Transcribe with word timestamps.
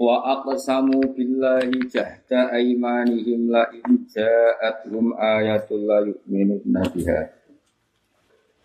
Wa 0.00 0.40
aqsamu 0.40 1.04
billahi 1.12 1.84
jahda 1.92 2.48
aymanihim 2.56 3.52
la 3.52 3.68
in 3.76 4.08
ja'atuhum 4.08 5.12
ayatul 5.20 5.84
la 5.84 6.00
yu'minuna 6.00 6.80
biha. 6.96 7.28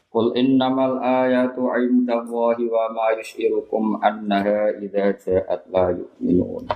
Qul 0.07 0.31
innamal 0.39 1.03
ayatu 1.03 1.67
'indallahi 1.67 2.63
wa 2.71 2.87
ma 2.95 3.11
yus'irukum 3.19 3.99
annaha 3.99 4.71
idza 4.79 5.19
ja'at 5.19 5.67
la 5.67 5.91
yu'minun. 5.91 6.71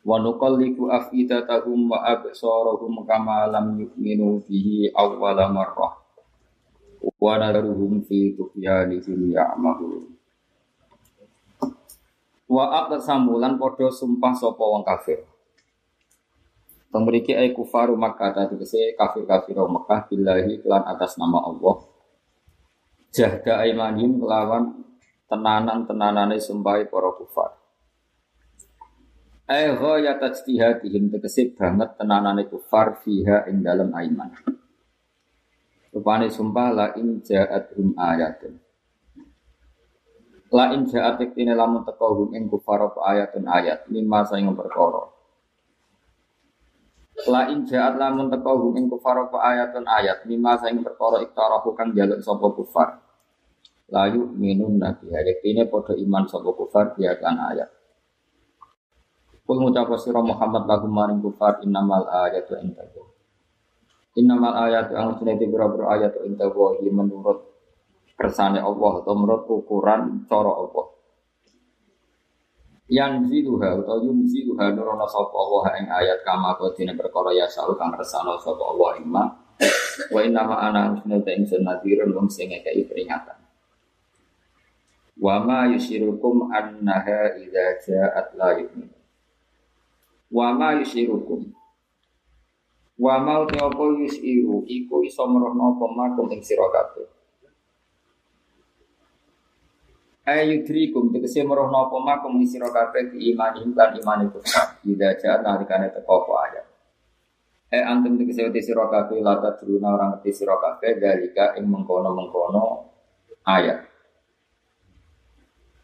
Wa 0.00 0.16
nuqallibu 0.16 0.88
afidatahum 0.88 1.92
wa 1.92 2.00
absarahum 2.00 3.04
kama 3.04 3.44
lam 3.52 3.76
yu'minu 3.76 4.40
bihi 4.48 4.88
awwala 4.96 5.52
marrah. 5.52 6.00
Wa 7.20 7.36
nadharuhum 7.36 8.00
fi 8.08 8.32
tughyanihim 8.32 9.36
ya'mahun. 9.36 10.19
Wa 12.50 12.90
aqsamu 12.90 13.38
lan 13.38 13.62
padha 13.62 13.94
sumpah 13.94 14.34
sapa 14.34 14.58
wong 14.58 14.82
kafir. 14.82 15.22
Pemriki 16.90 17.30
ay 17.30 17.54
kufaru 17.54 17.94
Makkah 17.94 18.34
tadi 18.34 18.58
kese 18.58 18.98
kafir-kafir 18.98 19.54
Mekah 19.54 20.10
billahi 20.10 20.58
kelan 20.58 20.82
atas 20.82 21.14
nama 21.14 21.38
Allah. 21.46 21.86
Jahda 23.14 23.62
aimanim 23.62 24.18
kelawan 24.18 24.82
tenanan-tenanane 25.30 26.42
sumpahi 26.42 26.90
para 26.90 27.14
kufar. 27.14 27.54
Ay 29.46 29.70
ghaya 29.70 30.18
tajtihadihim 30.18 31.14
tegese 31.14 31.54
banget 31.54 31.94
tenanane 31.94 32.50
kufar 32.50 32.98
fiha 32.98 33.46
ing 33.46 33.62
dalam 33.62 33.94
aiman. 33.94 34.34
Rupane 35.94 36.26
sumpah 36.26 36.70
la 36.74 36.86
in 36.98 37.22
ja'athum 37.22 37.94
ayatun. 37.94 38.58
La 40.50 40.74
in 40.74 40.82
ja'at 40.82 41.22
iktine 41.22 41.54
lamun 41.54 41.86
teko 41.86 42.18
hum 42.18 42.28
ing 42.34 42.50
kufar 42.50 42.82
ayatun 42.82 43.46
ayat 43.46 43.86
lima 43.86 44.26
saing 44.26 44.50
perkara. 44.50 45.06
La 47.30 47.46
in 47.54 47.62
ja'at 47.70 47.94
lamun 47.94 48.26
teko 48.34 48.58
hum 48.58 48.74
ing 48.74 48.90
kufar 48.90 49.30
ayatun 49.30 49.86
ayat 49.86 50.26
lima 50.26 50.58
saing 50.58 50.82
perkara 50.82 51.22
iktarahu 51.22 51.70
kang 51.78 51.94
jaluk 51.94 52.18
sapa 52.18 52.46
kufar. 52.50 52.98
Layu 53.94 54.26
minun 54.34 54.82
nabi 54.82 55.14
iktine 55.14 55.70
padha 55.70 55.94
iman 55.94 56.26
sapa 56.26 56.50
kufar 56.50 56.98
dia 56.98 57.14
kan 57.14 57.38
ayat. 57.54 57.70
Kul 59.46 59.58
ngucap 59.62 59.90
sira 60.02 60.18
Muhammad 60.18 60.66
lagu 60.66 60.90
maring 60.90 61.22
kufar 61.22 61.62
innamal 61.62 62.10
ayatu 62.10 62.58
indahu. 62.58 63.06
Innamal 64.18 64.66
ayatu 64.66 64.98
ang 64.98 65.14
sunati 65.14 65.46
biro-biro 65.46 65.86
ayatu 65.90 66.26
indahu 66.26 66.78
menurut 66.90 67.49
kersane 68.20 68.60
Allah 68.60 68.92
atau 69.00 69.16
menurut 69.16 69.48
ukuran 69.48 70.28
cara 70.28 70.52
Allah. 70.52 70.86
Yang 72.90 73.32
ziluha 73.32 73.80
atau 73.80 73.96
yum 74.04 74.28
ziluha 74.28 74.76
nurono 74.76 75.08
sapa 75.08 75.32
Allah 75.32 75.64
ing 75.80 75.86
ayat 75.88 76.20
kama 76.20 76.52
kodine 76.60 76.92
perkara 76.92 77.32
ya 77.32 77.48
salu 77.48 77.72
kang 77.80 77.88
kersane 77.96 78.36
sapa 78.44 78.60
Allah 78.60 78.90
ing 79.00 79.08
ma. 79.08 79.24
Wa 80.12 80.20
inna 80.20 80.44
ma 80.44 80.68
ana 80.68 80.92
usna 80.92 81.16
ta 81.24 81.32
ing 81.32 81.48
sunadirun 81.48 82.12
wong 82.12 82.28
sing 82.28 82.52
ngekeki 82.52 82.84
peringatan. 82.92 83.40
Wa 85.16 85.40
ma 85.40 85.64
yusyirukum 85.72 86.52
annaha 86.52 87.40
idza 87.40 87.80
ja'at 87.88 88.36
la 88.36 88.60
yu'min. 88.60 88.92
Wa 90.28 90.52
ma 90.52 90.76
yusyirukum 90.76 91.56
Wa 93.00 93.16
mau 93.16 93.48
te 93.48 93.56
apa 93.56 93.80
yusiru 93.96 94.60
iku 94.68 95.00
iso 95.00 95.24
merohno 95.24 95.72
apa 95.72 96.20
ing 96.36 96.44
sira 96.44 96.68
kabeh. 96.68 97.19
Ayudrikum 100.30 101.10
tegese 101.10 101.42
merohno 101.42 101.90
apa 101.90 101.96
makum 101.98 102.38
ing 102.38 102.46
sira 102.46 102.70
kabeh 102.70 103.10
iman 103.34 103.54
lan 103.74 103.90
iman 103.98 104.18
itu 104.30 104.38
ida 104.86 105.18
jaat 105.18 105.42
nalikane 105.42 105.90
teko 105.90 106.24
apa 106.24 106.32
ayat? 106.46 106.66
Eh 107.70 107.82
antum 107.82 108.14
tegese 108.18 108.46
wete 108.46 108.62
sira 108.62 108.86
kabeh 108.86 109.18
la 109.22 109.42
tadruna 109.42 109.94
orang 109.94 110.08
ngerti 110.18 110.30
sira 110.30 110.54
kabeh 110.58 110.98
dalika 111.02 111.54
ing 111.58 111.66
mengkono-mengkono 111.66 112.64
ayat. 113.46 113.78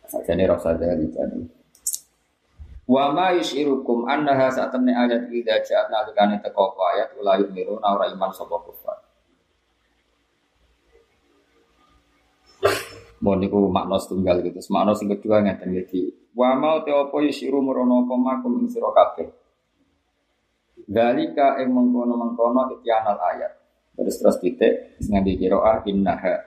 Sajane 0.07 0.45
rasa 0.47 0.79
dalika 0.79 1.27
Wa 2.87 3.11
ma 3.11 3.35
yushirukum 3.35 4.07
annaha 4.07 4.47
sa'atamni 4.47 4.95
ayat 4.95 5.27
ida 5.35 5.59
jaat 5.61 5.91
nalikane 5.91 6.39
teko 6.39 6.73
apa 6.73 6.83
ayat? 6.95 7.09
Ulayu 7.19 7.51
miru 7.51 7.83
ora 7.83 8.07
iman 8.09 8.31
sapa 8.31 8.57
kufar 8.63 8.96
Mohon 13.27 13.39
niku 13.43 13.59
makna 13.67 13.99
setunggal 13.99 14.39
gitu. 14.47 14.63
Makna 14.71 14.95
sing 14.95 15.11
kedua 15.11 15.43
ngeten 15.43 15.75
iki. 15.75 16.31
Wa 16.31 16.55
mau 16.55 16.87
te 16.87 16.95
apa 16.95 17.19
yusiru 17.27 17.59
merono 17.59 18.07
apa 18.07 18.15
makum 18.15 18.63
ing 18.63 18.71
sira 18.71 18.87
kabeh. 18.95 19.27
Dalika 20.87 21.59
ing 21.59 21.75
mengkono-mengkono 21.75 22.71
ityanal 22.79 23.19
ayat. 23.19 23.51
Terus 23.99 24.15
terus 24.23 24.39
titik 24.39 25.03
ngambil 25.11 25.35
kiroah 25.43 25.83
innaha. 25.91 26.39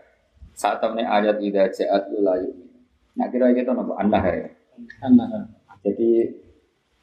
Saat 0.55 0.79
temen 0.79 1.03
ayat 1.03 1.43
ida 1.43 1.67
ja'at 1.67 2.15
ulayu. 2.15 2.55
Nah 3.19 3.27
kira 3.27 3.51
gitu 3.51 3.75
nopo 3.75 3.99
annaha 3.99 4.31
ya. 4.31 4.47
Annaha. 5.03 5.51
Jadi 5.83 6.31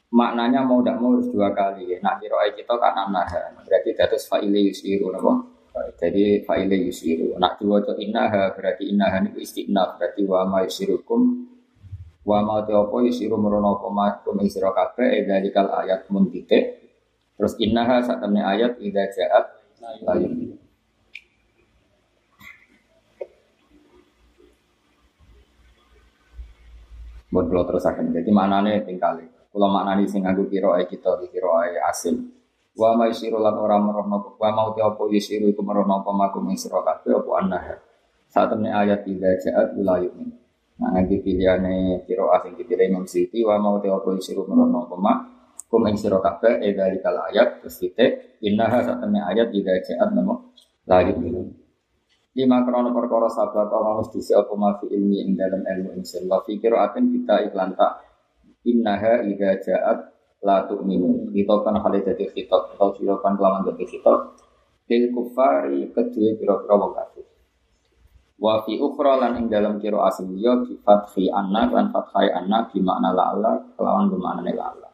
maknanya 0.09 0.65
mau 0.65 0.81
tidak 0.81 0.97
mau 0.97 1.13
harus 1.13 1.29
dua 1.29 1.53
kali. 1.53 2.01
Nah 2.01 2.17
kiroah 2.17 2.49
kita 2.49 2.73
kan 2.81 2.97
annaha. 2.97 3.61
Berarti 3.61 3.93
datus 3.93 4.25
fa'ili 4.25 4.73
yusiru 4.73 5.13
nopo. 5.13 5.56
Jadi 5.97 6.45
fa'ile 6.45 6.77
yusiru. 6.87 7.35
Nak 7.37 7.57
diwaca 7.61 7.97
innaha 7.97 8.53
berarti 8.53 8.89
innaha 8.89 9.23
niku 9.25 9.41
istiqnaf 9.41 9.97
berarti 9.97 10.21
wa 10.25 10.45
ma 10.45 10.59
yusirukum 10.63 11.21
wa 12.27 12.39
ma 12.43 12.59
apa 12.61 12.97
yusiru 13.07 13.39
merono 13.39 13.79
apa 13.79 13.87
ma 13.87 14.05
kum 14.19 14.37
kabeh 14.43 15.25
dalikal 15.25 15.71
ayat 15.73 16.05
mun 16.13 16.29
titik. 16.29 16.83
Terus 17.37 17.53
innaha 17.61 18.01
sak 18.01 18.21
temne 18.21 18.41
ayat 18.41 18.81
idza 18.81 19.03
ja'at 19.13 19.45
la 20.03 20.13
yu'min. 20.17 20.57
Buat 27.27 27.51
kalau 27.51 27.65
terus 27.67 27.83
akan 27.83 28.15
jadi 28.15 28.31
maknanya 28.31 28.87
tinggal. 28.87 29.19
Kalau 29.51 29.67
maknanya 29.67 30.07
sing 30.07 30.23
aku 30.23 30.47
kira 30.47 30.79
kita 30.87 31.19
kira 31.27 31.75
asim. 31.91 32.36
Wa 32.77 32.93
ma 32.93 33.09
yusiru 33.09 33.41
lan 33.41 33.57
ora 33.57 33.81
merono 33.81 34.37
wa 34.37 34.49
mau 34.53 34.69
te 34.77 34.85
apa 34.85 35.01
yusiru 35.09 35.49
iku 35.49 35.65
merono 35.65 36.05
apa 36.05 36.13
makum 36.13 36.45
ing 36.53 36.61
sira 36.61 36.85
kabeh 36.85 37.09
apa 37.17 37.31
annaha. 37.41 37.75
Saat 38.29 38.53
temne 38.53 38.69
ayat 38.69 39.01
idza 39.09 39.49
ja'at 39.49 39.73
la 39.81 39.97
yu'min. 39.97 40.29
Nah 40.77 40.93
nanti 40.93 41.17
pilihane 41.17 42.05
kira 42.05 42.29
asing 42.37 42.53
dipilih 42.53 42.85
Imam 42.85 43.09
Siti 43.09 43.41
wa 43.41 43.57
mau 43.57 43.81
te 43.81 43.89
apa 43.89 44.13
yusiru 44.13 44.45
merono 44.45 44.85
apa 44.85 44.93
mak 44.93 45.17
kum 45.65 45.89
ing 45.89 45.97
sira 45.97 46.21
kabeh 46.21 46.61
e 46.61 46.77
dari 46.77 47.01
kal 47.01 47.17
ayat 47.17 47.65
terus 47.65 47.81
titik 47.81 48.37
saat 48.45 49.01
temne 49.01 49.25
ayat 49.25 49.49
idza 49.57 49.73
ja'at 49.81 50.13
namo 50.13 50.53
la 50.85 51.01
yu'min. 51.01 51.49
Lima 52.37 52.61
krono 52.61 52.93
perkara 52.93 53.25
sahabat 53.25 53.73
Allah 53.73 54.05
mesti 54.05 54.21
apa 54.37 54.53
ma 54.53 54.77
fi 54.77 54.85
ilmi 54.93 55.25
ing 55.25 55.33
dalam 55.33 55.65
ilmu 55.65 55.97
insun 55.97 56.29
wa 56.29 56.45
fi 56.45 56.61
qiraatin 56.61 57.09
kita 57.09 57.49
iklan 57.49 57.73
tak 57.73 58.05
innaha 58.69 59.25
idza 59.25 59.57
ja'at 59.65 60.16
la 60.43 60.65
tu'minu. 60.67 61.31
Kan 61.33 61.75
kali 61.81 62.03
jadi 62.05 62.25
khitab. 62.33 62.77
Atau 62.77 62.93
kan 63.21 63.33
kelaman 63.37 63.65
jadi 63.73 63.83
khitab. 63.85 64.37
Lil 64.87 65.11
kufari 65.11 65.91
kedua 65.91 66.29
kira-kira 66.39 66.73
wong 66.79 66.91
kafir. 66.95 67.27
Wa 68.37 68.61
fi 68.63 68.77
ukhra 68.77 69.17
lan 69.17 69.33
ing 69.41 69.45
dalam 69.49 69.81
kira 69.81 69.97
asing 70.07 70.37
liya 70.37 70.61
bi 70.61 70.77
fathi 70.79 71.27
anna 71.27 71.67
lan 71.73 71.89
fathai 71.89 72.29
anna 72.29 72.69
bi 72.69 72.77
makna 72.79 73.09
la'ala 73.09 73.73
kelawan 73.73 74.13
bermakna 74.13 74.53
la'ala 74.53 74.87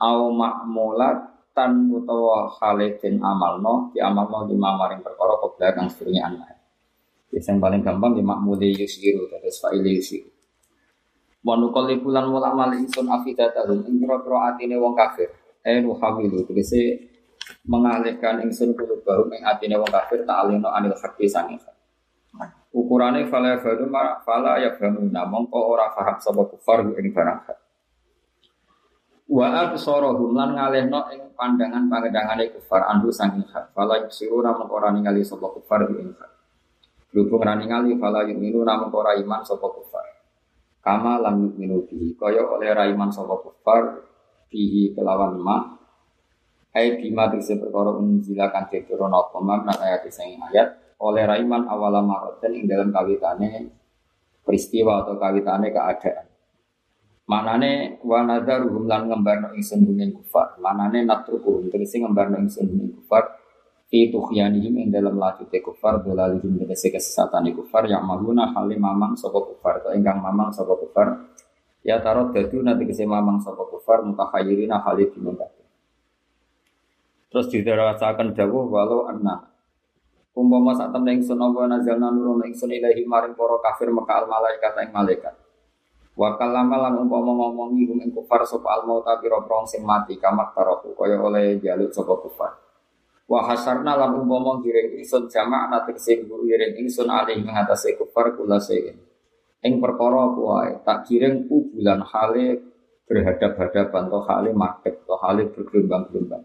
au 0.00 0.34
ma'mulat 0.34 1.18
tan 1.54 1.86
utawa 1.86 2.50
khalidin 2.58 3.22
amalno 3.22 3.94
di 3.94 4.02
amalno 4.02 4.48
di 4.50 4.58
mamaring 4.58 5.00
perkara 5.06 5.38
kobra 5.38 5.70
kang 5.70 5.86
sedurunge 5.86 6.18
anna 6.18 6.50
yang 7.34 7.58
paling 7.58 7.82
gampang 7.82 8.14
di 8.14 8.22
makmuli 8.22 8.74
yusiru 8.78 9.26
terus 9.30 9.58
fa'ili 9.58 9.98
yusiru 9.98 10.30
Wa 11.44 11.60
nuqallibu 11.60 12.08
lan 12.08 12.32
mulak 12.32 12.56
malik 12.56 12.88
ingsun 12.88 13.04
afidatahum 13.04 13.84
ing 13.84 14.00
pira-pira 14.00 14.56
atine 14.56 14.80
wong 14.80 14.96
kafir. 14.96 15.28
Eh 15.60 15.84
nuhamilu 15.84 16.40
tegese 16.48 17.12
mengalihkan 17.68 18.40
ingsun 18.40 18.72
kulubahum 18.72 19.28
ing 19.36 19.44
atine 19.44 19.76
wong 19.76 19.92
kafir 19.92 20.24
ta'alino 20.24 20.72
anil 20.72 20.96
haqqi 20.96 21.28
sange. 21.28 21.60
Ukurane 22.74 23.30
fala 23.30 23.54
yafhamu 23.54 23.86
fala 24.26 24.58
yafhamuna 24.58 25.22
mongko 25.30 25.60
ora 25.70 25.94
paham 25.94 26.18
sapa 26.18 26.42
kufar 26.50 26.82
ing 26.82 27.14
barang 27.14 27.40
hak. 27.46 27.58
Wa 29.30 29.46
absarahum 29.68 30.34
lan 30.34 30.58
ngalehno 30.58 31.06
ing 31.14 31.22
pandangan 31.38 31.86
pangedangane 31.86 32.50
kufar 32.50 32.82
andu 32.90 33.14
saking 33.14 33.46
hak. 33.54 33.70
Fala 33.70 34.02
yusiruna 34.02 34.58
mongko 34.58 34.74
ora 34.74 34.90
ningali 34.90 35.22
sapa 35.22 35.46
kufar 35.54 35.86
ing 35.86 36.18
hak. 36.18 36.32
Fala 37.14 38.26
yu'minuna 38.26 38.74
mongko 38.74 38.96
ora 39.06 39.14
iman 39.22 39.46
sapa 39.46 39.70
kufar. 39.70 39.93
Kama 40.84 41.24
lam 41.24 41.48
yu'minu 41.48 41.88
bihi. 41.88 42.12
Kaya 42.20 42.44
oleh 42.44 42.68
ra 42.76 42.84
iman 42.84 43.08
sapa 43.08 43.40
kufar 43.40 44.04
bihi 44.52 44.92
kelawan 44.92 45.40
ma 45.40 45.74
Hai 46.74 46.98
bima 46.98 47.30
tegese 47.30 47.54
perkara 47.62 47.94
unjila 47.94 48.50
kang 48.50 48.66
diturun 48.66 49.14
apa 49.14 49.38
makna 49.38 49.78
ayat 49.78 50.10
sing 50.10 50.34
ayat. 50.50 50.98
Oleh 50.98 51.22
Raiman 51.22 51.70
awala 51.70 52.02
maroten 52.02 52.50
ing 52.50 52.66
dalam 52.66 52.90
kawitane 52.90 53.70
peristiwa 54.42 55.06
atau 55.06 55.14
kawitane 55.14 55.70
keadaan. 55.70 56.26
Manane 57.30 58.02
wa 58.02 58.26
nadharuhum 58.26 58.90
lan 58.90 59.06
ngembarno 59.06 59.54
ingsun 59.54 59.86
dunya 59.86 60.10
kufar. 60.10 60.58
Manane 60.58 61.06
natrukuhum 61.06 61.70
tegese 61.70 62.02
ngembarno 62.02 62.42
ingsun 62.42 62.66
dunya 62.66 62.90
kufar 62.90 63.22
fi 63.94 64.10
tughyanihim 64.10 64.74
ing 64.82 64.88
dalam 64.90 65.14
lajute 65.14 65.62
kufar 65.62 66.02
dolalihim 66.02 66.58
tegese 66.58 66.90
kesesatane 66.90 67.54
kufar 67.54 67.86
yang 67.86 68.02
mahuna 68.02 68.50
halim 68.50 68.82
mamang 68.82 69.14
sapa 69.14 69.38
kufar 69.38 69.78
atau 69.78 69.94
ingkang 69.94 70.18
mamang 70.18 70.50
sapa 70.50 70.74
kufar 70.74 71.30
ya 71.86 72.02
tarot 72.02 72.34
dadu 72.34 72.58
nanti 72.58 72.90
kese 72.90 73.06
mamang 73.06 73.38
sapa 73.38 73.62
kufar 73.70 74.02
mutakhayirina 74.02 74.82
halid 74.82 75.14
dimungkati. 75.14 75.62
Terus 77.30 77.46
didarasaken 77.54 78.34
dawuh 78.34 78.66
walau 78.66 79.06
anna 79.06 79.54
Umpama 80.34 80.74
saat 80.74 80.90
temen 80.90 81.22
ingsun 81.22 81.38
apa 81.38 81.70
nazalna 81.70 82.10
nurun 82.10 82.42
ingsun 82.50 82.66
ilahi 82.66 83.06
maring 83.06 83.38
para 83.38 83.54
kafir 83.62 83.86
maka 83.94 84.18
al 84.18 84.26
malaikat 84.26 84.74
ing 84.82 84.90
malaikat. 84.90 85.30
Wa 86.18 86.34
kalama 86.34 86.82
lan 86.82 86.98
umpama 86.98 87.30
ngomongi 87.38 87.86
hum 87.86 88.02
ing 88.02 88.10
kufar 88.10 88.42
sapa 88.42 88.74
al 88.74 88.82
mauta 88.82 89.22
pira 89.22 89.38
prong 89.46 89.62
sing 89.70 89.86
mati 89.86 90.18
kamak 90.18 90.50
taroku 90.50 90.98
kaya 90.98 91.22
oleh 91.22 91.62
jaluk 91.62 91.94
sapa 91.94 92.18
kufar. 92.18 92.63
Wa 93.24 93.40
hasarna 93.48 93.96
lan 93.96 94.20
umpama 94.20 94.60
giring 94.60 95.00
ingsun 95.00 95.32
nate 95.32 95.96
sing 95.96 96.28
giring 96.28 96.76
ingsun 96.76 97.08
alih 97.08 97.40
ing 97.40 97.48
atase 97.48 97.96
kufar 97.96 98.36
kula 98.36 98.60
sein. 98.60 99.00
Ing 99.64 99.80
perkara 99.80 100.28
kuwi 100.36 100.84
tak 100.84 101.08
giring 101.08 101.48
bulan 101.48 102.04
hale 102.04 102.60
berhadap-hadapan 103.08 104.02
atau 104.12 104.20
hale 104.28 104.50
madhep 104.52 105.08
atau 105.08 105.16
hale 105.24 105.48
bergelombang-gelombang. 105.52 106.44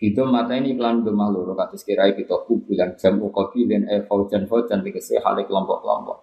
Itu 0.00 0.24
mata 0.24 0.56
ini 0.56 0.76
iklan 0.76 1.04
gemah 1.04 1.28
loro 1.28 1.52
kados 1.52 1.84
kirai 1.84 2.16
kita 2.16 2.48
kubulan 2.48 2.96
jam 2.96 3.20
ukobilin 3.20 3.84
e 3.84 4.00
faujan 4.08 4.48
faujan 4.48 4.80
dikese 4.80 5.20
halik 5.20 5.48
kelompok-kelompok. 5.48 6.18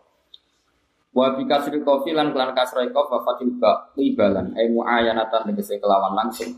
Wa 1.13 1.37
bi 1.37 1.45
kasri 1.45 1.81
kofi 1.81 2.13
lan 2.13 2.33
klan 2.33 2.57
kasrai 2.57 2.89
kof 2.89 3.09
wa 3.09 3.21
fatil 3.21 3.53
ba 3.57 3.93
libalan 3.97 4.53
e 4.57 4.65
muayanatan 4.69 5.53
dikese 5.53 5.77
kelawan 5.77 6.13
langsung. 6.17 6.53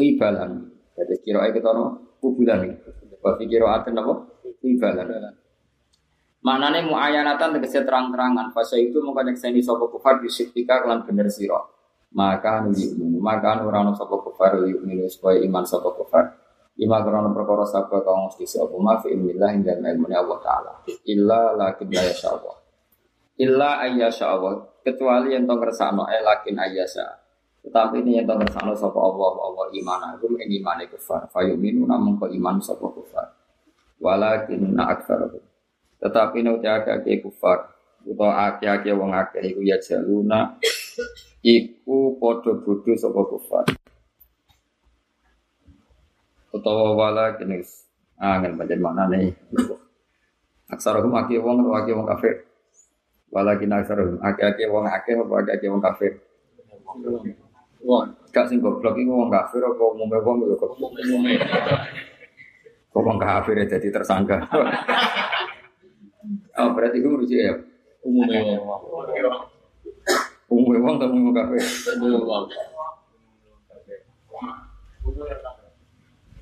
Libalan. 0.00 0.72
Jadi 0.96 1.14
kirai 1.24 1.52
kita 1.52 1.76
no 1.76 2.07
kubulan. 2.18 2.78
Wa 3.22 3.34
fi 3.38 3.44
kiraatin 3.46 3.98
apa? 3.98 4.14
Libalan. 4.62 5.34
Maknane 6.38 6.86
muayanatan 6.86 7.58
tegese 7.58 7.82
terang-terangan. 7.82 8.54
Fasa 8.54 8.78
itu 8.78 8.98
mengko 9.02 9.26
nyekseni 9.26 9.58
sapa 9.58 9.90
kufar 9.90 10.22
bisitika 10.22 10.82
kelan 10.82 11.02
bener 11.02 11.26
sira 11.26 11.58
maka 12.12 12.64
yu'minu 12.72 13.20
maka 13.20 13.60
ora 13.60 13.84
ono 13.84 13.92
sapa 13.92 14.16
kufar 14.24 14.64
yu'minu 14.64 15.04
supaya 15.12 15.40
iman 15.44 15.64
sapa 15.64 15.92
kufar 15.92 16.26
Ima 16.78 17.02
krono 17.02 17.34
perkara 17.34 17.66
sabda 17.66 18.06
kang 18.06 18.30
mesti 18.30 18.46
sapa 18.46 18.70
ma 18.78 19.02
fi 19.02 19.10
ilmillah 19.10 19.50
ing 19.50 19.66
dalem 19.66 19.98
Allah 20.14 20.38
taala 20.38 20.72
illa 21.10 21.58
lakin 21.58 21.90
la 21.90 22.02
yasha 22.06 22.30
Allah 22.30 22.54
illa 23.34 23.82
ayyasha 23.82 24.30
Allah 24.30 24.62
kecuali 24.86 25.34
yang 25.34 25.42
tong 25.42 25.58
kersano 25.58 26.06
eh 26.06 26.22
lakin 26.22 26.54
ayyasha 26.54 27.17
tetapi 27.66 28.04
ini 28.06 28.22
yang 28.22 28.26
tong 28.28 28.42
kersano 28.42 28.72
sapa 28.76 28.98
Allah 28.98 29.32
Allah 29.38 29.66
iman 29.72 30.00
aku 30.14 30.38
ing 30.38 30.50
imane 30.62 30.86
kufar 30.86 31.26
fayuminu 31.32 31.84
namung 31.84 32.16
ko 32.16 32.30
iman 32.30 32.62
sapa 32.62 32.86
kufar 32.86 33.34
walakin 33.98 34.74
na 34.76 34.94
aktsarahum 34.94 35.42
tetapi 35.98 36.46
nek 36.46 36.62
akeh 36.62 37.18
kufar 37.18 37.78
utawa 38.06 38.54
akeh-akeh 38.54 38.94
wong 38.94 39.10
akeh 39.10 39.42
iku 39.42 39.60
ya 39.66 39.76
jaluna 39.82 40.56
iku 41.42 42.18
padha 42.18 42.52
bodho 42.62 42.92
sapa 42.94 43.20
kufar. 43.26 43.64
Utawa 46.54 46.96
wala 46.96 47.36
kene 47.36 47.60
angin 48.18 48.56
pancen 48.56 48.80
maknane. 48.80 49.36
Aksarohum 50.70 51.12
akeh 51.18 51.38
wong 51.42 51.66
utawa 51.66 51.84
akeh 51.84 51.94
wong 51.94 52.08
kafir. 52.08 52.34
Walakin 53.28 53.74
aksarohum 53.74 54.16
akeh-akeh 54.22 54.66
wong 54.70 54.86
akeh 54.88 55.14
wong 55.68 55.82
kafir. 55.82 56.12
Wong 57.78 58.10
gak 58.34 58.46
sing 58.50 58.58
goblok 58.58 58.98
iku 58.98 59.12
wong 59.14 59.30
kafir 59.30 59.62
apa 59.62 59.82
umume 59.82 60.18
wong 60.20 60.36
yo 60.44 60.54
kok 60.58 60.74
umume. 60.74 61.38
Kok 62.90 63.02
wong 63.02 63.18
kafir 63.18 63.54
jadi 63.66 63.88
tersangka. 63.90 64.38
Oh, 66.58 66.74
berarti 66.74 66.98
itu 66.98 67.06
menurut 67.06 67.30
ya? 67.30 67.54
Umumnya 68.02 68.58
wong. 68.58 68.82
Umum 70.50 70.74
wong 70.82 70.94
atau 70.98 71.06
umum 71.06 71.30
kafe? 71.30 71.54
Umum 72.02 72.26
wong. 72.26 72.44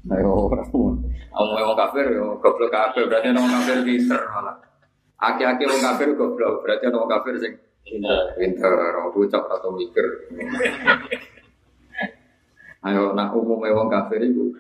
Ayo, 0.08 0.48
umum 0.48 0.96
wong 1.36 1.76
kafir 1.76 2.16
yo 2.16 2.40
goblok 2.40 2.72
kafir 2.72 3.04
berarti 3.12 3.28
wong 3.36 3.44
kafir 3.60 3.76
pinter 3.84 4.20
malah. 4.32 4.56
Aki-aki 5.20 5.68
wong 5.68 5.82
kafir 5.84 6.08
goblok 6.16 6.64
berarti 6.64 6.88
wong 6.88 7.12
kafir 7.12 7.34
sing 7.36 7.52
pinter, 7.86 8.74
wong 8.98 9.14
bocah 9.14 9.42
atau 9.46 9.70
mikir. 9.70 10.06
Ayo 12.82 13.14
nak 13.14 13.34
umum 13.34 13.62
wong 13.62 13.88
kafir 13.90 14.22
itu 14.22 14.54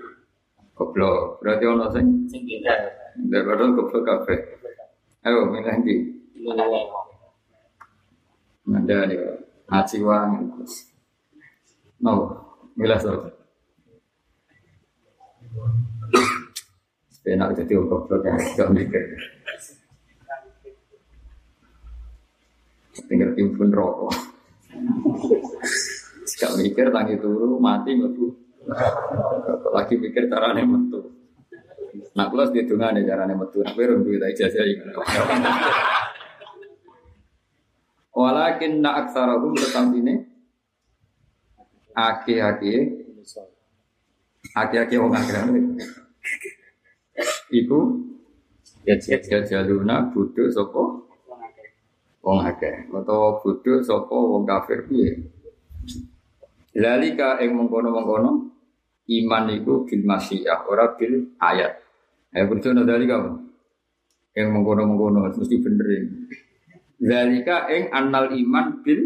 goblok 0.74 1.42
berarti 1.42 1.64
ono 1.66 1.86
sing 1.90 2.26
sing 2.30 2.42
pinter. 2.46 2.78
Daripada 3.18 3.66
goblok 3.74 4.02
kafir. 4.06 4.38
Ayo 5.26 5.50
milih 5.50 5.74
ndi? 5.82 5.94
Ada 8.66 9.06
nih, 9.06 9.18
ngaji 9.70 9.96
wang. 10.02 10.30
No, 12.02 12.12
milah 12.78 12.98
so. 12.98 13.30
Enak 17.26 17.58
jadi 17.58 17.74
goblok 17.82 18.22
ya, 18.22 18.38
gak 18.54 18.70
mikir. 18.70 19.02
Tinggal 23.04 23.36
timbun 23.36 23.68
rokok. 23.68 24.12
Gak 26.36 26.52
mikir 26.56 26.88
tangi 26.88 27.20
turu 27.20 27.60
mati 27.60 27.92
metu. 27.92 28.32
Lagi 29.72 29.94
mikir 30.00 30.32
caranya 30.32 30.64
metu. 30.64 31.12
Nah, 32.16 32.32
kalau 32.32 32.48
di 32.48 32.64
nih 32.64 33.04
caranya 33.04 33.36
metu. 33.36 33.60
Nah, 33.60 33.72
gue 33.76 33.84
rumpi 33.84 34.16
kita 34.16 34.26
ijazah 34.32 34.64
Walakin 38.16 38.80
na 38.80 39.04
aksarahum 39.04 39.52
ini 39.92 40.24
aki-aki 41.92 42.74
aki-aki 44.56 44.96
wong 44.96 45.12
akeh 45.12 45.36
Iku 47.52 47.80
ya 48.88 48.96
jaluna 49.44 50.08
budu 50.08 50.48
sopo 50.48 51.05
wong 52.26 52.42
akeh 52.42 52.90
atau 52.90 53.38
budu 53.38 53.86
sopo 53.86 54.34
wong 54.34 54.42
kafir 54.42 54.82
piye 54.90 55.14
Lalika 56.76 57.40
ing 57.40 57.56
mengkono-mengkono 57.56 58.52
iman 59.08 59.44
iku 59.48 59.88
bil 59.88 60.04
masyiyah 60.04 60.68
ora 60.68 60.92
bil 60.92 61.32
ayat. 61.40 61.72
Ya 62.36 62.44
berdoa 62.44 62.84
dari 62.84 63.08
kamu. 63.08 63.32
Yang 64.36 64.48
mengkono-mengkono 64.52 65.32
mesti 65.32 65.56
benerin. 65.56 66.28
Zalika 67.00 67.72
ing 67.72 67.88
annal 67.88 68.28
iman 68.36 68.84
bil 68.84 69.00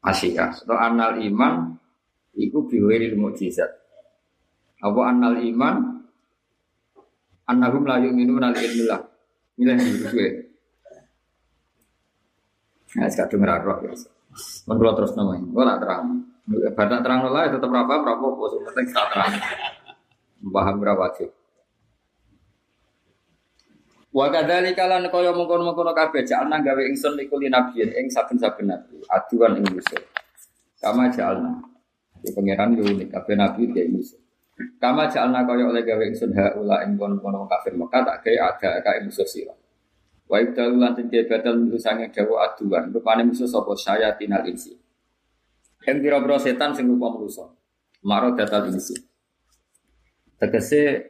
asyikah 0.00 0.64
atau 0.64 0.76
annal 0.80 1.20
iman 1.20 1.76
iku 2.32 2.64
biwiril 2.64 3.20
mukjizat. 3.20 3.68
Apa 4.80 5.00
annal 5.04 5.36
iman 5.44 6.00
annahum 7.44 7.84
la 7.84 8.00
yu'minuna 8.00 8.56
al 8.56 8.56
ilmillah. 8.56 9.00
Milih 9.60 9.76
iki 9.76 10.49
Nah, 12.98 13.06
sekarang 13.06 13.30
dengar 13.38 13.62
roh 13.62 13.78
ya. 13.86 13.94
Mun 14.66 14.78
terus 14.78 15.14
namanya, 15.14 15.46
ora 15.54 15.74
terang. 15.78 16.26
Bar 16.50 16.90
terang 16.90 17.20
lah 17.30 17.46
tetap 17.46 17.70
apa 17.70 17.94
berapa 18.02 18.24
apa 18.26 18.44
penting 18.70 18.86
tak 18.90 19.06
terang. 19.14 19.32
Paham 20.40 20.74
berapa 20.82 20.98
wajib. 20.98 21.30
Wa 24.10 24.26
kadzalika 24.26 24.90
lan 24.90 25.06
kaya 25.06 25.30
mengkono-mengkono 25.30 25.94
kabeh 25.94 26.26
jalna 26.26 26.58
gawe 26.58 26.82
ingsun 26.82 27.14
likuli 27.14 27.46
nabiyin 27.46 27.94
ing 27.94 28.06
saben-saben 28.10 28.66
nabi 28.66 28.98
aduan 29.06 29.62
ing 29.62 29.70
musuh. 29.70 30.02
Kama 30.82 31.06
jalna. 31.14 31.62
Di 32.18 32.34
pangeran 32.34 32.74
yo 32.74 32.82
unik 32.90 33.14
kabeh 33.14 33.34
nabi 33.38 33.70
dia 33.70 33.86
musuh. 33.86 34.18
Kama 34.82 35.06
jalna 35.06 35.46
kaya 35.46 35.62
oleh 35.62 35.86
gawe 35.86 36.02
ingsun 36.02 36.34
haula 36.34 36.82
ing 36.82 36.98
kono-kono 36.98 37.46
kafir 37.46 37.78
Mekah 37.78 38.02
tak 38.02 38.26
gawe 38.26 38.38
ada 38.50 38.82
ka 38.82 38.98
musuh 39.06 39.28
sira. 39.30 39.54
Wa 40.30 40.38
ibdalu 40.38 40.78
lan 40.78 40.94
dia 41.10 41.26
batal 41.26 41.58
minggu 41.58 41.74
sange 41.74 42.06
dawa 42.14 42.54
aduan. 42.54 42.94
Rupane 42.94 43.26
musuh 43.26 43.50
sapa 43.50 43.74
saya 43.74 44.14
tinal 44.14 44.46
insi. 44.46 44.70
Yang 45.82 46.06
kira-kira 46.06 46.38
setan 46.38 46.70
sing 46.70 46.86
rupa 46.86 47.10
manusa. 47.10 47.50
Maro 48.06 48.38
datal 48.38 48.70
insi. 48.70 48.94
Tegese 50.38 51.02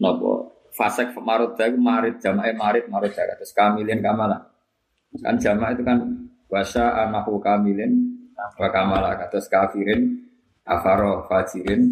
nopo 0.00 0.64
fasek 0.72 1.12
marut 1.20 1.60
dagu 1.60 1.76
marit 1.76 2.18
jamae 2.24 2.56
marit 2.56 2.88
marut 2.88 3.12
dagu 3.12 3.36
terus 3.36 3.52
kamilin 3.52 4.00
kamala. 4.00 4.40
Kan 5.20 5.36
jama 5.36 5.76
itu 5.76 5.84
kan 5.84 6.00
wasa 6.48 7.04
anahu 7.04 7.36
kamilin 7.44 8.16
wa 8.32 8.68
kamala 8.72 9.14
terus 9.28 9.46
kafirin 9.46 10.24
afaro 10.64 11.28
fajirin 11.28 11.84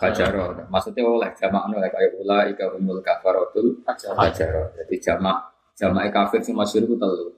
fajaro. 0.00 0.64
Maksudnya 0.72 1.04
oleh 1.04 1.30
jama 1.36 1.68
anu 1.68 1.78
kayak 1.78 2.16
ula 2.24 2.48
ika 2.48 2.72
umul 2.72 3.04
kafarotul 3.04 3.84
fajaro. 4.16 4.72
Jadi 4.80 4.96
jama 4.98 5.55
Jamaah 5.76 6.08
kafir 6.08 6.40
sing 6.40 6.56
masyhur 6.56 6.88
itu 6.88 6.96
telu. 6.96 7.36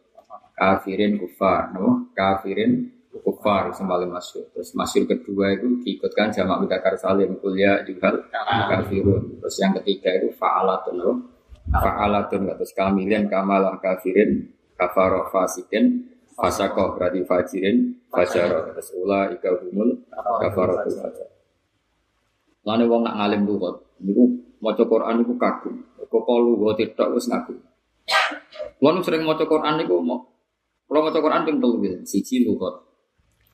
Kafirin 0.55 1.19
kufar, 1.19 1.75
no? 1.75 2.07
Kafirin 2.15 2.87
kufar 3.11 3.75
yang 3.75 3.87
paling. 3.91 4.11
Terus 4.55 4.71
masyhur 4.79 5.11
kedua 5.11 5.59
itu 5.59 5.83
diikutkan 5.83 6.31
jamaah 6.31 6.63
mudakar 6.63 6.95
salim 6.95 7.35
kuliah 7.43 7.83
juga 7.83 8.15
kafirun. 8.71 9.43
Terus 9.43 9.57
yang 9.59 9.75
ketiga 9.83 10.15
itu 10.23 10.31
fa'alatun, 10.39 10.95
no? 10.95 11.13
Fa'alatun 11.69 12.47
terus 12.55 12.71
kamilian 12.73 13.27
kamalah 13.27 13.83
kafirin 13.83 14.55
kafaroh 14.79 15.27
fasikin 15.35 16.07
fasakoh 16.39 16.95
berarti 16.95 17.27
fajirin 17.27 17.99
fajaroh 18.07 18.71
terus 18.73 18.95
ula 18.95 19.35
ika 19.35 19.51
humul 19.59 20.07
kafarotul 20.15 20.95
fajar. 20.95 21.29
Lalu 22.63 22.85
wong 22.87 23.03
nak 23.03 23.15
ngalim 23.19 23.43
lugat, 23.49 23.77
niku 23.99 24.25
maca 24.63 24.85
Quran 24.87 25.15
niku 25.19 25.35
kagum. 25.35 25.83
Kok 26.09 26.29
lu 26.41 26.73
tidak 26.79 27.13
wis 27.13 27.29
ngaku. 27.29 27.68
Kulo 28.79 29.01
sering 29.03 29.27
maca 29.27 29.45
Quran 29.45 29.75
niku 29.81 29.99
mau 30.03 30.39
kalau 30.89 31.05
maca 31.05 31.21
Quran 31.21 31.45
ping 31.45 31.61
telu 31.61 31.85
gitu, 31.85 31.97
siji 32.09 32.49
lugat. 32.49 32.81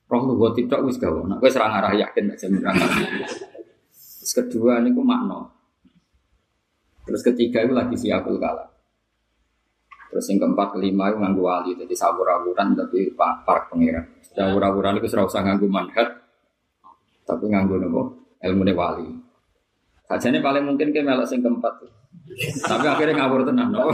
Roh 0.07 0.23
lugat 0.23 0.55
tidak 0.55 0.79
wis 0.87 0.95
gawe. 0.95 1.19
Nek 1.27 1.43
wis 1.43 1.59
ora 1.59 1.67
ngarah 1.67 1.91
yakin 1.99 2.31
nek 2.31 2.39
jamin 2.39 2.63
Terus 2.63 4.31
kedua 4.31 4.79
niku 4.79 5.03
makna. 5.03 5.51
Terus 7.03 7.21
ketiga 7.21 7.67
itu 7.67 7.75
lagi 7.75 7.99
siapul 7.99 8.39
kalam. 8.39 8.71
Terus 10.09 10.31
yang 10.31 10.47
keempat 10.47 10.79
kelima 10.79 11.11
itu 11.11 11.19
nganggu 11.19 11.43
wali 11.43 11.71
jadi 11.75 11.91
sabur-aburan 11.91 12.71
tapi 12.71 13.11
pak 13.11 13.43
para 13.43 13.67
pengiran. 13.67 14.07
Sabur-aburan 14.31 14.95
itu 15.03 15.11
serau 15.11 15.27
usah 15.27 15.43
nganggu 15.43 15.67
manhat 15.67 16.07
tapi 17.27 17.51
nganggu 17.51 17.83
nopo 17.83 18.01
ilmu 18.39 18.63
wali. 18.71 19.24
Sajane 20.05 20.37
paling 20.41 20.63
mungkin 20.69 20.93
ke 20.93 21.01
melok 21.01 21.25
sing 21.25 21.41
keempat. 21.41 21.81
Tapi 22.61 22.85
akhirnya 22.85 23.25
ngawur 23.25 23.41
tenan. 23.41 23.73
No? 23.73 23.89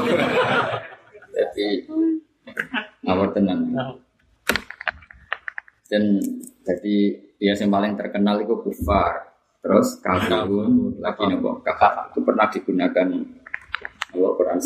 Jadi 1.31 1.87
ngawur 3.07 3.31
tenan. 3.31 3.71
Dan 5.87 6.19
jadi 6.67 6.95
dia 7.39 7.53
yang 7.55 7.71
paling 7.71 7.95
terkenal 7.95 8.43
itu 8.43 8.55
kufar. 8.59 9.31
Terus 9.61 10.01
kafirun 10.01 10.97
lagi 10.97 11.21
nopo 11.29 11.61
kafir 11.61 12.09
itu 12.09 12.19
pernah 12.25 12.49
digunakan 12.49 13.07
Allah 14.11 14.31
Quran 14.33 14.59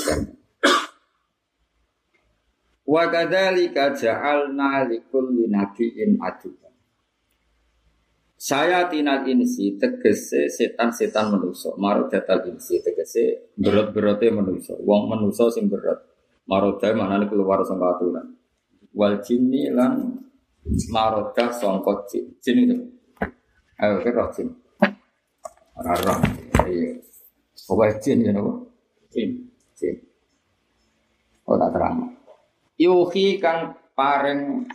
Wa 2.86 3.04
kadzalika 3.12 3.92
ja'alna 3.92 4.88
likulli 4.88 5.52
nabiyyin 5.52 6.16
aduwwan 6.22 6.65
saya 8.46 8.86
tinal 8.94 9.26
insi 9.26 9.74
tegese 9.74 10.46
setan-setan 10.54 11.34
manusa. 11.34 11.74
Marodatal 11.82 12.46
insi 12.46 12.78
tegese 12.78 13.50
berat-berate 13.58 14.30
manusa. 14.30 14.78
Wong 14.86 15.10
manusa 15.10 15.50
sing 15.50 15.66
berat. 15.66 15.98
Maroda 16.46 16.94
nih 16.94 17.26
keluar 17.26 17.66
sangka 17.66 17.98
aturan. 17.98 18.38
Wal 18.94 19.18
jinni 19.26 19.74
lan 19.74 20.22
maroda 20.94 21.50
sangka 21.50 22.06
jin. 22.06 22.38
Jin 22.38 22.70
itu. 22.70 22.78
Ayo 23.82 24.06
kira 24.06 24.30
jin. 24.30 24.54
Ora 25.82 25.98
Iya. 26.70 27.02
Pokoknya 27.66 27.98
jin 27.98 28.30
ya 28.30 28.30
nopo? 28.30 28.70
Jin. 29.10 29.42
Jin. 29.74 29.98
Oh 31.50 31.58
tak 31.58 31.74
terang. 31.74 32.14
Yuhi 32.78 33.42
kang 33.42 33.74
pareng 33.98 34.70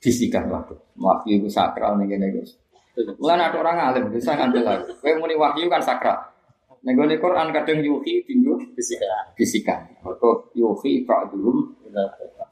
bisikan 0.00 0.48
waktu. 0.48 0.72
Wahyu 0.96 1.44
itu 1.44 1.52
sakral 1.52 2.00
nih 2.00 2.16
gini 2.16 2.32
guys. 2.32 2.56
Mulane 2.98 3.42
ada 3.46 3.56
orang 3.62 3.78
alim 3.78 4.04
bisa 4.10 4.34
ngambil 4.34 4.62
lagi. 4.66 4.90
Kowe 4.98 5.12
muni 5.22 5.38
wahyu 5.38 5.70
kan 5.70 5.78
sakral. 5.78 6.18
Ning 6.82 6.94
Quran 6.98 7.50
kadang 7.50 7.78
yuhi 7.82 8.22
tinggu 8.26 8.54
bisikan. 8.74 9.34
Bisikan. 9.34 9.80
Atau 10.02 10.50
yuhi 10.54 11.02
ba'dhum. 11.06 11.74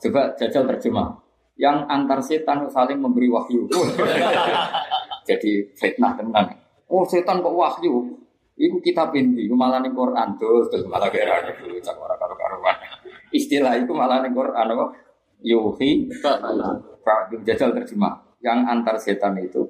Coba 0.03 0.35
jajal 0.39 0.67
terjemah. 0.75 1.15
Yang 1.57 1.77
antar 1.89 2.21
setan 2.21 2.59
saling 2.69 3.01
memberi 3.01 3.33
wahyu. 3.33 3.65
Jadi 5.29 5.73
fitnah 5.75 6.15
tenan. 6.15 6.47
Oh 6.87 7.03
setan 7.07 7.43
kok 7.43 7.55
wahyu? 7.55 8.23
Iku 8.57 8.81
kita 8.81 9.13
pinti, 9.13 9.45
malah 9.53 9.85
ning 9.85 9.93
Quran 9.93 10.33
terus 10.41 10.73
terus 10.73 10.89
malah 10.89 11.13
kira 11.13 11.45
dulu 11.61 11.77
cak 11.77 11.93
ora 12.01 12.17
karo 12.17 12.33
karuan. 12.41 12.77
Istilah 13.29 13.77
itu 13.77 13.93
malah 13.93 14.25
ning 14.25 14.33
Quran 14.33 14.67
apa? 14.73 14.87
Yuhi 15.45 16.09
ba'dhum 16.25 17.41
jajal 17.45 17.77
terjemah 17.77 18.26
yang 18.47 18.63
antar 18.63 18.95
setan 18.95 19.35
itu 19.43 19.67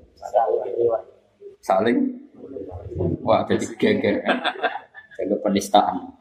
saling 1.65 2.13
wah 3.25 3.49
jadi 3.49 3.67
geger 3.81 4.17
kan? 4.21 4.37
Jadi 5.17 5.35
penistaan. 5.41 6.13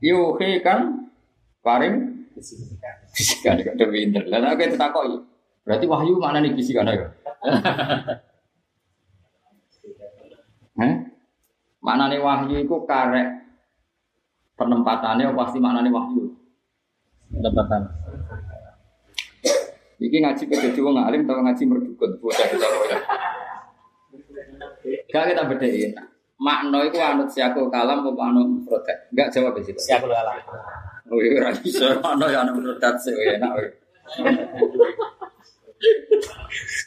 Yuhi 0.00 0.64
kan? 0.64 1.12
Paring? 1.60 2.24
Bisikan 3.12 3.60
kok 3.60 3.76
lebih 3.76 4.08
pinter 4.08 4.24
dan 4.32 4.48
aku 4.48 4.72
takoi 4.78 5.10
berarti 5.68 5.84
wahyu 5.84 6.16
mana 6.16 6.40
nih 6.40 6.56
bisikan 6.56 6.88
ayo? 6.88 7.12
Eh? 10.78 10.94
Mana 11.82 12.06
nih 12.06 12.22
wahyu 12.22 12.62
itu 12.62 12.76
karek 12.86 13.34
penempatannya 14.54 15.34
pasti 15.34 15.58
mana 15.58 15.82
nih 15.82 15.90
wahyu? 15.90 16.38
Penempatan 17.34 17.82
Iki 19.98 20.22
ngaji 20.22 20.42
ke 20.46 20.54
jadi 20.54 20.78
wong 20.78 20.94
alim 20.94 21.26
atau 21.26 21.42
ngaji 21.42 21.62
merdukun 21.66 22.10
bocah 22.22 22.46
kita 22.46 22.66
ya. 22.86 22.98
Gak 25.10 25.24
kita 25.34 25.42
bedain. 25.50 25.90
Makna 26.38 26.86
itu 26.86 27.02
anut 27.02 27.26
siakul 27.26 27.66
kalam 27.66 28.06
apa 28.06 28.22
anut 28.30 28.62
protek? 28.62 29.10
Gak 29.10 29.34
jawab 29.34 29.58
di 29.58 29.66
situ. 29.66 29.80
Siakul 29.82 30.14
kalam. 30.14 30.38
Oh 31.10 31.18
iya, 31.18 31.50
bisa 31.50 31.98
makna 31.98 32.30
ya 32.30 32.46
anut 32.46 32.62
protek 32.62 32.94
sih 33.02 33.10
enak. 33.10 33.58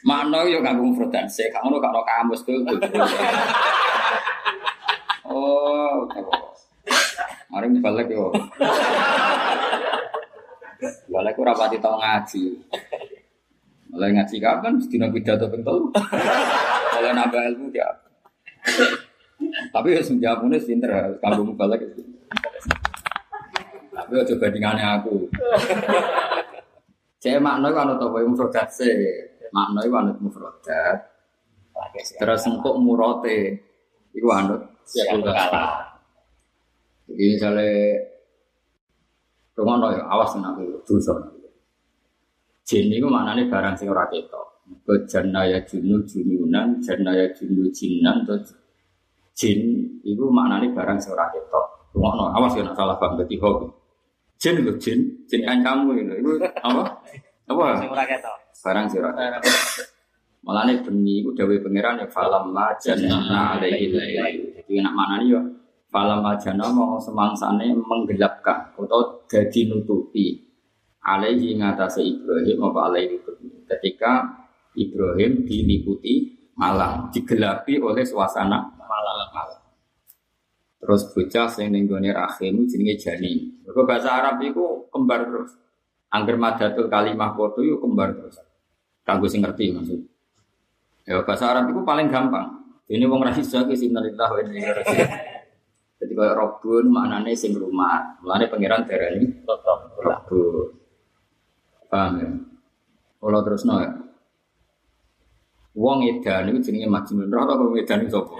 Makna 0.07 0.47
yo 0.47 0.63
nganggo 0.63 0.95
protek 0.95 1.27
sih. 1.27 1.51
Kamu 1.51 1.83
kalau 1.83 2.07
kamus 2.07 2.47
tuh. 2.47 2.63
Oh, 5.27 6.07
Mari 7.51 7.67
balik 7.83 8.07
yo. 8.07 8.31
Balik 10.81 11.37
ora 11.37 11.53
pati 11.53 11.77
tau 11.77 12.01
ngaji. 12.01 12.43
Mulai 13.93 14.11
ngaji 14.17 14.35
kapan? 14.41 14.73
Sedina 14.81 15.13
pidato 15.13 15.45
ping 15.53 15.61
telu. 15.61 15.93
Mulai 16.97 17.13
nambah 17.13 17.41
ilmu 17.53 17.69
ya. 17.69 17.89
Tapi 19.69 19.97
ya 19.97 20.01
senjamune 20.01 20.57
pinter 20.57 21.17
kanggo 21.21 21.45
mubalek. 21.45 21.85
Tapi 23.93 24.11
aja 24.17 24.33
bandingane 24.41 24.81
aku. 24.81 25.29
Cek 27.21 27.37
makna 27.37 27.69
iku 27.69 27.79
ana 27.85 27.93
kowe 28.01 28.21
mufradat 28.25 28.67
se. 28.73 28.89
Makna 29.53 29.85
iku 29.85 29.95
anut 30.01 30.17
mufradat. 30.17 30.97
Terus 32.17 32.41
engkok 32.49 32.75
murote 32.81 33.61
iku 34.17 34.27
anut 34.33 34.61
siapa 34.89 35.21
kalah. 35.21 36.01
Jadi 37.05 37.23
misalnya 37.37 37.69
Rumah 39.51 39.91
ya 39.91 40.03
awas 40.07 40.31
nak 40.39 40.55
dosa. 40.87 41.11
Jin 42.63 42.87
itu 42.87 43.07
maknanya 43.11 43.51
barang 43.51 43.75
sing 43.75 43.91
ora 43.91 44.07
ketok. 44.07 44.47
Ke 44.87 44.95
ya 45.11 45.59
junu 45.67 45.99
jununan, 46.07 46.79
ya 46.79 47.27
junu 47.35 47.67
jinan, 47.75 48.23
atau 48.23 48.39
jin 49.35 49.59
itu 50.07 50.23
maknanya 50.31 50.71
barang 50.71 50.97
sing 51.03 51.11
ora 51.11 51.27
ketok. 51.35 51.91
Rumah 51.91 52.11
no, 52.15 52.25
awas 52.31 52.55
ya 52.55 52.63
nak 52.63 52.79
salah 52.79 52.95
paham 52.95 53.19
berarti 53.19 53.35
hobi. 53.43 53.67
Jin 54.39 54.63
itu 54.63 54.73
jin, 54.79 54.99
jin 55.27 55.43
kan 55.43 55.59
kamu 55.59 55.99
itu, 55.99 56.13
itu 56.23 56.31
apa? 56.63 56.83
Apa? 57.51 57.65
Sing 57.83 57.91
ora 57.91 58.03
ketok. 58.07 58.37
Barang 58.63 58.85
sing 58.87 59.03
ora 59.03 59.11
ketok. 59.43 59.85
Malah 60.41 60.63
nih 60.65 60.81
bengi 60.81 61.21
itu 61.21 61.29
dawe 61.37 61.53
pangeran 61.61 62.01
ya 62.01 62.07
falam 62.09 62.49
ma 62.49 62.73
jannah 62.81 63.59
alaihi 63.59 63.93
Jadi 64.57 64.73
nak 64.81 64.95
mana 64.97 65.21
nih 65.21 65.37
ya 65.37 65.41
Falam 65.91 66.23
ajana 66.23 66.71
mau 66.71 66.95
semangsane 66.95 67.75
menggelapkan 67.75 68.71
atau 68.79 69.27
jadi 69.27 69.67
nutupi 69.67 70.39
alaihi 71.03 71.59
ngatasi 71.59 72.15
Ibrahim 72.15 72.63
apa 72.71 72.79
alaihi 72.87 73.19
ketika 73.67 74.23
Ibrahim 74.71 75.43
diliputi 75.43 76.31
malam 76.55 77.11
digelapi 77.11 77.83
oleh 77.83 78.07
suasana 78.07 78.71
malam 78.79 79.27
malam 79.35 79.59
Terus 80.81 81.13
bocah 81.13 81.45
sing 81.45 81.69
ning 81.69 81.85
gone 81.85 82.09
rahim 82.09 82.65
jenenge 82.65 82.97
janin. 82.97 83.61
Bahasa 83.69 84.17
Arab 84.17 84.41
iku 84.41 84.89
kembar 84.89 85.29
terus. 85.29 85.53
Angger 86.09 86.41
madatul 86.41 86.89
kalimah 86.89 87.37
padha 87.37 87.61
yo 87.61 87.77
kembar 87.77 88.17
terus. 88.17 88.41
Kanggo 89.05 89.29
sing 89.29 89.45
ngerti 89.45 89.77
maksud. 89.77 90.01
Ya 91.05 91.21
bahasa 91.21 91.53
Arab 91.53 91.69
itu 91.69 91.85
paling 91.85 92.09
gampang. 92.09 92.65
Ini 92.89 93.05
wong 93.05 93.21
ra 93.21 93.29
iso 93.29 93.61
ki 93.69 93.77
sinalillah 93.77 94.27
wa 94.33 94.37
inna 94.41 94.57
ilaihi. 94.57 95.05
Jadi 96.01 96.17
kalau 96.17 96.33
Robun 96.33 96.89
maknanya 96.89 97.29
sing 97.37 97.53
rumah, 97.53 98.17
maknanya 98.25 98.49
pangeran 98.49 98.81
darani 98.89 99.25
Robun. 100.01 100.73
Paham 101.91 102.11
ya? 102.17 102.29
Kalau 103.21 103.41
terus 103.45 103.61
no 103.69 103.77
ya. 103.77 103.91
Wong 105.77 106.03
edan 106.03 106.51
itu 106.51 106.59
jenenge 106.67 106.89
majnun. 106.89 107.31
Tau 107.31 107.55
wong 107.55 107.77
edan 107.77 108.03
itu 108.03 108.11
sapa? 108.11 108.35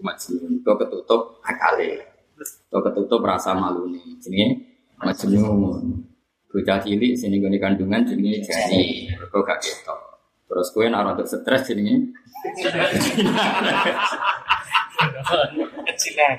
Majnun. 0.00 0.52
Kok 0.64 0.76
ketutup 0.80 1.20
akale. 1.42 2.00
Kok 2.70 2.82
ketutup 2.86 3.20
rasa 3.26 3.58
malu 3.58 3.90
nih. 3.90 4.14
Jenenge 4.22 4.46
majnun. 5.02 6.06
Bocah 6.54 6.78
cilik 6.78 7.18
sini 7.18 7.42
gone 7.42 7.58
kandungan 7.58 8.06
jenenge 8.06 8.46
jani. 8.46 9.10
Kok 9.26 9.42
gak 9.42 9.58
ketok. 9.58 10.00
Terus 10.46 10.70
kowe 10.70 10.86
nek 10.86 11.02
ora 11.02 11.18
stres 11.26 11.66
jenenge 11.66 12.14
Kecilan. 15.84 16.36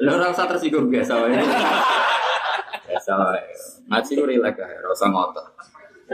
Lo 0.00 0.16
ora 0.16 0.32
usah 0.32 0.48
tersinggung 0.48 0.88
biasa 0.88 1.12
wae. 1.20 1.36
Biasa 2.88 3.12
wae. 3.20 3.42
Ngaji 3.90 4.10
ku 4.16 4.24
rilek 4.24 4.56
ae, 4.56 4.74
ora 4.80 4.90
usah 4.94 5.08
ngotot. 5.12 5.46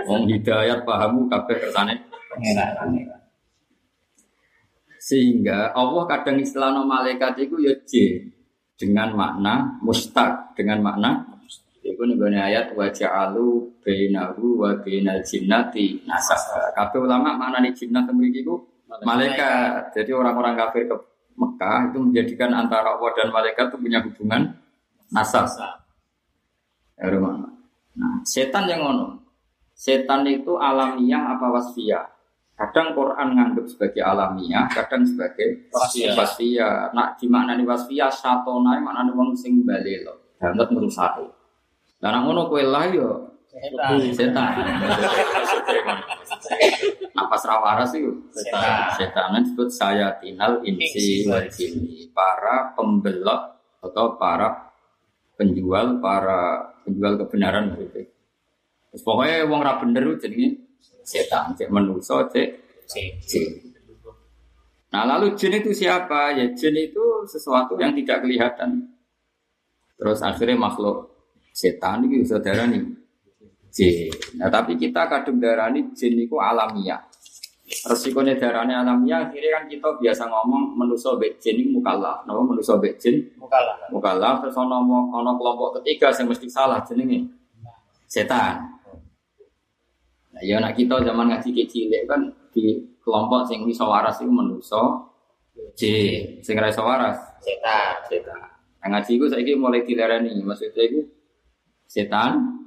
Wong 0.05 0.29
hidayat 0.29 0.85
pahamu 0.85 1.31
kabeh 1.31 1.57
kersane. 1.57 1.95
Sehingga 5.01 5.71
Allah 5.71 6.05
kadang 6.11 6.43
istilahno 6.43 6.83
malaikat 6.83 7.39
itu 7.47 7.63
ya 7.63 7.73
jin 7.87 8.35
dengan 8.75 9.15
makna 9.15 9.79
mustaq, 9.81 10.53
dengan 10.59 10.83
makna 10.83 11.37
Iku 11.87 12.03
nih 12.03 12.19
ayat 12.35 12.75
wa 12.75 12.91
ja'alu 12.91 13.79
bainahu 13.79 14.59
wa 14.59 14.75
bainal 14.83 15.23
jinnati 15.23 16.03
nasab. 16.03 16.75
Kabeh 16.75 16.99
ulama 16.99 17.39
makna 17.39 17.63
nih 17.63 17.71
jinnat 17.71 18.11
mriki 18.11 18.43
iku 18.43 18.59
malaikat. 19.07 19.95
Jadi 19.95 20.11
orang-orang 20.11 20.59
kafir 20.59 20.91
ke 20.91 20.97
Mekah 21.37 21.93
itu 21.93 21.99
menjadikan 22.01 22.51
antara 22.57 22.97
Allah 22.97 23.13
dan 23.13 23.29
malaikat 23.29 23.69
itu 23.69 23.77
punya 23.77 24.01
hubungan 24.01 24.57
nasab. 25.13 25.47
Ya. 26.97 27.13
Nah, 27.97 28.15
setan 28.25 28.65
yang 28.69 28.81
ngono. 28.85 29.21
Setan 29.77 30.25
itu 30.25 30.57
alamiah 30.57 31.37
apa 31.37 31.53
wasfiyah? 31.53 32.09
Kadang 32.57 32.97
Quran 32.97 33.37
nganggap 33.37 33.69
sebagai 33.69 34.01
alamiah, 34.01 34.65
kadang 34.73 35.05
sebagai 35.05 35.69
Wasfiyah. 35.69 36.17
wasfiyah. 36.17 36.77
Nah, 36.97 37.13
di 37.13 37.29
makna 37.29 37.53
wasfiyah 37.61 38.09
satona 38.09 38.81
makna 38.81 39.13
wong 39.13 39.37
sing 39.37 39.61
balelo, 39.61 40.33
banget 40.41 40.73
merusak. 40.73 41.21
Lah 42.01 42.09
nek 42.13 42.21
ngono 42.25 42.49
kowe 42.49 42.65
lah 42.65 42.89
yo 42.89 43.36
Setan. 43.57 43.97
setan. 44.13 44.53
Apa 47.17 47.35
serawaras 47.41 47.91
itu? 47.97 48.13
Setan. 48.29 48.93
Setan 49.01 49.41
disebut 49.41 49.69
saya 49.73 50.13
tinal 50.21 50.61
insi 50.61 51.25
jinni. 51.25 52.13
Para 52.13 52.77
pembelok 52.77 53.57
atau 53.81 54.21
para 54.21 54.73
penjual, 55.41 56.01
para 56.05 56.69
penjual 56.85 57.17
kebenaran 57.17 57.73
gitu. 57.81 58.05
Terus 58.93 59.03
pokoknya 59.05 59.49
wong 59.49 59.61
ra 59.61 59.77
bener 59.81 60.05
itu 60.09 60.29
jenenge 60.29 60.49
setan, 61.05 61.53
cek 61.57 61.69
manusa, 61.73 62.29
cek 62.29 62.49
jin. 63.25 63.73
Nah 64.93 65.05
lalu 65.05 65.37
jin 65.37 65.53
itu 65.61 65.73
siapa? 65.73 66.33
Ya 66.37 66.49
jin 66.53 66.77
itu 66.77 67.25
sesuatu 67.29 67.77
yang 67.81 67.93
tidak 67.97 68.25
kelihatan. 68.25 68.97
Terus 69.97 70.21
akhirnya 70.21 70.57
makhluk 70.61 71.09
setan 71.57 72.05
itu 72.05 72.25
saudara 72.25 72.69
nih 72.69 73.06
jin. 73.77 74.09
Nah 74.41 74.49
tapi 74.49 74.81
kita 74.81 75.05
kadung 75.05 75.37
darani 75.37 75.93
jin 75.93 76.17
itu 76.17 76.41
alamiah. 76.41 77.05
Resikonya 77.67 78.39
darahnya 78.39 78.81
alamiah, 78.81 79.27
akhirnya 79.29 79.51
kan 79.59 79.65
kita 79.67 79.89
biasa 79.99 80.23
ngomong 80.31 80.79
manusia 80.79 81.13
bek 81.19 81.37
jin 81.43 81.61
itu 81.61 81.71
mukallaf. 81.77 82.25
Nama 82.25 82.41
manusia 82.41 82.79
bek 82.81 82.97
jin 82.97 83.21
Mukalah. 83.37 83.77
mukallaf 83.93 84.41
terus 84.41 84.57
ono 84.57 84.81
ono 85.13 85.31
kelompok 85.37 85.83
ketiga 85.83 86.09
yang 86.17 86.33
mesti 86.33 86.47
salah 86.49 86.81
jenenge 86.87 87.29
setan. 88.09 88.65
Nah, 90.33 90.43
ya 90.47 90.57
nak 90.63 90.73
kita 90.79 91.03
zaman 91.03 91.33
ngaji 91.33 91.51
kecil 91.53 91.91
kan 92.07 92.23
di 92.55 92.81
kelompok 93.03 93.45
sing 93.51 93.67
iso 93.69 93.85
waras 93.89 94.23
itu 94.23 94.31
manusa 94.31 95.05
jin, 95.77 96.41
sing 96.41 96.55
ra 96.57 96.71
iso 96.71 96.87
waras 96.87 97.19
Setan. 97.43 97.99
setan. 98.09 98.41
Nah, 98.81 98.89
ngaji 98.95 99.11
iku 99.19 99.27
saiki 99.27 99.59
mulai 99.59 99.83
dilarani, 99.83 100.39
maksudnya 100.47 100.87
iku 100.87 101.03
setan 101.91 102.66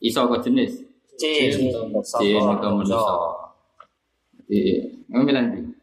iso 0.00 0.20
kok 0.24 0.40
jenis 0.40 0.80
Cin. 1.20 1.52
jin 1.52 2.40
atau 2.40 2.80
manusa. 2.80 2.96
Jadi, 4.48 4.88
ngomong. 5.12 5.76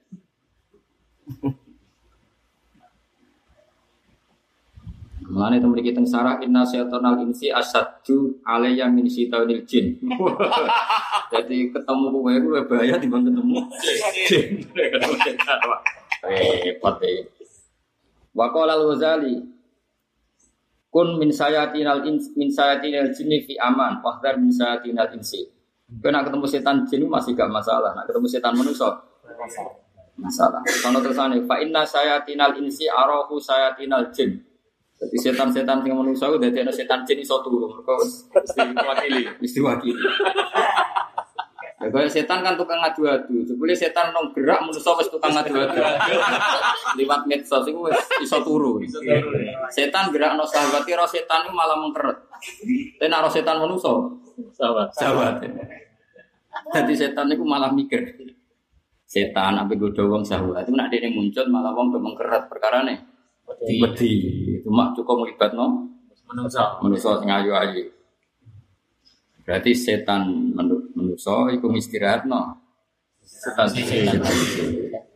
Mulane 5.27 5.59
temen 5.59 5.83
kita 5.83 6.01
sarah 6.07 6.39
inna 6.39 6.63
syaitonal 6.63 7.19
insi 7.19 7.51
asaddu 7.51 8.39
alayya 8.47 8.87
min 8.89 9.05
syaitonil 9.05 9.61
jin. 9.67 9.99
Jadi 11.33 11.69
ketemu 11.69 12.05
kowe 12.09 12.33
luwih 12.33 12.63
bahaya 12.65 12.95
dibanding 12.97 13.35
ketemu 13.35 13.59
jin. 14.31 14.47
Repot 16.23 16.97
ya. 17.03 17.27
Wa 18.33 18.49
qala 18.49 18.79
al-Ghazali 18.79 19.56
kun 20.87 21.19
min 21.19 21.29
sayatinal 21.29 22.03
ins 22.07 22.31
min 22.39 22.47
sayatinal 22.47 23.11
jinni 23.11 23.43
fi 23.43 23.59
aman 23.59 23.99
wahdar 24.01 24.39
min 24.39 24.51
sayatinal 24.51 25.11
insi. 25.13 25.43
Kau 25.87 26.11
nak 26.11 26.27
ketemu 26.27 26.45
setan 26.51 26.83
jin 26.83 27.07
masih 27.07 27.31
gak 27.31 27.47
masalah. 27.47 27.95
Nak 27.95 28.11
ketemu 28.11 28.27
setan 28.27 28.53
manusia 28.59 28.91
masalah. 30.19 30.59
Kalau 30.65 30.99
terusannya, 30.99 31.45
fa 31.47 31.61
inna 31.63 31.87
sayatinal 31.87 32.57
insi 32.59 32.91
arahu 32.91 33.39
sayatinal 33.39 34.11
jin. 34.11 34.35
Jadi 34.97 35.15
setan-setan 35.15 35.85
yang 35.85 36.01
manusia 36.01 36.25
dari 36.41 36.57
setan 36.73 37.05
jin 37.05 37.21
iso 37.21 37.39
turu. 37.45 37.69
Kau 37.85 38.01
Wakili. 38.89 39.29
mesti 39.39 39.59
wakili. 39.61 40.01
Ya, 41.77 41.93
kayak 41.93 42.09
setan 42.09 42.41
kan 42.41 42.57
tukang 42.57 42.81
ngadu-adu. 42.81 43.45
Jebule 43.45 43.77
setan 43.77 44.09
nong 44.09 44.33
gerak 44.33 44.65
manusia 44.65 44.89
wis 44.97 45.13
tukang 45.13 45.29
ngadu-adu. 45.29 45.77
Liwat 46.97 47.29
medsos 47.29 47.69
itu 47.69 47.77
wis 47.85 47.93
iso 48.17 48.41
turu. 48.41 48.81
Setan 49.69 50.09
gerak 50.09 50.33
no 50.33 50.41
sahabat 50.41 50.81
kira 50.89 51.05
setan 51.05 51.45
itu 51.45 51.53
malah 51.53 51.77
mengkeret. 51.77 52.17
Tapi 52.97 53.05
nak 53.05 53.29
setan 53.29 53.61
manusia 53.61 53.93
Sahabat. 54.57 54.89
sahabat. 54.93 55.33
Jadi 56.73 56.93
setan 56.97 57.29
itu 57.29 57.45
malah 57.45 57.69
mikir. 57.69 58.09
Setan 59.05 59.61
apa 59.61 59.71
gue 59.71 59.93
wong 59.93 60.25
sahabat 60.25 60.65
itu 60.65 60.73
nak 60.73 60.89
dia 60.89 61.05
muncul 61.13 61.45
malah 61.45 61.77
wong 61.77 61.93
udah 61.93 62.01
mengkeret 62.01 62.43
perkara 62.49 62.89
nih. 62.89 62.97
Wedi. 63.45 64.11
Cuma 64.65 64.97
cukup 64.97 65.23
melibat 65.23 65.53
no 65.53 65.85
Menungso. 66.27 66.81
manusia 66.81 67.13
sing 67.21 67.29
ayu-ayu. 67.29 67.85
Berarti 69.47 69.71
setan 69.71 70.51
menu- 70.51 70.91
manusia 70.91 71.47
iku 71.55 71.71
istirahat 71.71 72.27
no. 72.27 72.51
Setan. 73.23 73.71
Setan. 73.71 74.27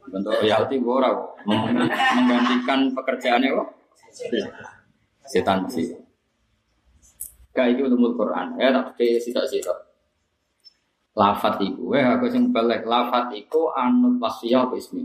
Bentuk 0.08 0.32
royalti 0.40 0.80
gue 0.80 0.94
ora 0.96 1.12
menggantikan 1.44 2.96
pekerjaannya 2.96 3.52
kok. 3.52 3.68
Setan 5.28 5.68
sih. 5.68 5.92
Gak 7.52 7.76
itu 7.76 7.92
ulumul 7.92 8.16
Quran. 8.16 8.56
Ya 8.56 8.72
tak 8.72 8.96
pakai 8.96 9.20
sitok-sitok. 9.20 9.92
Lafat 11.12 11.60
iku, 11.60 11.92
eh 11.92 12.08
aku 12.08 12.32
sing 12.32 12.56
balik 12.56 12.88
lafat 12.88 13.36
iku 13.36 13.68
anut 13.76 14.16
wasiyah 14.16 14.64
apa 14.64 14.80
ismi. 14.80 15.04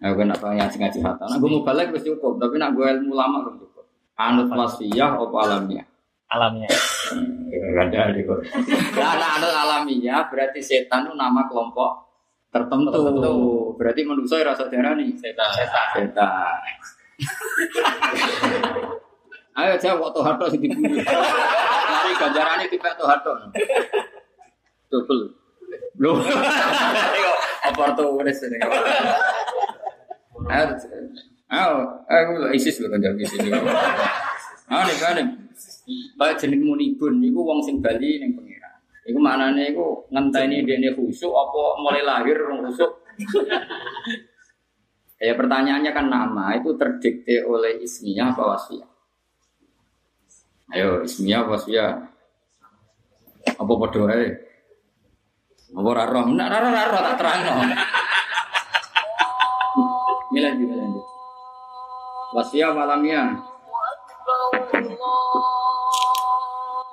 Aku 0.00 0.16
kan 0.16 0.32
apa 0.32 0.56
ngaji 0.56 0.76
ngaji 0.80 0.98
hatta. 1.04 1.28
Nah, 1.28 1.36
gue 1.36 1.50
mau 1.52 1.60
balik 1.60 1.92
wis 1.92 2.08
cukup, 2.08 2.40
tapi 2.40 2.56
nak 2.56 2.72
gue 2.72 2.88
ilmu 2.88 3.12
lama 3.12 3.44
belum 3.44 3.60
cukup. 3.60 3.84
Anut 4.16 4.48
wasiyah 4.48 5.12
apa 5.20 5.36
alamiah? 5.44 5.84
Alamnya. 6.32 6.72
Gak 7.08 7.84
ada 7.88 8.12
di. 8.12 8.22
Nah, 8.24 9.28
anut 9.38 9.52
alamiah 9.52 10.28
berarti 10.28 10.60
setan 10.60 11.08
itu 11.08 11.14
nama 11.16 11.48
kelompok 11.48 12.08
tertentu. 12.52 12.92
Tertentu. 12.92 13.36
Berarti 13.76 14.00
manusia 14.04 14.44
rasa 14.44 14.68
darah 14.68 14.92
nih. 14.96 15.12
Setan. 15.16 15.48
Setan. 15.52 15.86
Setan. 15.96 16.60
Ayo 19.58 19.74
jawab 19.74 20.06
waktu 20.06 20.20
harto 20.22 20.44
sing 20.54 20.62
diburu. 20.62 21.02
Lari 21.02 22.12
ganjarane 22.14 22.70
tipe 22.70 22.86
to 22.94 23.02
harto. 23.02 23.34
Double. 24.86 25.34
Lho. 25.98 26.14
Apa 27.66 27.90
tuh 27.98 28.22
wis 28.22 28.38
ini. 28.46 28.54
Ayo. 30.46 30.78
Ayo, 31.48 31.74
ayo 32.06 32.54
ISIS 32.54 32.78
lho 32.78 32.86
kanjar 32.92 33.18
ISIS. 33.18 33.50
Ah 34.70 34.86
nih 34.86 34.94
Baik 36.20 36.36
jeneng 36.36 36.68
munibun 36.68 37.16
niku 37.16 37.40
wong 37.40 37.64
sing 37.64 37.80
bali 37.80 38.20
ning 38.20 38.36
pengira. 38.36 38.68
Iku 39.08 39.16
maknane 39.16 39.72
iku 39.72 40.04
ngenteni 40.12 40.68
dene 40.68 40.92
khusuk 40.92 41.32
apa 41.32 41.80
mulai 41.80 42.04
lahir 42.04 42.36
rong 42.36 42.68
khusuk. 42.68 42.92
Ya 45.18 45.34
pertanyaannya 45.34 45.90
kan 45.90 46.06
nama 46.06 46.54
itu 46.54 46.78
terdikte 46.78 47.42
oleh 47.42 47.82
ismiyah 47.82 48.30
apa 48.30 48.54
wasfiyah? 48.54 48.86
Ayo 50.70 51.02
ismiyah 51.02 51.42
apa 51.42 51.58
wasfiyah? 51.58 51.90
Apa 53.58 53.72
podo 53.74 54.06
ae? 54.06 54.30
Apa 55.74 55.88
ora 55.90 56.06
roh? 56.06 56.22
Nak 56.30 56.46
ora 56.46 56.86
roh 56.86 57.00
tak 57.02 57.16
terangno. 57.18 57.66
Milan 60.30 60.54
juga 60.54 60.74
lanjut. 60.78 61.06
Wasfiyah 62.38 62.70
malamnya. 62.70 63.42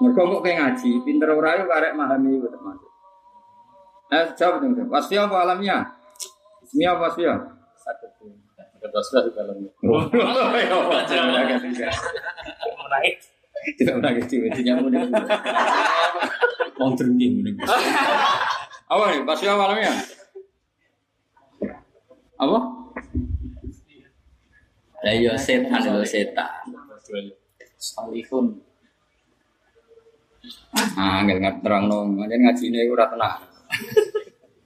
Mergo 0.05 0.37
kok 0.37 0.41
kayak 0.45 0.57
ngaji, 0.61 1.01
pinter 1.01 1.33
ora 1.33 1.57
yo 1.57 1.65
karek 1.65 1.97
memahami 1.97 2.37
itu 2.37 2.45
termasuk. 2.45 2.91
Eh, 4.13 4.25
jawab 4.37 4.61
dong. 4.61 4.85
Apa 4.93 5.35
alamnya? 5.41 5.97
Ismiyah 6.61 6.93
apa? 6.93 7.09
Satu 7.17 8.05
dosa 8.93 9.25
di 9.25 9.31
dalamnya. 9.33 9.71
Menaik. 12.77 13.15
Tidak 13.81 14.75
mudah. 14.77 15.01
Mau. 16.77 16.93
Apa 18.85 19.03
nih? 19.09 19.19
Apa 19.25 19.57
malamnya? 19.57 19.91
Apa? 22.37 22.59
Lah 25.01 25.13
iya 25.13 25.33
setan 25.33 25.81
itu 25.81 26.05
setan. 26.05 26.61
Ah, 30.95 31.23
nggak 31.23 31.61
terang 31.63 31.87
dong. 31.87 32.15
Ngaji 32.19 32.35
ngaji 32.35 32.63
ini 32.69 32.79
udah 32.89 33.07
tenang. 33.09 33.39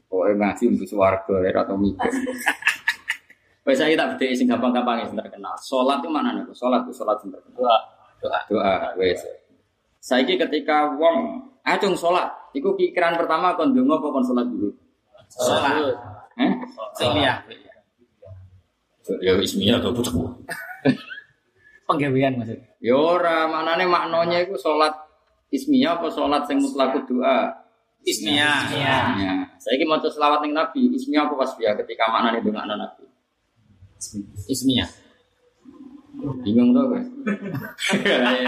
Pokoknya 0.09 0.33
ngaji 0.49 0.63
untuk 0.73 0.87
suarga 0.89 1.35
atau 1.53 1.75
mikir. 1.77 2.11
Saya 3.69 3.93
tak 3.93 4.17
beda 4.17 4.33
sing 4.33 4.49
gampang-gampang 4.49 5.05
sing 5.05 5.13
terkenal. 5.13 5.53
Salat 5.61 6.01
itu 6.01 6.09
mana 6.09 6.33
nih? 6.33 6.41
Salat 6.57 6.81
itu 6.89 6.93
salat 6.93 7.21
sing 7.21 7.29
terkenal. 7.29 7.53
Doa. 7.61 7.77
Doa. 8.19 8.39
doa 8.51 8.73
wes 8.99 9.23
saiki 9.99 10.35
ketika 10.35 10.91
wong 10.91 11.39
acung 11.63 11.95
sholat 11.95 12.27
iku 12.51 12.75
pikiran 12.75 13.15
pertama 13.15 13.55
kon 13.55 13.71
donga 13.71 13.95
apa 13.95 14.07
kon 14.11 14.23
sholat 14.23 14.43
dulu 14.43 14.71
Sholat. 15.31 15.95
eh 16.35 16.51
Iya. 17.15 17.33
ya 19.23 19.31
ismiyah 19.39 19.79
to 19.79 19.95
pucuk 19.95 20.15
Penggawean 21.87 22.37
maksudnya. 22.37 22.67
ya 22.83 22.93
ora 22.93 23.47
maknane 23.47 23.87
maknanya 23.87 24.37
iku 24.43 24.55
sholat 24.55 24.91
ismiyah 25.49 25.97
apa 25.97 26.07
sholat 26.13 26.45
sing 26.45 26.61
mutlak 26.61 26.97
doa 27.09 27.59
Ismiyah. 27.99 28.59
Iya. 28.71 28.97
ya 29.19 29.33
saiki 29.59 29.83
maca 29.83 30.07
selawat 30.07 30.39
ning 30.39 30.55
nabi 30.55 30.87
ismiyah 30.95 31.27
apa 31.27 31.35
wasfiyah 31.35 31.75
ketika 31.83 32.07
maknane 32.07 32.39
dongakno 32.39 32.79
nabi? 32.79 33.03
Ismiyah. 34.47 34.87
bingung 36.43 36.75
tuh 36.75 36.83
guys 36.91 37.07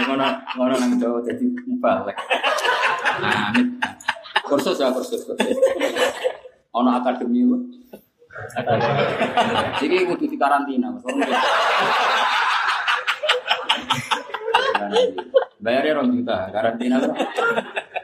ngono 0.04 0.28
ngono 0.60 0.74
nang 0.76 0.92
Jawa 1.00 1.24
jadi 1.24 1.40
balik 1.80 2.16
nah 3.24 3.48
kursus 4.44 4.76
ya 4.76 4.92
kursus 4.92 5.24
kursus. 5.24 5.56
Ono 6.72 6.88
akademi 6.92 7.48
lu 7.48 7.56
jadi 9.80 10.04
kudu 10.08 10.24
di 10.28 10.36
karantina 10.36 10.92
Mas. 10.92 11.04
Orang 14.90 15.14
bayarnya 15.62 15.92
rong 15.94 16.08
juta 16.10 16.50
karantina 16.50 16.96
lu 16.98 17.14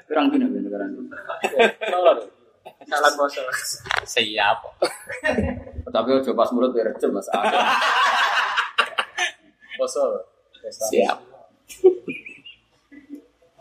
kurang 0.06 0.30
gini 0.30 0.46
bener 0.46 0.70
karantina 0.70 1.16
Salah 2.88 3.12
bosol. 3.20 3.44
Siap. 4.06 4.58
tapi 5.88 6.08
ojo 6.14 6.30
pas 6.32 6.48
mulut 6.54 6.72
ya 6.72 6.88
recep 6.88 7.10
mas 7.12 7.28
Bosol. 9.78 10.24
siap 10.68 11.18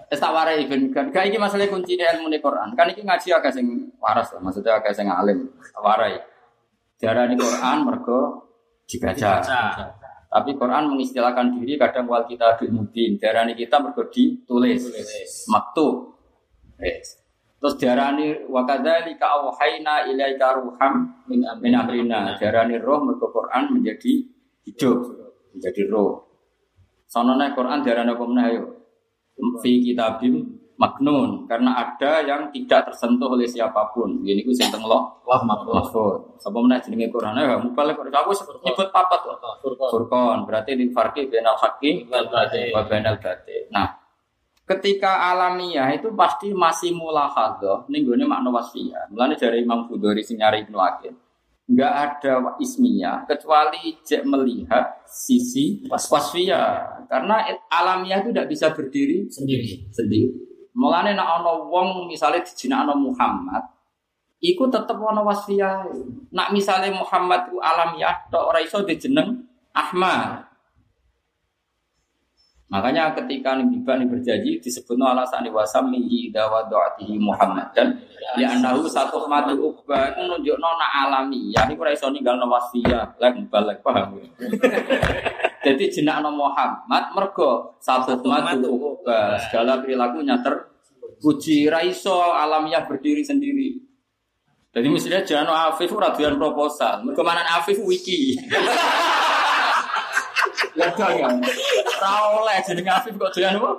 Wis 0.08 0.24
tak 0.24 0.32
warai 0.32 0.64
ben 0.72 0.88
kan 0.96 1.12
gak 1.12 1.28
iki 1.28 1.36
masalah 1.36 1.68
kunci 1.68 2.00
ilmu 2.00 2.32
Quran. 2.40 2.72
Kan 2.80 2.88
iki 2.96 3.04
ngaji 3.04 3.28
agak 3.36 3.52
sing 3.52 3.92
waras 4.00 4.32
lah, 4.32 4.40
maksudnya 4.40 4.80
agak 4.80 4.96
sing 4.96 5.12
alim. 5.12 5.52
Tak 5.60 5.84
Warai. 5.84 6.16
Diarani 6.96 7.36
Quran 7.36 7.78
mergo 7.84 8.48
dibaca. 8.88 9.44
Tapi 10.38 10.54
Quran 10.54 10.94
mengistilahkan 10.94 11.58
diri 11.58 11.82
kadang 11.82 12.06
wal 12.06 12.22
kita 12.30 12.62
bil 12.62 12.70
mubin. 12.70 13.18
Diarani 13.18 13.58
kita 13.58 13.82
mergo 13.82 14.06
ditulis. 14.06 14.86
Maktub. 15.50 16.14
Yes. 16.78 17.18
Terus 17.58 17.74
diarani 17.82 18.46
wa 18.46 18.62
kadzalika 18.62 19.26
auhayna 19.34 20.06
ilaika 20.06 20.62
ruham 20.62 21.26
min 21.26 21.74
amrina. 21.74 22.38
Diarani 22.38 22.78
roh 22.78 23.02
mergo 23.02 23.34
Quran 23.34 23.74
menjadi 23.74 24.30
hidup, 24.70 24.98
menjadi 25.58 25.90
roh. 25.90 26.22
Sonone 27.10 27.58
Quran 27.58 27.82
diarani 27.82 28.14
apa 28.14 28.26
ayo? 28.46 28.78
fi 29.62 29.82
kitabim 29.86 30.57
maknun 30.78 31.50
karena 31.50 31.74
ada 31.74 32.22
yang 32.22 32.54
tidak 32.54 32.90
tersentuh 32.94 33.34
oleh 33.34 33.50
siapa 33.50 33.90
pun. 33.92 34.22
Ini 34.22 34.46
ku 34.46 34.54
sing 34.54 34.70
teng 34.70 34.86
lo 34.86 35.20
Wah, 35.26 35.42
makhluk. 35.44 35.74
mahfud. 35.74 36.18
Sapa 36.38 36.58
meneh 36.62 36.78
jenenge 36.80 37.10
Quran 37.10 37.34
ya 37.36 37.58
mubalik 37.58 37.98
kok 37.98 38.08
aku 38.14 38.32
nyebut 38.62 38.88
papat 38.94 39.20
kok. 39.26 39.38
Furqan. 39.92 40.46
Berarti 40.46 40.78
di 40.78 40.88
farqi 40.94 41.28
bainal 41.28 41.58
haqqi 41.58 42.06
Wal 42.08 42.30
batil. 42.30 42.70
wa 42.72 42.82
bainal 42.86 43.18
batil. 43.18 43.68
Nah, 43.74 43.90
ketika 44.64 45.34
alamiah 45.34 45.90
itu 45.92 46.14
pasti 46.14 46.54
masih 46.54 46.94
mulahadzah 46.94 47.90
ning 47.90 48.06
gone 48.06 48.24
makna 48.24 48.54
wasfiyah. 48.54 49.10
Mulane 49.10 49.34
dari 49.36 49.66
Imam 49.66 49.90
Bukhari 49.90 50.22
sing 50.22 50.38
nyari 50.40 50.64
Ibnu 50.64 50.78
Aqil. 50.78 51.14
Enggak 51.68 51.94
ada 52.00 52.56
ismiyah 52.64 53.28
kecuali 53.28 54.00
cek 54.00 54.24
melihat 54.24 55.04
sisi 55.04 55.84
wasfiyah. 55.92 57.04
Karena 57.12 57.44
alamiah 57.68 58.24
itu 58.24 58.32
tidak 58.32 58.48
bisa 58.48 58.72
berdiri 58.72 59.28
Sendiri. 59.28 59.92
sendiri. 59.92 60.47
Mulane 60.78 61.18
nek 61.18 61.26
ana 61.42 61.58
wong 61.58 62.06
misale 62.06 62.46
dijinakno 62.46 62.94
Muhammad, 62.94 63.66
iku 64.38 64.70
tetep 64.70 65.02
ana 65.02 65.26
wasfiyah. 65.26 65.90
Nak 66.30 66.54
misale 66.54 66.94
Muhammad 66.94 67.50
ku 67.50 67.58
alamiah 67.58 68.30
tok 68.30 68.54
ora 68.54 68.62
iso 68.62 68.86
dijeneng 68.86 69.42
Ahmad. 69.74 70.46
Makanya 72.68 73.16
ketika 73.16 73.56
Nabi 73.56 73.80
Bani 73.80 74.04
berjanji 74.12 74.60
disebut 74.60 75.00
alasan 75.00 75.48
wasam 75.56 75.88
mihi 75.88 76.28
dawa 76.36 76.68
doatihi 76.68 77.16
Muhammad 77.16 77.72
dan 77.72 77.96
ya 78.36 78.60
anahu 78.60 78.84
satu 78.84 79.24
mati 79.24 79.56
ubah 79.56 80.12
itu 80.12 80.28
nunjuk 80.28 80.60
nona 80.60 81.08
alami 81.08 81.56
ya 81.56 81.64
ini 81.64 81.80
kurang 81.80 81.96
iso 81.96 82.12
ninggal 82.12 82.36
wasfiyah 82.44 83.16
lek 83.24 83.48
balik 83.48 83.80
paham 83.80 84.20
jadi 85.68 85.84
jenak 85.92 86.24
Muhammad 86.32 87.12
mergo 87.12 87.76
satu 87.84 88.24
ubah 88.24 89.36
segala 89.44 89.84
perilakunya 89.84 90.40
terpuji 90.40 91.68
raiso 91.68 92.16
alamiah 92.16 92.88
berdiri 92.88 93.20
sendiri 93.20 93.84
jadi 94.72 94.88
mestinya 94.88 95.20
jangan 95.28 95.76
Afif 95.76 95.92
radian 95.92 96.40
proposal 96.40 97.04
mergo 97.04 97.20
mana 97.26 97.44
Afif 97.60 97.84
wiki 97.84 98.40
Lega 100.78 101.10
ya. 101.10 101.26
Ora 101.98 102.14
oleh 102.38 102.62
Afif 102.62 103.14
kok 103.18 103.34
doyan 103.34 103.58
apa? 103.58 103.72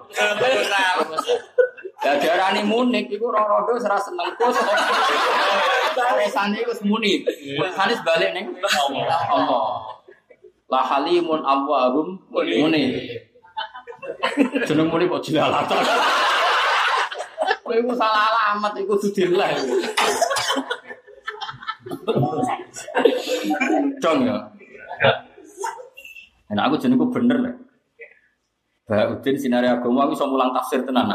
Ya 1.99 2.15
diarani 2.19 2.63
munik 2.67 3.11
iku 3.11 3.31
rorodo 3.31 3.75
ora 3.79 3.99
seneng 3.99 4.31
kus. 4.35 4.55
Resane 6.19 6.59
iku 6.63 6.75
munik. 6.87 7.27
Resane 7.59 7.95
balik 8.03 8.31
ning 8.35 8.51
Allah. 8.63 9.98
La 10.69 10.85
halimun 10.85 11.41
awwahum 11.41 12.21
munik. 12.29 13.25
Jeneng 14.69 14.89
munik 14.93 15.09
kok 15.09 15.25
jilalat. 15.25 15.65
Kowe 17.65 17.77
iku 17.77 17.93
salah 17.97 18.29
alamat 18.33 18.73
iku 18.81 18.97
dudilah. 18.97 19.49
Dong 24.01 24.19
ya. 24.25 24.37
Nah, 26.49 26.65
aku 26.65 26.81
jenengku 26.81 27.13
bener 27.13 27.39
lah. 27.45 27.55
Mbak 28.89 29.21
Udin 29.21 29.37
sinari 29.37 29.69
agama 29.69 30.09
aku 30.09 30.17
iso 30.17 30.25
mulang 30.25 30.49
tafsir 30.57 30.81
tenan. 30.81 31.13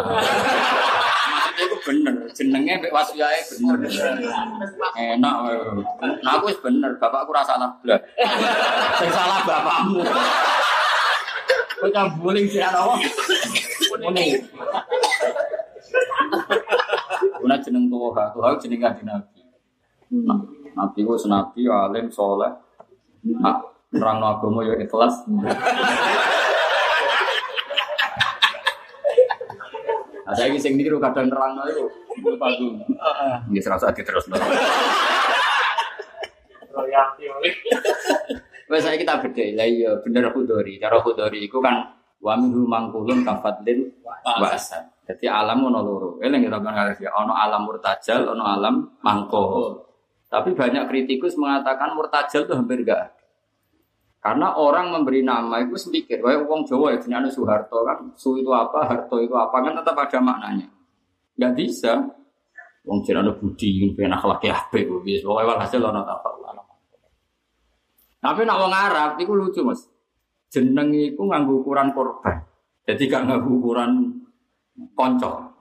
Aku 1.54 1.78
bener, 1.86 2.16
jenenge 2.34 2.74
mbek 2.82 2.90
wasiyae 2.90 3.40
bener. 3.46 3.78
Enak. 4.98 5.36
Nah 6.26 6.32
aku 6.38 6.50
wis 6.50 6.58
bener, 6.58 6.98
bapakku 6.98 7.30
rasa 7.30 7.56
salah 7.56 7.70
blas. 7.82 8.02
Sing 8.98 9.10
salah 9.14 9.46
bapakmu. 9.46 10.02
Kowe 11.78 11.90
cambuling 11.94 12.48
sih 12.50 12.64
ana 12.64 12.80
apa? 12.90 12.96
Muni. 14.02 14.40
Kuna 17.38 17.56
jeneng 17.62 17.92
tuwa, 17.92 18.32
tuwa 18.34 18.56
jeneng 18.58 18.80
kanjeng 18.82 19.08
Nabi. 19.12 19.42
Nah, 20.14 20.40
Nabi 20.74 21.00
ku 21.06 21.14
senabi 21.20 21.68
alim 21.68 22.08
soleh. 22.08 22.50
Nah, 23.28 23.62
nerang 23.94 24.24
agama 24.24 24.64
ya 24.66 24.74
ikhlas. 24.80 25.28
Saya 30.34 30.58
sing 30.58 30.76
niru 30.76 30.98
kadang 30.98 31.30
nerang 31.30 31.58
itu. 31.70 31.86
Itu 32.18 32.38
padu. 32.38 32.78
Ini 33.50 33.60
serasa 33.62 33.94
terus. 33.94 34.26
Royalti. 36.74 37.24
Wes 38.72 38.82
saya 38.82 38.98
kita 38.98 39.22
beda 39.22 39.44
lah 39.54 39.68
iya 39.68 39.92
bener 40.02 40.34
hudori. 40.34 40.82
Cara 40.82 40.98
hudori 40.98 41.46
itu 41.46 41.62
kan 41.62 41.94
wa 42.24 42.34
minhu 42.40 42.66
mangkulun 42.66 43.22
kafadlin 43.22 43.92
wa 44.02 44.50
asad. 44.50 44.90
Jadi 45.04 45.28
alam 45.28 45.68
ono 45.68 45.80
loro. 45.84 46.10
Eling 46.24 46.48
kita 46.48 46.64
kan 46.64 46.74
ngarep 46.74 47.00
ya 47.04 47.12
ono 47.12 47.36
alam 47.36 47.68
murtajal, 47.68 48.24
ono 48.34 48.44
alam 48.48 48.88
mangko. 49.04 49.76
Tapi 50.32 50.56
banyak 50.56 50.90
kritikus 50.90 51.36
mengatakan 51.38 51.94
murtajal 51.94 52.48
itu 52.48 52.54
hampir 52.56 52.82
enggak 52.82 53.12
ada. 53.12 53.23
Karena 54.24 54.56
orang 54.56 54.96
memberi 54.96 55.20
nama 55.20 55.60
itu 55.60 55.76
semikir, 55.76 56.24
kayak 56.24 56.48
wong 56.48 56.64
Jawa 56.64 56.96
ya 56.96 56.98
jenenge 57.04 57.28
Soeharto 57.28 57.84
kan, 57.84 58.08
Su 58.16 58.40
itu 58.40 58.48
apa, 58.56 58.88
Harto 58.88 59.20
itu 59.20 59.36
apa 59.36 59.52
kan 59.60 59.76
tetap 59.76 60.00
ada 60.00 60.20
maknanya. 60.24 60.72
Enggak 61.36 61.54
bisa. 61.60 62.08
Wong 62.88 63.04
jenenge 63.04 63.36
Budi, 63.36 63.84
ben 63.92 64.16
akhlak 64.16 64.48
apik 64.48 64.88
wis 65.04 65.20
pokoke 65.28 65.44
walhasil 65.44 65.84
ono 65.84 66.08
apa 66.08 66.32
Tapi 68.24 68.48
nak 68.48 68.60
wong 68.64 68.72
Arab 68.72 69.20
itu 69.20 69.36
lucu 69.36 69.60
Mas. 69.68 69.84
Jeneng 70.48 70.96
iku 70.96 71.28
nganggo 71.28 71.60
ukuran 71.60 71.92
korban. 71.92 72.48
Jadi 72.88 73.12
gak 73.12 73.28
nganggo 73.28 73.60
ukuran 73.60 73.92
konco. 74.96 75.52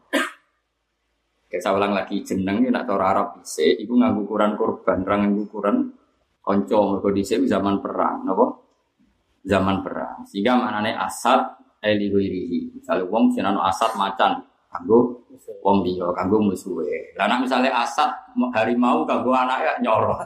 Kayak 1.51 1.63
saya 1.67 1.75
ulang 1.75 1.99
lagi 1.99 2.23
jeneng 2.23 2.63
nak 2.71 2.87
cara 2.87 3.11
Arab 3.11 3.43
bisa, 3.43 3.67
iku 3.67 3.99
nganggo 3.99 4.23
ukuran 4.23 4.55
korban, 4.55 5.03
ra 5.03 5.19
nganggo 5.19 5.51
ukuran 5.51 5.91
konco 6.43 6.79
mergo 6.99 7.09
dhisik 7.15 7.47
zaman 7.47 7.79
perang, 7.79 8.27
napa? 8.27 8.47
Zaman 9.47 9.81
perang. 9.87 10.27
Sehingga 10.27 10.59
maknane 10.59 10.99
asad 10.99 11.63
eli 11.83 12.11
wirihi. 12.11 12.79
Misalnya 12.79 13.07
wong 13.07 13.31
jenenge 13.31 13.63
asad 13.63 13.95
macan 13.95 14.43
kanggo 14.71 15.23
wong 15.63 15.87
liya, 15.87 16.11
kanggo 16.19 16.43
musuhe. 16.43 17.15
Lah 17.15 17.31
nek 17.31 17.47
misale 17.47 17.71
asad 17.71 18.11
harimau 18.59 19.07
kanggo 19.07 19.31
anake 19.31 19.79
nyoro. 19.83 20.19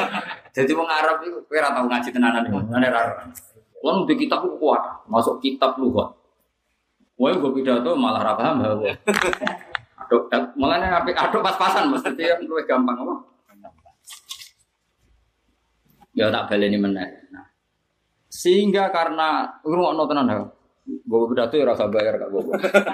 Jadi 0.56 0.70
wong 0.70 0.86
Arab 0.86 1.18
itu 1.26 1.42
kowe 1.50 1.58
ora 1.58 1.74
tau 1.74 1.86
ngaji 1.90 2.08
tenanan 2.14 2.46
iku, 2.46 2.62
ngene 2.70 2.88
ra. 2.94 3.02
Wong 3.82 4.06
di 4.06 4.14
kitab 4.14 4.46
ku 4.46 4.54
kuat, 4.56 4.80
masuk 5.10 5.42
kitab 5.42 5.76
lugat. 5.76 6.14
Wah, 7.14 7.30
gue 7.30 7.50
pidato 7.54 7.94
malah 7.94 8.22
ra 8.22 8.32
paham 8.34 8.62
ha. 8.62 8.70
Aduh, 10.04 10.26
malah 10.58 10.76
nih 10.82 11.14
aduh 11.16 11.40
pas-pasan 11.40 11.88
mesti 11.88 12.12
dia 12.12 12.36
gue 12.36 12.62
gampang 12.66 12.98
apa? 12.98 13.14
Ya 16.14 16.30
tak 16.30 16.46
baleni 16.46 16.78
meneh. 16.78 17.10
Nah, 17.34 17.46
sehingga 18.30 18.94
karena 18.94 19.50
ngrungokno 19.66 20.02
tenan 20.06 20.30
ha. 20.30 20.46
Gue 20.84 21.26
pidato 21.32 21.56
ya 21.56 21.64
rasa 21.64 21.90
bayar 21.90 22.20
kak 22.20 22.28
gue. 22.30 22.42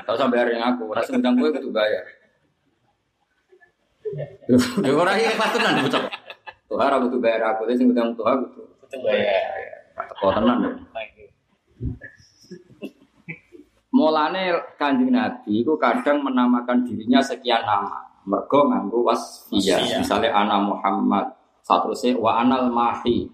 Tak 0.07 0.15
usah 0.15 0.31
bayar 0.31 0.49
yang 0.55 0.63
aku, 0.73 0.89
rasa 0.95 1.11
undang 1.13 1.37
gue 1.37 1.53
itu 1.53 1.69
bayar. 1.75 2.05
Ya 4.83 4.93
ora 4.95 5.15
iki 5.19 5.37
pas 5.37 5.51
tenan 5.53 5.85
bocah. 5.85 6.03
Tuhan 6.71 6.87
ra 6.87 6.97
butuh 7.03 7.19
bayar 7.19 7.41
aku, 7.55 7.67
sing 7.75 7.91
undang 7.91 8.15
Tuhan 8.15 8.47
butuh. 8.47 8.67
Betul 8.87 9.01
bayar. 9.05 9.43
Kok 10.17 10.33
tenan. 10.39 10.59
Mulane 13.91 14.55
kanjeng 14.79 15.11
Nabi 15.11 15.67
itu 15.67 15.75
kadang 15.75 16.23
menamakan 16.23 16.87
dirinya 16.87 17.19
sekian 17.19 17.67
nama. 17.67 18.07
Mergo 18.23 18.71
nganggo 18.71 19.03
wasfiyah. 19.03 19.83
Wasfiyah. 19.83 19.99
Misalnya 19.99 20.31
ana 20.31 20.63
Muhammad, 20.63 21.27
satu 21.71 21.95
wa 22.19 22.43
anal 22.43 22.67
mahi. 22.75 23.31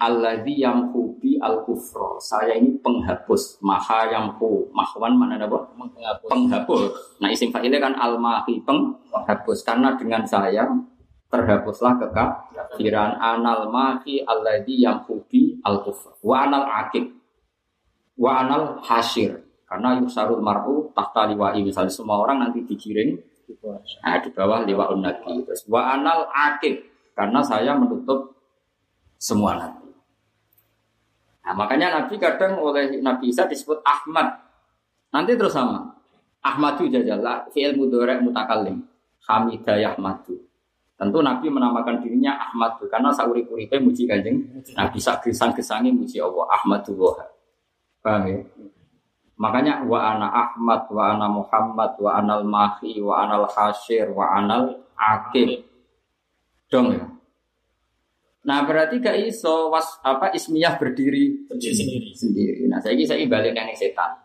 Alladzi 0.00 0.64
yamhu 0.64 1.20
bi 1.20 1.36
al 1.38 1.62
kufra. 1.62 2.16
Saya 2.18 2.56
ini 2.56 2.80
penghapus. 2.80 3.60
Maha 3.62 4.10
yamhu. 4.10 4.72
Mahwan 4.74 5.14
mana 5.14 5.36
apa? 5.38 5.70
Menghapus. 5.76 6.28
Penghapus. 6.32 6.82
Nah 7.20 7.28
isim 7.28 7.52
fa'ilnya 7.52 7.78
kan 7.78 7.94
al 7.94 8.16
mahi 8.16 8.64
penghapus. 8.64 9.62
Karena 9.62 9.94
dengan 10.00 10.24
saya 10.24 10.64
terhapuslah 11.30 12.00
kekafiran 12.00 13.20
anal 13.20 13.68
mahi 13.68 14.24
alladzi 14.24 14.82
yamhu 14.82 15.20
bi 15.28 15.60
al 15.62 15.84
kufra. 15.84 16.16
Wa 16.24 16.48
anal 16.48 16.64
akib 16.64 17.20
wa 18.20 18.44
anal 18.44 18.84
hasir 18.84 19.40
karena 19.64 19.96
yusarul 19.96 20.44
mar'u 20.44 20.92
tahta 20.92 21.32
liwa'i 21.32 21.64
misalnya 21.64 21.88
semua 21.88 22.20
orang 22.20 22.44
nanti 22.44 22.60
digiring 22.68 23.16
nah, 24.04 24.20
di 24.20 24.28
bawah 24.34 24.60
liwa'un 24.68 25.00
nabi 25.00 25.40
terus 25.48 25.64
wa 25.64 25.96
anal 25.96 26.28
akib 26.28 26.89
karena 27.12 27.40
saya 27.42 27.76
menutup 27.76 28.34
semua 29.20 29.56
nabi 29.56 29.88
nah 31.44 31.54
makanya 31.56 32.00
nabi 32.00 32.14
kadang 32.20 32.60
oleh 32.60 33.00
nabi 33.00 33.32
Isa 33.32 33.48
disebut 33.48 33.80
Ahmad. 33.82 34.50
Nanti 35.10 35.34
terus 35.34 35.50
sama. 35.50 35.90
Ahmadu 36.40 36.86
jajalla 36.88 37.44
fi'il 37.52 37.76
mudhari' 37.76 38.22
mutakallim 38.24 38.80
hamidayah 39.28 39.92
madu 40.00 40.40
Tentu 41.00 41.24
Nabi 41.24 41.48
menamakan 41.48 42.00
dirinya 42.04 42.36
Ahmad 42.36 42.76
karena 42.84 43.08
sauri 43.08 43.40
kuripe 43.48 43.80
muji 43.80 44.04
kanjeng 44.04 44.36
Nabi. 44.76 45.00
Sak 45.00 45.24
gesang-gesangi 45.24 45.88
muji 45.96 46.20
Allah 46.20 46.44
Ahmadu 46.60 46.92
Wahab. 47.00 47.28
Paham 48.04 48.28
ya? 48.28 48.36
Makanya 49.40 49.80
wa 49.88 49.96
ana 49.96 50.28
Ahmad, 50.28 50.84
wa 50.92 51.16
ana 51.16 51.24
Muhammad, 51.24 51.96
wa 51.96 52.20
anal 52.20 52.44
Mahi, 52.44 53.00
wa 53.00 53.24
anal 53.24 53.48
Hasyir, 53.48 54.12
wa 54.12 54.28
anal 54.28 54.76
Akib. 55.00 55.64
Dong 56.70 56.94
ya. 56.94 57.04
Nah 58.46 58.64
berarti 58.64 59.02
gak 59.02 59.20
iso 59.20 59.68
was 59.68 60.00
apa 60.00 60.32
ismiyah 60.32 60.80
berdiri 60.80 61.50
sendiri. 61.52 62.14
sendiri. 62.16 62.62
Nah 62.70 62.80
saya 62.80 62.96
saya 63.04 63.20
balik 63.28 63.52
yang 63.52 63.68
setan. 63.76 64.16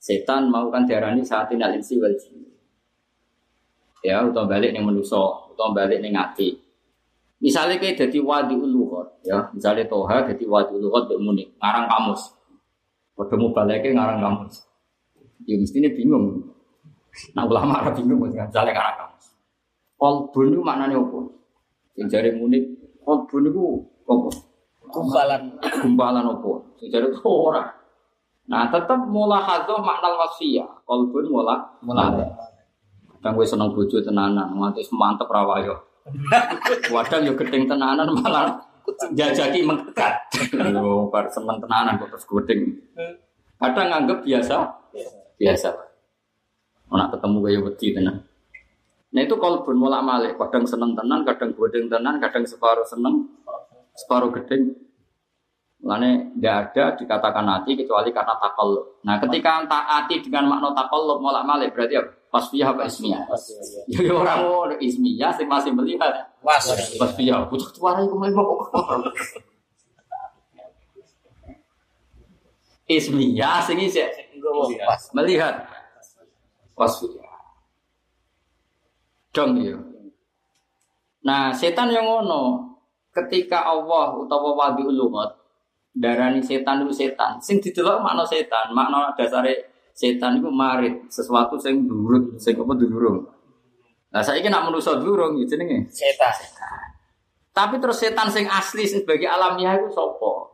Setan 0.00 0.48
mau 0.48 0.72
kan 0.72 0.88
diarani 0.88 1.20
saat 1.22 1.52
inal 1.52 1.76
insi 1.76 2.00
wal. 2.00 2.14
Ya, 4.02 4.18
utawa 4.26 4.58
balik 4.58 4.74
yang 4.74 4.82
menuso, 4.82 5.46
utawa 5.54 5.86
balik 5.86 6.02
yang 6.02 6.18
ati. 6.18 6.58
Misalnya 7.38 7.78
kayak 7.78 8.02
jadi 8.02 8.18
wadi 8.18 8.58
uluhot, 8.58 9.22
ya, 9.22 9.46
misalnya 9.54 9.86
toha 9.86 10.26
jadi 10.26 10.42
wadi 10.42 10.74
uluhot 10.74 11.06
bermunik, 11.06 11.54
ngarang 11.62 11.86
kamus. 11.86 12.34
Mau 13.14 13.50
baliknya 13.54 13.94
ngarang 13.94 14.18
kamus. 14.18 14.66
Ya 15.46 15.58
mestinya 15.58 15.90
bingung. 15.94 16.50
Nah 17.36 17.44
ulama 17.44 17.82
Arab 17.82 17.98
bingung 17.98 18.26
misalnya 18.26 18.74
ngarang 18.74 18.96
kamus. 19.06 19.26
Kolbun 20.02 20.50
itu 20.50 20.58
maknanya 20.58 20.98
apa? 20.98 21.30
Yang 21.94 22.08
jari 22.10 22.30
munik, 22.34 22.62
kolbun 23.06 23.46
itu 23.46 23.86
apa? 24.02 24.34
Kumpalan. 24.90 25.42
Gumpalan 25.62 26.26
apa? 26.26 26.52
Yang 26.82 26.90
jari 26.90 27.06
itu 27.06 27.22
orang. 27.46 27.70
Nah 28.50 28.66
tetap 28.66 28.98
mula 29.06 29.38
hadoh 29.38 29.78
makna 29.78 30.10
wasfiyah. 30.18 30.66
Kolbun 30.82 31.30
mula 31.30 31.78
mula. 31.86 32.18
Kadang 33.14 33.38
gue 33.38 33.46
seneng 33.46 33.70
bojo 33.70 34.02
tenanan, 34.02 34.50
nganti 34.50 34.82
mantep 34.90 35.30
rawayo. 35.30 35.78
Wadang 36.90 37.22
yo 37.30 37.38
gedeng 37.38 37.70
tenanan 37.70 38.10
malah 38.10 38.58
jajaki 39.14 39.62
mengkekat. 39.62 40.18
Yo 40.50 41.06
bar 41.14 41.30
seneng 41.30 41.62
tenanan 41.62 41.94
kok 42.02 42.10
terus 42.10 42.26
gedeng. 42.26 42.74
Kadang 43.62 43.86
nganggep 43.86 44.26
biasa, 44.26 44.66
biasa. 45.38 45.70
Nak 46.90 47.14
ketemu 47.14 47.38
kaya 47.46 47.58
wedi 47.62 47.86
tenan. 47.94 48.31
Nah 49.12 49.20
itu 49.20 49.36
kalau 49.36 49.60
pun 49.60 49.76
mulak 49.76 50.00
malik, 50.00 50.32
kadang 50.40 50.64
seneng 50.64 50.96
tenan, 50.96 51.20
kadang 51.28 51.52
gedeng 51.52 51.86
tenan, 51.92 52.16
kadang 52.16 52.48
separuh 52.48 52.84
seneng, 52.88 53.28
separuh 53.92 54.32
gedeng. 54.32 54.72
Mulane 55.82 56.32
tidak 56.38 56.56
ada 56.70 56.84
dikatakan 56.94 57.44
hati 57.44 57.74
kecuali 57.74 58.14
karena 58.14 58.38
takallub. 58.38 59.02
Nah 59.02 59.18
ketika 59.18 59.66
taati 59.66 60.22
dengan 60.22 60.48
makna 60.48 60.70
takallub 60.72 61.18
mulak 61.20 61.44
malik 61.44 61.74
berarti 61.76 61.98
apa? 61.98 62.22
Wasfiyah 62.32 62.72
apa 62.72 62.88
ismiyah? 62.88 63.20
Ya 63.92 64.00
ya 64.08 64.12
orang 64.16 64.38
mau 64.48 64.64
ismiyah 64.80 65.36
sing 65.36 65.44
masih 65.44 65.76
melihat. 65.76 66.32
Was. 66.40 66.64
Wasfiyah, 66.96 67.44
butuh 67.52 67.68
iku 67.68 68.16
mlebu 68.16 68.40
kok. 68.40 68.60
Ismiyah 72.88 73.60
sing 73.68 73.76
isih 73.76 74.08
Was. 74.88 75.12
melihat. 75.12 75.68
Wasfiyah. 76.72 77.21
Dong 79.32 79.56
ya. 79.58 79.80
Nah, 81.24 81.48
setan 81.54 81.88
yang 81.88 82.04
ngono 82.04 82.72
ketika 83.12 83.64
Allah 83.64 84.16
utawa 84.16 84.52
wadi 84.52 84.84
ulumat 84.84 85.42
darani 85.92 86.40
setan 86.40 86.84
itu 86.84 86.92
setan. 86.92 87.36
Sing 87.40 87.60
didelok 87.60 88.00
makna 88.00 88.24
setan, 88.24 88.72
makna 88.72 89.12
dasare 89.12 89.72
setan 89.92 90.40
itu 90.40 90.48
marit, 90.48 91.04
sesuatu 91.12 91.60
sing 91.60 91.84
durut, 91.84 92.36
sing 92.40 92.56
apa 92.56 92.72
durung. 92.76 93.28
Nah, 94.12 94.20
saiki 94.20 94.52
nak 94.52 94.68
manusa 94.68 95.00
durung 95.00 95.40
ya 95.40 95.48
jenenge 95.48 95.88
Setan. 95.88 96.32
tapi 97.52 97.76
terus 97.80 98.00
setan 98.00 98.28
sing 98.32 98.48
asli 98.48 98.84
sing 98.88 99.04
sebagai 99.04 99.28
alamiah 99.28 99.76
itu 99.76 99.88
sopo? 99.92 100.52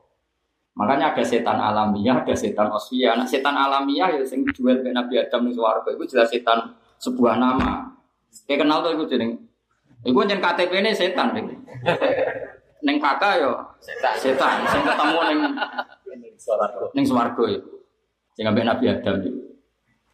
Makanya 0.78 1.14
ada 1.14 1.22
setan 1.26 1.58
alamiah, 1.58 2.22
ada 2.22 2.34
setan 2.38 2.70
osvia. 2.70 3.18
Nah, 3.18 3.26
setan 3.26 3.54
alamiah 3.54 4.14
ya 4.14 4.22
sing 4.22 4.46
duel 4.46 4.82
ke 4.82 4.94
Nabi 4.94 5.18
Adam 5.18 5.50
di 5.50 5.54
swarga 5.54 5.90
itu 5.90 6.06
jelas 6.06 6.30
setan 6.30 6.74
sebuah 7.02 7.38
nama. 7.38 7.97
Kayak 8.48 8.64
kenal 8.64 8.80
tuh 8.80 8.92
itu 8.96 9.04
jeneng. 9.12 9.30
Iku 10.06 10.24
jeneng 10.24 10.40
KTP 10.40 10.72
ini 10.80 10.90
setan 10.94 11.36
iki. 11.36 11.54
Neng 12.86 12.96
kakak 13.02 13.42
yo 13.42 13.52
Setan. 13.82 14.14
setan 14.14 14.62
sing 14.70 14.82
ketemu 14.86 15.18
neng 15.18 15.40
neng 16.94 17.04
swarga 17.04 17.44
itu. 17.50 17.72
Sing 18.38 18.44
ambek 18.46 18.64
Nabi 18.64 18.84
Adam 18.86 19.18
itu. 19.20 19.58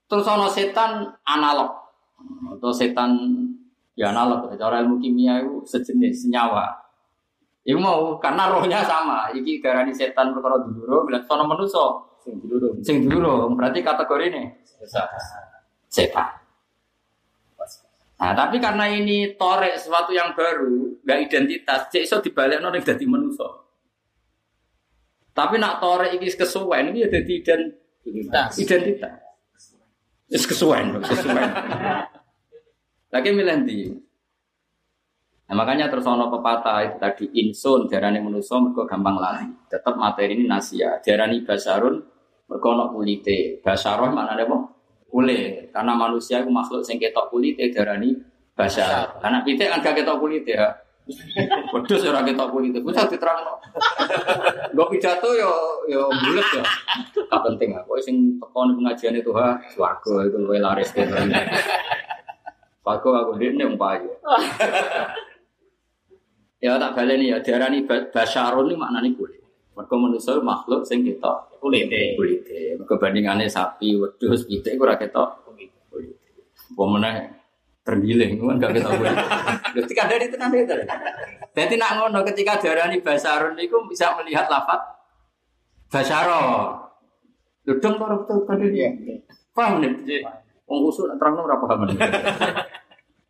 Terus 0.09 0.25
ono 0.25 0.49
setan 0.49 1.05
analog 1.29 1.71
atau 2.57 2.73
setan 2.73 3.15
ya 3.93 4.11
analog 4.11 4.49
cara 4.57 4.81
ilmu 4.81 4.97
kimia 4.97 5.45
itu 5.45 5.61
sejenis 5.69 6.25
senyawa 6.25 6.85
Iku 7.65 7.81
mau 7.81 8.21
karena 8.21 8.53
rohnya 8.53 8.85
sama. 8.85 9.33
Iki 9.33 9.65
darani 9.65 9.89
setan 9.89 10.37
perkara 10.37 10.61
dulur, 10.61 11.09
bilang 11.09 11.25
sono 11.25 11.49
manusa. 11.49 11.97
Sing 12.21 12.37
dulu 12.45 12.77
Sing 12.85 13.09
dulur 13.09 13.49
berarti 13.57 13.81
kategori 13.81 14.25
ini 14.29 14.43
setan. 15.89 16.44
Nah, 18.15 18.33
tapi 18.33 18.63
karena 18.63 18.87
ini 18.87 19.35
torek 19.35 19.75
sesuatu 19.75 20.15
yang 20.15 20.39
baru, 20.39 21.03
nggak 21.03 21.19
identitas, 21.27 21.91
cek 21.91 22.07
iso 22.07 22.23
dibalik 22.23 22.63
nol 22.63 22.79
yang 22.79 22.87
jadi 22.87 23.05
manusia. 23.11 23.51
Tapi 25.35 25.59
nak 25.59 25.83
torek 25.83 26.15
ini 26.15 26.31
kesuwen 26.31 26.95
ini 26.95 27.03
ya 27.03 27.09
jadi 27.11 27.33
ident- 27.43 27.75
identitas. 28.07 28.53
identitas. 28.55 29.15
Is 30.31 30.47
kesuwen, 30.47 31.03
kesuwen. 31.03 31.43
Lagi 33.15 33.31
milih 33.35 33.67
ndi? 33.67 33.79
Nah, 35.45 35.55
makanya 35.55 35.87
terus 35.93 36.07
ono 36.09 36.33
pepatah 36.33 36.83
itu 36.83 36.97
tadi 36.97 37.25
insun 37.39 37.87
darani 37.87 38.19
manusia 38.23 38.57
mergo 38.59 38.89
gampang 38.89 39.19
lali. 39.21 39.47
Tetap 39.69 39.95
materi 39.95 40.35
ini 40.39 40.49
nasia. 40.49 40.99
Darani 40.99 41.45
basarun 41.45 42.01
mergo 42.49 42.69
ono 42.73 42.91
kulite. 42.91 43.61
Basarun 43.61 44.11
mana 44.17 44.35
apa? 44.35 44.74
Kulit. 45.15 45.71
Karena 45.71 45.95
manusia 45.95 46.43
itu 46.43 46.51
makhluk 46.51 46.83
sing 46.83 46.99
ketok 46.99 47.31
kulite 47.31 47.71
darani 47.71 48.19
basar. 48.59 49.15
Karena 49.23 49.47
pitik 49.47 49.71
kan 49.71 49.79
gak 49.79 49.95
ketok 50.03 50.19
kulite 50.19 50.59
ya. 50.59 50.75
Wedhus 51.71 52.03
ora 52.11 52.27
ketok 52.27 52.51
kulite. 52.51 52.83
Bisa 52.83 53.07
diterangno. 53.07 53.63
Gue 54.75 54.87
pidato 54.91 55.31
yo 55.39 55.87
yo 55.87 56.11
bulet 56.11 56.49
ya. 56.59 56.67
Tak 57.31 57.41
penting 57.47 57.79
aku 57.79 57.95
sing 58.03 58.43
tekon 58.43 58.75
pengajian 58.75 59.15
itu 59.15 59.31
ha 59.39 59.55
swarga 59.71 60.27
itu 60.27 60.35
luwih 60.35 60.59
laris 60.59 60.91
gitu. 60.91 61.15
Swarga 62.83 63.11
aku 63.23 63.39
dene 63.39 63.71
umpayu. 63.71 64.11
Ya 66.59 66.75
tak 66.75 66.99
baleni 66.99 67.31
ya 67.31 67.39
diarani 67.39 67.87
ba- 67.87 68.11
basyarun 68.11 68.67
ini 68.67 68.75
maknane 68.75 69.15
kulit. 69.15 69.39
Mergo 69.79 69.95
manusia 69.95 70.35
makhluk 70.43 70.83
sing 70.83 71.07
ketok 71.07 71.54
Kulite. 71.65 72.13
kulite. 72.13 72.77
Mergo 72.77 73.01
bandingane 73.01 73.49
sapi, 73.49 73.97
wedhus, 73.97 74.45
pitik 74.45 74.77
ora 74.77 75.01
ketok 75.01 75.49
kulite. 75.49 75.81
Apa 76.77 76.83
meneh 76.85 77.17
tergiling 77.81 78.37
kan 78.37 78.61
gak 78.61 78.73
ketok 78.77 78.93
kulit. 79.01 79.17
Dadi 79.75 79.93
kadang 79.97 80.21
itu 80.21 80.37
kan 80.37 80.53
itu. 80.53 80.77
Jadi 81.57 81.75
nak 81.81 81.93
ngono 81.97 82.21
ketika 82.21 82.61
diarani 82.61 83.01
basarun 83.01 83.57
niku 83.57 83.81
bisa 83.89 84.13
melihat 84.21 84.45
lafat 84.53 84.77
basaro. 85.89 86.77
Ludung 87.65 87.97
karo 87.97 88.29
betul 88.29 88.45
kan 88.45 88.61
dia. 88.61 88.93
Paham 89.57 89.81
nih? 89.81 90.21
Wong 90.69 90.79
kusuk 90.85 91.09
nak 91.09 91.17
terangno 91.17 91.49
ora 91.49 91.57
paham. 91.57 91.89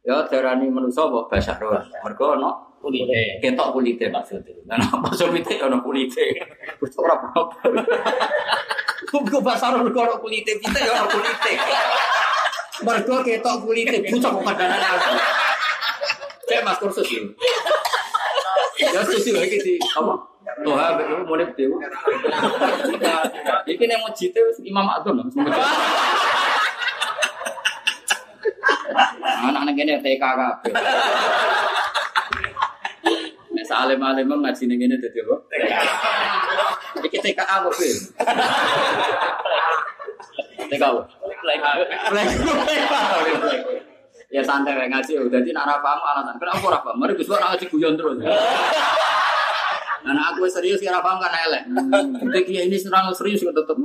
Ya 0.05 0.21
diarani 0.29 0.69
manusa 0.69 1.07
apa 1.07 1.33
basaro. 1.33 1.71
Mergo 2.03 2.25
ono 2.35 2.51
Kulite. 2.85 3.41
ketok 3.41 3.73
kulite 3.73 4.13
maksudnya. 4.13 4.53
Nah, 4.69 4.77
apa 5.01 5.09
somite 5.17 5.57
ono 5.57 5.81
kulite. 5.81 6.37
Wis 6.85 6.93
ora 7.01 7.17
apa-apa. 7.17 7.73
Kok 9.09 9.41
basaro 9.41 9.81
mergo 9.81 10.05
ono 10.05 10.21
kulite 10.21 10.61
kita 10.61 10.79
ya 10.85 10.93
ono 11.01 11.09
kulite. 11.09 11.53
Mergo 12.85 13.17
ketok 13.25 13.57
kulite 13.65 13.97
bocah 14.05 14.31
kok 14.37 14.45
kadang 14.53 14.71
Kayak 16.45 16.63
mas 16.69 16.77
kursus 16.77 17.09
ini. 17.09 17.33
Ya 18.77 19.01
sesuai 19.01 19.49
lagi 19.49 19.57
di 19.65 19.75
apa? 19.81 20.13
Tuh, 20.61 20.77
ha, 20.77 20.93
mulai 21.25 21.49
dewa. 21.57 21.81
Iki 23.65 23.85
nek 23.89 23.99
mau 24.05 24.13
wis 24.13 24.59
Imam 24.61 24.85
Adun. 24.93 25.25
Anak-anak 29.25 29.77
ini 29.77 29.95
TK 30.05 30.21
kabeh. 30.21 30.73
Nek 33.65 33.73
salim-alim 33.73 34.29
ngaji 34.29 34.69
ning 34.69 34.77
ngene 34.77 35.01
dadi 35.01 35.25
apa? 35.25 35.41
Iki 37.01 37.17
TK 37.17 37.41
apa, 37.41 37.73
Bil? 37.73 37.97
TK 40.69 40.85
apa? 40.85 41.01
Ya 44.29 44.45
santai 44.45 44.77
wae 44.77 44.93
ngaji 44.93 45.17
udah 45.17 45.41
jadi 45.41 45.57
nak 45.57 45.81
paham 45.81 45.97
alasan. 45.97 46.37
Kenapa 46.37 46.61
ora 46.61 46.85
paham? 46.85 47.01
Mari 47.01 47.17
Gus 47.17 47.33
ora 47.33 47.57
ngaji 47.57 47.73
guyon 47.73 47.97
terus. 47.97 48.21
Nah, 48.21 50.13
aku 50.29 50.45
serius 50.45 50.85
ya 50.85 51.01
paham 51.01 51.17
kan 51.17 51.33
elek. 51.33 51.65
Kita 52.21 52.41
kiai 52.45 52.69
ini 52.69 52.77
serang 52.77 53.09
serius 53.17 53.41
tetep. 53.41 53.81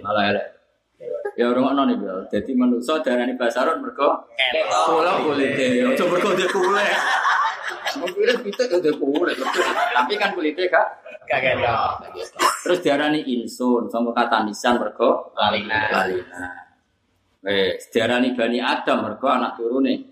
Malah 0.00 0.24
elek. 0.32 0.57
Ya 1.38 1.54
orang 1.54 1.70
ngono 1.70 1.82
nih, 1.86 1.96
Bro. 2.02 2.26
Jadi 2.34 2.50
manusia 2.58 2.98
darani 2.98 3.38
basaron 3.38 3.78
mergo 3.78 4.26
kula 4.90 5.22
kulite. 5.22 5.86
Ojo 5.86 6.04
mergo 6.10 6.34
dia 6.34 6.50
kulit. 6.50 6.98
Mobilnya 7.94 8.34
kita 8.42 8.62
udah 8.66 8.94
kulit. 8.98 9.38
Tapi 9.94 10.12
kan 10.18 10.34
kulitnya 10.34 10.66
kak. 10.66 10.86
Gak. 11.30 11.44
Terus 12.66 12.78
diarani 12.82 13.22
insun, 13.22 13.86
sama 13.86 14.10
kata 14.10 14.50
nisan 14.50 14.82
mergo 14.82 15.30
Lalina. 15.38 15.78
lalina. 15.94 16.42
Eh, 17.46 17.78
diarani 17.94 18.34
bani 18.34 18.58
Adam 18.58 19.06
mergo 19.06 19.30
anak 19.30 19.54
turune. 19.54 20.10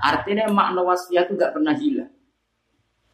Artinya 0.00 0.48
makna 0.48 0.80
wasiat 0.80 1.28
itu 1.28 1.36
gak 1.36 1.52
pernah 1.52 1.76
hilang. 1.76 2.08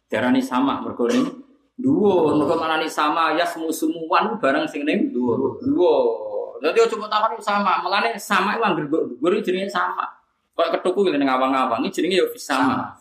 Diarani 0.07 0.39
sama 0.39 0.79
mergo 0.79 1.11
ning 1.11 1.27
dhuwur, 1.75 2.39
mergo 2.39 2.55
manani 2.55 2.87
sama 2.87 3.35
ya 3.35 3.43
semu 3.43 3.67
semuan 3.67 4.39
barang 4.39 4.63
sing 4.71 4.87
ning 4.87 5.11
dhuwur. 5.11 5.59
Dhuwur. 5.59 6.32
Dadi 6.63 6.79
ojo 6.79 6.95
mbok 6.95 7.11
takoni 7.11 7.43
sama, 7.43 7.83
melane 7.83 8.15
sama 8.15 8.55
iku 8.55 8.63
anggere 8.63 8.87
dhuwur 8.87 9.35
jenenge 9.43 9.67
sama. 9.67 10.07
Kok 10.55 10.79
ketuku 10.79 11.11
ngene 11.11 11.27
ngawang-ngawang, 11.27 11.83
iki 11.83 11.99
jenenge 11.99 12.23
yo 12.23 12.25
sama. 12.39 12.95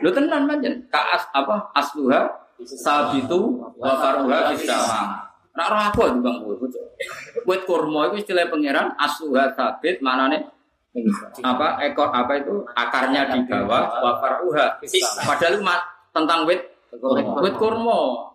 Lho 0.00 0.08
tenan 0.08 0.48
pancen, 0.48 0.88
kaas 0.88 1.28
apa 1.36 1.68
asluha 1.76 2.24
sabitu 2.64 3.60
wa 3.76 3.92
faruha 4.00 4.56
bisama. 4.56 5.28
Nak 5.54 5.66
roh 5.70 5.82
aku 5.92 6.02
di 6.08 6.20
bang 6.24 6.36
Wit 7.44 7.62
kurma 7.68 8.08
itu 8.08 8.24
istilah 8.24 8.48
pangeran 8.48 8.96
asluha 8.96 9.52
sabit 9.52 10.00
manane 10.00 10.50
apa 11.44 11.84
ekor 11.84 12.10
apa 12.10 12.32
itu 12.40 12.64
akarnya 12.72 13.28
di 13.28 13.44
bawah 13.44 14.00
wa 14.00 14.12
faruha. 14.24 14.80
Padahal 15.20 15.60
itu 15.60 15.64
tentang 16.16 16.48
wit 16.48 16.64
wit 17.44 17.54
kurma. 17.60 18.32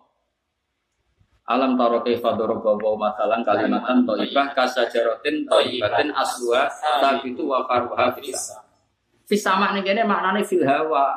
Alam 1.50 1.74
taro 1.74 1.98
kaifa 2.06 2.38
daraba 2.38 2.78
wa 2.78 3.10
masalan 3.10 3.42
kalimatan 3.42 4.06
thayyibah 4.06 4.54
kasajaratin 4.54 5.50
thayyibatin 5.50 6.14
asluha 6.14 6.70
sabitu 7.02 7.42
wa 7.50 7.66
faruha 7.66 8.14
bisama. 8.14 8.62
Fis 9.26 9.42
sama 9.42 9.74
ning 9.74 9.82
kene 9.82 10.06
maknane 10.06 10.46
fil 10.46 10.62
hawa. 10.62 11.10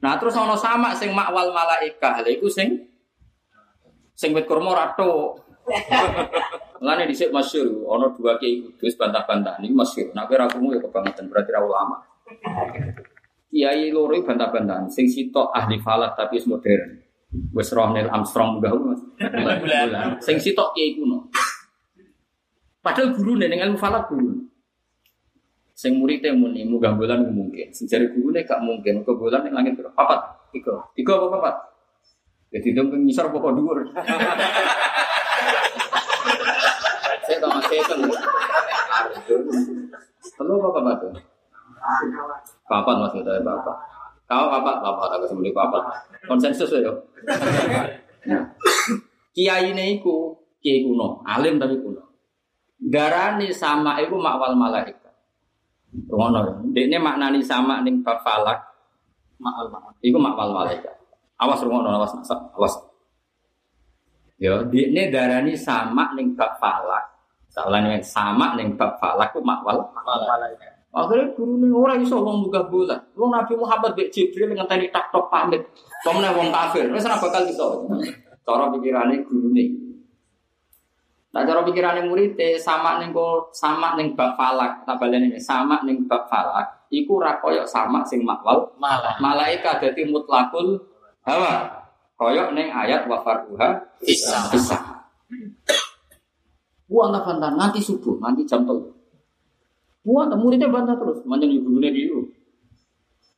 Nah 0.00 0.16
terus 0.16 0.32
ana 0.32 0.56
sama 0.56 0.96
sing 0.96 1.12
makwal 1.12 1.52
malaikah. 1.52 2.24
Lha 2.24 2.32
iku 2.32 2.48
sing 2.48 2.80
sing 4.16 4.32
wit 4.32 4.48
kurma 4.48 4.72
rato. 4.72 5.36
Mulane 6.80 7.04
dhisik 7.04 7.28
masyhur 7.28 7.84
ana 7.84 8.08
dua 8.16 8.40
kiai 8.40 8.64
kudus 8.64 8.96
bantah-bantah 8.96 9.60
niki 9.60 9.76
masyhur. 9.76 10.16
Nek 10.16 10.32
ora 10.32 10.48
krungu 10.48 10.76
ya 10.76 10.80
kebangetan 10.80 11.28
berarti 11.28 11.52
ra 11.52 11.60
ulama. 11.60 12.00
Kiai 13.52 13.92
loro 13.92 14.16
bantah-bantahan 14.16 14.88
sing 14.88 15.12
sitok 15.12 15.52
ahli 15.52 15.76
falak 15.76 16.16
tapi 16.16 16.40
modern. 16.48 17.03
Wis 17.34 17.74
roh 17.74 17.90
Neil 17.90 18.06
Armstrong 18.06 18.58
munggah 18.58 18.70
Mas. 18.78 19.02
Bulan. 19.18 20.18
Sing 20.22 20.38
sitok 20.38 20.70
kiai 20.74 20.94
kuno. 20.94 21.26
Padahal 22.78 23.10
guru 23.16 23.34
ning 23.40 23.58
ilmu 23.58 23.78
falak 23.80 24.06
guru. 24.06 24.38
Sing 25.74 25.98
muridnya 25.98 26.30
muni 26.30 26.62
munggah 26.62 26.94
bulan 26.94 27.26
mungkin. 27.26 27.74
Sing 27.74 27.90
jare 27.90 28.06
gurune 28.14 28.46
gak 28.46 28.62
mungkin. 28.62 29.02
Ke 29.02 29.10
bulan 29.10 29.42
ning 29.42 29.54
langit 29.54 29.74
berapa? 29.74 29.90
Papat. 29.98 30.20
Tiga. 30.54 30.78
Tiga 30.94 31.18
apa 31.18 31.26
papat? 31.34 31.54
Jadi 32.54 32.70
itu 32.70 32.82
ngisor 32.86 33.26
pokok 33.34 33.58
dhuwur. 33.58 33.82
Saya 37.24 37.40
tahu 37.40 37.56
mas 37.56 37.64
saya 37.72 37.80
tahu. 37.88 38.04
Telu 40.36 40.54
apa 40.60 40.68
papat? 40.76 40.98
Papat 42.68 42.94
kita 43.16 43.42
papat. 43.42 43.76
Kau 44.34 44.50
papat 44.50 44.82
papat 44.82 45.08
aku 45.14 45.24
sembeli 45.30 45.54
papat. 45.54 45.82
Konsensus 46.26 46.74
ya. 46.74 46.90
Nah, 48.26 48.42
Kiai 49.30 49.70
ini 49.70 49.98
iku 49.98 50.34
kiai 50.58 50.82
kuno, 50.82 51.22
alim 51.22 51.62
tapi 51.62 51.78
kuno. 51.78 52.02
Darani 52.82 53.54
sama 53.54 54.02
iku 54.02 54.18
makwal 54.18 54.58
malaikat. 54.58 55.14
Ngono. 56.10 56.66
Dekne 56.74 56.98
maknani 56.98 57.38
sama 57.46 57.78
ning 57.86 58.02
bab 58.02 58.26
falak. 58.26 58.58
Makwal 59.38 59.70
malaikat. 59.70 60.02
Iku 60.02 60.18
makwal 60.18 60.50
malaikat. 60.50 60.94
Awas 61.38 61.62
rungono 61.62 61.94
awas 61.94 62.14
awas. 62.30 62.74
Ya, 64.42 64.66
dekne 64.66 65.14
darani 65.14 65.54
sama 65.54 66.10
ning 66.18 66.34
bab 66.34 66.58
falak. 66.58 67.06
Sama 67.50 67.78
ning 68.58 68.74
bab 68.74 68.98
falak 68.98 69.30
ku 69.30 69.38
makwal 69.42 69.78
Akhirnya 70.94 71.34
guru 71.34 71.58
ini 71.58 71.74
orang 71.74 72.06
iso 72.06 72.22
wong 72.22 72.46
buka 72.46 72.70
bulan. 72.70 73.02
Wong 73.18 73.34
Nabi 73.34 73.58
Muhammad 73.58 73.98
bek 73.98 74.14
Jibril 74.14 74.54
dengan 74.54 74.70
tadi 74.70 74.86
tak 74.94 75.10
tok 75.10 75.26
pamit. 75.26 75.66
Pemene 76.06 76.30
wong 76.30 76.54
kafir. 76.54 76.86
Wis 76.94 77.02
ora 77.02 77.18
bakal 77.18 77.42
iso. 77.50 77.90
Cara 78.46 78.70
pikirane 78.70 79.26
guru 79.26 79.50
ini. 79.50 79.74
Nah 81.34 81.42
cara 81.42 81.66
pikirane 81.66 82.06
murid 82.06 82.38
sama 82.62 83.02
ning 83.02 83.10
sama 83.50 83.98
ning 83.98 84.14
bab 84.14 84.38
falak, 84.38 84.86
sama 85.42 85.82
ning 85.82 86.06
bab 86.06 86.30
falak. 86.30 86.86
Iku 86.94 87.18
ra 87.18 87.42
koyo 87.42 87.66
sama 87.66 88.06
sing 88.06 88.22
makwal 88.22 88.70
malah. 88.78 89.18
Malaika 89.18 89.82
dadi 89.82 90.06
mutlakul 90.06 90.78
hawa. 91.26 91.82
Koyo 92.14 92.54
ning 92.54 92.70
ayat 92.70 93.10
wa 93.10 93.18
faruha 93.18 93.82
bisa, 93.98 94.46
Isa. 94.54 94.78
Buang 96.86 97.10
nanti 97.10 97.82
subuh, 97.82 98.22
nanti 98.22 98.46
jam 98.46 98.62
3. 98.62 98.93
Buang 100.04 100.36
muridnya 100.36 100.68
bantah 100.68 101.00
terus, 101.00 101.24
manjang 101.24 101.48
ibu 101.48 101.72
gurunya 101.72 101.88
guru 101.88 102.28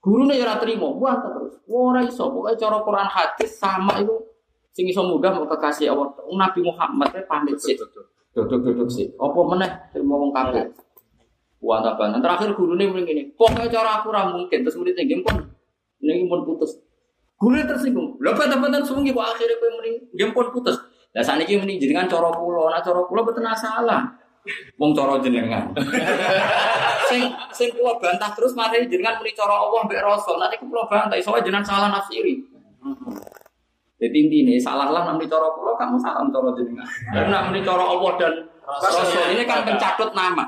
Gurunya 0.02 0.34
ya 0.42 0.58
terima, 0.58 0.90
bantah 0.90 1.30
terus. 1.30 1.54
Wah 1.70 2.02
sok, 2.10 2.28
pokoknya 2.34 2.58
cara 2.58 2.76
Quran 2.82 3.08
hadis 3.08 3.50
sama 3.54 4.02
itu. 4.02 4.14
singi 4.76 4.92
iso 4.92 5.08
mudah 5.08 5.32
mau 5.32 5.48
kekasih 5.48 5.88
Allah. 5.88 6.12
Nabi 6.36 6.60
Muhammad 6.60 7.08
ya 7.08 7.24
teh 7.24 7.24
pamit 7.24 7.56
sih. 7.56 7.80
Duduk 8.36 8.60
duduk 8.60 8.92
sih. 8.92 9.08
Apa 9.16 9.40
meneh 9.40 9.72
terima 9.88 10.20
wong 10.20 10.36
kafir. 10.36 10.68
tak 11.64 11.94
bantah. 11.96 12.20
Terakhir 12.20 12.52
gurunya 12.52 12.84
mending 12.92 13.08
ini. 13.08 13.22
Pokoknya 13.40 13.72
cara 13.72 14.04
aku 14.04 14.12
ramu 14.12 14.44
mungkin 14.44 14.58
terus 14.60 14.76
muridnya 14.76 15.08
gini 15.08 15.24
pun, 15.24 15.48
pun 16.28 16.40
putus. 16.44 16.76
Gurunya 17.40 17.64
tersinggung. 17.64 18.20
Lho 18.20 18.36
bantah-bantah 18.36 18.84
sungguh 18.84 19.16
kok 19.16 19.24
akhirnya 19.24 19.56
kowe 19.56 19.70
mending 19.80 20.30
putus. 20.52 20.76
Lah 21.16 21.24
sakniki 21.24 21.56
mending 21.56 21.80
kan 21.96 22.04
cara 22.04 22.28
pulau, 22.36 22.68
nah 22.68 22.84
cara 22.84 23.00
pulau 23.08 23.24
betul 23.24 23.48
salah. 23.56 24.25
Wong 24.78 24.90
cara 24.96 25.18
jenengan. 25.22 25.70
sing 27.10 27.22
sing 27.54 27.68
kula 27.74 27.98
bantah 27.98 28.30
terus 28.34 28.52
mari 28.58 28.86
jenengan 28.86 29.18
muni 29.20 29.32
cara 29.36 29.54
Allah 29.54 29.80
mbek 29.86 30.02
Rasul. 30.02 30.36
Nanti 30.38 30.58
kula 30.60 30.86
bantah 30.86 31.18
soalnya 31.22 31.46
jenengan 31.46 31.66
salah 31.66 31.88
nafsiri. 31.90 32.42
Jadi 33.96 34.16
intinya 34.28 34.52
salah 34.60 34.88
lah 34.92 35.02
nanti 35.08 35.24
cara 35.26 35.48
kula 35.54 35.72
kamu 35.78 35.96
salah 35.98 36.26
cara 36.28 36.50
jenengan. 36.54 36.88
Karena 37.10 37.36
nanti 37.48 37.60
cara 37.64 37.84
Allah 37.84 38.10
dan 38.18 38.34
Rasul 38.66 39.24
ini 39.34 39.44
kan 39.46 39.62
pencatut 39.64 40.10
nama. 40.12 40.44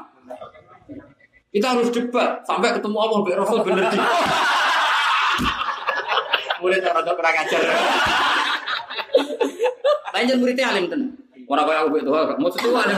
Kita 1.49 1.75
harus 1.75 1.89
debat 1.89 2.45
sampai 2.45 2.77
ketemu 2.77 2.99
Allah 2.99 3.19
mbek 3.25 3.37
Rasul 3.39 3.59
bener 3.65 3.85
di. 3.89 3.99
Murid 6.59 6.83
cara 6.83 7.01
kurang 7.07 7.37
ajar. 7.39 7.61
Lanjut 10.15 10.37
muridnya 10.43 10.75
alim 10.75 10.91
tenan. 10.91 11.28
Orang 11.49 11.65
kaya 11.65 11.81
aku 11.89 11.97
itu, 11.97 12.13
maksudnya 12.13 12.69
itu 12.69 12.77
alim. 12.77 12.97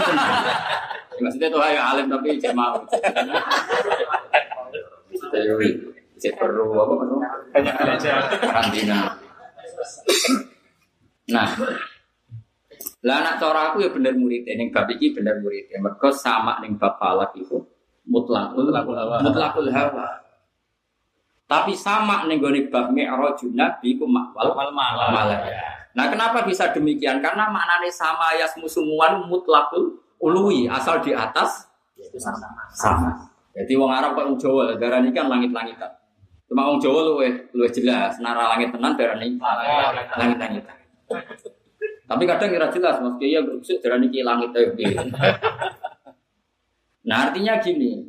Maksudnya 1.22 1.48
itu 1.52 1.58
ya 1.60 1.82
alim 1.94 2.06
tapi 2.10 2.34
cek 2.34 2.54
mau. 2.56 2.82
Cek 6.18 6.34
perlu 6.34 6.74
apa? 6.74 6.94
Banyak 7.54 7.74
belajar. 7.78 8.16
Karantina. 8.42 9.14
Nah, 11.30 11.46
lah 13.00 13.16
anak 13.22 13.40
cara 13.40 13.72
aku 13.72 13.86
ya 13.86 13.88
bener 13.94 14.12
murid 14.18 14.44
ning 14.44 14.74
bab 14.74 14.90
iki 14.90 15.14
bener 15.14 15.38
murid. 15.40 15.70
Mergo 15.78 16.10
sama 16.10 16.58
ning 16.60 16.74
bab 16.76 16.98
falak 16.98 17.32
itu 17.38 17.56
mutlakul 18.10 18.66
Mutlakul 18.66 18.98
hawa. 18.98 19.22
mutlakul 19.22 19.70
hawa. 19.70 20.20
Tapi 21.46 21.72
sama 21.78 22.26
ning 22.26 22.42
gone 22.42 22.66
bab 22.68 22.90
mi'rajun 22.90 23.54
nabi 23.54 23.94
ku 23.96 24.04
makwal 24.04 24.52
Mal 24.58 24.70
malah. 24.74 25.79
Nah, 25.90 26.06
kenapa 26.06 26.46
bisa 26.46 26.70
demikian? 26.70 27.18
Karena 27.18 27.50
maknanya 27.50 27.90
sama 27.90 28.34
yasmu 28.38 28.70
sumuan 28.70 29.26
mutlakul 29.26 29.98
ului, 30.22 30.70
asal 30.70 31.02
di 31.02 31.10
atas 31.10 31.66
Itu 32.00 32.16
sama. 32.16 32.46
sama. 32.72 33.10
Jadi 33.52 33.72
wong 33.76 33.90
Arab 33.90 34.14
kok 34.14 34.26
Jawa 34.40 34.78
darah 34.78 35.02
ini 35.02 35.10
kan 35.10 35.26
langit-langitan. 35.26 35.90
Cuma 36.46 36.70
wong 36.70 36.78
Jawa 36.80 37.00
lu 37.02 37.14
lu 37.52 37.64
jelas 37.68 38.16
nara 38.22 38.56
langit 38.56 38.72
tenan 38.72 38.94
darah 38.94 39.18
ini 39.18 39.36
langit-langitan. 40.16 40.76
Tapi 42.10 42.22
kadang 42.26 42.50
kira 42.50 42.66
jelas 42.72 42.98
mas 43.02 43.14
Kiai 43.18 43.36
yang 43.36 43.44
berusuk 43.46 43.78
darah 43.82 43.98
ini 43.98 44.22
langit 44.22 44.50
Nah 47.00 47.16
artinya 47.26 47.58
gini, 47.58 48.06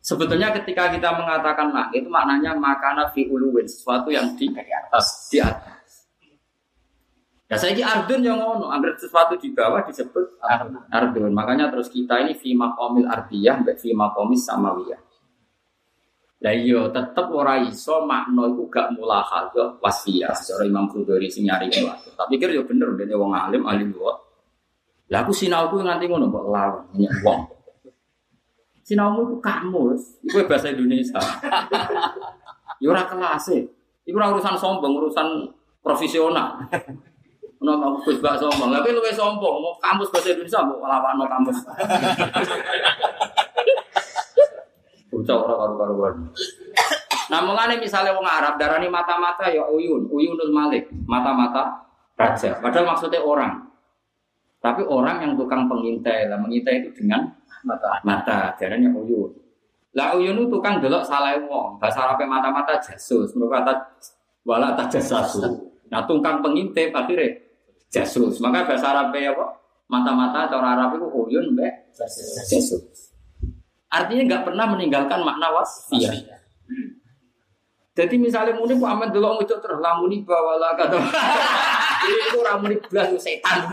sebetulnya 0.00 0.50
ketika 0.56 0.88
kita 0.90 1.14
mengatakan 1.14 1.68
langit 1.70 2.02
itu 2.02 2.08
maknanya 2.08 2.56
makana 2.56 3.06
fi 3.12 3.28
uluwin 3.28 3.68
sesuatu 3.68 4.08
yang 4.10 4.34
di 4.34 4.50
atas. 4.54 5.30
di 5.30 5.38
atas. 5.42 5.75
Ya 7.46 7.54
saya 7.54 7.78
ardun 7.78 8.26
yang 8.26 8.42
ngono, 8.42 8.74
ambil 8.74 8.98
sesuatu 8.98 9.38
di 9.38 9.54
bawah 9.54 9.86
disebut 9.86 10.42
ardun. 10.90 11.30
Makanya 11.30 11.70
terus 11.70 11.86
kita 11.86 12.26
ini 12.26 12.34
fi 12.34 12.58
maqamil 12.58 13.06
ardiyah 13.06 13.62
mbek 13.62 13.78
fi 13.78 13.94
maqamis 13.94 14.42
samawiyah. 14.50 14.98
Lah 16.42 16.52
iya 16.52 16.90
tetep 16.90 17.26
ora 17.30 17.62
iso 17.62 18.02
makna 18.02 18.50
iku 18.50 18.66
gak 18.66 18.98
mulahadzah 18.98 19.78
wasfiyah. 19.78 20.34
Cara 20.34 20.66
Imam 20.66 20.90
Qudori 20.90 21.30
sing 21.30 21.46
nyari 21.46 21.70
kuwi. 21.70 21.86
Tapi 22.18 22.34
pikir 22.34 22.50
yo 22.50 22.66
bener 22.66 22.98
dene 22.98 23.14
wong 23.14 23.30
alim 23.30 23.62
alim 23.62 23.94
kok. 23.94 24.16
Lah 25.06 25.22
aku 25.22 25.30
sinauku 25.30 25.80
nganti 25.86 26.10
ngono 26.10 26.26
kok 26.28 26.44
lawan 26.50 26.84
nyek 26.98 27.14
wong. 27.22 27.40
Sinaumu 28.86 29.26
iku 29.26 29.36
kamus, 29.42 30.22
iku 30.22 30.46
bahasa 30.46 30.70
Indonesia. 30.70 31.18
Yo 32.82 32.94
ora 32.94 33.02
kelas 33.02 33.50
e. 33.50 33.66
Iku 34.06 34.14
ora 34.14 34.30
urusan 34.30 34.54
sombong, 34.54 34.94
urusan 35.02 35.50
profesional. 35.82 36.62
Kamu 37.66 37.98
wis 38.06 38.22
bak 38.22 38.38
sombong, 38.38 38.70
tapi 38.70 38.94
sombong, 39.10 39.58
mau 39.58 39.74
kamus 39.82 40.06
bahasa 40.14 40.30
Indonesia. 40.30 40.62
Bocah 45.10 45.36
ora 45.42 45.54
karu-karuan. 45.58 46.14
Nah, 47.26 47.40
mulane 47.42 47.82
misalnya 47.82 48.14
wong 48.14 48.26
Arab 48.26 48.54
darani 48.54 48.86
mata-mata 48.86 49.50
ya 49.50 49.66
uyun, 49.66 50.06
uyunul 50.06 50.52
malik, 50.54 50.86
mata-mata 51.10 51.90
raja. 52.14 52.62
Padahal 52.62 52.94
maksudnya 52.94 53.18
orang. 53.24 53.66
Tapi 54.62 54.86
orang 54.86 55.22
yang 55.22 55.32
tukang 55.34 55.66
pengintai, 55.66 56.30
lah 56.30 56.38
mengintai 56.38 56.86
itu 56.86 56.90
dengan 57.02 57.26
mata, 57.66 57.98
mata, 58.06 58.54
darahnya 58.54 58.94
uyun. 58.94 59.30
Lah 59.96 60.14
uyun 60.14 60.38
itu 60.38 60.46
tukang 60.52 60.78
delok 60.78 61.02
salah 61.02 61.34
wong. 61.40 61.80
Bahasa 61.80 62.06
Arabnya 62.06 62.28
mata-mata 62.28 62.78
jasus, 62.78 63.34
menurut 63.34 63.56
kata 63.58 63.72
wala 64.44 64.76
tajasasu. 64.76 65.42
Nah, 65.88 66.02
tukang 66.04 66.42
pengintai 66.42 66.90
akhirnya 66.90 67.45
jasus. 67.90 68.42
Maka 68.42 68.66
bahasa 68.66 68.86
Arabnya 68.92 69.32
apa? 69.34 69.46
Mata-mata 69.86 70.50
cara 70.50 70.74
Arab 70.74 70.98
itu 70.98 71.06
uyun 71.06 71.54
mbek 71.54 71.94
jasus. 71.94 73.14
Artinya 73.86 74.22
nggak 74.26 74.42
pernah 74.50 74.66
meninggalkan 74.74 75.22
makna 75.22 75.54
wasfiyah. 75.54 76.36
Jadi 77.96 78.14
misalnya 78.20 78.52
muni 78.60 78.76
Muhammad 78.76 79.08
dulu 79.08 79.40
itu 79.40 79.56
terus 79.56 79.80
lamuni 79.80 80.20
bawalah 80.20 80.76
kata. 80.76 81.00
Ini 82.06 82.22
itu 82.28 82.38
ramuni 82.44 82.76
belas 82.92 83.08
setan. 83.16 83.72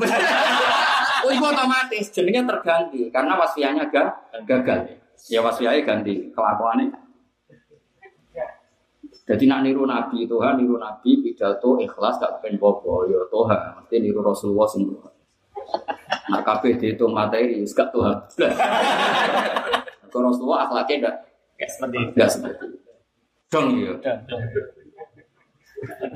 oh 1.28 1.30
itu 1.30 1.44
otomatis 1.44 2.08
jenengnya 2.10 2.48
terganti 2.48 3.12
karena 3.12 3.36
wasfiyahnya 3.36 3.92
ga, 3.92 4.16
gagal. 4.48 4.96
Ya 5.28 5.44
wasfiyahnya 5.44 5.84
ganti 5.84 6.32
kelakuannya. 6.32 7.03
Jadi 9.24 9.48
nak 9.48 9.64
niru 9.64 9.88
Nabi 9.88 10.28
Tuhan, 10.28 10.60
niru 10.60 10.76
Nabi 10.76 11.24
pidato 11.24 11.80
ikhlas 11.80 12.20
gak 12.20 12.44
pengen 12.44 12.60
bobo. 12.60 13.08
Ya 13.08 13.24
Tuhan, 13.32 13.60
mesti 13.80 13.96
niru 14.04 14.20
Rasulullah 14.20 14.68
semua. 14.68 15.08
Nak 16.28 16.44
kabeh 16.44 16.76
dihitung 16.76 17.16
materi, 17.16 17.64
wis 17.64 17.72
gak 17.72 17.88
Tuhan. 17.96 18.20
Kalau 20.12 20.30
Rasulullah 20.30 20.68
akhlaknya 20.68 20.96
enggak 21.02 21.16
Kayak 21.58 21.72
seperti 21.72 21.98
itu. 21.98 22.10
enggak 22.14 22.30
seperti 22.30 22.66
itu. 22.68 22.92
Dong 23.50 23.68
ya. 23.80 23.94
Dan, 24.04 24.18
dan. 24.28 24.42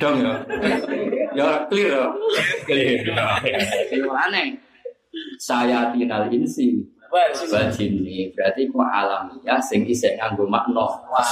Dong 0.01 0.15
ya. 0.19 0.33
Ya 1.31 1.47
clear 1.71 1.89
ya. 1.95 2.05
Clear. 2.67 2.97
Itu 3.87 4.09
aneh. 4.11 4.57
Saya 5.39 5.95
tinal 5.95 6.27
insi 6.29 6.75
sih. 6.75 7.49
bajini 7.49 8.29
berarti 8.35 8.67
ku 8.67 8.83
alamiah 8.83 9.61
sing 9.63 9.87
isih 9.87 10.11
nganggo 10.19 10.43
makna. 10.45 10.83
Wah, 11.07 11.23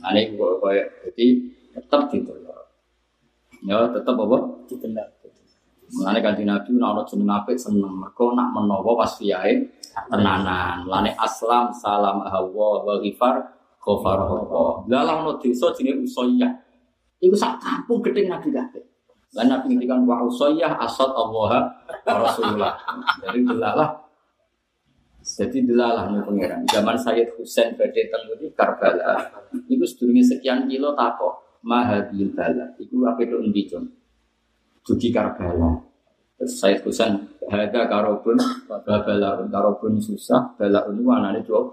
ya. 0.00 0.08
Ane 0.08 0.20
ku 0.32 0.40
koyo 0.40 0.84
jadi 1.04 1.26
tetep 1.76 2.00
gitu. 2.16 2.32
Ya 3.68 3.76
tetep 3.92 4.16
apa? 4.16 4.38
Ditendang. 4.66 5.12
Mulane 5.90 6.22
kanjeng 6.22 6.46
Nabi 6.46 6.70
nek 6.78 6.86
ana 6.86 7.02
jeneng 7.02 7.30
apik 7.34 7.58
seneng 7.58 7.90
mergo 7.90 8.30
nak 8.32 8.54
menawa 8.54 9.04
pas 9.04 9.12
fiyae 9.18 9.68
tenanan. 10.08 10.86
Mulane 10.86 11.12
aslam 11.18 11.74
salam 11.74 12.24
hawa 12.24 12.86
wa 12.86 12.94
ghifar 13.02 13.42
ghafar 13.76 14.18
Allah. 14.24 14.86
Lah 14.86 15.02
lah 15.04 15.14
ono 15.20 15.36
desa 15.36 15.68
jenenge 15.74 16.06
Usayyah. 16.08 16.52
Iku 17.20 17.36
sak 17.36 17.60
kampung 17.60 18.00
gedhe 18.00 18.24
Nabi 18.30 18.48
kabeh. 18.48 18.80
Lah 19.36 19.44
Nabi 19.44 19.76
ngendikan 19.76 20.06
wa 20.06 20.24
Usayyah 20.24 20.78
asad 20.80 21.10
Allah 21.10 21.68
wa 22.06 22.16
Rasulullah. 22.22 22.78
Jadi 23.20 23.44
delalah 23.44 23.99
jadi 25.20 25.58
delalah 25.68 26.08
nih 26.12 26.24
pangeran. 26.24 26.60
Zaman 26.68 26.96
Sayyid 26.96 27.36
Husain 27.36 27.76
teng 27.76 27.92
di 28.40 28.48
Karbala. 28.56 29.20
Iku 29.68 29.84
sedurunge 29.84 30.24
sekian 30.24 30.64
kilo 30.64 30.96
tako 30.96 31.60
mahadil 31.60 32.32
bala. 32.32 32.72
Iku 32.80 33.04
apa 33.04 33.20
itu 33.20 33.36
endi, 33.40 33.62
Jon? 33.68 33.84
Dugi 34.80 35.12
Karbala. 35.12 35.76
Terus 36.40 36.52
Sayyid 36.56 36.80
Husain 36.88 37.20
hada 37.52 37.84
karobun 37.84 38.40
bala 38.64 39.44
karobun 39.44 40.00
susah 40.00 40.56
bala 40.56 40.88
ini 40.88 41.02
anane 41.04 41.44
dua 41.44 41.68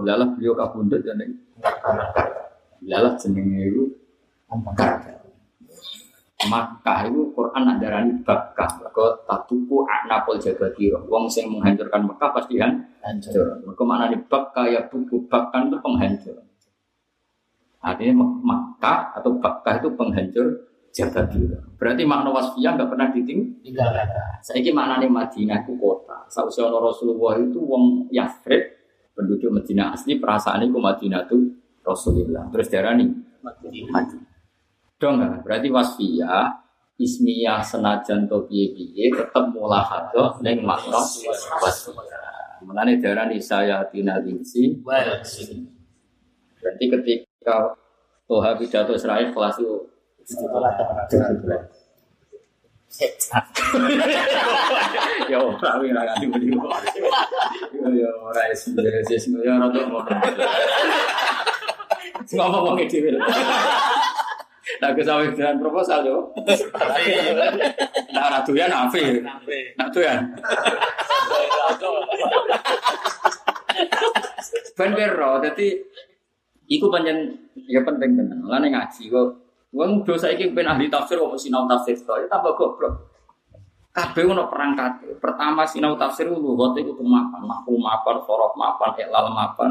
belalah 0.00 0.28
beliau 0.32 0.56
kabundut 0.56 1.04
dan 1.04 1.20
belalah 2.80 3.12
jenenge 3.20 3.60
itu 3.68 3.84
Karbala. 4.48 5.29
Makkah 6.48 7.04
itu 7.04 7.36
Quran 7.36 7.62
nak 7.68 7.76
darani 7.84 8.12
Bakkah. 8.24 8.80
Mergo 8.80 9.20
tatuku 9.28 9.84
anapol 9.84 10.40
jagadiro. 10.40 11.04
Wong 11.04 11.28
sing 11.28 11.52
menghancurkan 11.52 12.08
Mekah 12.08 12.30
pasti 12.32 12.56
kan 12.56 12.80
hancur. 13.04 13.60
Mergo 13.60 13.82
maknane 13.84 14.16
Bakkah 14.24 14.64
ya 14.70 14.80
buku 14.88 15.28
Bakkan 15.28 15.68
itu 15.68 15.76
penghancur. 15.84 16.36
Artinya 17.80 18.24
Mek- 18.24 18.40
Makkah 18.44 18.98
atau 19.20 19.36
Bakkah 19.36 19.84
itu 19.84 19.88
penghancur 19.92 20.46
jagadiro. 20.96 21.60
Berarti 21.76 22.02
makna 22.08 22.32
wasfiyah 22.32 22.74
nggak 22.76 22.88
pernah 22.88 23.08
diting 23.12 23.40
Tinggal 23.60 23.92
kata. 23.92 24.40
Saiki 24.40 24.72
maknane 24.72 25.06
Madinah 25.12 25.60
itu 25.62 25.76
kota. 25.76 26.24
Sausé 26.32 26.64
ana 26.64 26.80
Rasulullah 26.80 27.36
itu 27.36 27.60
wong 27.62 28.08
Yathrib, 28.10 28.64
penduduk 29.12 29.52
Madinah 29.52 29.92
asli 29.92 30.16
perasaan 30.16 30.64
itu 30.64 30.78
Madinah 30.80 31.28
itu 31.28 31.36
Rasulullah. 31.84 32.48
Terus 32.48 32.66
darani 32.72 33.06
Madinah. 33.44 34.29
Dong 35.00 35.16
nggak? 35.16 35.48
Berarti 35.48 35.72
wasfiyah 35.72 36.60
ismiyah 37.00 37.64
senajan 37.64 38.28
to 38.28 38.44
piye-piye 38.44 39.16
tetep 39.16 39.44
mulahadzah 39.48 40.44
ning 40.44 40.60
makna 40.60 41.00
wasfiyah. 41.00 42.60
Mulane 42.60 43.00
darani 43.00 43.40
saya 43.40 43.80
tina. 43.88 44.20
Berarti 46.60 46.84
ketika 46.92 47.72
Toha 48.28 48.52
pidato 48.54 48.92
Israel 48.92 49.32
kelas 49.32 49.56
itu 49.58 49.88
ya 55.30 55.38
ora 55.38 55.78
wi 55.78 55.94
ora 55.94 56.02
ganti 56.10 56.26
beli. 56.26 56.50
Ya 57.94 58.10
ora 58.18 58.42
es 58.50 58.66
es 58.66 59.30
ya 59.30 59.54
ora 59.58 60.18
apa 62.30 62.58
wong 62.62 62.78
dhewe. 62.86 63.10
Nah, 64.80 64.92
kesawe 64.92 65.24
dengan 65.32 65.56
proposal 65.56 66.04
yo. 66.04 66.30
Nah, 68.12 68.22
ora 68.28 68.38
doyan 68.44 68.72
ape. 68.72 69.24
Nah, 69.76 69.88
doyan. 69.88 70.20
Ben 74.76 74.96
bero, 74.96 75.40
dadi 75.44 75.76
iku 76.70 76.88
pancen 76.88 77.36
ya 77.68 77.84
penting 77.84 78.16
tenan. 78.16 78.40
Lan 78.48 78.64
ngaji 78.64 79.02
kok 79.12 79.28
wong 79.76 80.02
dosa 80.08 80.32
iki 80.32 80.50
ben 80.56 80.68
ahli 80.68 80.88
tafsir 80.88 81.20
kok 81.20 81.36
sinau 81.36 81.68
tafsir 81.68 82.00
to, 82.00 82.14
ya 82.16 82.26
tambah 82.28 82.56
goblok. 82.56 83.12
Kabeh 83.90 84.22
ono 84.22 84.46
perangkat. 84.46 85.20
Pertama 85.20 85.66
sinau 85.66 85.98
tafsir 85.98 86.30
lu 86.30 86.38
lughat 86.38 86.78
iku 86.78 86.96
mapan, 87.02 87.42
mahfu 87.42 87.74
mapan, 87.76 88.16
sorof 88.22 88.54
mapan, 88.54 88.94
iklal 88.96 89.28
mapan. 89.34 89.68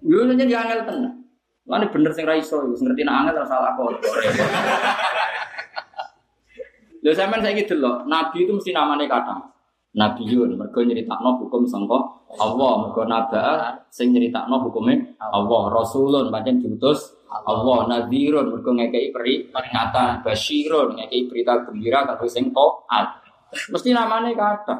Yo 0.00 0.24
nyen 0.24 0.48
ya 0.48 0.64
angel 0.64 0.86
tenan. 0.86 1.27
Lan 1.68 1.84
bener 1.92 2.12
sing 2.16 2.24
ra 2.24 2.32
iso, 2.32 2.64
wis 2.72 2.80
ngerti 2.80 3.04
nek 3.04 3.14
angel 3.28 3.44
salah 3.44 3.76
kok. 3.76 4.00
Lho 7.04 7.12
sampean 7.14 7.44
saiki 7.44 7.68
delok, 7.68 8.08
nabi 8.08 8.48
itu 8.48 8.52
mesti 8.56 8.72
namanya 8.74 9.06
kadang. 9.06 9.40
Nabiyun, 9.96 10.60
mergo 10.60 10.84
nyeritakno 10.84 11.40
hukum 11.40 11.64
sangka 11.64 11.96
Allah, 12.36 12.72
mergo 12.84 13.02
naba 13.08 13.72
sing 13.88 14.12
nyeritakno 14.12 14.60
hukume 14.60 15.16
Allah, 15.16 15.62
Rasulun 15.72 16.28
pancen 16.28 16.60
diutus 16.60 17.16
Allah, 17.32 17.88
Nadhirun 17.88 18.52
mergo 18.52 18.76
ngekeki 18.76 19.10
peri 19.16 19.34
peringatan, 19.48 20.20
Basyirun 20.20 20.92
ngekeki 21.00 21.18
berita 21.32 21.52
gembira 21.64 22.04
kanggo 22.04 22.28
sing 22.28 22.52
taat. 22.52 23.06
Mesti 23.72 23.96
namanya 23.96 24.28
kata. 24.36 24.76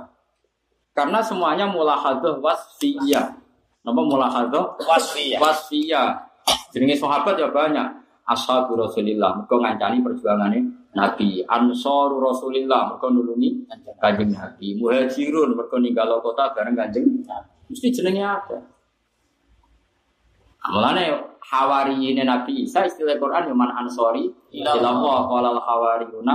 Karena 0.93 1.25
semuanya 1.25 1.65
mulahadzah 1.73 2.37
wasfiyah. 2.45 3.33
Napa 3.89 4.01
mulahadzah 4.05 4.77
Wasfiyah. 4.85 5.41
wasfiyah. 5.41 6.28
Jenenge 6.73 6.97
sahabat 6.97 7.35
ya 7.41 7.49
banyak. 7.49 7.89
Ashabu 8.29 8.77
Rasulillah, 8.77 9.41
mergo 9.41 9.57
ngancani 9.57 10.05
perjuangane 10.05 10.59
Nabi. 10.93 11.41
Ansor 11.49 12.21
Rasulillah, 12.21 12.93
mergo 12.93 13.09
nulungi 13.09 13.65
Kanjeng 13.97 14.37
Nabi. 14.37 14.77
Muhajirun, 14.77 15.57
mergo 15.57 15.81
ninggal 15.81 16.21
kota 16.21 16.53
bareng 16.53 16.77
Kanjeng 16.77 17.25
Mesti 17.69 17.89
jenenge 17.93 18.25
ada. 18.25 18.59
Mulane 20.69 21.05
hawariyine 21.49 22.29
Nabi 22.29 22.69
Isa 22.69 22.85
istilah 22.85 23.17
Quran 23.17 23.49
ya 23.49 23.55
ansori 23.57 24.29
ila 24.53 24.77
Allah 24.77 25.19
qala 25.25 25.49
al 25.57 25.61
hawariyuna 25.65 26.35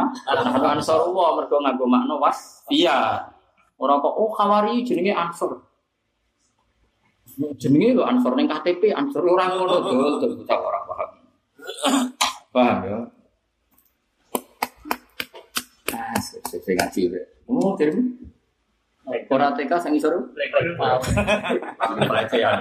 mergo 1.38 1.58
nganggo 1.62 1.86
makna 1.86 2.18
wasfiyah. 2.18 3.30
Ora 3.78 4.00
kok 4.02 4.14
oh 4.16 4.32
hawari 4.38 4.82
jenenge 4.82 5.14
ansor. 5.14 5.73
Jenenge 7.34 7.98
lho 7.98 8.06
ansor 8.06 8.38
ning 8.38 8.46
KTP 8.46 8.94
ansor 8.94 9.26
ora 9.26 9.50
ngono 9.50 9.82
dol 9.82 10.22
dol 10.22 10.34
bocah 10.38 10.60
ora 10.62 10.80
paham. 10.86 11.10
Paham 12.54 12.78
ya? 12.86 13.00
Ah, 15.94 16.18
sing 16.22 16.78
ngaji. 16.78 17.02
Oh, 17.50 17.74
terus 17.74 17.98
ora 19.34 19.50
TK 19.58 19.72
sing 19.82 19.98
isor 19.98 20.14
pelecehan. 22.06 22.58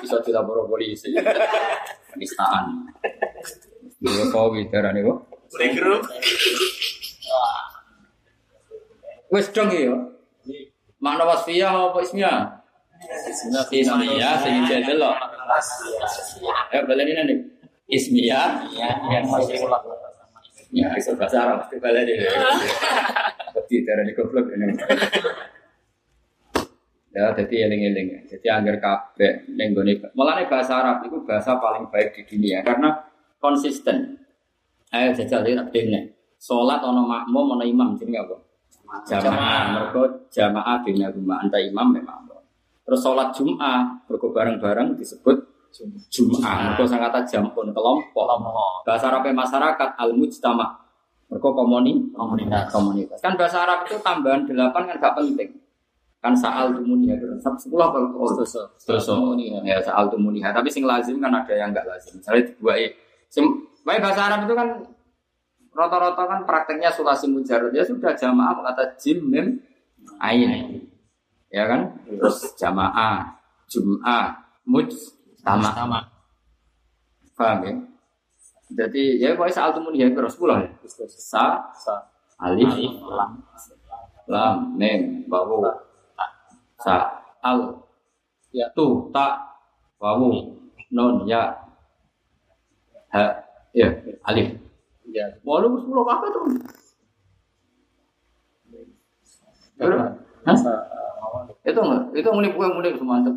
Bisa 0.00 0.16
dilapor 0.24 0.64
polisi. 0.64 1.12
Penistaan. 2.16 2.88
Dulu 4.00 4.24
kau 4.32 4.48
bicara 4.56 4.88
nih 4.96 5.04
kok. 5.04 5.18
Playgroup. 5.52 6.02
Wes 9.28 9.52
dong 9.52 9.68
ya. 9.68 9.92
Makna 11.04 11.28
wasfiyah 11.28 11.92
apa 11.92 12.00
ismiyah? 12.00 12.63
Ismiyah 13.70 14.34
sing 14.40 14.54
lo. 14.96 15.10
Ya 16.72 16.80
ini 16.82 17.12
nih. 17.12 17.38
Ismiyah. 17.88 18.64
Ya, 20.74 20.90
itu 20.98 21.14
bahasa 21.14 21.38
Arab 21.46 21.56
mesti 21.62 21.78
balen 21.78 22.02
ini. 22.02 22.26
Tapi 23.54 23.74
di 23.86 24.12
goblok 24.18 24.50
ini. 24.50 24.74
Ya, 27.14 27.30
jadi 27.30 27.70
eling-eling. 27.70 28.26
Jadi 28.26 28.46
anggar 28.50 28.82
kabeh 28.82 29.46
ning 29.54 29.70
gone 29.70 29.94
Mulane 30.18 30.50
bahasa 30.50 30.82
Arab 30.82 31.06
itu 31.06 31.22
bahasa 31.22 31.54
paling 31.62 31.86
baik 31.94 32.18
di 32.18 32.22
dunia 32.26 32.66
karena 32.66 33.06
konsisten. 33.38 34.18
Ayo 34.90 35.14
jajal 35.14 35.46
tak 35.46 35.70
dene. 35.70 36.18
Salat 36.42 36.82
ana 36.82 37.06
makmum 37.06 37.54
ana 37.54 37.62
imam 37.62 37.94
jenenge 37.94 38.26
apa? 38.26 38.36
Jamaah. 39.06 39.62
Mergo 39.78 40.26
jamaah 40.26 40.82
dene 40.82 41.06
rumah 41.14 41.38
anta 41.38 41.62
imam 41.62 41.94
memang. 41.94 42.33
Terus 42.84 43.00
salat 43.00 43.32
Jumat 43.32 44.04
mergo 44.06 44.28
bareng-bareng 44.30 44.96
disebut 45.00 45.36
Jumat. 46.12 46.76
Mergo 46.76 46.84
sing 46.84 47.00
kata 47.00 47.24
jampun 47.24 47.72
kelompok. 47.72 48.24
Bahasa 48.84 49.08
Arab 49.08 49.26
masyarakat 49.26 49.88
al-mujtama. 49.96 50.84
Mergo 51.32 51.50
komuni 51.56 52.12
Komunitas. 52.12 52.68
komunitas. 52.70 53.18
Kan 53.24 53.34
bahasa 53.34 53.64
Arab 53.64 53.88
itu 53.88 53.96
tambahan 54.04 54.44
delapan 54.44 54.86
kan 54.92 54.96
gak 55.00 55.14
penting. 55.16 55.50
Kan 56.20 56.32
saal 56.36 56.72
tumuniha 56.72 57.20
itu 57.20 57.36
sab 57.36 57.52
sepuluh 57.60 57.84
kalau 57.92 58.08
oh, 58.16 58.32
terus 58.32 58.56
terus 58.80 59.04
ya 59.64 59.76
saal 59.80 60.08
tumuniha. 60.08 60.52
Tapi 60.52 60.68
sing 60.68 60.84
lazim 60.84 61.20
kan 61.20 61.32
ada 61.32 61.52
yang 61.52 61.72
enggak 61.72 61.84
lazim. 61.88 62.16
Misalnya 62.20 62.48
dua 62.60 62.80
sing 63.28 63.44
baik 63.84 64.00
bahasa 64.00 64.30
Arab 64.30 64.48
itu 64.48 64.54
kan 64.56 64.68
rata-rata 65.74 66.22
kan 66.24 66.40
prakteknya 66.46 66.88
sulasi 66.94 67.26
mujarad 67.28 67.74
ya 67.74 67.82
sudah 67.82 68.14
jamaah 68.14 68.62
kata 68.72 68.94
jim 68.96 69.26
mim 69.26 69.58
ain 70.22 70.86
ya 71.54 71.70
kan 71.70 71.80
terus 72.02 72.50
jamaah 72.58 73.30
jum'ah 73.70 74.34
mujtama 74.66 75.70
Sama. 75.70 76.00
paham 77.38 77.58
ya 77.62 77.72
jadi 78.74 79.02
ya 79.22 79.28
pokoknya 79.38 79.54
saal 79.54 79.70
tumuniha 79.70 80.10
itu 80.10 80.18
sepuluh 80.26 80.58
ya 80.58 80.70
sa 81.14 81.44
alif 82.42 82.66
Alif, 82.74 82.98
lam. 83.06 83.30
lam 84.26 84.56
mim 84.74 85.22
wawu 85.30 85.62
sa 86.82 87.22
al 87.38 87.86
Ya. 88.54 88.70
tu 88.70 89.10
ta 89.10 89.42
wawu 89.98 90.58
nun 90.90 91.26
ya 91.26 91.54
ha 93.10 93.22
ya 93.70 93.86
alif 94.26 94.58
Ya. 95.06 95.30
walu 95.46 95.78
sepuluh 95.78 96.02
apa 96.10 96.26
tuh 96.34 96.42
Berapa? 99.74 100.06
Hah? 100.46 100.54
Itu 101.64 101.80
enggak 101.80 102.02
itu 102.14 102.28
mulai 102.30 102.50
bukan 102.52 102.70
mulai 102.76 102.92
semantap 102.96 103.34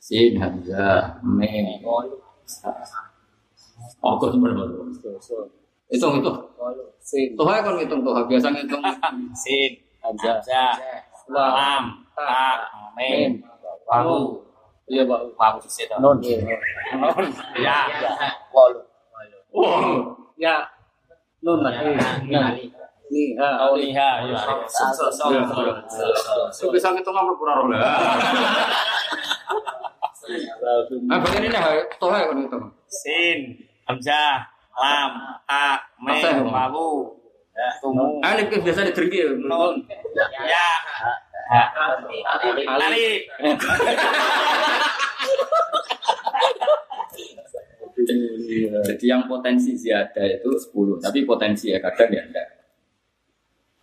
sin 0.00 0.32
hamzah 0.40 1.20
mim 1.24 1.66
oh 4.00 4.12
kok 4.16 4.30
sebenarnya 4.32 4.64
itu 5.88 6.06
itu 6.20 6.32
Sin. 7.08 7.32
tuh 7.32 7.48
kan 7.48 7.72
ngitung 7.80 8.04
tuh 8.04 8.12
biasa 8.28 8.52
ngitung 8.52 8.84
Sin. 9.42 9.72
Hamzah. 10.04 10.76
Lam. 11.32 12.04
Ta. 12.12 12.68
Mim. 12.92 13.40
Wawu. 13.88 14.44
iya 14.88 15.04
pak 15.08 15.20
Wawu 15.36 15.64
situ. 15.64 15.96
Non. 16.00 16.20
Nun. 16.20 17.26
Ya. 17.56 17.88
Walu. 18.52 18.80
Wow. 19.56 20.16
Ya. 20.36 20.68
Nun 21.40 21.64
lah. 21.64 21.72
Nah. 23.08 23.64
Ah, 23.64 23.72
so, 24.68 25.00
Iya. 25.08 25.40
so. 26.52 26.68
Itu 26.68 26.72
bisa 26.72 26.92
ngitung 26.92 27.16
apa 27.16 27.32
kurang 27.36 27.72
lah. 27.72 27.80
Ah, 31.08 31.16
bagian 31.24 31.48
ini 31.48 31.56
ha, 31.56 31.72
toh 31.96 32.12
ya 32.12 32.28
kan. 32.28 32.60
Sin. 32.84 33.56
Hamzah. 33.88 34.44
lam, 34.76 35.10
ha, 35.48 35.74
Apa? 35.80 36.38
mim, 36.38 36.52
wawu, 36.52 37.16
tumu, 37.82 38.20
Alif 38.22 38.46
kan 38.46 38.60
biasa 38.62 38.86
ditergi. 38.86 39.24
nun, 39.40 39.82
ya, 40.44 40.68
alif. 42.68 43.24
Jadi 48.86 49.04
yang 49.08 49.26
potensi 49.26 49.74
ziyadah 49.74 50.24
itu 50.28 50.50
10, 50.54 51.02
tapi 51.02 51.26
potensi 51.26 51.72
ya 51.74 51.82
kadang 51.82 52.12
ya 52.12 52.22
enggak. 52.22 52.48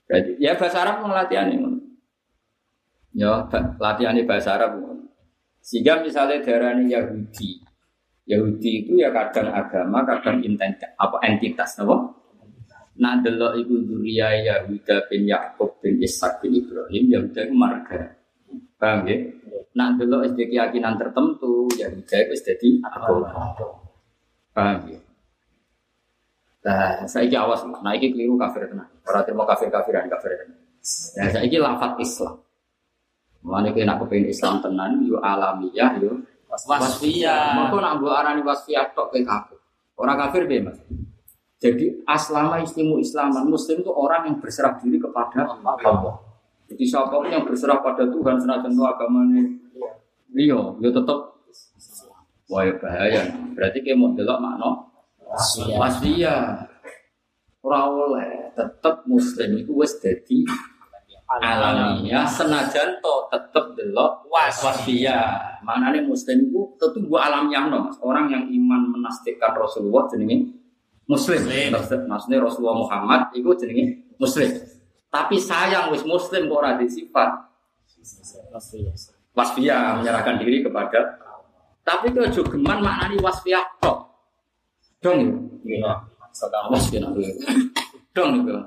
Berarti 0.05 0.31
ya 0.37 0.53
bahasa 0.53 0.77
Arab 0.85 1.05
latihan 1.09 1.49
ini. 1.49 1.81
Ya, 3.15 3.47
latihan 3.81 4.17
bahasa 4.27 4.59
Arab. 4.59 4.77
Sehingga 5.65 6.05
misalnya 6.05 6.45
darah 6.45 6.77
Yahudi, 6.77 7.65
Yahudi 8.29 8.85
itu 8.85 9.01
ya 9.01 9.09
kadang 9.09 9.49
agama, 9.49 10.05
kadang 10.05 10.45
entitas, 10.45 10.93
apa 10.93 11.17
entitas, 11.25 11.81
apa? 11.81 12.21
Nah, 12.95 13.19
delok 13.19 13.59
iku 13.59 13.81
Duria 13.81 14.33
Yahuda 14.39 15.09
bin 15.09 15.27
Yakub 15.27 15.81
bin 15.81 15.99
Ishak 15.99 16.39
bin 16.39 16.53
Ibrahim, 16.57 17.03
Yahuda 17.11 17.41
itu 17.49 17.55
marga. 17.57 18.13
Paham 18.77 19.09
ya? 19.09 19.17
Nah, 19.75 19.97
delok 19.97 20.31
SD 20.31 20.53
keyakinan 20.53 20.95
tertentu, 20.95 21.67
Yahuda 21.75 22.17
itu 22.29 22.35
jadi 22.45 22.69
agama. 22.87 23.29
Paham 24.53 24.77
ya? 24.89 24.99
Nah, 26.65 27.05
saya 27.05 27.45
awas, 27.45 27.61
nah 27.61 27.93
ini 27.93 28.09
keliru 28.09 28.41
kafir 28.41 28.65
tenan. 28.65 28.89
Orang 29.05 29.21
terima 29.21 29.45
kafir 29.45 29.69
kafiran 29.69 30.09
kafir 30.09 30.33
tenan. 30.33 30.57
Nah, 31.13 31.27
saya 31.29 31.45
ini 31.45 31.57
lafat 31.61 31.93
Islam. 32.01 32.41
Mana 33.45 33.69
kena 33.69 34.01
nak 34.01 34.09
Islam 34.09 34.65
tenan, 34.65 35.05
yo 35.05 35.21
alamiah, 35.21 35.93
yo 36.01 36.25
Wasfiyah. 36.63 37.67
Maka 37.67 37.75
nak 37.83 37.93
buat 37.99 38.15
arani 38.23 38.41
wasfiyah 38.45 38.95
tok 38.95 39.11
ke 39.11 39.27
kafir. 39.27 39.59
Orang 39.99 40.15
kafir 40.19 40.47
be 40.47 40.63
mas. 40.63 40.79
Jadi 41.59 42.03
aslama 42.05 42.61
istimu 42.61 42.99
islaman 42.99 43.47
muslim 43.47 43.81
itu 43.81 43.91
orang 43.91 44.27
yang 44.27 44.37
berserah 44.39 44.75
diri 44.79 44.99
kepada 44.99 45.47
Allah. 45.47 46.19
Jadi 46.67 46.83
siapa 46.83 47.11
pun 47.11 47.29
yang 47.29 47.45
berserah 47.47 47.79
pada 47.79 48.03
Tuhan 48.09 48.35
senajan 48.41 48.73
itu 48.73 48.83
agamanya 48.83 49.43
dia, 50.35 50.59
dia 50.81 50.91
tetap 50.91 51.19
wah 52.51 52.61
ya 52.67 52.73
bahaya. 52.75 53.21
Berarti 53.55 53.79
kayak 53.81 53.97
mau 53.97 54.11
delok 54.11 54.37
makna 54.43 54.69
Wasfiyah. 55.35 55.77
wasfiyah. 55.77 56.43
Ora 57.65 57.79
oleh 57.91 58.55
tetap 58.55 59.03
muslim 59.09 59.57
itu 59.59 59.73
wis 59.75 59.97
dadi 59.99 60.45
alamiah 61.41 62.29
senajan 62.29 63.01
to 63.01 63.13
tetep 63.33 63.75
delok 63.75 64.29
wasfiyah. 64.31 65.59
Manane 65.65 66.05
muslim 66.05 66.47
itu 66.47 66.61
tentu 66.79 67.03
gua 67.09 67.27
alamiah 67.27 67.67
no, 67.67 67.89
Mas. 67.89 67.97
Orang 67.99 68.31
yang 68.31 68.47
iman 68.47 68.95
menastikkan 68.95 69.57
Rasulullah 69.57 70.07
jenenge 70.07 70.55
muslim. 71.09 71.41
Muslim. 71.43 71.69
Maksud- 71.73 72.05
Maksudnya 72.07 72.39
Rasulullah 72.39 72.77
Muhammad 72.79 73.21
itu 73.35 73.49
jenenge 73.59 74.15
muslim. 74.15 74.49
Tapi 75.09 75.35
sayang 75.39 75.91
wis 75.91 76.03
muslim 76.07 76.47
kok 76.47 76.57
ora 76.59 76.79
di 76.79 76.87
sifat 76.87 77.29
wasfiyah 79.35 79.99
menyerahkan 79.99 80.39
diri 80.39 80.63
kepada 80.63 81.19
tapi 81.85 82.09
itu 82.09 82.41
jogeman 82.41 82.81
maknani 82.81 83.21
wasfiyah 83.21 83.61
tok. 83.77 84.14
Dong 85.05 85.21
ya. 85.69 85.93
Awas 86.65 86.89
kena. 86.89 87.13
Dong 88.17 88.41
juga. 88.41 88.57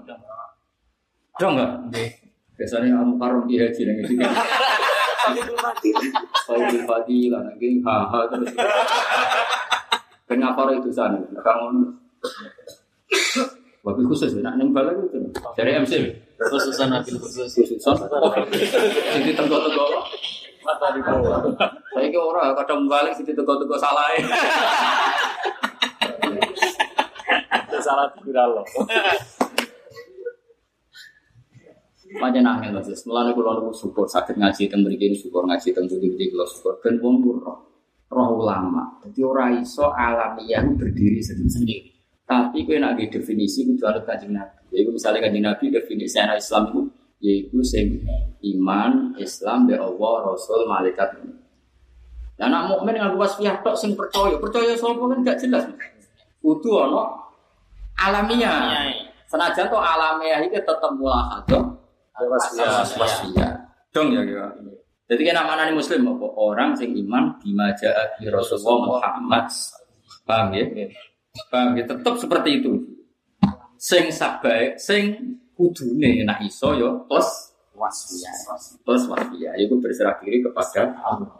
Dong 1.42 1.58
enggak? 1.58 1.70
Biasanya 2.54 2.94
kamu 2.94 3.18
karung 3.18 3.46
di 3.50 3.58
haji 3.58 3.82
yang 3.82 3.98
itu 3.98 4.14
kan. 4.22 4.30
Saya 6.46 6.70
padi 6.86 7.26
lah, 7.26 7.42
nanti 7.42 7.82
haha 7.82 8.20
terus. 8.30 8.54
Kenapa 10.30 10.70
itu 10.78 10.94
sana? 10.94 11.18
Kamu 11.42 11.66
Wabil 13.86 14.06
khusus, 14.10 14.34
nak 14.42 14.58
nembal 14.58 14.90
lagi 14.90 15.06
itu. 15.06 15.18
Dari 15.54 15.70
MC. 15.74 15.92
Khususan 16.38 16.90
nabil 16.90 17.14
khusus. 17.18 17.50
Khusus. 17.50 17.82
Sini 17.82 19.32
tengok-tengok. 19.34 19.90
Saya 21.94 22.06
ke 22.12 22.18
orang 22.20 22.52
kadang 22.58 22.84
balik 22.90 23.14
sini 23.16 23.32
tengok-tengok 23.32 23.78
salah. 23.80 24.06
Salah 27.88 28.12
viral 28.20 28.60
loh. 28.60 28.66
Macam 32.20 32.40
nangis 32.40 32.72
mas, 32.72 32.88
setelah 32.88 33.32
itu 33.32 33.40
kalau 33.40 33.72
syukur 33.72 34.04
sakit 34.08 34.36
ngaji 34.40 34.68
tentang 34.68 34.88
begini 34.88 35.12
syukur 35.12 35.44
ngaji 35.44 35.76
tentang 35.76 36.00
begini 36.00 36.32
kalau 36.32 36.48
syukur 36.48 36.72
dan 36.80 37.00
wong 37.04 37.20
roh 37.20 37.68
roh 38.08 38.28
ulama. 38.40 39.00
Jadi 39.04 39.20
orang 39.24 39.60
iso 39.60 39.92
alamiah 39.92 40.64
berdiri 40.64 41.20
sendiri. 41.20 41.92
Tapi 42.28 42.64
kau 42.68 42.76
nak 42.76 43.00
definisi 43.00 43.64
itu 43.64 43.84
harus 43.84 44.04
kajian 44.04 44.36
nabi. 44.36 44.60
Jadi 44.68 44.88
misalnya 44.88 45.20
kajian 45.24 45.44
nabi 45.48 45.64
definisi 45.72 46.16
anak 46.20 46.40
Islam 46.40 46.62
itu 46.72 46.80
yaitu 47.18 47.60
sing 47.64 48.04
iman 48.56 49.16
Islam 49.16 49.68
be 49.68 49.76
Allah 49.76 50.16
Rasul 50.28 50.64
malaikat. 50.68 51.24
Nah, 52.38 52.46
anak 52.46 52.62
mukmin 52.70 52.94
dengan 52.94 53.18
wasfiyah 53.18 53.64
tok 53.66 53.74
sing 53.74 53.98
percaya, 53.98 54.38
percaya 54.38 54.76
sapa 54.78 55.02
kan 55.02 55.26
gak 55.26 55.42
jelas. 55.42 55.66
Kudu 56.38 56.70
ana 56.78 57.27
alamiah. 57.98 58.88
Senajan 59.28 59.68
to 59.68 59.76
alamiah 59.76 60.40
iki 60.40 60.56
tetep 60.56 60.92
mulahadah 60.96 61.78
Wasfiyah. 62.18 63.54
Dong 63.94 64.10
ya 64.14 64.22
kira. 64.26 64.50
Jadi 65.08 65.22
kan 65.24 65.40
namanya 65.40 65.72
muslim 65.72 66.04
apa? 66.04 66.26
Orang 66.36 66.76
sing 66.76 66.92
iman 66.92 67.32
bima 67.40 67.72
ja'a 67.72 68.18
bi 68.20 68.28
Rasulullah 68.28 68.76
Muhammad. 68.84 69.48
Paham 70.28 70.52
ya? 70.52 70.64
Paham 71.48 71.78
ya? 71.80 71.88
Tetap 71.88 72.14
seperti 72.20 72.60
itu. 72.60 72.76
Sing 73.80 74.12
sabai, 74.12 74.76
sing 74.76 75.16
kudune 75.56 76.26
nak 76.26 76.42
iso 76.44 76.76
yo 76.76 77.08
plus 77.08 77.54
Wasfiyah. 77.78 78.34
plus 78.82 79.06
wasfiyah. 79.06 79.54
Itu 79.56 79.78
berserah 79.78 80.18
diri 80.18 80.42
kepada 80.42 80.92
Allah. 80.98 81.30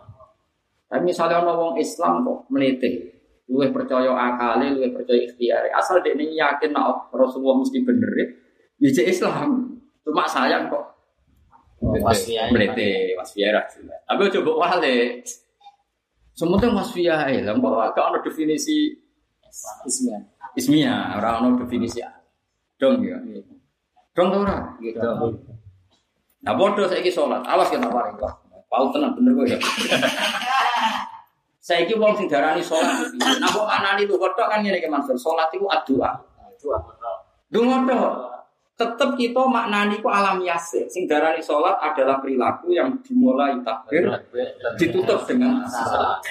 Tapi 0.89 1.03
misalnya 1.05 1.45
orang 1.45 1.77
Islam 1.77 2.25
kok 2.25 2.49
melete, 2.49 3.18
luwih 3.49 3.73
percaya 3.73 4.13
akale, 4.13 4.77
luwih 4.77 4.93
percaya 4.93 5.25
ikhtiare. 5.25 5.73
Asal 5.73 6.05
dia 6.05 6.13
ini 6.13 6.37
yakin 6.37 6.71
nak 6.77 7.09
Rasulullah 7.11 7.65
mesti 7.65 7.81
bener 7.81 8.13
ya, 8.15 8.27
ya 8.85 9.05
Islam. 9.09 9.81
Cuma 10.05 10.29
sayang 10.29 10.69
kok 10.69 10.99
Wasfiyah. 11.79 12.51
Melete, 12.51 13.15
wasfiyah 13.15 13.55
ra 13.55 13.63
jelas. 13.71 14.03
Tapi 14.03 14.23
coba 14.35 14.51
wale. 14.67 15.23
Semuanya 16.35 16.71
wasfiyah 16.75 17.21
ya, 17.35 17.41
lah 17.47 17.55
kok 17.59 17.99
gak 17.99 18.07
ono 18.15 18.19
definisi 18.23 18.95
Ismiyah. 19.87 20.23
ismiyah, 20.55 21.19
ora 21.19 21.43
ono 21.43 21.59
definisi 21.59 21.99
dong 22.79 23.03
ya. 23.03 23.19
Dong 24.15 24.29
ta 24.31 24.37
ora? 24.39 24.59
Gitu. 24.79 24.99
Nah 26.47 26.55
bodoh 26.55 26.87
saiki 26.87 27.11
sholat, 27.11 27.43
awas 27.43 27.71
kita 27.71 27.91
paling 27.91 28.15
wah. 28.23 28.35
Pau 28.69 28.93
tenang 28.93 29.17
bener 29.17 29.33
kok 29.35 29.47
ya. 29.49 29.59
Saiki 31.69 32.01
wong 32.01 32.17
sing 32.17 32.33
darani 32.33 32.65
sholat, 32.65 33.13
nah 33.21 33.45
kok 33.45 33.69
manani 33.69 34.09
lu 34.09 34.17
kodok 34.17 34.49
kan 34.49 34.65
ngene 34.65 34.81
iki 34.81 34.89
Mansur, 34.89 35.21
sholat 35.21 35.53
iku 35.53 35.69
adua. 35.69 36.17
Dungo 37.53 37.85
tok. 37.85 38.13
Tetep 38.79 39.11
kita 39.21 39.43
maknani 39.45 40.01
ku 40.01 40.09
alamiah 40.09 40.57
sih. 40.57 40.89
Sing 40.89 41.05
darani 41.05 41.45
sholat 41.45 41.77
adalah 41.77 42.25
perilaku 42.25 42.73
yang 42.73 42.97
dimulai 43.05 43.61
takbir 43.61 44.09
ditutup 44.81 45.29
dengan 45.29 45.61
salat. 45.69 46.25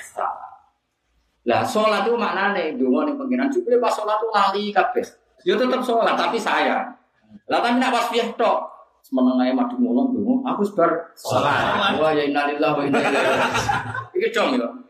Lah 1.45 1.61
sholat 1.61 2.09
itu 2.09 2.17
maknane 2.17 2.73
donga 2.73 3.05
ning 3.05 3.21
pengiran 3.21 3.53
jupule 3.53 3.77
pas 3.77 3.93
sholat 3.93 4.17
itu 4.17 4.27
lali 4.33 4.65
kabeh. 4.73 5.05
Ya 5.45 5.53
tetep 5.53 5.85
sholat 5.85 6.17
tapi 6.17 6.41
sayang. 6.41 6.97
Lah 7.45 7.61
tapi 7.61 7.77
nak 7.77 7.93
pas 7.93 8.09
piyah 8.09 8.33
tok 8.33 8.73
semeneng 9.05 9.37
ae 9.45 9.53
madu 9.53 9.77
mulung 9.77 10.17
donga 10.17 10.49
aku 10.49 10.65
sebar 10.65 11.13
Sholat. 11.13 11.93
Wah 12.01 12.09
ya 12.09 12.25
innalillahi 12.25 12.73
wa 12.73 12.81
inna 12.89 12.99
ilaihi 13.05 13.37
raji'un. 13.37 13.77
Iki 14.17 14.29
dong 14.33 14.49
ya. 14.57 14.86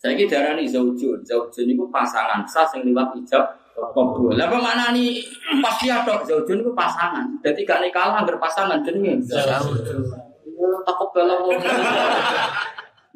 Saiki 0.00 0.28
darani 0.28 0.68
zaujun. 0.68 1.24
Zaujun 1.24 1.72
iku 1.72 1.88
pasangan 1.88 2.44
sah 2.44 2.68
sing 2.68 2.84
liwat 2.84 3.16
ijab 3.16 3.56
kabul. 3.72 4.36
Lah 4.36 4.46
apa 4.46 4.60
maknani 4.60 5.24
pas 5.64 5.80
piyah 5.80 6.04
tok 6.04 6.28
zaujun 6.28 6.60
iku 6.60 6.76
pasangan. 6.76 7.24
Dadi 7.40 7.64
gak 7.64 7.80
nikah 7.80 8.12
anggar 8.12 8.36
pasangan 8.36 8.84
jenenge. 8.84 9.24
Zaujun. 9.24 10.04
Takut. 10.84 11.08
Lha 11.16 11.36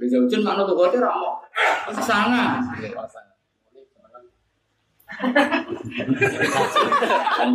zaujun 0.07 0.41
makna 0.47 0.63
tuh 0.65 0.77
kote 0.79 1.03
ra 1.03 1.11
mau 1.13 1.43
pasangan. 1.91 2.63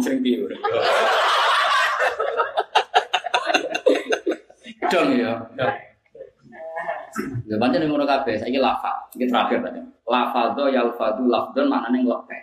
Sing 0.03 0.19
piye. 0.19 0.43
Dong 4.91 5.15
ya. 5.15 5.31
Ya 7.45 7.55
pancen 7.61 7.85
ngono 7.85 8.05
kabeh, 8.07 8.35
saiki 8.37 8.57
lafal. 8.57 8.93
Iki 9.13 9.25
terakhir 9.29 9.59
tadi. 9.61 9.79
Lafal 10.09 10.57
do 10.57 10.69
yalfadu 10.69 11.29
lafdon 11.29 11.69
maknane 11.69 12.03
nglepek. 12.03 12.41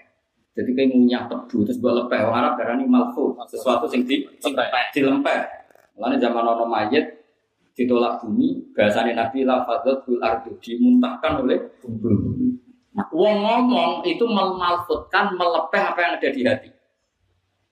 Jadi 0.51 0.71
kayak 0.75 0.89
ngunyah 0.93 1.23
tebu 1.31 1.63
terus 1.63 1.79
buat 1.79 1.95
lepek. 2.05 2.27
Orang 2.27 2.39
Arab 2.43 2.53
darani 2.59 2.85
malfu, 2.87 3.35
sesuatu 3.47 3.87
sing 3.87 4.03
di 4.03 4.27
dilempek. 4.93 5.41
Mulane 5.95 6.17
zaman 6.19 6.45
ono 6.45 6.65
mayit 6.67 7.07
ditolak 7.77 8.21
bumi, 8.21 8.75
bahasane 8.75 9.15
Nabi 9.15 9.47
lafadzat 9.47 10.05
bil 10.05 10.19
ardu 10.21 10.53
dimuntahkan 10.59 11.47
oleh 11.47 11.59
bumi. 11.81 12.59
Nah, 12.91 13.07
wong 13.15 13.37
ngomong 13.47 13.93
itu 14.03 14.27
memalfutkan, 14.27 15.39
melepeh 15.39 15.79
apa 15.79 15.99
yang 16.03 16.13
ada 16.19 16.29
di 16.35 16.43
hati. 16.43 16.69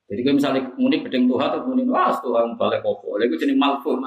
Jadi 0.08 0.20
kalau 0.24 0.36
misalnya 0.40 0.62
muni 0.80 1.04
bedeng 1.04 1.28
Tuhan 1.28 1.48
atau 1.52 1.68
muni 1.68 1.84
wah 1.84 2.08
Tuhan 2.16 2.56
balik 2.56 2.80
kopo, 2.80 3.20
itu 3.20 3.36
jenis 3.36 3.60
malfut. 3.60 4.00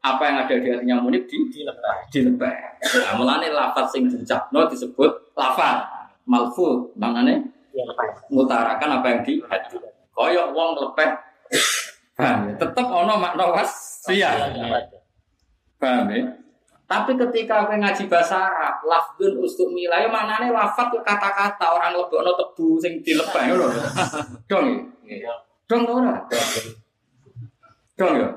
Apa 0.00 0.22
yang 0.24 0.36
ada 0.48 0.54
di 0.56 0.68
hatinya 0.72 0.96
muni 1.04 1.20
di 1.28 1.36
Dilepas. 1.52 2.08
dilepeh. 2.08 2.56
Nah, 3.04 3.12
mulane 3.20 3.52
lafaz 3.52 3.92
sing 3.92 4.08
diucapno 4.08 4.64
disebut 4.72 5.36
lafaz 5.36 5.84
malfut. 6.24 6.96
Maknane 6.96 7.36
Ya 7.72 7.84
lepas. 7.84 8.24
ngutarakan 8.32 8.88
apa 9.00 9.06
yang 9.12 9.20
di 9.24 9.32
hati. 9.44 9.76
Koyok 10.16 10.56
wong 10.56 10.70
lepeh. 10.76 11.10
Paham 12.16 12.48
ya? 12.48 12.52
Tetep 12.56 12.86
ono 12.88 13.14
makna 13.20 13.44
wasiat. 13.52 14.56
Paham 15.76 16.08
ya? 16.12 16.24
Tapi 16.88 17.16
ketika 17.16 17.64
aku 17.64 17.80
ngaji 17.80 18.04
bahasa 18.04 18.36
Arab, 18.52 18.84
lafdun 18.84 19.40
ustuk 19.40 19.72
milah, 19.72 19.96
ya 20.04 20.12
maknanya 20.12 20.52
lafat 20.52 20.92
kata-kata 21.00 21.64
orang 21.72 21.96
lebokno 21.96 22.36
tebu 22.36 22.76
sing 22.76 23.00
dilepeh 23.00 23.56
lho. 23.56 23.64
Dong 24.52 24.66
ya? 24.68 24.76
Dong 25.68 25.82
ora? 25.88 26.16
Dong 27.96 28.12
ya? 28.16 28.28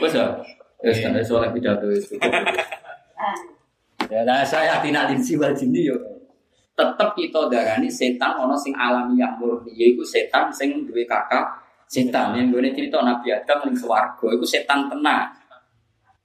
Wes 0.00 0.12
ya? 0.14 0.26
Wes 0.82 0.98
kan 1.02 1.16
soal 1.24 1.50
pidato 1.50 1.88
itu. 1.90 2.14
Ya 4.06 4.22
nah, 4.22 4.46
saya 4.46 4.78
tidak 4.78 5.10
linsi 5.10 5.34
wal 5.34 5.50
jinni 5.50 5.90
yo. 5.90 5.98
Tetep 6.76 7.16
kita 7.16 7.48
darani 7.48 7.88
setan 7.88 8.36
ono 8.36 8.54
sing 8.54 8.76
alamiah 8.76 9.34
murni 9.40 9.72
yaiku 9.72 10.04
setan 10.04 10.52
sing 10.52 10.84
duwe 10.84 11.08
kakak 11.08 11.42
setan 11.88 12.36
yang 12.36 12.52
gue 12.52 12.70
cerita 12.74 13.00
Nabi 13.00 13.32
Adam 13.32 13.64
ning 13.66 13.74
swarga 13.74 14.26
iku 14.28 14.44
setan 14.44 14.86
tenang. 14.92 15.32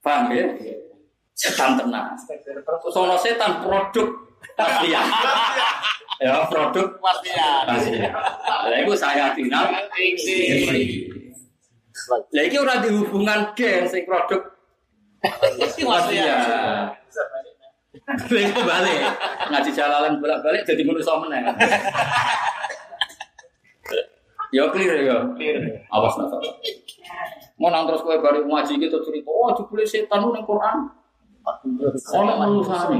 Paham 0.04 0.30
ya? 0.30 0.44
Setan 1.32 1.80
tenang. 1.80 2.12
Terus 2.28 2.94
ono 2.94 3.16
setan 3.16 3.64
produk 3.64 4.31
wasiat. 4.58 5.06
ya 6.24 6.46
produk 6.46 6.88
Wasiat. 7.02 7.64
wasiat. 7.66 8.12
Lah 8.68 8.78
iku 8.82 8.94
saya 8.94 9.34
final. 9.34 9.70
Lah 12.32 12.42
iki 12.42 12.56
ora 12.58 12.78
dihubungan 12.82 13.52
gen 13.56 13.88
sing 13.88 14.04
produk 14.06 14.40
wasiat. 15.82 16.94
Lha 18.02 18.40
iku 18.50 18.60
balik. 18.66 19.00
Ngaji 19.50 19.70
jalalan 19.74 20.18
bolak-balik 20.18 20.62
jadi 20.66 20.82
manusa 20.82 21.16
meneh. 21.22 21.42
Ya 24.52 24.68
clear 24.68 25.00
ya. 25.00 25.16
Awas 25.88 26.12
salah. 26.12 26.52
Mau 27.56 27.70
nang 27.70 27.86
terus 27.86 28.02
kowe 28.02 28.18
bari 28.18 28.42
ngaji 28.42 28.74
gitu 28.74 28.98
cerita, 29.06 29.30
oh 29.30 29.54
jebule 29.54 29.86
setan 29.86 30.18
ning 30.34 30.42
Quran. 30.42 30.90
Ono 31.42 32.32
manusane. 32.38 32.98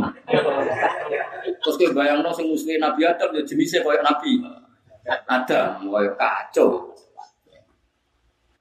Terus 1.62 1.76
kowe 1.78 1.90
bayangno 1.95 2.30
sing 2.34 2.51
musuhe 2.51 2.78
Nabi 2.78 3.07
Adam 3.07 3.30
ya 3.34 3.43
jenise 3.47 3.78
koyo 3.82 4.03
Nabi. 4.03 4.43
Ada, 5.07 5.78
koyo 5.82 6.11
kacau. 6.18 6.90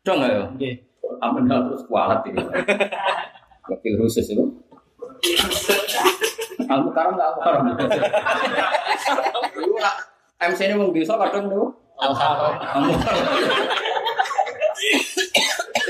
Dong 0.06 0.22
ya. 0.22 0.46
Nggih. 0.54 0.76
Amen 1.22 1.46
terus 1.46 1.86
kualat 1.86 2.26
ini. 2.30 2.42
Wakil 3.70 3.94
khusus 4.02 4.26
itu. 4.34 4.46
Aku 6.66 6.90
karam 6.94 7.14
nggak 7.18 7.30
aku. 7.38 7.42
Iku 9.62 9.78
nak 9.78 9.96
MC 10.42 10.66
ini 10.66 10.74
mau 10.78 10.90
bisa 10.90 11.14
kadang 11.18 11.46
tuh. 11.50 11.70
Alhamdulillah. 12.02 13.02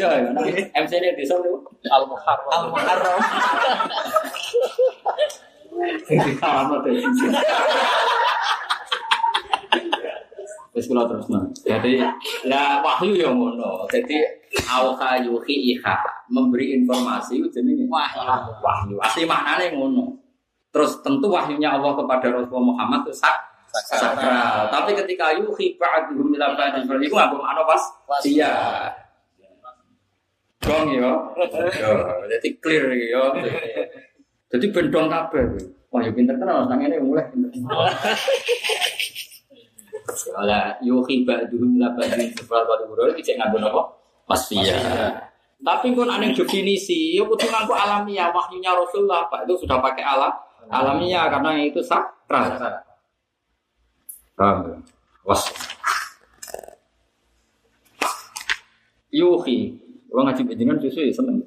Iya, 0.01 0.09
iya. 0.17 0.29
nah, 0.33 0.81
MC 0.81 0.91
ini 0.97 1.09
bisa 1.13 1.37
tuh. 1.37 1.61
Al-Muharram. 1.85 2.49
Al-Muharram. 2.49 3.19
Sing 6.09 6.17
karam 6.41 6.73
tuh. 6.81 6.93
Terus 10.71 10.85
kalau 10.89 11.05
terus. 11.05 11.25
Jadi 11.61 12.01
ya 12.47 12.81
wahyu 12.81 13.13
yang 13.13 13.37
ngono. 13.37 13.85
Jadi 13.93 14.17
auha 14.65 15.21
yuhi 15.21 15.77
iha 15.77 15.95
memberi 16.33 16.73
informasi 16.81 17.37
itu 17.37 17.47
jenenge 17.53 17.85
Wahyu. 17.85 18.25
wahyu. 18.63 18.95
Asli 19.03 19.29
maknanya 19.29 19.69
ngono. 19.77 20.17
Terus 20.71 21.03
tentu 21.03 21.27
wahyunya 21.29 21.77
Allah 21.77 21.93
kepada 21.93 22.31
Rasulullah 22.31 22.73
Muhammad 22.73 23.03
itu 23.05 23.13
sak 23.13 23.35
sakral. 23.69 24.71
Tapi 24.71 24.95
ketika 24.95 25.35
yuhi 25.35 25.75
ba'duhum 25.75 26.31
ila 26.39 26.55
ba'din 26.55 26.87
fa 26.87 26.95
iku 26.95 27.15
nganggo 27.19 27.37
makna 27.43 27.61
pas 27.67 27.83
iya. 28.23 28.55
Dong 30.71 30.87
yo. 30.95 31.11
Yo, 31.75 31.91
jadi 32.31 32.47
clear 32.63 32.85
yo. 32.95 33.35
Jadi 34.51 34.65
bendong 34.71 35.11
kabeh. 35.11 35.43
Wah, 35.91 35.99
yo 35.99 36.11
pinter 36.15 36.39
tenan 36.39 36.71
nang 36.71 36.79
ngene 36.79 37.03
mulai 37.03 37.27
pinter. 37.27 37.51
Ala 40.39 40.79
yuhi 40.79 41.27
ba'duhum 41.27 41.75
ila 41.75 41.91
ba'din 41.91 42.31
fa 42.47 42.63
iku 42.63 42.93
iki 43.11 43.21
cek 43.23 43.35
nganggo 43.39 43.59
napa? 43.59 43.81
Pasti 44.23 44.55
ya. 44.63 44.79
Tapi 45.61 45.93
kon 45.93 46.09
aneh 46.09 46.33
definisi, 46.33 47.13
ya 47.13 47.21
kudu 47.27 47.45
nganggo 47.45 47.75
alamiah 47.75 48.33
wahyunya 48.33 48.73
Rasulullah, 48.73 49.29
Pak 49.29 49.45
itu 49.45 49.61
sudah 49.61 49.77
pakai 49.77 50.01
alam 50.01 50.33
alamiah 50.71 51.27
karena 51.27 51.59
itu 51.59 51.83
sakral. 51.83 52.55
Paham? 54.33 54.57
ya? 54.65 54.77
Was. 55.27 55.43
Yuhi, 59.11 59.75
kalau 60.11 60.27
ngaji 60.27 60.43
jenengan 60.43 60.75
justru 60.75 61.07
ya 61.07 61.15
seneng. 61.15 61.39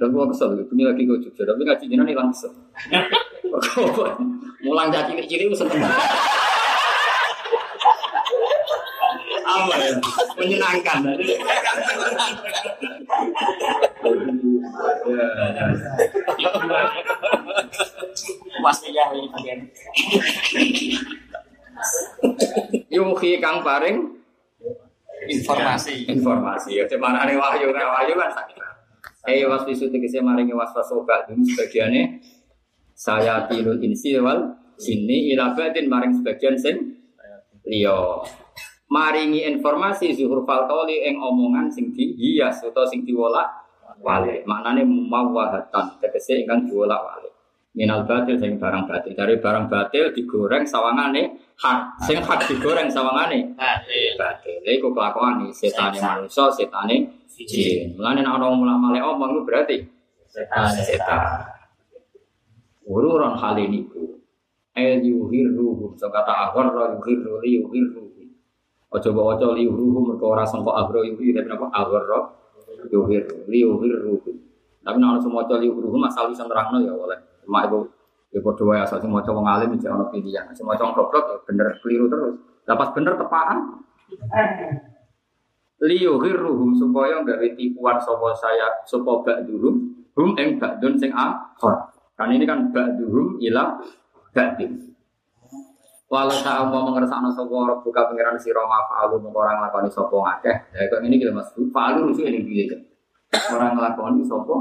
Dan 0.00 0.08
gua 0.16 0.24
kesel, 0.32 0.56
ini 0.56 0.82
lagi 0.88 1.04
gue 1.04 1.20
jujur, 1.20 1.44
tapi 1.44 1.60
ngaji 1.68 1.84
jenengan 1.84 2.08
hilang 2.08 2.28
kesel. 2.32 2.48
Mulang 4.64 4.88
jadi 4.88 5.12
cilik-cilik 5.12 5.52
gue 5.52 5.58
seneng. 5.60 5.84
Apa 9.44 9.74
ya? 9.76 9.92
Menyenangkan. 10.40 10.98
Wasiat 18.64 19.08
ini 19.12 19.28
bagian. 19.28 19.58
Yuhi 22.88 23.30
kang 23.44 23.60
paring 23.60 24.23
Informasi. 25.28 25.94
informasi. 26.08 26.70
Ya 26.78 26.84
cuman 26.88 27.16
ane 27.16 27.34
wahyu 27.36 27.72
kan 27.72 27.84
wahyu 27.90 28.14
kan 28.16 28.30
sakit. 28.32 28.56
Eh 29.24 29.44
was 29.48 29.64
bisu 29.64 29.88
maringi 30.20 30.52
waswas 30.52 30.84
sobat 30.84 31.24
dulu 31.24 31.40
sebagiannya 31.40 32.20
saya 32.94 33.48
tilul 33.48 33.80
insi 33.80 34.14
wal 34.20 34.52
sini 34.76 35.32
ila 35.34 35.56
badin 35.56 35.88
maring 35.90 36.12
sebagian 36.14 36.54
sing 36.54 36.76
liya. 37.66 38.22
Maringi 38.92 39.48
informasi 39.48 40.14
zuhur 40.14 40.44
fal 40.46 40.68
qawli 40.70 41.08
ing 41.08 41.18
omongan 41.18 41.66
sing 41.72 41.90
dihias 41.90 42.62
utawa 42.62 42.86
sing 42.86 43.02
diwolak 43.02 43.48
wale 44.04 44.44
maknane 44.46 44.84
mawahatan 44.86 45.98
tegese 45.98 46.44
ingkang 46.44 46.68
diwolak 46.68 47.00
wale 47.00 47.33
minal 47.74 48.06
batil 48.06 48.38
sing 48.38 48.56
barang 48.56 48.86
batil. 48.86 49.12
Dari 49.18 49.34
barang 49.42 49.66
batil 49.66 50.14
digoreng 50.14 50.62
sawangane 50.62 51.34
hak 51.58 51.98
sing 52.06 52.22
hak 52.22 52.46
digoreng 52.46 52.86
sawangane 52.86 53.52
batil. 54.14 54.62
iku 54.62 54.94
kelakuan 54.94 55.42
nih 55.42 55.50
setane 55.50 55.98
manusia 55.98 56.46
setane 56.54 57.26
jin. 57.34 57.98
Mulane 57.98 58.22
nek 58.22 58.32
ana 58.38 58.46
wong 58.46 58.62
male 58.62 59.02
omong 59.02 59.30
iku 59.34 59.42
berarti 59.42 59.76
setan 60.30 60.70
ururan 62.86 63.34
hal 63.38 63.58
ini 63.58 63.86
ku 63.90 64.22
el 64.74 65.02
yuhirruhum 65.02 65.98
so 65.98 66.10
kata 66.10 66.50
agharra 66.50 66.94
yuhirru 66.94 67.42
li 67.42 67.58
yuhirru. 67.58 68.02
Ojo 68.94 69.10
bawa 69.10 69.34
ojo 69.34 69.58
li 69.58 69.66
yuhirruhum 69.66 70.14
mergo 70.14 70.30
ora 70.30 70.46
sangka 70.46 70.70
agro 70.70 71.02
yuhirru. 71.02 71.42
Tapi 71.42 71.50
napa? 71.50 71.66
Agharra 71.74 72.18
yuhirru. 72.86 73.50
Li 73.50 73.66
yuhirru. 73.66 74.14
Tapi 74.86 74.96
nek 75.02 75.08
ana 75.10 75.18
semua 75.18 75.42
ojo 75.42 75.58
li 75.58 75.66
yuhirruhum 75.66 76.06
asal 76.06 76.30
bisa 76.30 76.46
nerangno 76.46 76.78
ya 76.86 76.94
oleh 76.94 77.33
cuma 77.44 77.68
itu 77.68 77.80
ya 78.34 78.40
padha 78.42 78.62
wae 78.66 78.80
asal 78.82 78.98
semua 78.98 79.22
wong 79.22 79.46
alim 79.46 79.70
iki 79.76 79.86
ana 79.86 80.08
pilihan 80.10 80.48
semua 80.56 80.74
wong 80.74 80.96
goblok 80.96 81.24
ya 81.30 81.36
bener 81.46 81.68
keliru 81.84 82.10
terus 82.10 82.34
dapat 82.64 82.88
bener 82.96 83.14
tepaan 83.20 83.58
liyuhirruhum 85.84 86.72
supaya 86.72 87.20
gawe 87.20 87.48
tipuan 87.58 88.00
sapa 88.00 88.32
saya 88.32 88.68
sapa 88.88 89.20
ba'duhum 89.20 89.74
hum 90.14 90.28
ing 90.38 90.56
ba'dun 90.56 90.94
sing 90.96 91.10
akhir. 91.12 91.92
Kan 92.14 92.30
ini 92.30 92.46
kan 92.46 92.70
ba'duhum 92.70 93.42
ila 93.42 93.76
ba'din. 94.32 94.94
Walau 96.08 96.36
tak 96.46 96.70
mau 96.70 96.88
mengersakno 96.88 97.34
sapa 97.34 97.50
ora 97.50 97.74
buka 97.82 98.06
pengiran 98.06 98.38
sira 98.38 98.62
ma 98.64 98.86
fa'alu 98.86 99.18
mung 99.18 99.34
ora 99.34 99.58
nglakoni 99.58 99.90
sapa 99.90 100.14
ngakeh. 100.14 100.56
Ya 100.72 100.86
kok 100.86 101.02
ini 101.02 101.18
kita 101.18 101.34
Mas. 101.34 101.50
Fa'alu 101.52 102.10
lucu 102.10 102.22
ini 102.22 102.40
piye 102.46 102.64
kan. 102.70 102.80
Ora 103.52 103.74
nglakoni 103.74 104.22
sapa 104.22 104.54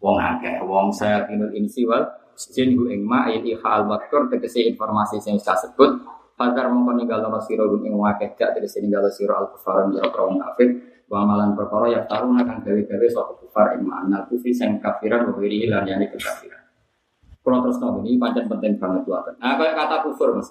wong 0.00 0.16
akeh. 0.20 0.60
Wong 0.64 0.88
saya 0.92 1.24
kinul 1.28 1.52
insi 1.56 1.84
wal 1.84 2.04
jin 2.36 2.76
hu 2.76 2.92
ing 2.92 3.02
ma 3.04 3.32
il 3.32 3.42
ihal 3.44 3.88
matur 3.88 4.28
tegese 4.28 4.60
informasi 4.68 5.16
sing 5.20 5.40
saya 5.40 5.56
sebut 5.56 6.16
Padar 6.36 6.68
mongko 6.68 7.00
ninggalo 7.00 7.32
sira 7.40 7.64
gun 7.64 7.80
ing 7.80 7.96
wakeh 7.96 8.36
gak 8.36 8.52
tegese 8.52 8.84
ninggalo 8.84 9.08
sira 9.08 9.40
al 9.40 9.48
kufar 9.56 9.88
ing 9.88 9.96
wong 9.96 10.36
kafir 10.36 10.68
wa 11.08 11.24
amalan 11.24 11.56
perkara 11.56 11.88
ya 11.88 12.04
taruna 12.04 12.44
kang 12.44 12.60
gawe-gawe 12.60 13.06
sapa 13.08 13.32
kufar 13.40 13.80
ing 13.80 13.88
makna 13.88 14.28
kufri 14.28 14.52
sing 14.52 14.76
kafiran 14.76 15.32
wa 15.32 15.40
wiri 15.40 15.64
lan 15.64 15.88
yani 15.88 16.12
kekafiran. 16.12 16.60
Kalau 17.40 17.62
terus 17.64 17.78
tahu 17.80 18.02
ini 18.04 18.20
pancen 18.20 18.50
penting 18.50 18.74
banget 18.76 19.06
buat. 19.06 19.38
Nah, 19.38 19.54
kayak 19.54 19.78
kata 19.78 19.96
kufur 20.02 20.34
mas. 20.34 20.50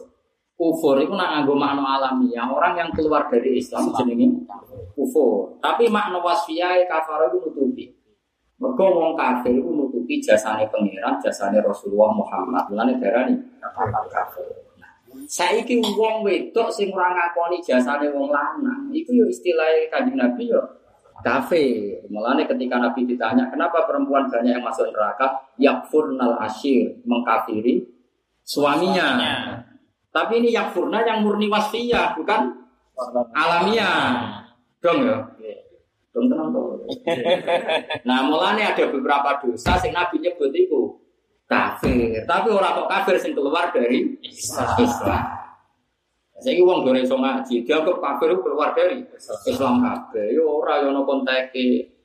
Kufur 0.56 0.96
itu 1.04 1.12
nak 1.12 1.44
nganggo 1.44 1.54
makna 1.60 2.00
alamiah. 2.00 2.48
Orang 2.48 2.80
yang 2.80 2.90
keluar 2.96 3.28
dari 3.28 3.60
Islam 3.60 3.92
jenenge 4.00 4.48
kufur. 4.96 5.60
Tapi 5.60 5.92
makna 5.92 6.24
wasfiyah 6.24 6.88
kafar 6.88 7.30
itu 7.30 7.46
nutupi. 7.46 7.86
Mergo 8.56 8.88
wong 8.88 9.20
kafir 9.20 9.52
itu 9.52 9.68
nutupi 9.68 10.24
jasane 10.24 10.64
pangeran, 10.72 11.20
jasane 11.20 11.60
Rasulullah 11.60 12.16
Muhammad. 12.16 12.64
Mulane 12.72 12.96
darani 12.96 13.36
kafir. 14.08 14.48
Saiki 15.28 15.84
wong 15.84 16.24
wedok 16.24 16.72
sing 16.72 16.92
ora 16.96 17.12
ngakoni 17.12 17.60
jasane 17.60 18.12
wong 18.16 18.32
lanang, 18.32 18.92
iku 18.96 19.12
yo 19.16 19.26
istilah 19.28 19.68
Kanjeng 19.92 20.16
Nabi 20.16 20.52
yo 20.52 20.64
kafir. 21.20 22.00
Mulane 22.08 22.48
ketika 22.48 22.80
Nabi 22.80 23.04
ditanya, 23.04 23.52
kenapa 23.52 23.84
perempuan 23.84 24.32
banyak 24.32 24.56
yang 24.56 24.64
masuk 24.64 24.88
neraka? 24.92 25.52
Yakfurnal 25.60 26.40
asyir, 26.44 27.00
mengkafiri 27.04 27.84
suaminya. 28.46 29.20
Tapi 30.16 30.40
ini 30.40 30.56
yakfurna 30.56 31.04
yang 31.04 31.28
murni 31.28 31.52
wasfiyah, 31.52 32.16
bukan 32.16 32.56
alamiah. 33.36 34.48
Dong 34.80 35.04
ya? 35.04 35.18
Nah, 38.08 38.20
mulane 38.24 38.64
ada 38.64 38.84
beberapa 38.88 39.36
dosa 39.44 39.76
sing 39.76 39.92
Nabi 39.92 40.24
nyebut 40.24 40.52
itu 40.56 40.96
kafir. 41.44 42.24
Tapi 42.24 42.48
orang 42.50 42.84
kok 42.84 42.90
kafir 42.90 43.16
sing 43.20 43.36
keluar 43.36 43.70
dari 43.76 44.16
Islam. 44.24 45.24
Saya 46.36 46.60
uang 46.60 46.84
gore 46.84 47.00
iso 47.00 47.16
ngaji, 47.16 47.64
dianggap 47.64 47.98
kafir 48.04 48.36
keluar 48.44 48.76
dari 48.76 49.04
Islam 49.48 49.80
kabeh. 49.80 50.36
Yo 50.36 50.60
ora 50.60 50.84
yo 50.84 50.92
ono 50.92 51.08
konteke. 51.08 51.96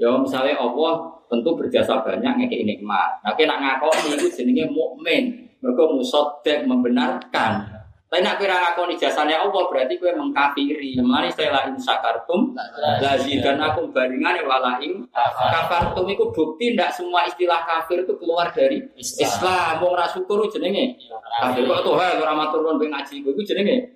Yo 0.00 0.20
misalnya 0.20 0.60
Allah 0.60 1.16
tentu 1.28 1.56
berjasa 1.56 2.00
banyak 2.00 2.44
ngekek 2.44 2.64
nikmat. 2.64 3.20
Nah, 3.20 3.32
kena 3.36 3.60
ngakoni 3.60 4.16
itu 4.16 4.28
jenenge 4.32 4.68
mukmin. 4.72 5.48
Mergo 5.60 5.96
musaddaq 5.96 6.64
membenarkan. 6.68 7.75
Tapi 8.06 8.22
nak 8.22 8.38
kira 8.38 8.54
ngakoni 8.54 8.94
jasanya 8.94 9.42
Allah 9.42 9.66
berarti 9.66 9.98
kowe 9.98 10.14
mengkafiri. 10.14 10.94
Mulane 11.02 11.26
saya 11.34 11.50
la 11.50 11.60
in 11.66 11.74
sakartum 11.74 12.54
lazidan 13.02 13.58
aku 13.58 13.90
bandingane 13.90 14.46
wala 14.46 14.78
in 14.78 15.10
kafartum 15.10 16.06
iku 16.06 16.30
bukti 16.30 16.78
ndak 16.78 16.94
semua 16.94 17.26
istilah 17.26 17.66
kafir 17.66 18.06
itu 18.06 18.14
keluar 18.14 18.54
dari 18.54 18.78
Islam. 18.94 19.82
Wong 19.82 19.98
ora 19.98 20.06
syukur 20.06 20.46
jenenge 20.46 20.94
kafir. 21.42 21.66
Kok 21.66 21.82
tuh 21.82 21.98
ora 21.98 22.30
matur 22.30 22.62
nuwun 22.62 22.78
ben 22.78 22.94
ngaji 22.94 23.26
iku 23.26 23.42
jenenge 23.42 23.90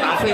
kafir. 0.00 0.32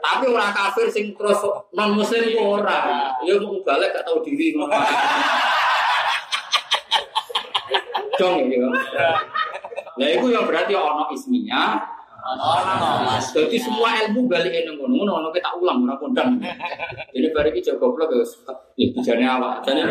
Tapi 0.00 0.24
ora 0.24 0.48
kafir 0.56 0.88
sing 0.88 1.12
terus 1.20 1.44
non 1.76 2.00
muslim 2.00 2.32
ku 2.32 2.58
ora. 2.58 3.12
Ya 3.28 3.36
mau 3.36 3.60
balik 3.60 3.92
gak 3.92 4.08
tahu 4.08 4.24
diri. 4.24 4.56
Dong 8.16 8.48
ya. 8.48 8.64
Nah 10.00 10.08
itu 10.08 10.26
yang 10.32 10.48
berarti 10.48 10.72
ono 10.72 11.04
isminya. 11.12 11.76
Jadi 13.32 13.56
semua 13.60 13.96
ilmu 14.06 14.28
balik 14.28 14.52
ini 14.52 14.76
ngono 14.76 14.92
ngono 14.96 15.12
ono 15.20 15.28
kita 15.28 15.52
ulang 15.60 15.84
ora 15.84 15.96
kondang. 16.00 16.40
Ini 17.12 17.28
bari 17.36 17.52
iki 17.52 17.60
jago 17.68 17.92
goblok 17.92 18.16
ya. 18.16 18.24
Ya 18.80 18.86
bijane 18.96 19.24
awak. 19.28 19.60
Jane 19.64 19.84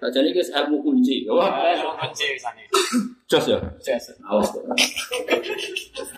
jane 0.00 0.28
iki 0.32 0.40
ilmu 0.40 0.80
kunci. 0.80 1.28
Wah, 1.28 1.52
kunci 2.00 2.36
sana. 2.40 2.64
jos 3.28 3.44
ya. 3.48 3.58
Awas. 4.24 4.48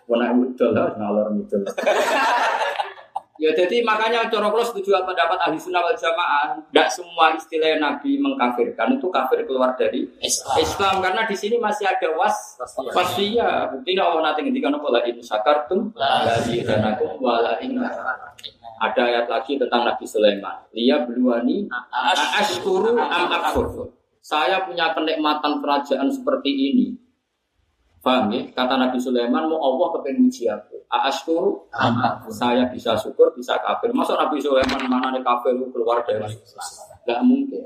Wana 0.07 0.31
mudul 0.35 0.71
lah 0.75 0.95
ngalor 0.95 1.35
mudul. 1.35 1.63
Ya 3.35 3.51
jadi 3.51 3.83
makanya 3.83 4.31
cara 4.31 4.47
kula 4.47 4.63
setuju 4.63 4.95
apa 4.95 5.11
pendapat 5.11 5.39
ahli 5.43 5.59
sunnah 5.59 5.83
wal 5.83 5.99
jamaah. 5.99 6.55
Tidak 6.71 6.87
semua 6.87 7.35
istilah 7.35 7.83
Nabi 7.83 8.23
mengkafirkan 8.23 8.95
itu 8.95 9.11
kafir 9.11 9.43
keluar 9.43 9.75
dari 9.75 10.07
Islam. 10.23 10.55
Islam 10.63 10.95
karena 11.03 11.27
di 11.27 11.35
sini 11.35 11.59
masih 11.59 11.83
ada 11.83 12.15
was 12.15 12.55
wasfiyah. 12.95 13.75
Bukti 13.75 13.99
Allah 13.99 14.31
nanti 14.31 14.47
ngendikan 14.47 14.79
apa 14.79 14.87
la 14.87 15.01
in 15.03 15.19
sakartum 15.19 15.91
la 15.99 16.39
zidanakum 16.47 17.19
wa 17.19 17.43
la 17.43 17.59
in 17.59 17.75
Ada 18.75 19.03
ayat 19.03 19.27
lagi 19.27 19.59
tentang 19.59 19.83
Nabi 19.83 20.07
Sulaiman. 20.07 20.71
Liya 20.71 21.03
beluani 21.03 21.67
ashkuru 22.39 22.95
am 22.95 23.35
akfur. 23.35 23.91
Saya 24.23 24.63
punya 24.63 24.95
kenikmatan 24.95 25.59
kerajaan 25.59 26.07
seperti 26.07 26.51
ini. 26.55 26.87
Paham 28.05 28.29
ya? 28.29 28.45
Kata 28.53 28.77
Nabi 28.77 29.01
Sulaiman, 29.01 29.49
mau 29.49 29.57
Allah 29.65 29.97
kepengen 29.97 30.29
uji 30.29 30.45
aku. 30.45 30.77
Ashkuru 30.93 31.65
am 31.73 31.97
akfur. 32.05 32.31
Saya 32.37 32.69
bisa 32.69 32.93
syukur, 33.01 33.33
bisa 33.33 33.57
kafir. 33.65 33.91
Masa 33.97 34.13
Nabi 34.21 34.37
Sulaiman 34.45 34.85
mana 34.85 35.09
nih 35.17 35.25
kafir 35.25 35.57
keluar 35.73 36.05
dari 36.05 36.29
Gak 37.09 37.21
mungkin. 37.25 37.65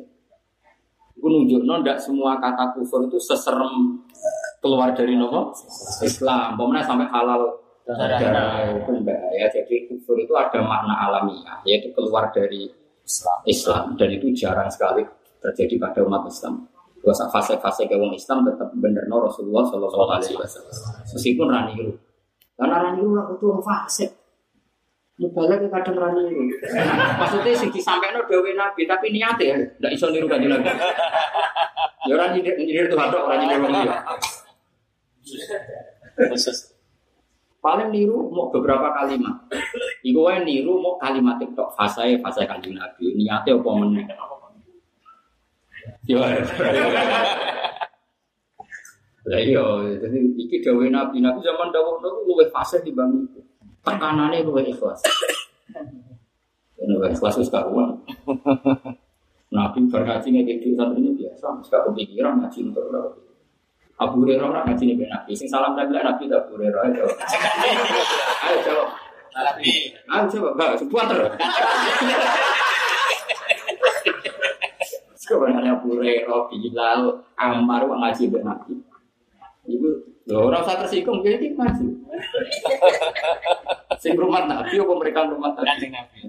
Itu 1.18 1.26
nunjuk 1.26 1.66
tidak 1.66 1.98
semua 1.98 2.38
kata 2.38 2.78
kufur 2.78 3.10
itu 3.10 3.18
seserem 3.18 3.98
keluar 4.62 4.94
dari 4.94 5.18
nopo 5.18 5.50
Islam. 6.06 6.54
Pemenang 6.54 6.86
sampai 6.86 7.10
halal 7.10 7.58
darah 7.82 8.22
ya. 9.34 9.50
Jadi 9.50 9.90
kufur 9.90 10.14
itu 10.22 10.30
ada 10.38 10.62
makna 10.62 10.94
alamiah, 11.10 11.58
yaitu 11.66 11.90
keluar 11.90 12.30
dari 12.30 12.70
Islam. 13.02 13.38
Islam 13.50 13.84
dan 13.98 14.08
itu 14.14 14.30
jarang 14.38 14.70
sekali 14.70 15.02
terjadi 15.42 15.74
pada 15.82 16.06
umat 16.06 16.30
Islam. 16.30 16.77
Dua 17.08 17.24
fase-fase 17.24 17.88
ke 17.88 17.96
wong 17.96 18.12
Islam 18.12 18.44
tetap 18.44 18.68
bener 18.76 19.08
no 19.08 19.24
Rasulullah 19.24 19.64
Shallallahu 19.64 20.12
Alaihi 20.12 20.36
Wasallam. 20.36 20.76
Meskipun 21.08 21.48
raniru, 21.48 21.96
karena 22.52 22.84
raniru 22.84 23.16
aku 23.16 23.32
tuh 23.40 23.64
fasik. 23.64 24.12
Mubalak 25.16 25.64
kadang 25.72 25.96
raniru. 25.96 26.52
Maksudnya 27.16 27.56
sih 27.56 27.72
disampaikan 27.72 28.20
dewi 28.28 28.52
nabi, 28.52 28.84
tapi 28.84 29.08
niatnya 29.08 29.56
ya, 29.56 29.56
tidak 29.56 29.90
iso 29.96 30.12
niru 30.12 30.28
kanji 30.28 30.52
nabi. 30.52 30.68
Ya 32.04 32.12
orang 32.12 32.36
nyindir 32.36 32.60
nyindir 32.60 32.92
Tuhan 32.92 33.08
dok, 33.08 33.24
orang 33.24 33.38
nyindir 33.40 33.58
wong. 33.64 33.72
Paling 37.64 37.88
niru 37.88 38.28
mau 38.28 38.52
beberapa 38.52 38.92
kalimat. 38.92 39.48
Iku 40.04 40.28
wae 40.28 40.44
niru 40.44 40.76
mau 40.76 41.00
kalimat 41.00 41.40
tok 41.56 41.72
fase 41.72 42.20
fase 42.20 42.44
kanjeng 42.44 42.76
nabi. 42.76 43.16
Niatnya 43.16 43.56
apa 43.56 43.70
meneh? 43.80 44.04
Yo. 46.08 46.18
Lah 49.28 49.40
iya, 49.44 49.60
jadi 50.00 50.18
iki 50.40 50.64
dawuh 50.64 50.88
Nabi, 50.88 51.20
Nabi 51.20 51.44
zaman 51.44 51.68
dawuh 51.68 52.00
niku 52.00 52.20
luwih 52.24 52.48
fasih 52.48 52.80
dibanding 52.80 53.28
itu. 53.28 53.40
Tekanane 53.84 54.40
luwih 54.40 54.64
ikhlas. 54.64 55.04
Ini 56.80 56.88
luwih 56.96 57.12
ikhlas 57.12 57.36
wis 57.36 57.52
karuan. 57.52 57.92
Nabi 59.52 59.84
berhaji 59.88 60.28
ngekek 60.32 60.64
duit 60.64 60.76
santrinya 60.80 61.12
biasa, 61.12 61.46
gak 61.68 61.82
kepikiran 61.92 62.40
ngaji 62.40 62.58
untuk 62.72 62.84
berapa. 62.88 63.20
Abu 63.98 64.22
Hurairah 64.22 64.46
ora 64.46 64.60
ngaji 64.64 64.94
nih 64.94 65.08
Nabi, 65.10 65.32
sing 65.34 65.50
salam 65.50 65.74
Nabi 65.76 65.90
lah 65.92 66.04
Nabi 66.08 66.30
Abu 66.30 66.56
Hurairah 66.56 66.80
ayo. 66.88 67.06
Ayo 68.46 68.56
jawab. 68.64 68.88
Tapi 69.28 69.92
Ayo 70.08 70.24
coba, 70.32 70.48
enggak, 70.56 70.80
sebuah 70.80 71.04
terus. 71.04 71.32
Sebenarnya 75.28 75.76
Abu 75.76 75.92
Hurairah, 75.92 76.48
Bilal, 76.48 77.00
Ammar, 77.36 77.84
wong 77.84 78.00
ngaji 78.00 78.32
mbek 78.32 78.42
Nabi. 78.48 78.72
Ibu, 79.68 79.88
lho 80.24 80.38
ora 80.48 80.64
usah 80.64 80.80
tersinggung, 80.80 81.20
kayak 81.20 81.44
iki 81.44 81.52
ngaji. 81.52 81.86
Sing 84.02 84.16
rumah 84.16 84.48
Nabi 84.48 84.80
apa 84.80 84.92
mereka 84.96 85.28
rumah 85.28 85.52
Nabi? 85.52 85.92
Nabi. 85.92 86.20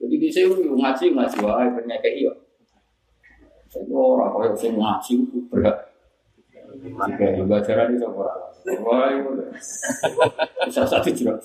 Jadi 0.00 0.16
di 0.16 0.28
sini 0.28 0.68
ngaji 0.68 1.04
ngaji 1.16 1.36
wae 1.44 1.68
penyakit 1.76 2.12
iya. 2.24 2.32
Saya 3.70 3.86
ora 3.94 4.32
kaya 4.34 4.52
sing 4.56 4.74
ngaji 4.74 5.12
ku 5.30 5.38
berat. 5.52 5.76
Jika 6.80 7.26
juga 7.36 7.60
cara 7.62 7.86
di 7.86 7.96
ora. 8.00 8.34
Wah, 8.60 9.08
itu 9.08 9.30
bisa 10.68 10.84
satu 10.84 11.08
jerak 11.08 11.40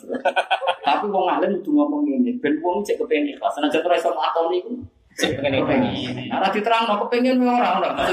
Tapi 0.84 1.06
wong 1.08 1.26
alim 1.32 1.64
itu 1.64 1.72
ngomong 1.72 2.04
ini, 2.04 2.36
ben 2.44 2.60
wong 2.60 2.84
cek 2.84 3.00
kepengen 3.00 3.36
ikhlas. 3.36 3.56
Senajan 3.56 3.88
ora 3.88 3.96
iso 3.96 4.12
lakoni 4.12 4.60
iku. 4.60 4.72
Cek 5.16 5.40
pengen 5.40 5.64
Kepengen. 5.64 6.28
Ora 6.28 6.48
diterangno 6.52 6.94
kepengen 7.08 7.40
ora 7.40 7.70
ora. 7.80 7.90
Kan 7.96 8.12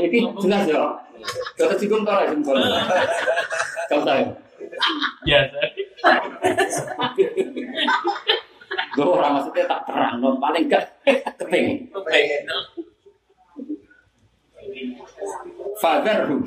Iki 0.08 0.18
jelas 0.44 0.64
ya. 0.68 0.84
Kata 1.56 1.74
cikum 1.76 2.04
tora 2.04 2.24
cikum 2.28 2.44
tora. 2.44 2.64
Kau 3.88 4.00
tahu. 4.00 4.24
Biasa. 5.24 5.60
Gue 8.96 9.04
orang 9.08 9.36
maksudnya 9.36 9.64
tak 9.68 9.80
terang, 9.88 10.14
non 10.24 10.40
paling 10.40 10.64
gak 10.72 10.84
kepengen. 11.40 11.92
Pengen. 11.92 12.42
Fatherhum. 15.76 16.40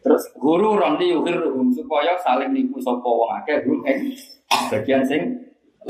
Terus 0.00 0.24
guru 0.40 0.80
rondi 0.80 1.12
yuhirhum 1.12 1.68
supaya 1.76 2.16
saling 2.24 2.56
nipu 2.56 2.80
sapa 2.80 3.04
wong 3.04 3.36
akeh 3.44 3.60
hum 3.68 3.84
ing 3.84 4.16
bagian 4.72 5.04
sing 5.04 5.36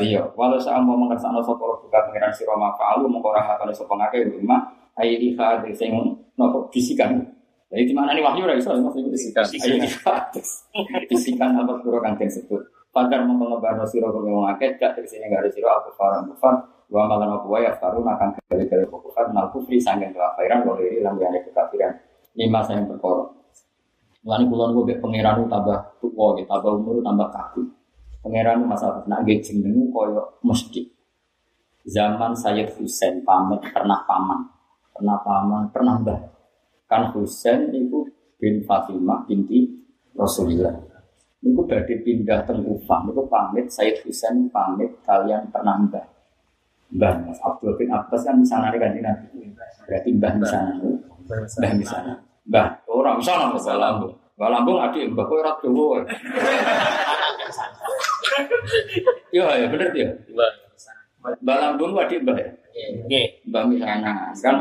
iya 0.02 0.22
walau 0.34 0.58
saat 0.58 0.82
mau 0.82 0.96
mengersakno 0.96 1.44
sapa 1.44 1.60
buka 1.60 1.98
pengiran 2.08 2.32
sira 2.32 2.56
mafalu 2.56 3.06
mengko 3.06 3.30
ora 3.30 3.44
hakane 3.44 3.72
sapa 3.72 3.92
ngakeh 3.94 4.32
rumah 4.34 4.72
ayi 4.98 5.32
ikhad 5.32 5.64
sing 5.76 5.94
nopo 6.36 6.68
bisikan. 6.72 7.20
Jadi 7.70 7.86
di 7.86 7.94
mana 7.94 8.10
nih 8.16 8.24
wahyu 8.24 8.44
ora 8.44 8.58
iso 8.58 8.74
maksudnya 8.74 9.12
bisikan. 9.14 9.44
Ayo 9.46 9.76
ikhad 9.84 10.34
bisikan 11.06 11.54
apa 11.54 11.72
kuro 11.80 12.02
kang 12.02 12.18
disebut 12.18 12.60
Pagar 12.90 13.22
mengebarno 13.22 13.86
sira 13.86 14.10
kang 14.10 14.26
wong 14.26 14.50
akeh 14.50 14.74
gak 14.74 14.98
tegese 14.98 15.22
gak 15.22 15.46
ada 15.46 15.50
sira 15.54 15.70
aku 15.78 15.94
faran 15.94 16.26
kufar. 16.26 16.58
Wa 16.90 17.06
malan 17.06 17.38
apa 17.38 17.46
wae 17.46 17.62
aftarun 17.70 18.02
akan 18.02 18.34
gale-gale 18.50 18.90
kufar. 18.90 19.30
Nal 19.30 19.46
kufri 19.54 19.78
sanggeng 19.78 20.10
kafiran 20.10 20.66
wa 20.66 20.74
iri 20.82 20.98
lam 20.98 21.14
yani 21.22 21.38
kekafiran. 21.46 21.94
Lima 22.34 22.66
sayang 22.66 22.90
perkara. 22.90 23.30
Mulane 24.26 24.44
kula 24.50 24.64
niku 24.68 24.80
mbek 24.84 24.98
pangeran 25.00 25.46
tambah 25.46 25.78
tuwa 26.02 26.36
tambah 26.44 26.72
umur 26.76 26.98
tambah 27.00 27.28
kaku. 27.30 27.62
Pangeran 28.20 28.68
masalah 28.68 29.00
nak 29.08 29.24
nggih 29.24 29.40
jenengu 29.40 29.88
kaya 29.88 30.20
mesti. 30.44 30.84
Zaman 31.88 32.36
Sayyid 32.36 32.76
Husain 32.76 33.24
pamit 33.24 33.64
pernah 33.72 34.04
paman, 34.04 34.44
pernah 34.92 35.16
paman, 35.24 35.62
pernah 35.72 35.96
mbah. 35.96 36.20
Kan 36.84 37.08
Husain 37.16 37.72
itu 37.72 38.04
bin 38.36 38.60
Fatimah 38.68 39.24
binti 39.24 39.64
Rasulullah. 40.12 40.76
Niku 41.40 41.64
badhe 41.64 42.04
pindah 42.04 42.44
teng 42.44 42.60
niku 42.60 43.24
pamit 43.24 43.72
Sayyid 43.72 44.04
Husain 44.04 44.52
pamit 44.52 45.00
kalian 45.08 45.48
pernah 45.48 45.80
mbah. 45.80 46.04
Mbah 46.90 47.24
Mas 47.24 47.40
Abdul 47.40 47.78
bin 47.80 47.88
Abbas 47.88 48.20
kan 48.26 48.36
misalnya 48.36 48.76
kan 48.76 48.92
Nabi. 48.92 49.48
Berarti 49.88 50.10
mbah 50.12 50.32
misalnya. 50.36 50.74
Mbah 51.24 51.72
misalnya. 51.72 52.14
Mbah, 52.50 52.66
orang 52.90 53.16
misalnya 53.22 53.78
Lambung. 53.78 54.12
Mbah 54.36 54.48
Lambung 54.52 54.78
adik 54.82 55.08
mbah 55.08 55.24
kowe 55.24 55.40
ora 55.40 55.56
dowo. 55.62 56.04
Iya 59.30 59.46
ya 59.62 59.66
bener 59.70 59.88
dia. 59.94 60.08
Mbah 61.20 61.56
Lambung 61.60 61.94
adik 62.00 62.24
mbah. 62.24 62.36
ya? 62.38 62.48
Nggih. 63.06 63.26
Mbah 63.46 63.62
misalnya 63.68 64.32
kan 64.40 64.56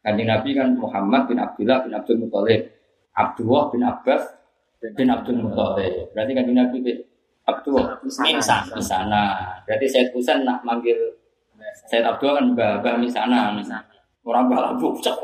Kanjeng 0.00 0.28
Nabi 0.32 0.50
kan 0.56 0.72
Muhammad 0.80 1.28
bin 1.28 1.36
Abdullah 1.36 1.84
bin 1.84 1.92
Abdul 1.92 2.18
Muthalib, 2.24 2.72
Abdullah 3.12 3.68
bin 3.68 3.84
Abbas 3.84 4.22
bin 4.80 5.08
Abdul 5.12 5.38
Muthalib. 5.44 6.08
Berarti 6.16 6.32
Kanjeng 6.32 6.56
Nabi 6.56 6.76
bin 6.80 6.96
Abdullah 7.44 8.00
Minsan. 8.02 8.64
di 8.72 8.80
sana. 8.84 9.24
Berarti 9.68 9.86
Said 9.88 10.08
Husain 10.16 10.44
nak 10.44 10.64
manggil 10.64 10.96
Said 11.88 12.02
Abdullah 12.04 12.40
kan 12.40 12.46
Mbah 12.56 12.72
Mbah 12.80 12.94
Misana. 12.96 13.56
Orang 14.20 14.52
Mbah 14.52 14.60
Labu 14.72 14.96
cek. 15.00 15.16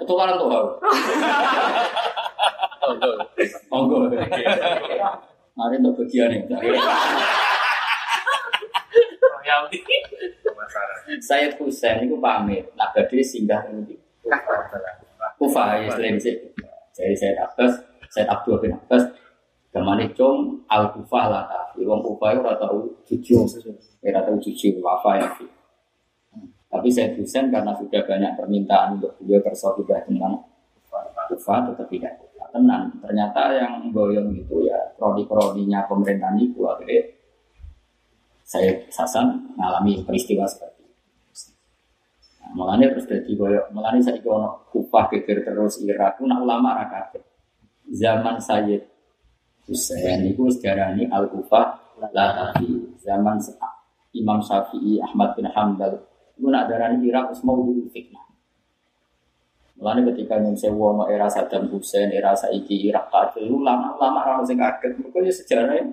Itu 0.00 0.12
kan 0.16 0.36
tuh. 0.36 0.48
Monggo. 3.70 4.08
Mari 5.52 5.76
untuk 5.84 6.04
bagian 6.04 6.32
ini. 6.32 6.48
Said 11.20 11.54
Husain 11.60 12.08
itu 12.08 12.16
pamit. 12.16 12.72
Nah, 12.72 12.88
badhe 12.96 13.20
singgah 13.20 13.68
ini. 13.68 14.00
Kufah 15.36 15.82
ya 15.84 15.92
selain 15.92 16.16
itu. 16.16 16.48
Jadi 16.92 17.14
Said 17.16 17.36
Abbas, 17.36 17.72
Said 18.08 18.28
Abdul 18.28 18.60
bin 18.62 18.72
Abbas, 18.76 19.12
Gamane 19.72 20.12
cung 20.12 20.60
al 20.68 20.92
kufah 20.92 21.32
lah 21.32 21.44
tapi 21.48 21.88
wong 21.88 22.04
kufah 22.04 22.36
itu 22.36 22.40
ora 22.44 22.60
tau 22.60 22.84
jujur, 23.08 23.48
ora 24.04 24.20
tau 24.20 24.36
jujur 24.36 24.76
wafa 24.84 25.16
ya. 25.16 25.28
Tapi 26.68 26.88
Said 26.92 27.16
Husain 27.16 27.48
karena 27.48 27.72
sudah 27.72 28.04
banyak 28.04 28.36
permintaan 28.36 29.00
untuk 29.00 29.16
beliau 29.16 29.40
bersahabat 29.40 30.04
dengan 30.04 30.36
kufah 31.32 31.72
tetap 31.72 31.88
tidak 31.88 32.12
tenang. 32.52 32.92
Ternyata 33.00 33.56
yang 33.56 33.90
goyong 33.90 34.30
itu 34.36 34.68
ya 34.68 34.78
kroni-kroninya 35.00 35.88
pemerintahan 35.88 36.36
itu 36.38 36.60
akhirnya 36.68 37.02
saya 38.44 38.76
Sasan 38.92 39.56
mengalami 39.56 40.04
peristiwa 40.04 40.44
seperti 40.44 40.84
itu. 40.84 40.92
Nah, 42.44 42.50
mulanya 42.52 42.92
terus 42.92 43.08
jadi 43.08 43.32
mulanya 43.72 44.00
saya 44.04 44.20
ono 44.28 44.68
kufah 44.68 45.08
geger 45.08 45.40
terus 45.40 45.80
Irak, 45.80 46.20
nak 46.20 46.44
ulama 46.44 46.84
rakyat. 46.84 47.16
Zaman 47.92 48.36
Sayyid 48.38 48.84
Husain 49.66 50.20
itu 50.28 50.44
ini 50.62 51.08
al 51.08 51.32
kufah 51.32 51.96
la 51.96 52.08
tafi. 52.12 52.92
Zaman 53.00 53.40
Imam 54.12 54.38
Syafi'i 54.44 55.00
Ahmad 55.00 55.32
bin 55.32 55.48
Hambal 55.48 55.96
itu 56.36 56.46
nak 56.48 56.68
darani 56.68 57.00
Irak 57.08 57.32
terus 57.32 57.42
mau 57.46 57.56
dulu 57.56 57.88
fitnah. 57.88 58.31
Mulanya 59.76 60.12
ketika 60.12 60.38
yang 60.38 60.54
sewa 60.54 60.94
no 60.94 61.04
era 61.10 61.26
Saddam 61.26 61.66
Hussein, 61.72 62.12
era 62.14 62.36
saiki 62.36 62.86
Irak 62.86 63.10
kacau, 63.10 63.42
ulama-ulama 63.42 64.22
orang 64.22 64.46
sing 64.46 64.60
kaget, 64.60 64.94
pokoknya 65.00 65.32
sejarahnya 65.32 65.84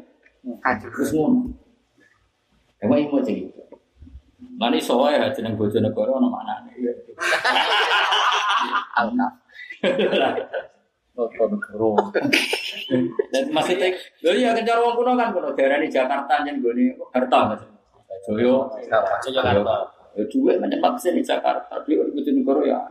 terus 0.84 1.12
ngono. 1.16 1.50
Emang 2.80 3.00
ini 3.02 3.12
mau 3.12 3.20
cerita. 3.20 3.60
Mani 4.60 4.80
soalnya 4.80 5.28
ya 5.28 5.36
jeneng 5.36 5.56
Bojonegoro 5.56 6.20
ono 6.20 6.28
maknane. 6.32 6.72
Alkaf. 9.00 9.34
Dan 13.30 13.44
maksudnya, 13.52 13.92
lho 14.24 14.32
iya 14.36 14.56
kencar 14.56 14.80
wong 14.80 14.96
kuno 14.96 15.20
kan 15.20 15.36
kuno 15.36 15.52
daerah 15.52 15.80
ini 15.80 15.92
Jakarta 15.92 16.44
jen 16.48 16.64
goni 16.64 16.96
harta 17.12 17.40
mas. 17.52 17.62
Joyo, 18.28 18.72
Jakarta. 19.28 19.99
Ya 20.20 20.24
duit 20.28 20.59
menyepat 20.59 20.99
sini 20.99 21.24
Jakarta, 21.24 21.80
dia 21.88 21.95
orang 21.95 22.11
Bojonegoro 22.11 22.61
ya. 22.67 22.80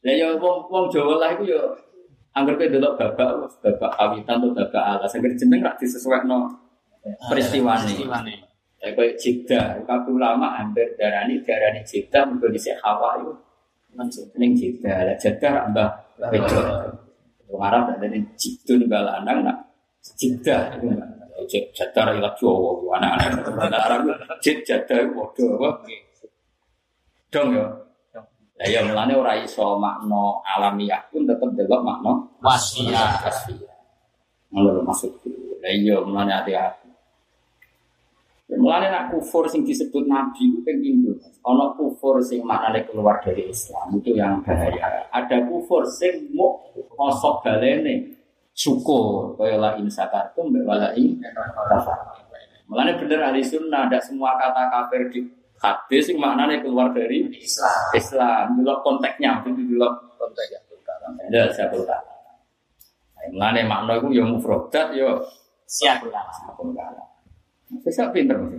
Lah 0.00 0.14
ya 0.16 0.32
wong 0.32 0.64
wong 0.72 0.88
Jawa 0.88 1.20
lah 1.20 1.30
itu 1.36 1.52
ya 1.52 1.60
angger 2.32 2.56
kowe 2.56 2.68
delok 2.72 2.96
babak 2.96 3.52
babak 3.60 3.92
awitan 4.00 4.40
atau 4.40 4.56
babak 4.56 4.84
alas, 4.96 5.12
angger 5.12 5.36
jeneng 5.36 5.60
rak 5.60 5.76
disesuaikno 5.76 6.48
peristiwane. 7.28 7.92
Ya 8.80 8.96
kayak 8.96 9.20
Jeddah, 9.20 9.76
kabeh 9.84 10.08
ulama 10.16 10.56
hampir 10.56 10.96
darani 10.96 11.44
darani 11.44 11.84
Jeddah 11.84 12.24
mergo 12.24 12.48
dhisik 12.48 12.80
hawa 12.80 13.20
itu 13.20 13.32
ning 14.40 14.56
Jeddah. 14.56 15.04
Lah 15.04 15.16
Jeddah 15.20 15.50
rak 15.52 15.64
mbah 15.76 15.90
wedok. 16.32 16.64
Wong 17.52 17.60
Arab 17.60 17.92
ada 17.92 18.06
ning 18.08 18.24
Jidun 18.40 18.88
mbah 18.88 19.04
lanang 19.04 19.44
nak 19.44 19.56
Jeddah 20.00 20.80
itu 20.80 20.96
mbah. 21.40 21.48
Jed- 21.48 21.72
Jeddah 21.72 22.02
ra 22.04 22.12
ilat 22.12 22.34
Jawa 22.36 23.00
anak-anak. 23.00 23.72
Arab 23.72 24.00
Jed 24.44 24.60
Jeddah 24.60 25.08
padha 25.08 25.46
apa? 25.56 25.68
Dong 27.32 27.48
ya. 27.56 27.66
Lah 28.60 28.68
ya 28.68 28.84
mulane 28.84 29.16
ora 29.16 29.32
iso 29.40 29.80
makna 29.80 30.36
alamiah 30.44 31.00
pun 31.08 31.24
tetep 31.24 31.48
delok 31.56 31.80
makna 31.80 32.12
Wasiat. 32.44 33.24
Wasiat. 33.24 33.78
Ngono 34.52 34.68
lho 34.76 34.82
maksudku. 34.84 35.32
Lah 35.64 35.72
iya 35.72 35.96
mulane 36.04 36.28
hati-hati. 36.36 36.92
Mulane 38.50 38.90
nak 38.92 39.14
kufur 39.14 39.46
sing 39.48 39.64
disebut 39.64 40.04
nabi 40.04 40.50
itu 40.52 40.60
ping 40.60 40.82
pindho. 40.82 41.16
Ana 41.40 41.72
kufur 41.72 42.20
sing 42.20 42.44
maknane 42.44 42.84
keluar 42.84 43.22
dari 43.24 43.48
Islam 43.48 43.96
itu 43.96 44.12
yang 44.12 44.44
bahaya. 44.44 45.08
Ada 45.08 45.48
kufur 45.48 45.86
sing 45.88 46.28
mau 46.36 46.60
kosok 46.76 47.40
balene 47.46 48.19
syukur 48.52 49.34
kaya 49.38 49.56
la 49.56 49.78
in 49.80 49.86
sakartum 49.88 50.52
wa 50.64 50.74
la 50.76 50.90
in. 50.96 51.18
Mulane 52.70 52.94
bener 53.02 53.18
ahli 53.26 53.42
sunnah 53.42 53.90
ada 53.90 53.98
semua 53.98 54.38
kata 54.38 54.70
kafir 54.70 55.10
di 55.10 55.26
hadis 55.58 56.06
sing 56.06 56.16
maknane 56.22 56.62
keluar 56.62 56.94
dari 56.94 57.26
Islam. 57.34 57.90
Islam. 57.98 58.44
Delok 58.62 58.78
konteksnya, 58.86 59.42
itu 59.42 59.50
delok 59.74 60.14
Konteks 60.20 60.52
yang 60.52 60.64
berkalam. 60.70 61.12
ada 61.16 61.42
satu 61.50 61.82
kata. 61.82 62.14
Nah, 63.16 63.26
Mulane 63.34 63.60
makna 63.66 63.98
iku 63.98 64.08
ya 64.14 64.24
mufradat 64.24 64.94
ya 64.94 65.18
Siap 65.66 66.06
kata. 66.06 67.04
Bisa 67.82 68.10
pinter 68.10 68.38
mesti. 68.38 68.58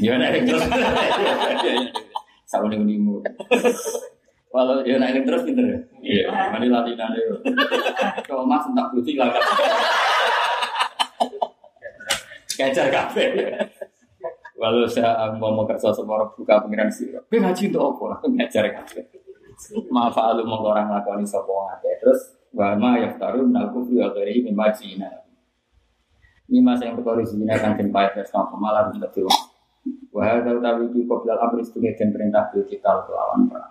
Ya 0.00 0.16
nek. 0.16 0.44
Sama 2.48 2.66
ning 2.68 2.84
unimu. 2.84 3.20
Kalau 4.50 4.82
ya 4.82 4.98
nek 4.98 5.22
terus 5.22 5.46
pinter 5.46 5.62
ya. 5.62 5.78
Iya, 6.02 6.26
mari 6.50 6.66
latihan 6.66 7.14
yo. 7.14 7.38
Kalau 8.26 8.42
Mas 8.42 8.66
entak 8.66 8.90
putih 8.90 9.14
lah 9.14 9.30
kan. 9.30 9.42
Kejar 12.58 12.90
kafe. 12.90 13.30
Walau 14.58 14.90
saya 14.90 15.30
mau 15.38 15.54
mau 15.54 15.64
kerja 15.70 15.94
semua 15.94 16.18
orang 16.18 16.34
buka 16.34 16.66
pengiran 16.66 16.90
sih. 16.90 17.14
Tapi 17.14 17.38
ngaji 17.38 17.70
untuk 17.70 18.02
apa? 18.02 18.26
Ngajar 18.26 18.64
kafe. 18.74 19.00
Maaf 19.86 20.18
alu 20.18 20.42
mau 20.42 20.66
orang 20.66 20.98
lakoni 20.98 21.22
sopo 21.22 21.70
ngake. 21.70 22.02
Terus 22.02 22.20
wa 22.50 22.74
ma 22.74 22.98
yaftarun 22.98 23.54
naku 23.54 23.86
fi 23.86 24.02
akhirih 24.02 24.50
mimma 24.50 24.74
jina. 24.74 25.30
Ini 26.50 26.58
masa 26.58 26.90
yang 26.90 26.98
berkori 26.98 27.22
zina 27.22 27.54
kan 27.54 27.78
den 27.78 27.94
payah 27.94 28.18
wis 28.18 28.34
napa 28.34 28.58
malah 28.58 28.90
bisa 28.90 29.06
tuh. 29.14 29.30
Wa 30.10 30.26
hadza 30.26 30.58
utawi 30.58 30.90
iki 30.90 31.06
qoblal 31.06 31.38
amri 31.38 31.62
den 31.70 32.10
perintah 32.10 32.50
kita 32.50 33.06
kelawan 33.06 33.46
perang. 33.46 33.69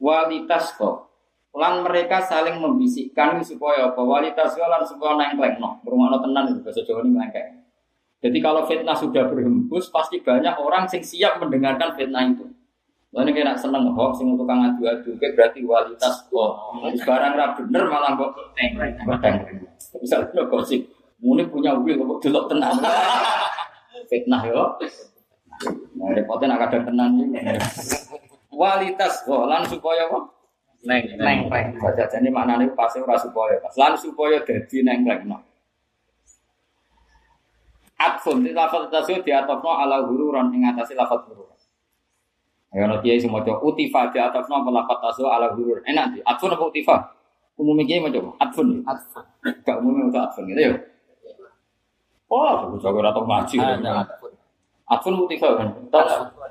Walitas 0.00 0.74
kok. 0.74 1.10
Lan 1.54 1.86
mereka 1.86 2.18
saling 2.18 2.58
membisikkan 2.58 3.38
supaya 3.46 3.90
apa? 3.90 4.00
Walitas 4.02 4.58
lan 4.58 4.82
supaya 4.82 5.14
nengklekno 5.14 5.82
rumahno 5.86 6.18
tenan 6.18 6.50
itu 6.50 6.60
bahasa 6.66 6.82
Jawa 6.82 7.06
ini 7.06 7.14
ngelengkek 7.14 7.64
jadi 8.24 8.40
kalau 8.40 8.64
fitnah 8.64 8.96
sudah 8.96 9.28
berhembus 9.28 9.92
pasti 9.92 10.16
banyak 10.24 10.56
orang 10.56 10.88
sing 10.88 11.04
siap 11.04 11.44
mendengarkan 11.44 11.92
fitnah 11.92 12.24
itu. 12.24 12.48
Lalu 13.12 13.36
kira 13.36 13.52
seneng 13.52 13.92
hoax 13.92 14.16
sing 14.16 14.32
tukang 14.32 14.64
adu-adu 14.64 15.12
kayak 15.20 15.36
berarti 15.36 15.60
kualitas 15.60 16.24
kok. 16.32 16.52
Barang 17.04 17.36
ra 17.36 17.52
bener 17.52 17.84
malah 17.84 18.16
kok 18.16 18.32
nengklek 18.56 18.96
misalnya 20.00 20.42
gosip 20.48 20.88
muni 21.20 21.44
punya 21.44 21.76
wil 21.76 22.00
kok 22.16 22.20
delok 22.24 22.48
tenan. 22.48 22.80
Fitnah 24.08 24.40
yo. 24.48 24.72
Nah 26.00 26.08
repotnya 26.16 26.56
nak 26.56 26.64
kadang 26.64 26.88
tenan 26.88 27.10
kualitas 28.54 29.26
kok 29.26 29.44
lan 29.50 29.66
supaya 29.66 30.06
kok 30.06 30.34
Neng, 30.84 31.16
neng. 31.16 31.48
Neng. 31.48 31.66
Saja 31.80 32.04
jadi 32.04 32.28
maknanya 32.28 32.68
pasti 32.76 33.00
ora 33.00 33.16
supaya 33.16 33.56
pas. 33.56 33.72
Lan 33.72 33.96
supaya 33.96 34.44
dadi 34.44 34.84
nengklekno. 34.84 35.40
Atfun 37.96 38.44
di 38.44 38.52
lafaz 38.52 38.92
tasawuf 38.92 39.24
diatofno 39.24 39.80
ala 39.80 40.04
hururan 40.04 40.52
ing 40.52 40.68
atase 40.68 40.92
lafaz 40.92 41.24
huruf. 41.24 41.56
Ya 42.74 42.84
ono 42.84 43.00
kiai 43.00 43.22
semua 43.22 43.40
coba 43.40 43.64
utifa 43.64 44.12
di 44.12 44.18
atas 44.20 44.44
nama 44.50 44.68
lafat 44.82 44.98
tasu 45.00 45.24
ala 45.24 45.56
gurur. 45.56 45.80
Enak 45.88 46.06
di 46.12 46.18
atfun 46.20 46.52
apa 46.52 46.64
utifa? 46.68 46.96
Umumnya 47.56 47.88
kiai 47.88 48.04
macam 48.04 48.36
atfun. 48.36 48.84
Atfun. 48.84 49.24
Gak 49.64 49.76
umumnya 49.80 50.12
untuk 50.12 50.20
atfun 50.20 50.44
gitu 50.52 50.60
ya. 50.60 50.72
Oh, 52.28 52.66
aku 52.66 52.76
jago 52.82 53.00
atau 53.00 53.24
ngaji. 53.24 53.56
Atfun. 53.62 54.32
Atfun 54.84 55.14
utifa 55.16 55.48
kan? 55.56 55.68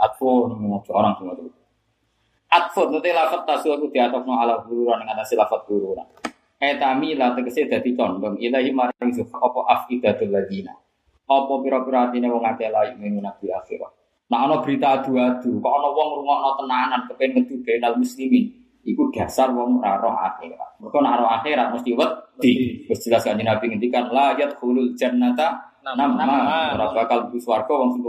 Atfun 0.02 0.58
orang 0.90 1.14
semua 1.22 1.38
tuh. 1.38 1.54
Atfun 2.74 2.90
nanti 2.90 3.14
lafat 3.14 3.46
di 3.70 4.00
atas 4.02 4.26
nama 4.26 4.42
ala 4.42 4.66
gururan 4.66 5.06
dengan 5.06 5.22
atas 5.22 5.38
lafat 5.38 5.62
gururan. 5.70 6.10
Etami 6.58 7.14
lah 7.14 7.38
tegese 7.38 7.70
dadi 7.70 7.94
condong 7.94 8.34
ilahi 8.42 8.74
maring 8.74 9.14
zuha 9.14 9.38
apa 9.38 9.62
afidatul 9.78 10.34
ladina. 10.34 10.74
Apa 11.30 11.54
pira-pira 11.62 12.10
atine 12.10 12.34
wong 12.34 12.42
akeh 12.42 12.74
layu 12.74 12.98
minun 12.98 13.22
nabi 13.22 13.54
akhirah. 13.54 13.94
Nah 14.34 14.50
ana 14.50 14.58
berita 14.66 14.98
adu-adu, 14.98 15.62
kok 15.62 15.70
ana 15.70 15.90
wong 15.94 16.08
ngrungokno 16.18 16.50
tenanan 16.66 17.02
kepen 17.14 17.30
metu 17.38 17.62
benal 17.62 17.94
muslimin. 17.94 18.50
Iku 18.82 19.14
dasar 19.14 19.54
wong 19.54 19.78
ora 19.78 20.02
roh 20.02 20.18
akhirat. 20.18 20.82
Mergo 20.82 20.98
akhirat 21.06 21.78
mesti 21.78 21.94
wedi. 21.94 22.82
Wis 22.90 23.06
jelas 23.06 23.22
kanjeng 23.22 23.46
Nabi 23.46 23.70
ngendikan 23.70 24.10
la 24.10 24.34
yadkhulul 24.34 24.98
jannata 24.98 25.78
nama 25.86 26.74
ora 26.74 26.90
bakal 26.90 27.30
mlebu 27.30 27.38
wong 27.70 27.90
sing 27.94 28.02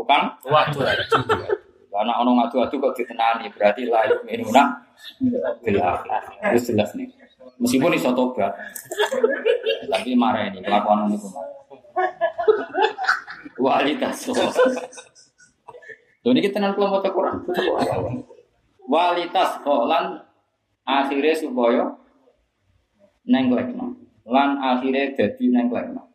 Waduh. 0.48 0.88
Karena 1.94 2.10
ana 2.18 2.26
ngadu-adu 2.26 2.74
kok 2.82 2.98
ditenani 2.98 3.46
berarti 3.54 3.86
la 3.86 4.02
yu'minuna 4.10 4.62
bil 5.62 5.78
akhir. 5.78 6.50
Wis 6.50 6.66
jelas 6.74 6.90
nih. 6.98 7.06
Meskipun 7.62 7.94
iso 7.94 8.10
tobat. 8.10 8.50
Tapi 9.86 10.18
marah 10.18 10.50
ini 10.50 10.58
kelakuan 10.58 11.06
ini 11.06 11.22
marah. 11.22 11.54
Walitas. 13.62 14.26
Lho 16.26 16.30
niki 16.34 16.50
tenan 16.50 16.74
kula 16.74 16.98
maca 16.98 17.14
Quran. 17.14 17.46
Walitas 18.90 19.62
lan 19.62 20.18
akhirnya 20.82 21.34
supaya 21.38 21.94
nenglekno. 23.22 23.94
Lan 24.26 24.58
akhirnya 24.58 25.14
jadi 25.14 25.44
nenglekno. 25.46 26.10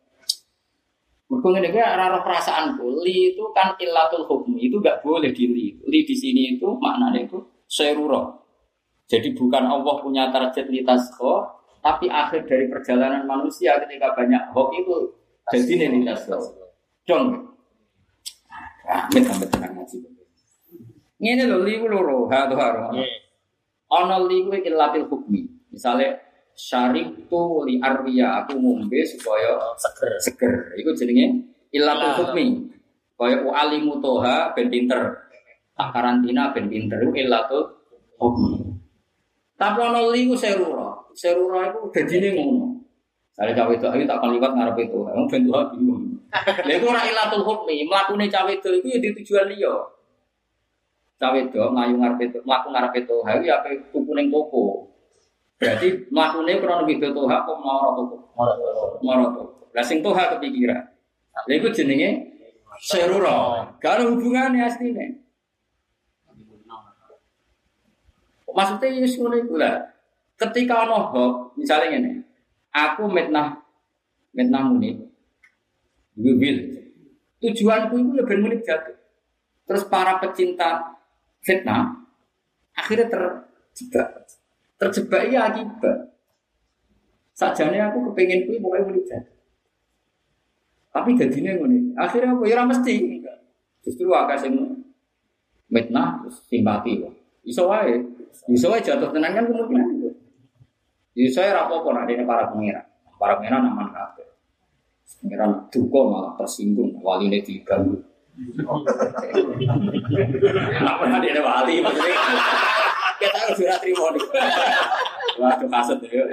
Mergo 1.30 1.46
ngene 1.54 1.70
iki 1.70 1.78
ora 1.78 2.10
roh 2.10 2.22
perasaanku. 2.26 3.06
Li 3.06 3.30
itu 3.30 3.46
kan 3.54 3.78
illatul 3.78 4.26
hukmi, 4.26 4.66
itu 4.66 4.82
enggak 4.82 4.98
boleh 4.98 5.30
di 5.30 5.46
li. 5.46 5.66
Li 5.86 6.02
di 6.02 6.14
sini 6.18 6.58
itu 6.58 6.66
maknanya 6.74 7.22
itu 7.22 7.38
seruro. 7.70 8.42
Jadi 9.06 9.30
bukan 9.38 9.62
Allah 9.62 9.94
punya 10.02 10.34
target 10.34 10.66
li 10.66 10.82
tasqo, 10.82 11.46
tapi 11.78 12.10
akhir 12.10 12.50
dari 12.50 12.66
perjalanan 12.66 13.26
manusia 13.30 13.78
ketika 13.78 14.10
banyak 14.14 14.50
hoax 14.50 14.70
itu 14.82 14.94
jadi 15.54 15.72
nih 15.86 15.88
li 15.94 16.00
tasqo. 16.02 16.38
Dong. 17.06 17.54
Amit 18.90 19.22
amit 19.22 19.48
tenang 19.54 19.78
ngaji. 19.78 20.02
Ngene 21.22 21.44
lho 21.46 21.58
li 21.62 21.78
loro, 21.78 22.26
ha 22.26 22.50
to 22.50 22.58
haro. 22.58 22.90
Ana 23.86 24.18
li 24.26 24.42
ku 24.42 24.50
illatil 24.50 25.06
hukmi. 25.06 25.46
Misale 25.70 26.29
syariktu 26.60 27.42
li 27.64 27.80
arwiya 27.80 28.44
aku 28.44 28.60
ngombe 28.60 29.00
supaya 29.08 29.56
Seger. 29.80 30.12
seger. 30.20 30.52
Iku 30.76 30.92
jenenge 30.92 31.40
illatul 31.72 32.12
Ilah. 32.12 32.16
hukmi. 32.20 32.46
Kaya 33.16 33.40
alimu 33.40 34.00
toha 34.04 34.52
ben 34.52 34.68
pinter. 34.68 35.00
Tak 35.72 35.88
karantina 35.96 36.52
ben 36.52 36.68
pinter 36.68 37.00
iku 37.00 37.16
hukmi. 38.20 38.76
Tapi 39.56 39.78
ana 39.80 40.00
li 40.12 40.28
ku 40.28 40.36
serura. 40.36 41.00
Serura 41.16 41.72
iku 41.72 41.88
dadine 41.88 42.36
ngono. 42.36 42.80
Sare 43.32 43.56
cawe 43.56 43.72
itu 43.72 43.86
ayo 43.88 44.04
tak 44.04 44.20
kon 44.20 44.36
liwat 44.36 44.52
ngarep 44.52 44.76
itu. 44.84 45.00
Wong 45.00 45.26
ben 45.32 45.48
tuha 45.48 45.72
bingung. 45.72 46.04
Lha 46.66 46.72
iku 46.76 46.86
ora 46.92 47.02
ilatul 47.08 47.42
hukmi, 47.42 47.88
mlakune 47.88 48.28
cawe 48.30 48.52
itu 48.52 48.68
iku 48.70 48.86
ya 48.86 48.98
di 49.02 49.10
tujuan 49.16 49.48
liya. 49.50 49.74
Cawe 51.20 51.36
itu 51.36 51.58
ngayu 51.58 51.94
ngarep 52.00 52.20
itu, 52.22 52.38
mlaku 52.46 52.66
ngarep 52.72 52.92
itu, 52.96 53.16
iki 53.20 53.48
ape 53.50 53.70
tuku 53.92 54.12
ning 54.14 54.30
toko. 54.32 54.89
Berarti 55.60 56.08
mlakune 56.08 56.56
krono 56.56 56.88
video 56.88 57.12
toha 57.12 57.44
apa? 57.44 57.52
Mara 59.04 59.28
toko. 59.28 59.68
Lah 59.76 59.84
sing 59.84 60.00
toha 60.00 60.32
kepikiran. 60.32 60.80
Lha 61.44 61.52
iku 61.52 61.68
jenenge 61.68 62.32
serura. 62.80 63.68
Gak 63.76 64.00
ada 64.00 64.08
hubungannya 64.08 64.64
asline. 64.64 65.20
Maksudnya 68.50 68.88
Yesus 68.88 69.20
ngono 69.20 69.36
iku 69.36 69.60
lah. 69.60 69.84
Ketika 70.40 70.88
ono 70.88 71.12
hoax, 71.12 71.60
misalnya 71.60 71.92
ngene. 71.92 72.12
Aku 72.72 73.04
mitnah 73.12 73.60
mitnah 74.32 74.64
muni. 74.64 74.96
Wil. 76.16 76.58
Tujuanku 77.44 77.94
itu 78.00 78.10
ya 78.16 78.24
ben 78.24 78.40
muni 78.40 78.64
jatuh. 78.64 78.96
Terus 79.68 79.84
para 79.92 80.16
pecinta 80.24 80.96
fitnah 81.44 82.00
akhirnya 82.72 83.12
terjebak. 83.12 84.29
Terjebak 84.80 85.28
ya 85.28 85.52
akibat. 85.52 86.08
Sajane 87.36 87.76
aku 87.84 88.08
kepengen 88.10 88.48
kuwi 88.48 88.64
muni 88.64 89.04
jatuh. 89.04 89.36
Tapi 90.90 91.14
jadinya 91.20 91.52
ngono. 91.60 91.92
Akhirnya 92.00 92.32
apa 92.32 92.48
ya 92.48 92.56
ora 92.56 92.64
mesti. 92.72 93.20
Justru 93.84 94.08
akeh 94.08 94.40
sing 94.40 94.56
mitnah 95.68 96.24
terus 96.24 96.40
simpati 96.48 96.96
kok. 96.96 97.12
Iso 97.44 97.68
wae. 97.68 97.92
Iso 98.48 98.72
wae 98.72 98.80
jatuh 98.80 99.12
tenan 99.12 99.36
kan 99.36 99.52
kemungkinan 99.52 100.00
itu. 100.00 100.08
Iso 101.28 101.44
wae 101.44 101.52
rapopo 101.52 101.92
nek 101.92 102.08
dene 102.08 102.24
para 102.24 102.48
pengira. 102.48 102.80
Para 103.20 103.36
pengira 103.36 103.60
naman 103.60 103.92
kabeh. 103.92 104.32
Pengira 105.20 105.44
duka 105.68 106.00
malah 106.08 106.32
tersinggung 106.40 106.96
waline 107.04 107.44
diganggu. 107.44 108.00
Apa 110.88 111.04
nek 111.04 111.20
dene 111.20 111.40
wali 111.44 111.84
maksudnya. 111.84 112.88
Kita 113.20 113.36
harus 113.36 113.56
sudah 113.60 113.76
terima 113.78 114.06
nih. 114.16 114.24
Waduh 115.40 115.68
kaset 115.68 115.98
ya. 116.08 116.24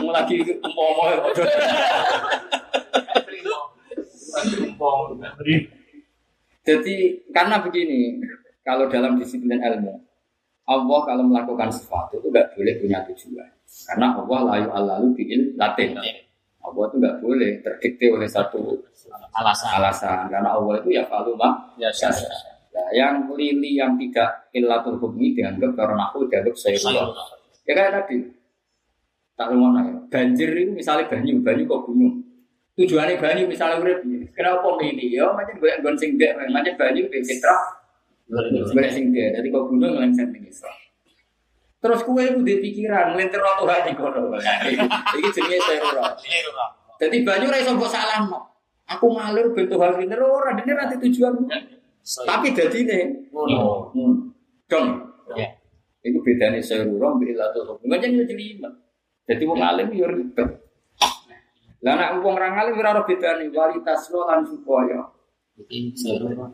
Mau 0.00 0.10
lagi 0.10 0.40
umpomo 0.64 1.02
ya. 1.12 1.20
Jadi 6.62 6.94
karena 7.34 7.58
begini, 7.60 8.22
kalau 8.62 8.86
dalam 8.86 9.18
disiplin 9.18 9.58
ilmu, 9.58 9.98
Allah 10.62 11.00
kalau 11.02 11.24
melakukan 11.26 11.68
sesuatu 11.74 12.22
itu 12.22 12.30
nggak 12.30 12.54
boleh 12.54 12.74
punya 12.78 12.98
tujuan. 13.10 13.50
Karena 13.90 14.14
Allah 14.14 14.38
layu 14.46 14.68
alalu 14.70 15.06
bikin 15.18 15.58
latin. 15.58 15.98
Allah 16.62 16.82
itu 16.86 16.96
nggak 17.02 17.16
boleh 17.18 17.50
terdikte 17.66 18.06
oleh 18.14 18.28
satu 18.30 18.78
Alasan. 19.34 19.70
alasan. 19.82 20.30
Karena 20.30 20.54
Allah 20.54 20.78
itu 20.78 20.94
ya 20.94 21.02
kalau 21.10 21.34
mah 21.34 21.74
Ya, 21.80 21.90
syasa. 21.90 22.51
Nah, 22.72 22.88
yang 22.96 23.28
lili 23.36 23.76
yang 23.76 24.00
tidak 24.00 24.48
illatul 24.56 24.96
hukmi 24.96 25.36
dianggap 25.36 25.76
karena 25.76 26.08
aku 26.08 26.24
dianggap 26.24 26.56
saya 26.56 26.80
Ya 27.62 27.72
kayak 27.78 27.92
tadi. 27.94 28.16
Tak 29.36 29.52
ngono 29.52 29.80
ya. 29.80 29.94
Banjir 30.08 30.50
itu 30.56 30.72
misalnya 30.72 31.08
banyu, 31.08 31.40
banyu 31.44 31.64
kok 31.68 31.84
gunung. 31.88 32.14
Tujuannya 32.72 33.20
banyu 33.20 33.44
misalnya 33.46 33.84
urip? 33.84 34.00
Kenapa 34.32 34.68
ini? 34.80 35.12
Ya 35.12 35.28
macam 35.30 35.60
gue 35.60 35.70
gon 35.84 35.96
sing 36.00 36.16
dek, 36.16 36.32
macam 36.36 36.74
banyu 36.80 37.04
di 37.12 37.20
citra, 37.20 37.56
gue 38.28 38.88
sing 38.88 39.12
dek. 39.12 39.28
Jadi 39.36 39.46
kok 39.52 39.64
gunung 39.68 39.92
ngelenceng 39.92 40.32
ning 40.32 40.48
Isra. 40.48 40.72
Terus 41.82 42.00
kue 42.06 42.22
itu 42.22 42.40
di 42.46 42.54
pikiran 42.62 43.12
ngelintir 43.12 43.42
waktu 43.42 43.64
hati 43.66 43.92
kono. 43.98 44.38
Iki 45.18 45.28
jenenge 45.34 45.58
serura. 45.66 46.14
Jadi 47.02 47.16
banyu 47.26 47.50
ra 47.50 47.58
iso 47.58 47.74
mbok 47.74 47.90
salahno. 47.90 48.38
Aku 48.86 49.10
ngalur 49.18 49.50
bentuk 49.50 49.82
hal 49.82 49.98
ini 49.98 50.14
ora 50.14 50.54
dene 50.54 50.72
nanti 50.78 50.96
tujuan. 51.02 51.34
Tapi 52.02 52.50
dadine 52.50 53.30
Ngono. 53.30 53.94
Hmm. 53.94 54.14
Dong. 54.66 54.88
Ya. 55.38 55.48
Itu 56.02 56.18
bedanya 56.20 56.58
serura 56.58 57.14
mbek 57.14 57.32
ilatul 57.32 57.76
hukum. 57.76 57.86
Kan 57.86 58.02
jadi 58.02 58.34
lima. 58.34 58.68
Jadi 59.22 59.42
wong 59.46 59.62
alim 59.62 59.88
yo 59.94 60.10
ribet. 60.10 60.48
Lah 61.82 61.94
nek 61.98 62.22
wong 62.22 62.34
ra 62.34 62.50
alim 62.50 62.74
ora 62.78 62.98
ora 62.98 63.02
bedane 63.06 63.46
kualitas 63.50 64.10
lo 64.10 64.26
lan 64.26 64.42
supaya 64.42 65.08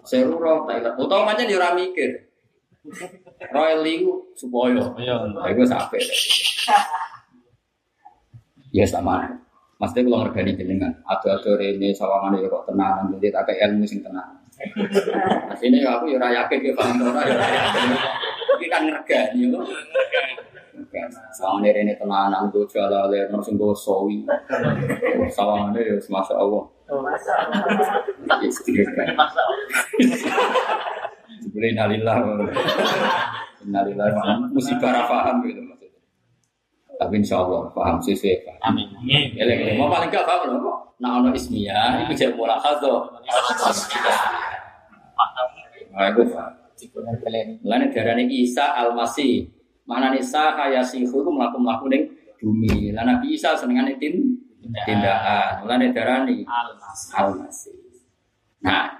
serura 0.04 0.68
ta 0.68 0.72
ilat. 0.76 0.94
Utawa 1.00 1.32
pancen 1.32 1.48
yo 1.48 1.56
ora 1.56 1.72
mikir. 1.72 2.28
Royal 3.52 3.80
liku 3.80 4.32
supaya. 4.36 4.84
Lah 5.32 5.48
iku 5.48 5.64
sampe. 5.64 5.96
Ya 8.68 8.84
sama. 8.84 9.24
Maksudnya 9.78 10.10
kalau 10.10 10.26
ngergani 10.26 10.58
jenengan, 10.58 10.90
ada-ada 11.06 11.54
rene 11.54 11.94
sawangan 11.94 12.34
ya 12.42 12.50
kok 12.50 12.66
tenang, 12.66 13.14
jadi 13.14 13.30
tak 13.30 13.54
ilmu 13.54 13.86
sing 13.86 14.02
tenang. 14.02 14.37
Ya 14.58 15.88
aku 15.94 16.10
ya 16.10 16.18
ora 16.18 16.28
yakin 16.34 16.58
ya 16.66 16.72
paham 16.74 16.98
ora 17.06 17.22
ya 17.22 17.34
ora 17.38 17.46
yakin. 17.46 17.88
Iki 18.58 18.66
kan 18.66 18.82
ngergani 18.90 19.46
yo. 19.46 19.62
Sawangan 21.34 21.70
rene 21.70 21.94
tenanan 21.94 22.50
go 22.50 22.66
jalale 22.66 23.30
ono 23.30 23.38
sing 23.38 23.54
go 23.54 23.70
sawi. 23.70 24.26
Sawangan 25.30 25.78
ya 25.78 25.94
masya 26.10 26.34
Allah. 26.34 26.64
Ya 28.26 28.48
sedikit 28.50 28.90
kan. 28.98 29.14
Jebule 31.38 31.66
innalillah. 31.70 32.16
Innalillah 33.62 34.06
musibah 34.50 35.06
gitu 35.46 35.60
maksudnya. 35.62 36.02
Tapi 36.98 37.14
insya 37.22 37.38
Allah 37.46 37.70
paham 37.70 38.02
sih 38.02 38.18
sih 38.18 38.34
paham. 38.42 38.74
Amin. 38.74 38.90
Eleng, 39.38 39.78
mau 39.78 39.86
paling 39.86 40.10
gak 40.10 40.26
paham 40.26 40.58
loh. 40.58 40.90
Nah, 40.98 41.22
ono 41.22 41.30
ismiyah, 41.30 42.02
itu 42.02 42.10
jadi 42.26 42.34
mula 42.34 42.58
khado. 42.58 43.06
Itu 46.78 47.02
belen. 47.02 47.58
Mulane 47.66 47.90
darane 47.90 48.24
Isa 48.30 48.78
Al-Masih. 48.78 49.50
Manane 49.82 50.22
Isa 50.22 50.54
kaya 50.54 50.78
sihu 50.84 51.26
ku 51.26 51.30
mlaku-mlaku 51.34 51.90
ning 51.90 52.06
bumi. 52.38 52.94
Lah 52.94 53.02
Nabi 53.02 53.34
Isa 53.34 53.58
senengane 53.58 53.98
tin 53.98 54.38
tindakan. 54.86 55.66
Darani 55.66 56.46
Almas. 56.46 57.00
Al-Masih. 57.18 57.74
Nah, 58.62 58.94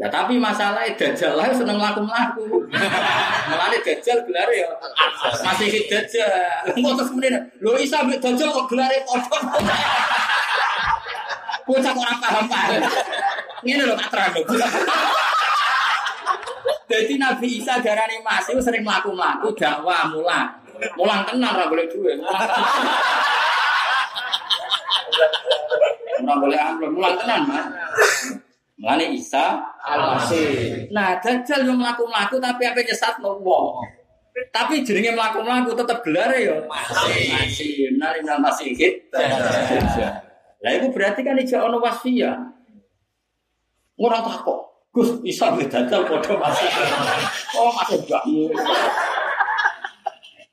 ya 0.00 0.08
tapi 0.08 0.40
masalahnya 0.40 0.96
Dajjal 0.96 1.36
lah 1.36 1.52
seneng 1.52 1.76
laku-laku. 1.76 2.64
Mulane 3.52 3.78
Dajjal 3.86 4.24
gelar 4.24 4.48
ya 4.48 4.68
masih 5.44 5.84
Dajjal. 5.92 6.72
Kok 6.72 6.92
terus 6.96 7.08
kemudian 7.12 7.36
lho 7.60 7.76
Isa 7.76 8.00
mbek 8.00 8.16
Dajjal 8.24 8.48
kok 8.48 8.64
gelare 8.72 9.04
padha. 9.04 9.60
Bocah 11.68 11.92
kok 11.92 12.00
ora 12.00 12.16
paham 12.16 12.44
paham. 12.48 12.80
Ngene 13.60 13.82
lho 13.84 13.94
tak 13.98 14.08
terang. 14.08 14.32
Jadi 16.90 17.14
Nabi 17.22 17.62
Isa 17.62 17.78
darani 17.78 18.18
Mas 18.26 18.50
itu 18.50 18.58
sering 18.58 18.82
mlaku-mlaku 18.82 19.54
dakwah 19.54 20.10
mulang. 20.10 20.50
Mulang 20.98 21.22
tenan 21.22 21.54
ora 21.54 21.70
boleh 21.70 21.86
duwe. 21.86 22.18
Mulang. 22.18 22.50
Ora 26.20 26.34
boleh 26.36 26.58
amplop, 26.58 26.90
mulang 26.90 27.14
tenan, 27.14 27.40
Mas. 27.46 27.66
Mulane 28.80 29.12
Isa 29.12 29.60
Al-Masih. 29.86 30.88
Nah, 30.90 31.20
Dajjal 31.20 31.68
yo 31.68 31.76
mlaku-mlaku 31.76 32.40
tapi 32.40 32.64
apa 32.64 32.80
nyesatno 32.80 33.38
wong. 33.38 33.86
Tapi 34.50 34.80
jenenge 34.80 35.12
mlaku-mlaku 35.12 35.76
tetep 35.76 36.00
gelar 36.00 36.32
ya 36.32 36.64
Masih. 36.64 37.28
masih 37.28 37.72
nari 38.00 38.24
nang 38.24 38.40
masih 38.40 38.72
hit. 38.72 39.12
Lah 40.60 40.72
itu 40.72 40.88
berarti 40.96 41.20
kan 41.20 41.36
ijak 41.36 41.60
ono 41.60 41.76
wasfiyah. 41.78 42.40
Ora 44.00 44.24
takok. 44.24 44.69
Gus 44.90 45.22
Isa 45.22 45.54
mbek 45.54 45.70
Dajjal 45.70 46.02
padha 46.02 46.34
masih. 46.34 46.66
Oh, 47.54 47.70
masih 47.70 47.98
enggak. 48.02 48.22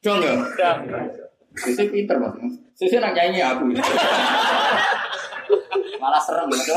Dong 0.06 0.22
ya. 0.22 0.34
Sisi 1.58 1.84
pinter 1.90 2.22
mas. 2.22 2.38
Sisi 2.78 3.02
nak 3.02 3.18
nyanyi 3.18 3.42
aku. 3.42 3.66
Malah 5.98 6.22
serem 6.22 6.54
gitu. 6.54 6.74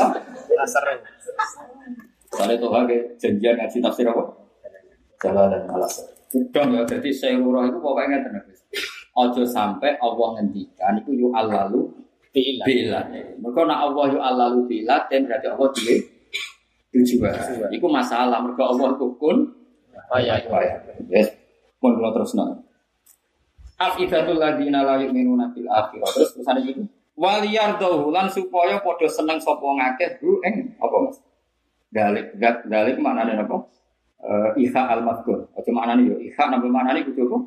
Sering. 0.65 0.99
Soalnya 2.33 2.57
tuh 2.57 2.71
hake 2.73 2.97
janjian 3.21 3.53
ngaji 3.59 3.77
tafsir 3.77 4.09
apa? 4.09 4.23
Jalan 5.21 5.53
dan 5.53 5.61
malas. 5.69 6.01
Dong 6.31 6.73
ya, 6.73 6.81
jadi 6.87 7.09
seluruh 7.13 7.69
itu 7.69 7.77
pokoknya 7.77 8.25
Gus. 8.25 8.65
Ojo 9.11 9.43
sampai 9.43 9.99
Allah 9.99 10.27
ngendikan 10.39 10.95
itu 10.97 11.11
yu 11.13 11.29
alalu 11.35 11.91
Bila. 12.31 13.03
Mereka 13.11 13.61
nak 13.67 13.79
Allah 13.91 14.05
yu 14.07 14.19
alalu 14.23 14.59
bila, 14.63 15.03
dan 15.11 15.27
berarti 15.27 15.51
Allah 15.51 15.67
dia 15.75 15.99
tujuan. 16.91 17.33
Itu 17.71 17.87
masalah. 17.87 18.43
Mereka 18.43 18.63
Allah 18.63 18.95
itu 18.95 19.07
kun. 19.15 19.37
Oh 20.11 20.19
ya. 20.19 20.35
Yes. 21.07 21.31
Pun 21.79 21.97
kalau 21.97 22.11
terus 22.13 22.35
nol. 22.35 22.61
Afidatul 23.81 24.37
ladina 24.37 24.85
la 24.85 25.01
yu'minuna 25.01 25.49
bil 25.55 25.65
akhirah. 25.65 26.05
Terus 26.13 26.37
terusannya 26.37 26.61
gitu. 26.67 26.81
Waliyar 27.17 27.77
lan 27.81 28.27
supaya 28.31 28.79
podo 28.81 29.05
seneng 29.05 29.37
sapa 29.41 29.61
ngakeh 29.61 30.21
hu 30.23 30.41
ing 30.47 30.73
apa 30.79 30.95
Mas? 31.05 31.17
Dalik 31.91 32.25
dalik 32.65 32.95
maknane 33.01 33.35
apa? 33.41 33.57
Eh 34.21 34.69
iha 34.69 34.81
al 34.85 35.01
madkur. 35.03 35.49
Aja 35.57 35.69
maknane 35.73 36.07
yo 36.07 36.15
iha 36.21 36.43
napa 36.49 36.65
maknane 36.69 37.03
kudu 37.09 37.25
apa? 37.27 37.37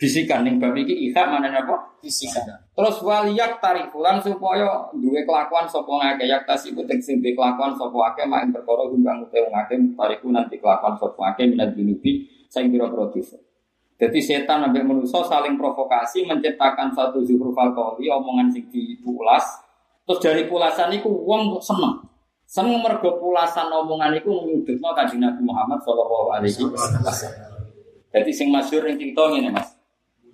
Bisikan 0.00 0.42
ning 0.42 0.58
bab 0.58 0.74
iki 0.74 1.10
iha 1.10 1.22
maknane 1.28 1.62
apa? 1.62 1.76
Fisika. 2.02 2.42
Terus 2.74 2.98
waliyak 3.06 3.62
tarifulan 3.62 4.18
supaya 4.18 4.90
duwe 4.90 5.22
kelakuan 5.22 5.70
sapa 5.70 5.86
ngakeh 5.86 6.26
yak 6.26 6.42
tasibu 6.42 6.82
sing 6.98 7.22
duwe 7.22 7.32
kelakuan 7.38 7.70
sapa 7.78 7.94
akeh 8.10 8.26
mak 8.26 8.42
ing 8.42 8.50
perkara 8.50 8.90
gumbang 8.90 9.22
utawa 9.22 9.46
ngakeh 9.54 9.78
tariku 9.94 10.26
nanti 10.34 10.58
kelakuan 10.58 10.98
sapa 10.98 11.20
akeh 11.34 11.46
minat 11.46 11.72
junubi 11.78 12.26
sing 12.50 12.68
pira-pira 12.74 13.06
dosa. 13.08 13.38
Jadi 14.02 14.18
setan 14.18 14.66
sampai 14.66 14.82
manusia 14.82 15.22
saling 15.22 15.54
provokasi 15.54 16.26
menciptakan 16.26 16.90
satu 16.90 17.22
zuhruf 17.22 17.54
alkoholi 17.54 18.10
omongan 18.10 18.50
sing 18.50 18.66
dipulas. 18.66 19.62
Terus 20.02 20.18
dari 20.18 20.42
pulasan 20.50 20.90
itu 20.90 21.06
wong 21.06 21.54
kok 21.56 21.62
seneng. 21.62 22.02
Seneng 22.42 22.82
mergo 22.84 23.16
pulasan 23.16 23.70
omongan 23.70 24.12
itu 24.18 24.28
menyudutno 24.28 24.90
kanjeng 24.92 25.22
Nabi 25.22 25.40
Muhammad 25.46 25.78
sallallahu 25.86 26.28
alaihi 26.34 26.66
wasallam. 26.66 27.62
Jadi 28.12 28.30
sing 28.34 28.52
masyhur 28.52 28.84
cerita 28.92 29.24
ngene 29.24 29.48
Mas. 29.48 29.71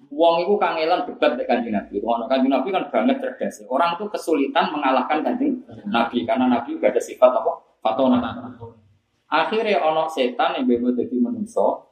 Wong 0.09 0.41
itu 0.41 0.55
kangelan 0.57 1.05
debat 1.05 1.37
dengan 1.37 1.61
kanjeng 1.61 1.75
Nabi. 1.77 1.95
Ono 2.01 2.25
kanjeng 2.25 2.53
Nabi 2.53 2.69
kan 2.73 2.85
banget 2.89 3.17
cerdas. 3.21 3.61
Orang 3.69 4.01
itu 4.01 4.09
kesulitan 4.09 4.73
mengalahkan 4.73 5.21
kanjeng 5.21 5.61
Nabi 5.89 6.25
karena 6.25 6.49
Nabi 6.49 6.77
juga 6.81 6.89
ada 6.89 7.01
sifat 7.01 7.29
apa? 7.29 7.53
Fatona. 7.85 8.19
Akhirnya 9.29 9.85
ono 9.85 10.09
setan 10.09 10.57
yang 10.57 10.65
bebo 10.65 10.89
jadi 10.97 11.13
manusia 11.21 11.85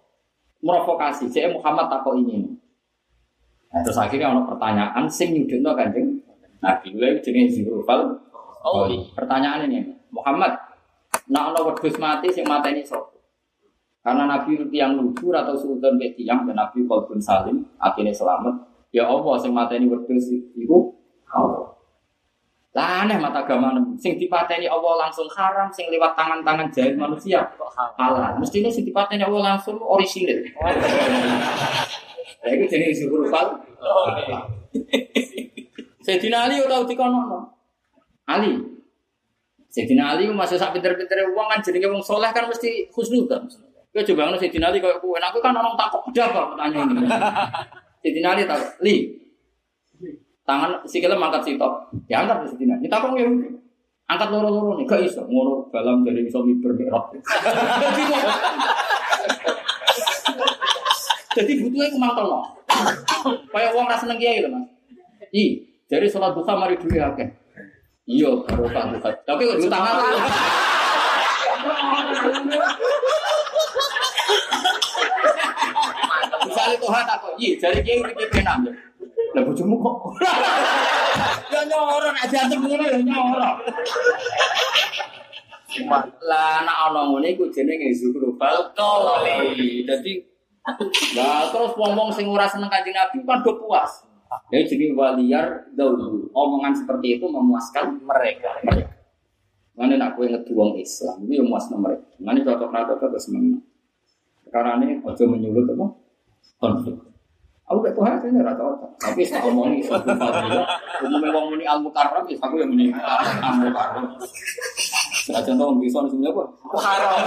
provokasi. 0.65 1.29
Saya 1.29 1.53
Muhammad 1.53 1.93
takut 1.93 2.17
ini. 2.19 2.57
Nah, 3.71 3.81
terus 3.85 4.01
akhirnya 4.01 4.33
ono 4.33 4.49
pertanyaan 4.49 5.05
sing 5.07 5.37
nyudutno 5.37 5.77
kanjeng 5.77 6.17
Nabi. 6.65 6.97
Lha 6.97 7.21
jenenge 7.21 7.53
Zihrufal. 7.53 8.17
Oh, 8.67 8.91
Pertanyaan 9.15 9.71
ini, 9.71 9.95
Muhammad, 10.11 10.59
nak 11.31 11.55
ono 11.55 11.71
wedhus 11.71 11.95
mati 12.03 12.35
sing 12.35 12.43
mateni 12.43 12.83
sapa? 12.83 13.16
Karena 14.07 14.23
Nabi 14.31 14.55
itu 14.55 14.71
yang 14.71 14.95
lucu 14.95 15.35
atau 15.35 15.59
sultan 15.59 15.99
mbek 15.99 16.15
tiyang 16.15 16.47
dan 16.47 16.55
Nabi 16.55 16.87
kalbun 16.87 17.19
salim, 17.19 17.67
akhirnya 17.83 18.15
selamat. 18.15 18.55
Ya 18.95 19.03
Allah 19.03 19.35
sing 19.43 19.51
mateni 19.51 19.91
wedhus 19.91 20.31
iku 20.55 20.95
Allah. 21.27 21.75
Lah 22.71 23.03
aneh 23.03 23.19
mata 23.19 23.43
agama 23.43 23.75
sing 23.99 24.15
dipateni 24.15 24.71
Allah 24.71 25.11
langsung 25.11 25.27
haram, 25.35 25.67
sing 25.75 25.91
lewat 25.91 26.15
tangan-tangan 26.15 26.71
jahil 26.71 26.95
manusia 26.95 27.51
halal. 27.99 28.39
Mestinya 28.39 28.71
sing 28.71 28.87
dipateni 28.87 29.27
Allah 29.27 29.59
langsung 29.59 29.75
orisinil. 29.83 30.55
Lah 32.47 32.51
iku 32.55 32.63
jenenge 32.71 32.95
syukur 32.95 33.27
fal. 33.27 33.59
Sayyidina 36.07 36.47
Ali 36.47 36.63
ora 36.63 36.87
dikono. 36.87 37.43
Ali. 38.31 38.55
Sayyidina 39.67 40.15
Ali 40.15 40.31
masih 40.31 40.63
sak 40.63 40.71
pinter-pintere 40.79 41.27
wong 41.35 41.51
kan 41.51 41.59
jenenge 41.59 41.91
wong 41.91 42.07
soleh 42.07 42.31
kan 42.31 42.47
mesti 42.47 42.87
husnudzon. 42.95 43.66
Kowe 43.97 44.05
coba 44.05 44.29
ngono 44.29 44.37
Sayyidina 44.37 44.69
Ali 44.69 44.85
koyo 44.85 45.01
kowe. 45.01 45.17
Aku 45.17 45.41
kan 45.41 45.57
orang 45.57 45.73
takut 45.73 46.05
udah 46.13 46.29
apa 46.29 46.53
pertanyaan 46.53 46.93
ini. 46.93 47.09
Sayyidina 48.05 48.29
Ali 48.37 48.45
takut, 48.45 48.69
"Li, 48.85 49.09
tangan 50.45 50.85
sikile 50.85 51.17
mangkat 51.17 51.41
sitok. 51.49 51.89
Ya 52.05 52.21
angkat 52.21 52.45
di 52.45 52.61
sini. 52.61 52.77
Kita 52.85 53.01
kok 53.01 53.17
ya 53.17 53.25
angkat 54.05 54.29
loro-loro 54.29 54.77
nih, 54.77 54.85
gak 54.85 55.01
iso 55.01 55.25
ngono 55.25 55.73
dalam 55.73 56.05
jadi 56.05 56.29
iso 56.29 56.45
miber 56.45 56.77
mikrot. 56.77 57.17
Jadi 61.33 61.53
kok 61.57 61.69
butuhnya 61.69 61.89
kemangkel 61.89 62.27
no. 62.29 62.41
Kayak 63.49 63.73
uang 63.73 63.89
rasa 63.89 64.05
seneng 64.05 64.21
kiai 64.21 64.45
lho 64.45 64.53
mas. 64.53 64.69
I, 65.33 65.57
jadi 65.89 66.05
sholat 66.05 66.37
duha 66.37 66.53
mari 66.53 66.77
dulu 66.77 67.01
ya 67.01 67.17
Iya, 68.07 68.31
baru 68.45 68.69
tak 68.71 68.85
duha. 68.93 69.11
Tapi 69.25 69.43
kok 69.49 69.57
di 69.57 69.69
Misalnya 76.67 76.83
Tuhan 76.83 77.03
tak 77.07 77.17
kok, 77.23 77.33
iya, 77.39 77.53
jadi 77.63 77.79
kiai 77.79 78.03
ini 78.03 78.27
penam 78.27 78.59
ya. 78.67 78.73
Lah 79.39 79.43
bojomu 79.47 79.79
kok. 79.79 79.97
Ya 81.47 81.63
nyoro 81.63 82.11
nek 82.11 82.27
diantem 82.27 82.59
ngono 82.59 82.85
ya 82.85 82.99
nyoro. 83.07 83.51
Lah 86.27 86.51
anak 86.67 86.77
ana 86.91 87.01
ngene 87.07 87.39
iku 87.39 87.47
jenenge 87.55 87.95
zukrufal 87.95 88.75
qawli. 88.75 89.87
Dadi 89.87 90.27
Lah 91.15 91.47
terus 91.55 91.73
ngomong 91.79 92.11
sing 92.11 92.27
ora 92.27 92.51
seneng 92.51 92.67
Kanjeng 92.67 92.99
Nabi 92.99 93.23
kan 93.23 93.47
do 93.47 93.55
puas. 93.63 94.03
Ya 94.51 94.59
jadi 94.67 94.91
waliyar 94.91 95.71
daulu. 95.71 96.27
Omongan 96.35 96.75
seperti 96.75 97.23
itu 97.23 97.31
memuaskan 97.31 98.03
Mereka. 98.03 98.67
Mana 99.79 99.95
nak 99.95 100.19
kue 100.19 100.27
ngedu 100.27 100.51
wong 100.57 100.75
Islam, 100.83 101.21
yang 101.29 101.47
muas 101.47 101.69
mereka. 101.69 102.09
Mana 102.17 102.41
cocok 102.41 102.73
nada 102.73 102.97
cocok 102.97 103.21
semuanya. 103.21 103.61
Karena 104.49 104.81
ini 104.81 105.05
ojo 105.05 105.23
menyulut 105.29 105.69
apa? 105.69 106.06
Konflik. 106.57 106.97
Aku 107.67 107.83
gak 107.83 107.99
Tuhan 107.99 108.23
ini 108.31 108.47
rata 108.47 108.63
cocok. 108.63 108.91
Tapi 109.03 109.27
saya 109.27 109.43
omongi 109.43 109.83
satu 109.83 110.15
fadilah. 110.15 110.71
Umumnya 111.03 111.35
wong 111.35 111.47
muni 111.51 111.67
al 111.67 111.83
mukarram, 111.83 112.23
ya 112.31 112.39
aku 112.39 112.63
yang 112.63 112.71
muni 112.71 112.95
al 112.95 113.59
mukarram. 113.59 114.07
Saya 115.27 115.43
contoh 115.43 115.75
wong 115.75 115.83
bisa 115.83 115.99
semuanya 116.07 116.31
apa? 116.31 116.43
Mukarram. 116.47 117.27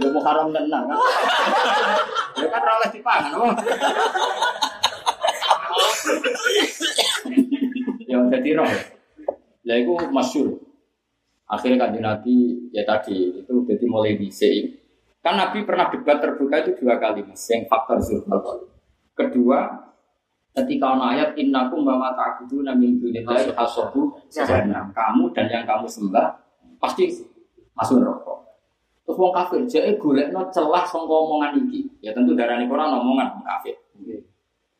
Ya 0.00 0.08
mukarram 0.08 0.48
tenang 0.48 0.84
kan. 0.88 0.98
Ya 2.40 2.48
kan 2.48 2.62
oleh 2.64 2.88
dipangan 2.88 3.32
apa? 3.36 3.48
Ya 8.08 8.16
jadi 8.32 8.50
roh. 8.56 8.72
Lah 9.68 9.76
itu 9.76 9.92
masyur. 10.08 10.56
Akhirnya 11.52 11.84
kan 11.84 11.92
Nabi 12.00 12.56
ya 12.72 12.80
tadi 12.88 13.44
itu 13.44 13.54
jadi 13.68 13.84
mulai 13.84 14.16
dhisik. 14.16 14.87
Kan 15.28 15.36
Nabi 15.36 15.60
pernah 15.68 15.92
debat 15.92 16.24
terbuka 16.24 16.64
itu 16.64 16.80
dua 16.80 16.96
kali 16.96 17.20
mas, 17.20 17.44
yang 17.52 17.68
faktor 17.68 18.00
zulfal. 18.00 18.64
Kedua, 19.12 19.68
ketika 20.56 20.96
ono 20.96 21.04
ayat 21.04 21.36
innakum 21.36 21.84
wa 21.84 22.00
ma 22.00 22.16
ta'buduna 22.16 22.72
min 22.72 22.96
dunillahi 22.96 23.52
hasabu 23.52 24.16
jahannam. 24.32 24.88
Kamu 24.88 25.28
dan 25.36 25.52
yang 25.52 25.68
kamu 25.68 25.84
sembah 25.84 26.32
pasti 26.80 27.12
masuk 27.76 28.00
neraka. 28.00 28.40
Terus 29.04 29.20
wong 29.20 29.32
kafir 29.36 29.60
jake 29.68 30.00
golekno 30.00 30.48
celah 30.48 30.88
sangka 30.88 31.12
omongan 31.12 31.60
iki. 31.60 31.84
Ya 32.00 32.16
tentu 32.16 32.32
darani 32.32 32.64
Quran 32.64 32.88
omongan 32.88 33.44
kafir. 33.44 33.76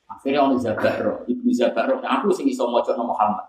Akhirnya 0.08 0.48
ono 0.48 0.56
Zabaro, 0.56 1.28
Ibnu 1.28 1.52
Zabaro, 1.52 2.00
nah, 2.00 2.24
aku 2.24 2.32
sing 2.32 2.48
iso 2.48 2.64
maca 2.72 2.96
Muhammad. 2.96 3.44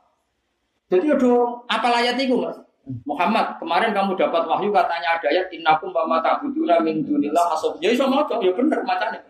Jadi 0.92 1.16
ada 1.16 1.64
apa 1.64 1.88
ayat 1.96 2.20
itu 2.20 2.36
Mas? 2.36 2.60
Muhammad, 3.06 3.62
kemarin 3.62 3.94
kamu 3.94 4.18
dapat 4.18 4.50
wahyu 4.50 4.74
katanya 4.74 5.22
ada 5.22 5.28
ayat 5.30 5.48
innakum 5.54 5.94
wa 5.94 6.18
ta'buduna 6.26 6.82
min 6.82 7.06
dunillah 7.06 7.54
hasab. 7.54 7.78
Ya 7.78 7.94
iso 7.94 8.10
maca, 8.10 8.42
ya 8.42 8.50
bener 8.50 8.82
macane. 8.82 9.22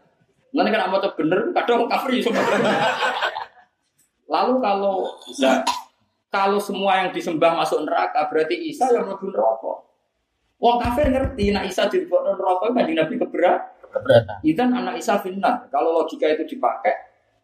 Nanti 0.56 0.70
kan 0.72 0.88
maca 0.88 1.12
bener, 1.20 1.52
kadang 1.52 1.92
kafir 1.92 2.24
iso 2.24 2.32
maca. 2.32 2.56
Lalu 4.32 4.54
kalau 4.64 5.12
nah, 5.44 5.60
kalau 6.32 6.60
semua 6.62 7.04
yang 7.04 7.10
disembah 7.12 7.52
masuk 7.60 7.84
neraka, 7.84 8.32
berarti 8.32 8.56
Isa 8.56 8.88
yang 8.96 9.12
mlebu 9.12 9.28
neraka. 9.28 9.74
Wong 10.60 10.78
kafir 10.80 11.12
ngerti, 11.12 11.52
nak 11.52 11.68
Isa 11.68 11.92
dilebokno 11.92 12.40
neraka 12.40 12.66
kan 12.72 12.88
Nabi 12.88 13.16
keberat. 13.20 13.60
Keberatan. 13.84 14.38
Idan 14.46 14.70
anak 14.72 14.96
Isa 15.02 15.20
finnar. 15.20 15.68
Kalau 15.68 16.00
logika 16.00 16.32
itu 16.32 16.56
dipakai, 16.56 16.96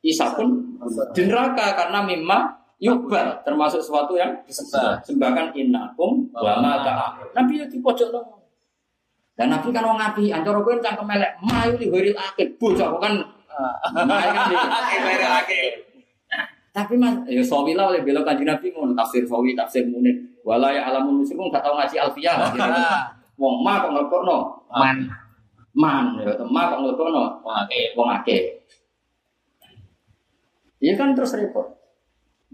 Isa 0.05 0.31
pun 0.37 0.79
di 1.11 1.21
neraka 1.27 1.75
karena 1.75 2.05
memang 2.05 2.64
yubal 2.79 3.39
termasuk 3.47 3.79
sesuatu 3.79 4.19
yang 4.19 4.35
Disembah. 4.43 4.99
sembahkan 5.03 5.55
innakum 5.55 6.27
wa 6.35 6.59
ma. 6.59 6.73
Nabi 7.31 7.63
di 7.67 7.79
pojok 7.79 8.09
loh. 8.11 8.23
Dan 9.35 9.51
Nabi 9.51 9.67
kan 9.75 9.83
wong 9.83 9.99
ngapi, 9.99 10.31
antara 10.31 10.63
kowe 10.63 10.79
cangkem 10.79 11.11
elek, 11.11 11.31
mayu 11.43 11.75
li 11.75 11.91
horil 11.91 12.15
akid, 12.15 12.55
bocah 12.55 12.87
kan 13.03 13.13
mayu 14.07 14.29
kan. 14.31 14.47
Tapi 16.75 16.99
mas, 16.99 17.15
ya 17.31 17.39
sawi 17.39 17.71
lah 17.71 17.87
oleh 17.87 18.03
belok 18.03 18.27
kanji 18.27 18.43
Nabi 18.43 18.67
ngono 18.71 18.91
tafsir 18.95 19.23
sawi, 19.23 19.55
tafsir 19.55 19.87
munir. 19.87 20.11
Wala 20.43 20.75
ya 20.75 20.87
alamun 20.91 21.23
muslimun 21.23 21.47
gak 21.47 21.63
tau 21.63 21.75
ngaji 21.79 21.95
alfiyah. 21.99 22.51
gitu. 22.51 22.59
Wong 23.39 23.63
ma 23.63 23.79
kok 23.83 23.91
ngelokno, 23.91 24.37
Man. 24.75 24.97
man, 25.75 26.05
ya 26.23 26.31
ma 26.47 26.71
kok 26.71 26.79
ngelokno, 26.83 27.23
Oke. 27.43 27.79
wong 27.95 28.07
akeh. 28.19 28.59
Iya 30.79 30.95
kan 30.99 31.15
terus 31.15 31.35
repot. 31.35 31.63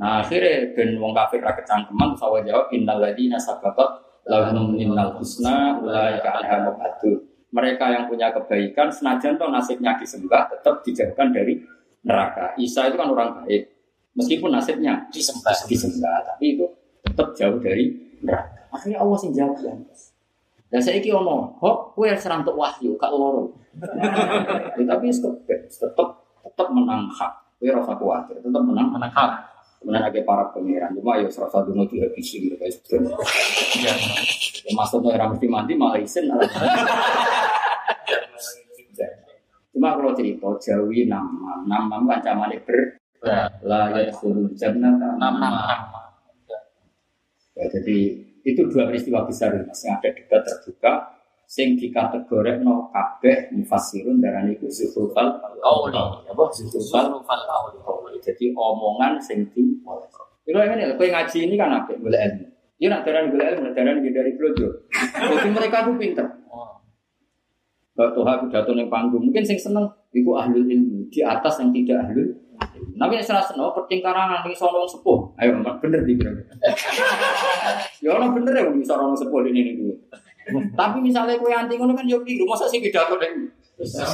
Nah 0.01 0.25
akhirnya 0.25 0.73
ben 0.73 0.97
wong 0.97 1.13
kafir 1.13 1.45
ra 1.45 1.53
kecangkeman 1.53 2.17
terus 2.17 2.25
awal 2.25 2.41
jawab 2.41 2.73
innal 2.73 2.97
ladzina 2.97 3.37
sabaqat 3.37 4.01
lahum 4.25 4.73
minnal 4.73 5.13
husna 5.21 5.77
ulaika 5.77 6.41
anha 6.41 6.65
mubadun. 6.65 7.21
Mereka 7.53 7.85
yang 7.93 8.09
punya 8.09 8.33
kebaikan 8.33 8.89
senajan 8.89 9.37
toh 9.37 9.53
nasibnya 9.53 9.93
disembah 10.01 10.49
tetap 10.49 10.81
dijauhkan 10.81 11.29
dari 11.29 11.61
neraka. 12.01 12.57
Isa 12.57 12.89
itu 12.89 12.97
kan 12.97 13.13
orang 13.13 13.45
baik. 13.45 13.69
Meskipun 14.17 14.49
nasibnya 14.51 15.07
Disembah. 15.13 15.55
disembah 15.69 16.17
tapi 16.25 16.57
itu 16.57 16.65
tetap 17.05 17.37
jauh 17.37 17.61
dari 17.61 17.93
neraka. 18.25 18.73
Akhirnya 18.73 19.05
Allah 19.05 19.17
sing 19.21 19.31
jawab 19.37 19.61
ya. 19.61 19.71
Dan 20.71 20.79
saya 20.79 21.03
iki 21.03 21.11
ono, 21.11 21.51
kok 21.59 21.91
kue 21.99 22.07
serang 22.15 22.47
untuk 22.47 22.55
wahyu, 22.55 22.95
kak 22.95 23.11
loro. 23.11 23.51
Ya, 23.75 24.83
tapi 24.87 25.11
tetap 25.11 26.07
tetap 26.41 26.67
menang 26.71 27.11
hak. 27.11 27.59
Kue 27.59 27.69
rasa 27.69 27.91
khawatir, 27.93 28.39
tetap 28.39 28.63
menang 28.63 28.87
Menang 28.87 29.11
hak. 29.11 29.31
Kemudian 29.81 30.05
ada 30.05 30.21
para 30.21 30.45
pangeran, 30.53 30.93
cuma 30.93 31.17
ya 31.17 31.25
serasa 31.25 31.65
dulu 31.65 31.89
dihabisi 31.89 32.37
gitu 32.45 32.53
guys. 32.53 32.77
Iya. 32.85 33.93
Ya, 34.61 34.71
maksudnya 34.77 35.17
orang 35.17 35.33
mesti 35.33 35.47
mandi 35.49 35.73
malah 35.73 35.97
isen. 35.97 36.29
Cuma 39.73 39.97
kalau 39.97 40.13
cerita 40.13 40.53
Jawi 40.61 41.09
nama, 41.09 41.65
nama 41.65 41.97
kancamane 41.97 42.61
ber 42.61 43.01
la 43.65 43.89
ya 43.97 44.13
suruh 44.13 44.53
jannah 44.53 45.17
nama. 45.17 45.49
Ya, 47.57 47.65
jadi 47.65 47.97
itu 48.45 48.61
dua 48.69 48.85
peristiwa 48.85 49.25
besar 49.25 49.53
mas 49.65 49.81
yang 49.81 49.97
ada 49.97 50.13
debat 50.13 50.41
terbuka 50.45 51.20
sing 51.51 51.75
dikategorek 51.75 52.63
no 52.63 52.87
kabeh 52.95 53.51
mufassirun 53.51 54.23
darani 54.23 54.55
iku 54.55 54.71
zuhrufal 54.71 55.35
Qauli. 55.59 55.99
apa 56.31 56.43
zuhrufal 56.55 57.11
qauli. 57.19 58.15
jadi 58.23 58.55
omongan 58.55 59.19
sing 59.19 59.43
di 59.51 59.75
Kalau 60.51 60.67
ini 60.67 60.95
kowe 60.95 61.07
ngaji 61.07 61.37
ini 61.47 61.55
kan 61.55 61.71
apik 61.71 62.01
golek 62.01 62.19
ilmu. 62.27 62.47
Ya 62.81 62.87
nak 62.91 63.03
darani 63.07 63.35
golek 63.35 63.47
ilmu, 63.55 63.71
darani 63.71 64.09
dari 64.09 64.31
blojo. 64.35 64.67
Jadi 64.91 65.47
mereka 65.53 65.85
tuh 65.85 65.95
pinter. 65.95 66.27
Oh. 66.49 66.81
Tuhan 67.95 68.47
pidato 68.47 68.71
ning 68.73 68.89
panggung, 68.89 69.31
mungkin 69.31 69.45
sing 69.45 69.59
seneng 69.61 69.85
iku 70.11 70.35
ahlul 70.39 70.65
ilmu 70.65 71.07
di 71.07 71.19
atas 71.23 71.61
yang 71.61 71.71
tidak 71.71 72.09
ahlul. 72.09 72.31
Ilmu. 72.81 72.97
Tapi 72.97 73.11
nek 73.17 73.25
salah 73.25 73.45
seneng 73.45 73.69
penting 73.77 74.01
karangan 74.01 74.41
ning 74.41 74.55
sono 74.57 74.89
sepuh. 74.89 75.19
Ayo 75.37 75.61
bener 75.61 76.01
di 76.01 76.13
bener. 76.17 76.33
Ya 78.01 78.17
ono 78.17 78.33
bener 78.33 78.53
ya 78.57 78.65
wong 78.65 78.81
iso 78.81 78.97
ono 78.97 79.13
sepuh 79.13 79.45
ini 79.45 79.61
ning 79.61 79.75
dulu. 79.77 79.95
Tapi 80.73 80.97
misalnya 80.99 81.37
kowe 81.37 81.53
anti 81.53 81.77
ngono 81.77 81.93
kan 81.93 82.09
yo 82.09 82.17
keliru, 82.25 82.49
masa 82.49 82.65
sih 82.65 82.81
pidato 82.81 83.21
ning 83.21 83.45
Bisa. 83.77 84.05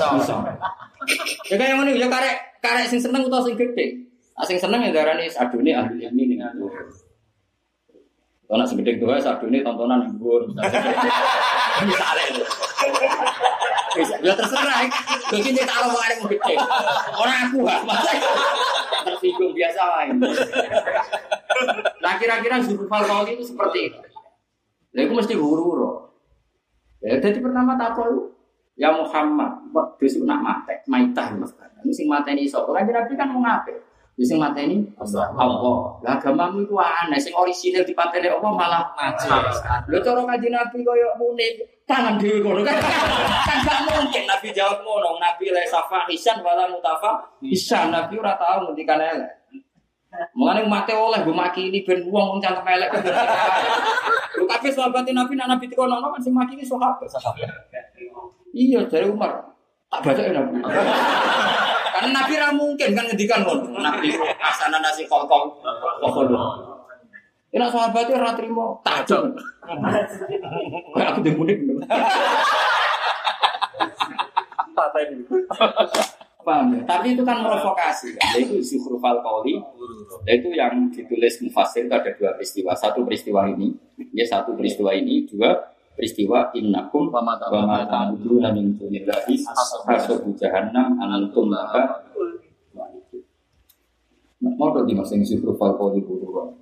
Ya 1.47 1.55
kayak 1.55 1.73
ngono 1.79 1.91
ya 1.95 2.07
karek 2.07 2.35
karek 2.63 2.87
sing 2.91 2.99
seneng 2.99 3.23
utawa 3.23 3.43
sing 3.43 3.55
gede. 3.55 4.07
Ah 4.37 4.45
sing 4.45 4.59
seneng 4.59 4.83
ya 4.83 4.91
darani 4.91 5.27
adune 5.31 5.71
ahli 5.71 6.07
ilmi 6.07 6.23
ning 6.35 6.39
dhuwur. 6.55 6.71
Kalau 8.47 8.57
nak 8.63 8.67
segede 8.67 8.99
doa 8.99 9.19
sadune 9.19 9.63
tontonan 9.63 10.07
ning 10.07 10.15
dhuwur. 10.19 10.47
Misalnya 11.83 12.23
itu. 12.31 12.43
Ya 14.01 14.33
terserah. 14.37 14.85
Mungkin 15.33 15.51
dia 15.57 15.65
taruh 15.65 15.89
mau 15.91 16.01
ada 16.01 16.15
gede. 16.17 16.55
Orang 17.17 17.37
aku 17.49 17.59
lah, 17.65 17.81
tersinggung 19.05 19.53
biasa 19.53 19.81
lain. 19.97 20.21
Nah 22.03 22.13
kira-kira 22.21 22.61
Zulfal 22.61 23.03
Qauli 23.05 23.39
itu 23.39 23.43
seperti 23.53 23.93
itu. 23.93 23.99
Nah 24.93 25.01
itu 25.05 25.13
mesti 25.13 25.33
huru-huru. 25.37 26.09
Ya, 26.97 27.21
jadi 27.21 27.37
pertama 27.39 27.77
tak 27.77 27.93
tahu 27.93 28.37
Ya 28.77 28.93
Muhammad, 28.93 29.73
kok 29.73 29.97
besok 29.97 30.29
nak 30.29 30.45
mate, 30.45 30.85
maitah 30.85 31.33
mas. 31.33 31.49
Ini 31.81 31.89
sing 31.89 32.05
mate 32.05 32.37
ini 32.37 32.45
sok. 32.45 32.69
Kan 32.77 32.85
kan 32.93 33.29
mau 33.33 33.41
ngape? 33.41 33.73
Ya 34.17 34.25
sing 34.25 34.41
mate 34.41 34.65
ini 34.65 34.81
Allah. 34.97 35.29
Lah 36.01 36.17
agamamu 36.17 36.65
itu 36.65 36.73
aneh. 36.73 37.21
Sing 37.21 37.37
orisinil 37.37 37.85
di 37.85 37.93
patene 37.93 38.33
Allah 38.33 38.49
malah 38.49 38.81
Ngaji. 38.97 39.29
Lho 39.93 40.01
cara 40.01 40.25
kanjeng 40.25 40.57
Nabi 40.57 40.81
koyo 40.81 41.13
muni 41.21 41.61
tangan 41.85 42.17
dhewe 42.17 42.41
ngono 42.41 42.65
kan. 42.65 42.81
Kan 43.45 43.57
gak 43.61 43.79
mungkin 43.85 44.25
Nabi 44.25 44.49
jawab 44.57 44.81
ngono. 44.81 45.21
Nabi 45.21 45.53
la 45.53 45.61
safa 45.69 46.09
hisan 46.09 46.41
wala 46.41 46.65
mutafa 46.65 47.29
hisan. 47.45 47.93
Nabi 47.93 48.17
ora 48.17 48.33
tau 48.41 48.65
ngendikan 48.65 48.97
elek. 48.97 49.29
Mulane 50.33 50.65
mate 50.65 50.97
oleh 50.97 51.21
gue 51.21 51.35
makili 51.37 51.85
ben 51.85 52.09
wong 52.09 52.25
wong 52.33 52.39
cangkem 52.41 52.65
elek. 52.73 52.89
Lho 54.33 54.49
kabeh 54.49 54.73
sahabat 54.73 55.05
Nabi 55.13 55.37
nak 55.37 55.53
Nabi 55.53 55.69
dikono 55.69 56.01
kan 56.01 56.17
sing 56.17 56.33
makili 56.33 56.65
sahabat. 56.65 57.05
Iya 58.49 58.81
dari 58.89 59.05
Umar. 59.13 59.45
Tak 59.93 60.01
baca 60.01 60.21
Nabi. 60.25 60.57
Karena 61.97 62.13
Nabi 62.13 62.33
ra 62.37 62.53
mungkin 62.53 62.93
kan 62.93 63.09
ngendikan 63.09 63.41
ngono. 63.41 63.73
Nabi 63.73 64.13
asana 64.37 64.77
nasi 64.77 65.09
kokong. 65.09 65.49
Kokong. 65.97 66.29
Ini 67.49 67.65
sahabatnya 67.73 68.21
ora 68.21 68.37
trimo 68.37 68.77
tajam. 68.85 69.33
Kayak 70.93 71.17
aku. 71.17 71.25
Paham 76.45 76.77
ya? 76.77 76.81
Tapi 76.85 77.17
itu 77.17 77.25
kan 77.25 77.41
provokasi 77.41 78.13
kan. 78.13 78.37
Itu 78.37 78.61
Zuhrufal 78.61 79.19
Qauli. 79.25 79.57
Itu 80.29 80.53
yang 80.53 80.93
ditulis 80.93 81.41
mufasir 81.43 81.89
itu 81.89 81.95
ada 81.97 82.13
dua 82.13 82.37
peristiwa. 82.37 82.71
Satu 82.77 83.03
peristiwa 83.03 83.49
ini, 83.49 83.73
ya 84.13 84.23
satu 84.23 84.53
peristiwa 84.55 84.93
ini, 84.93 85.27
dua 85.27 85.57
peristiwa 85.97 86.53
innakum 86.53 87.09
Wa 87.09 87.25
ma 87.25 87.33
ta'buduna 87.41 88.53
min 88.53 88.77
dunillahi 88.77 89.33
hasabu 89.89 90.37
jahannam 90.37 91.01
anantum 91.01 91.49
laha 91.49 92.05
mau 94.57 94.73
di 94.85 94.93
masing 94.93 95.25
Zuhrufal 95.25 95.73
Qauli 95.77 96.01
buru 96.05 96.53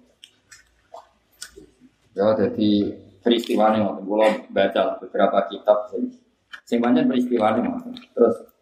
Ya, 2.15 2.31
jadi 2.31 2.95
peristiwa 3.19 3.75
ini, 3.75 3.83
kalau 3.83 4.31
baca 4.47 4.81
beberapa 5.03 5.51
kitab, 5.51 5.91
sing 6.63 6.79
banyak 6.79 7.11
peristiwa 7.11 7.59
ini, 7.59 7.75
terus 8.15 8.55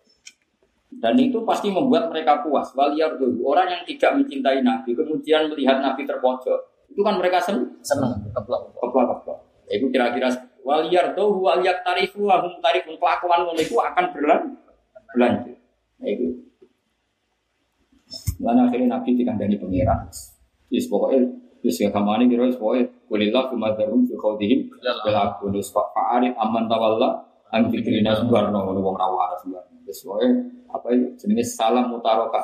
dan 0.98 1.14
itu 1.22 1.38
pasti 1.46 1.70
membuat 1.70 2.10
mereka 2.10 2.42
puas. 2.42 2.74
Waliyar 2.74 3.22
dulu 3.22 3.54
orang 3.54 3.70
yang 3.70 3.84
tidak 3.86 4.18
mencintai 4.18 4.66
Nabi, 4.66 4.98
kemudian 4.98 5.54
melihat 5.54 5.86
Nabi 5.86 6.02
terpojok, 6.02 6.90
itu 6.90 7.02
kan 7.06 7.22
mereka 7.22 7.38
senang, 7.46 7.78
Seneng. 7.86 8.26
Keblok. 8.34 8.74
keplak 8.74 9.06
keplak. 9.22 9.40
Itu 9.70 9.86
kira-kira 9.94 10.34
waliyar 10.64 11.12
dulu 11.14 11.44
waliyar 11.44 11.84
tarifu 11.84 12.26
wahum 12.26 12.56
tarifun 12.64 12.96
kelakuan 12.98 13.44
ngono 13.44 13.62
akan 13.62 14.06
berlan 14.16 14.42
berlanjut. 15.12 15.56
Nah, 16.02 16.08
itu. 16.10 16.28
Lalu 18.42 18.60
akhirnya 18.66 18.88
Nabi 18.98 19.10
dikandani 19.16 19.56
pengiran. 19.60 20.10
Yes, 20.74 20.90
pokoknya 20.90 21.44
Terus 21.64 21.80
ya 21.80 21.88
kamane 21.96 22.28
kira 22.28 22.44
wis 22.44 22.60
pokoke 22.60 23.08
kulillah 23.08 23.48
kumadarum 23.48 24.04
fi 24.04 24.20
khawdihim 24.20 24.68
bil 24.68 25.16
akun 25.16 25.56
wis 25.56 25.72
pak 25.72 25.96
arif 25.96 26.36
aman 26.36 26.68
tawalla 26.68 27.24
an 27.56 27.72
fikrina 27.72 28.12
subarno 28.20 28.68
wong 28.68 28.96
ra 29.00 29.08
waras. 29.08 29.48
Wis 29.88 30.04
pokoke 30.04 30.28
apa 30.68 30.92
jenenge 31.16 31.48
salam 31.48 31.88
mutaroka. 31.88 32.44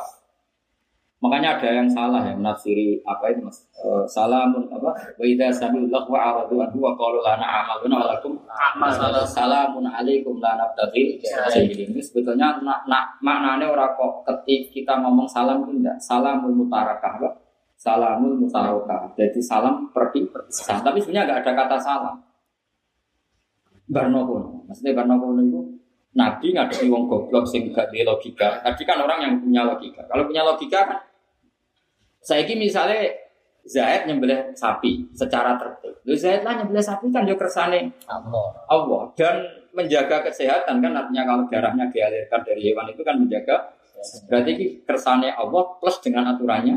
Makanya 1.20 1.60
ada 1.60 1.84
yang 1.84 1.90
salah 1.92 2.24
ya 2.24 2.32
menafsiri 2.32 3.04
apa 3.04 3.28
itu 3.28 3.44
mas? 3.44 3.68
Eh, 3.76 4.08
salamun 4.08 4.72
apa? 4.72 4.96
Wa 5.20 5.26
idza 5.28 5.52
sami'ullah 5.52 6.08
wa 6.08 6.16
aradu 6.16 6.64
anhu 6.64 6.80
wa 6.80 6.96
qalu 6.96 7.20
lana 7.20 7.44
amaluna 7.44 7.96
wa 8.00 8.06
lakum 8.16 8.40
Amal. 8.48 8.88
salamun 9.28 9.84
alaikum 9.84 10.40
la 10.40 10.56
nabtaghi 10.56 11.20
jahilin. 11.20 11.92
Itu 11.92 12.00
sebetulnya 12.00 12.64
nak 12.64 12.88
nak 12.88 13.20
maknanya 13.20 13.68
orang 13.68 14.00
kok 14.00 14.24
ketik 14.32 14.72
kita 14.72 14.96
ngomong 15.04 15.28
salam 15.28 15.68
itu 15.68 15.84
enggak 15.84 16.00
salamul 16.00 16.56
mutarakah 16.56 17.20
apa? 17.20 17.30
Salamul 17.76 18.40
mutarakah. 18.40 19.12
Jadi 19.20 19.44
salam 19.44 19.92
pergi 19.92 20.24
perpisah. 20.24 20.80
Tapi 20.80 21.04
sebenarnya 21.04 21.36
enggak 21.36 21.40
ada 21.44 21.52
kata 21.52 21.78
salam. 21.84 22.16
Barnokono. 23.92 24.64
Maksudnya 24.72 24.96
Barnokono 24.96 25.44
itu 25.44 25.60
Nabi 26.16 26.56
ngadepi 26.56 26.88
wong 26.88 27.12
goblok 27.12 27.44
sing 27.44 27.76
gak 27.76 27.92
logika. 27.92 28.64
Tadi 28.64 28.88
kan 28.88 29.04
orang 29.04 29.20
yang 29.20 29.34
punya 29.44 29.68
logika. 29.68 30.08
Kalau 30.08 30.24
punya 30.26 30.48
logika 30.48 30.80
kan 30.88 31.09
saya 32.20 32.44
ini 32.46 32.68
misalnya 32.68 33.10
Zaid 33.70 34.08
nyembelih 34.10 34.56
sapi 34.58 35.06
secara 35.14 35.54
tertib. 35.60 36.02
Lu 36.08 36.16
Zaid 36.16 36.42
lah 36.42 36.58
nyembelih 36.58 36.82
sapi 36.82 37.12
kan 37.12 37.28
yo 37.28 37.36
kersane 37.38 37.92
Allah. 38.08 38.56
Allah 38.66 39.02
dan 39.14 39.36
menjaga 39.76 40.26
kesehatan 40.26 40.82
kan 40.82 40.92
artinya 40.96 41.24
kalau 41.28 41.44
darahnya 41.46 41.86
dialirkan 41.92 42.42
dari 42.42 42.72
hewan 42.72 42.90
itu 42.90 43.02
kan 43.06 43.20
menjaga 43.20 43.76
berarti 44.32 44.50
ini 44.56 44.68
kersane 44.88 45.30
Allah 45.36 45.64
plus 45.78 46.00
dengan 46.02 46.34
aturannya 46.34 46.76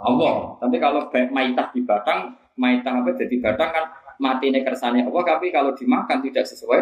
Allah. 0.00 0.58
Tapi 0.58 0.76
kalau 0.82 1.06
maitah 1.12 1.70
di 1.70 1.86
batang, 1.86 2.34
maitah 2.58 2.98
apa 2.98 3.14
jadi 3.14 3.36
batang 3.38 3.70
kan 3.70 3.84
mati 4.18 4.50
ini 4.50 4.64
kersane 4.64 5.04
Allah 5.06 5.22
tapi 5.22 5.52
kalau 5.54 5.76
dimakan 5.76 6.18
tidak 6.24 6.48
sesuai 6.48 6.80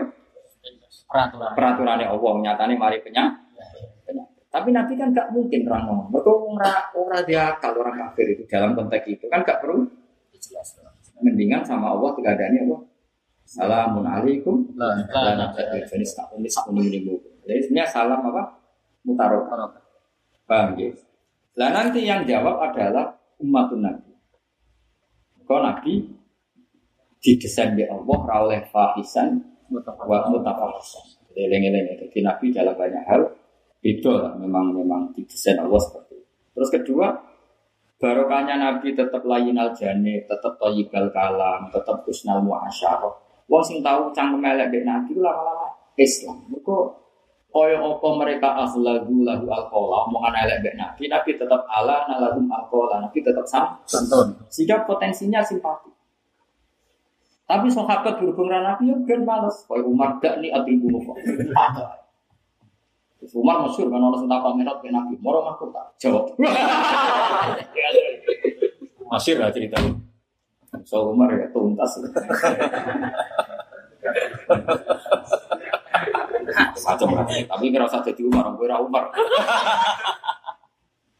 Peraturan. 1.12 1.52
peraturannya 1.52 2.08
Allah 2.08 2.32
nyatane 2.40 2.74
mari 2.80 3.04
penyakit. 3.04 3.41
Tapi 4.52 4.68
Nabi 4.68 4.92
kan 5.00 5.08
gak 5.16 5.32
mungkin 5.32 5.64
orang 5.64 5.84
ngomong. 5.88 6.08
Mereka 6.12 6.28
orang 6.28 6.84
orang 6.92 7.22
dia 7.24 7.56
kalau 7.56 7.80
orang 7.80 7.96
kafir 7.96 8.36
itu 8.36 8.44
dalam 8.44 8.76
konteks 8.76 9.08
itu 9.08 9.24
kan 9.32 9.40
gak 9.48 9.64
perlu 9.64 9.88
Jelas. 10.42 10.74
mendingan 11.22 11.62
sama 11.62 11.94
Allah 11.94 12.10
tidak 12.18 12.34
ada 12.34 12.50
Allah. 12.50 12.80
Salamun 13.46 14.04
alaikum. 14.04 14.66
Sak 14.74 16.66
ini 16.74 16.82
ini 16.90 17.14
Jadi 17.46 17.60
sebenarnya 17.62 17.88
salam 17.88 18.20
apa? 18.26 18.42
Mutarok. 19.06 19.46
Paham 20.50 20.74
ya? 20.74 20.90
Lah 21.56 21.70
nanti 21.70 22.02
yang 22.02 22.26
jawab 22.26 22.58
adalah 22.58 23.14
umatun 23.38 23.86
Nabi. 23.86 24.10
Kau 25.46 25.62
Nabi 25.62 26.10
didesain 27.22 27.78
di 27.78 27.86
Allah 27.86 28.18
oleh 28.42 28.60
fahisan 28.66 29.38
wa 29.70 30.18
mutafahisan. 30.26 31.04
Jadi 31.30 31.48
lengi-lengi. 31.48 32.02
Jadi 32.02 32.18
Nabi 32.24 32.46
dalam 32.50 32.74
banyak 32.74 33.04
hal 33.06 33.22
beda 33.82 34.12
lah. 34.14 34.32
Memang 34.38 34.70
memang 34.72 35.10
didesain 35.12 35.58
Allah 35.58 35.82
seperti 35.82 36.14
itu. 36.16 36.30
Terus 36.54 36.70
kedua, 36.70 37.06
barokahnya 37.98 38.56
Nabi 38.56 38.94
tetap 38.94 39.26
layin 39.26 39.58
al 39.58 39.74
jani, 39.74 40.22
tetap 40.24 40.56
toyibal 40.56 41.10
kalam, 41.10 41.68
tetap 41.74 42.06
husnal 42.06 42.40
muasyarah. 42.40 43.12
Wong 43.50 43.62
sing 43.66 43.82
tahu 43.82 44.14
cangkem 44.14 44.40
elek 44.40 44.70
dek 44.70 44.86
Nabi 44.86 45.18
lama-lama 45.18 45.68
Islam. 45.98 46.40
Mereka 46.48 46.76
kaya 47.52 47.76
apa 47.84 48.08
mereka 48.16 48.48
akhlagu 48.64 49.28
lahu 49.28 49.44
alkola, 49.50 50.08
omongan 50.08 50.40
elek 50.46 50.58
dek 50.64 50.74
Nabi, 50.78 51.04
Nabi 51.10 51.30
tetap 51.36 51.66
ala 51.68 52.08
nalahum 52.08 52.48
alkola, 52.48 53.02
Nabi 53.02 53.18
tetap 53.20 53.44
sama. 53.44 53.76
Santun. 53.84 54.32
Sehingga 54.48 54.86
potensinya 54.88 55.44
simpati. 55.44 55.92
Tapi 57.44 57.68
sahabat 57.68 58.16
berhubung 58.16 58.48
dengan 58.48 58.72
Nabi 58.72 58.88
ya 58.88 58.96
ben 59.04 59.28
males. 59.28 59.68
Kaya 59.68 59.84
Umar 59.84 60.16
gak 60.22 60.40
nih 60.40 60.48
adil 60.48 60.78
bunuh. 60.88 61.12
Terus 63.22 63.38
Umar 63.38 63.62
masyur 63.62 63.86
kan 63.86 64.02
orang 64.02 64.18
sentak 64.18 64.42
minat 64.58 64.82
ke 64.82 64.90
Nabi. 64.90 65.14
Moro 65.22 65.46
aku 65.46 65.70
tak 65.70 65.94
jawab. 66.02 66.26
Masyur 69.14 69.38
lah 69.38 69.54
cerita. 69.54 69.78
So 70.82 71.14
Umar 71.14 71.30
ya 71.38 71.46
tuntas. 71.54 72.02
Macam 76.82 77.08
Tapi 77.30 77.64
kira 77.70 77.86
usah 77.86 78.02
jadi 78.02 78.26
Umar, 78.26 78.50
gue 78.58 78.66
Umar. 78.66 79.06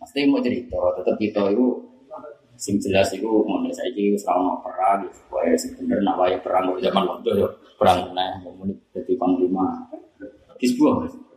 Pasti 0.02 0.26
mau 0.26 0.42
cerita, 0.42 0.74
tetap 0.98 1.14
kita 1.22 1.54
itu 1.54 1.86
sing 2.58 2.82
jelas 2.82 3.14
itu 3.14 3.30
saiki 3.70 4.10
wis 4.10 4.26
ora 4.26 4.42
ono 4.42 4.58
perang. 4.58 5.06
Wae 5.30 5.54
sing 5.54 5.78
bener 5.78 6.02
nak 6.02 6.18
perang 6.42 6.74
zaman 6.82 7.04
waktu 7.06 7.30
yo 7.38 7.46
perang 7.78 8.10
meneh 8.10 8.42
muni 8.42 8.74
dadi 8.90 9.14
panglima. 9.14 9.86
Kisbuah. 10.58 11.30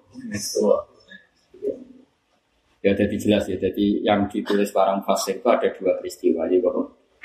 Ya 2.86 2.92
jadi 2.94 3.16
jelas 3.18 3.50
ya. 3.50 3.58
Jadi 3.58 4.06
yang 4.06 4.30
ditulis 4.30 4.70
barang 4.70 5.02
fasik 5.04 5.42
itu 5.42 5.48
ada 5.50 5.68
dua 5.74 5.98
peristiwa. 5.98 6.46
Jadi 6.46 6.62
kok 6.62 6.76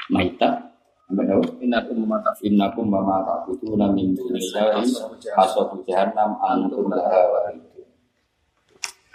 Maita. 0.08 0.70
Innakum 1.10 2.06
mata 2.06 2.30
Innakum 2.46 2.86
mama 2.86 3.26
ta'buduna 3.26 3.90
min 3.90 4.14
dunillahi 4.14 4.86
hasabu 5.34 5.82
jahannam 5.82 6.38
antum 6.38 6.86
laha 6.86 7.26
waridun. 7.34 7.82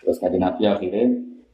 Terus 0.03 0.19
Nabi 0.19 0.67
akhirnya 0.67 1.03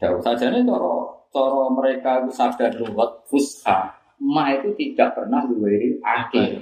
jauh 0.02 0.18
saja 0.18 0.50
nih 0.50 0.66
coro 0.66 1.30
coro 1.30 1.70
mereka 1.78 2.26
itu 2.26 2.34
sadar 2.34 2.74
luwet 2.74 3.22
fusha 3.30 3.94
ma 4.18 4.50
itu 4.58 4.74
tidak 4.74 5.14
pernah 5.14 5.46
luweri 5.46 6.02
akhir. 6.02 6.58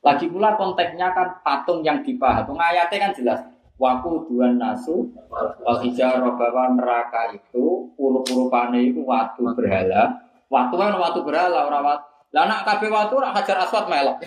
Lagi 0.00 0.26
pula 0.30 0.54
konteksnya 0.56 1.12
kan 1.12 1.42
patung 1.42 1.82
yang 1.82 2.00
dipahat. 2.06 2.48
Ayatnya 2.48 3.10
kan 3.10 3.12
jelas. 3.18 3.40
Waku 3.80 4.28
dua 4.28 4.52
nasu 4.52 5.08
wal 5.32 5.80
hijarah 5.80 6.36
bahwa 6.36 6.76
neraka 6.76 7.32
itu 7.32 7.88
urup-urupane 7.96 8.92
itu 8.92 9.00
watu 9.00 9.56
berhala. 9.56 10.20
Watu 10.52 10.76
kan 10.76 10.92
watu 11.00 11.24
berhala 11.24 11.64
orang 11.64 11.80
watu. 11.88 12.04
Lah 12.36 12.44
anak 12.44 12.68
kabeh 12.68 12.92
watu 12.92 13.16
ora 13.16 13.32
hajar 13.32 13.64
aswad 13.64 13.88
melok. 13.88 14.20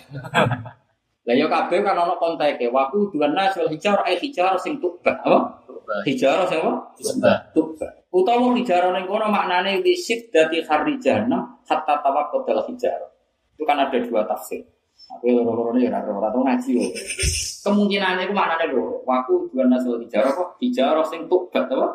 Lah 1.30 1.36
ya 1.38 1.46
kabeh 1.46 1.86
kan 1.86 1.94
ana 1.94 2.18
konteke. 2.18 2.74
Waku 2.74 3.14
dua 3.14 3.30
nasu 3.30 3.62
wal 3.62 3.70
hijarah 3.70 4.02
ai 4.10 4.18
hijarah 4.18 4.58
sing 4.58 4.82
tuba. 4.82 5.22
Apa? 5.22 5.62
Hijarah 6.10 6.50
sing 6.50 6.58
apa? 6.58 6.74
Tuba. 7.54 7.86
Utawa 8.10 8.58
hijarah 8.58 8.90
ning 8.90 9.06
kono 9.06 9.30
maknane 9.30 9.86
lisit 9.86 10.34
dadi 10.34 10.66
kharijana 10.66 11.62
hatta 11.70 12.02
tawaqqat 12.02 12.50
al 12.50 12.66
hijarah. 12.74 13.10
Itu 13.54 13.70
kan 13.70 13.78
ada 13.78 13.98
dua 14.02 14.26
tafsir. 14.26 14.66
Tapi 15.10 15.28
loro-loro 15.36 15.76
ini 15.78 15.88
ya 15.88 16.00
ora 16.02 16.30
ora 16.30 16.30
ngaji 16.32 16.70
yo. 16.74 16.86
Kemungkinannya 17.64 18.28
itu 18.28 18.34
maknanya 18.36 18.66
lho. 18.72 19.04
Waku 19.08 19.48
dua 19.54 19.68
nasul 19.70 20.04
hijarah 20.04 20.32
kok 20.36 20.60
hijarah 20.60 21.06
sing 21.08 21.28
tubat 21.32 21.70
apa? 21.70 21.88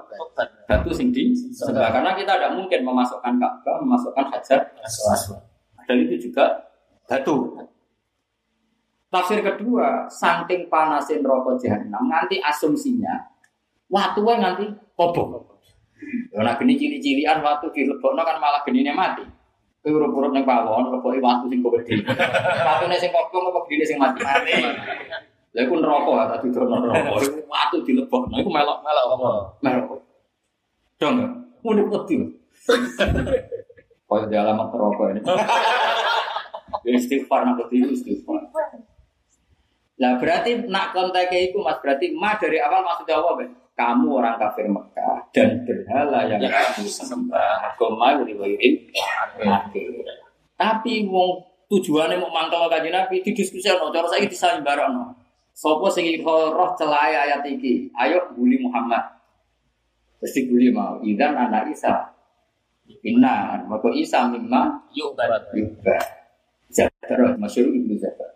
Batu 0.69 0.91
sing 0.95 1.13
di 1.13 1.35
sebelah. 1.35 1.93
Karena 1.93 2.17
kita 2.17 2.39
tidak 2.39 2.55
mungkin 2.57 2.81
memasukkan 2.87 3.37
Ka'bah, 3.37 3.77
memasukkan 3.85 4.25
hajar 4.33 4.61
aswad. 4.81 5.41
Dan 5.89 6.05
itu 6.05 6.31
juga 6.31 6.69
batu. 7.09 7.57
Tafsir 9.09 9.41
kedua, 9.41 10.05
saking 10.13 10.69
panasin 10.69 11.25
rokok 11.25 11.57
jahanam, 11.65 12.05
nanti 12.13 12.37
asumsinya 12.45 13.17
waktu 13.89 14.21
nanti 14.21 14.69
kobong. 14.93 15.49
Nak 16.37 16.61
geni 16.61 16.79
cili-cilian 16.79 17.41
waktu 17.41 17.73
dilebokno 17.73 18.23
kan 18.23 18.37
malah 18.39 18.63
genine 18.63 18.93
mati. 18.95 19.25
Kowe 19.89 20.05
urip-urip 20.05 20.37
ning 20.37 20.45
pawon, 20.45 20.93
leboki 20.93 21.17
waktu 21.25 21.49
sing 21.49 21.65
gede. 21.65 22.05
Watune 22.61 22.97
sing 23.01 23.09
kobong 23.09 23.49
apa 23.49 23.65
genine 23.65 23.85
sing 23.89 23.97
mati? 23.97 24.21
Lha 25.57 25.61
iku 25.65 25.81
neraka 25.81 26.11
lah 26.13 26.27
tadi 26.29 26.53
dono 26.53 26.77
neraka. 26.85 27.25
Iku 27.25 27.41
Waktu 27.49 27.77
dilebokno 27.89 28.37
iku 28.37 28.53
melok 28.53 28.85
Malah 28.85 29.03
apa? 29.09 29.29
melok. 29.65 30.05
Dong. 31.01 31.17
Muni 31.65 31.89
wedi. 31.89 32.21
Kaya 34.05 34.25
di 34.29 34.37
alamat 34.37 34.69
neraka 34.77 35.05
ini. 35.09 35.21
Ya 36.85 36.91
istighfar 36.93 37.49
nak 37.49 37.57
wedi 37.65 37.89
istighfar. 37.89 38.45
Lah 40.05 40.21
berarti 40.21 40.69
nak 40.69 40.93
kontaknya 40.93 41.49
itu 41.49 41.65
mas 41.65 41.81
berarti 41.81 42.13
ma 42.13 42.37
dari 42.37 42.61
awal 42.61 42.85
maksudnya 42.85 43.25
apa 43.25 43.41
Ben? 43.41 43.51
Kamu 43.79 44.11
orang 44.19 44.35
kafir 44.43 44.67
Mekah 44.67 45.31
dan 45.31 45.63
berhala 45.63 46.27
yang 46.27 46.43
Yang 46.43 46.83
kamu 46.83 46.91
sembah. 46.91 47.71
Agama 47.71 48.19
riwayatin. 48.27 48.75
Tapi 50.59 51.07
wong 51.07 51.47
tujuannya 51.71 52.19
mau 52.19 52.35
mantau 52.35 52.67
kajian 52.67 52.91
Nabi 52.91 53.23
di 53.23 53.31
diskusi 53.31 53.71
no, 53.71 53.95
cara 53.95 54.11
saya 54.11 54.27
disalim 54.27 54.67
barang 54.67 55.15
Sopo 55.59 55.91
sing 55.91 56.07
roh 56.23 56.71
celai 56.79 57.19
ayat 57.19 57.43
iki, 57.43 57.91
ayo 57.99 58.31
bully 58.35 58.63
Muhammad. 58.63 59.03
Terus 60.23 60.35
dibully 60.39 60.71
mau, 60.71 61.03
idan 61.03 61.35
anak 61.35 61.75
Isa. 61.75 62.15
Inna, 63.03 63.67
maka 63.67 63.91
Isa 63.91 64.31
mimma 64.31 64.87
Yuk 64.95 65.19
barat. 65.19 65.51
juga. 65.51 65.99
Jabir, 66.71 67.35
masyur 67.43 67.75
ibnu 67.75 67.99
Jabir. 67.99 68.31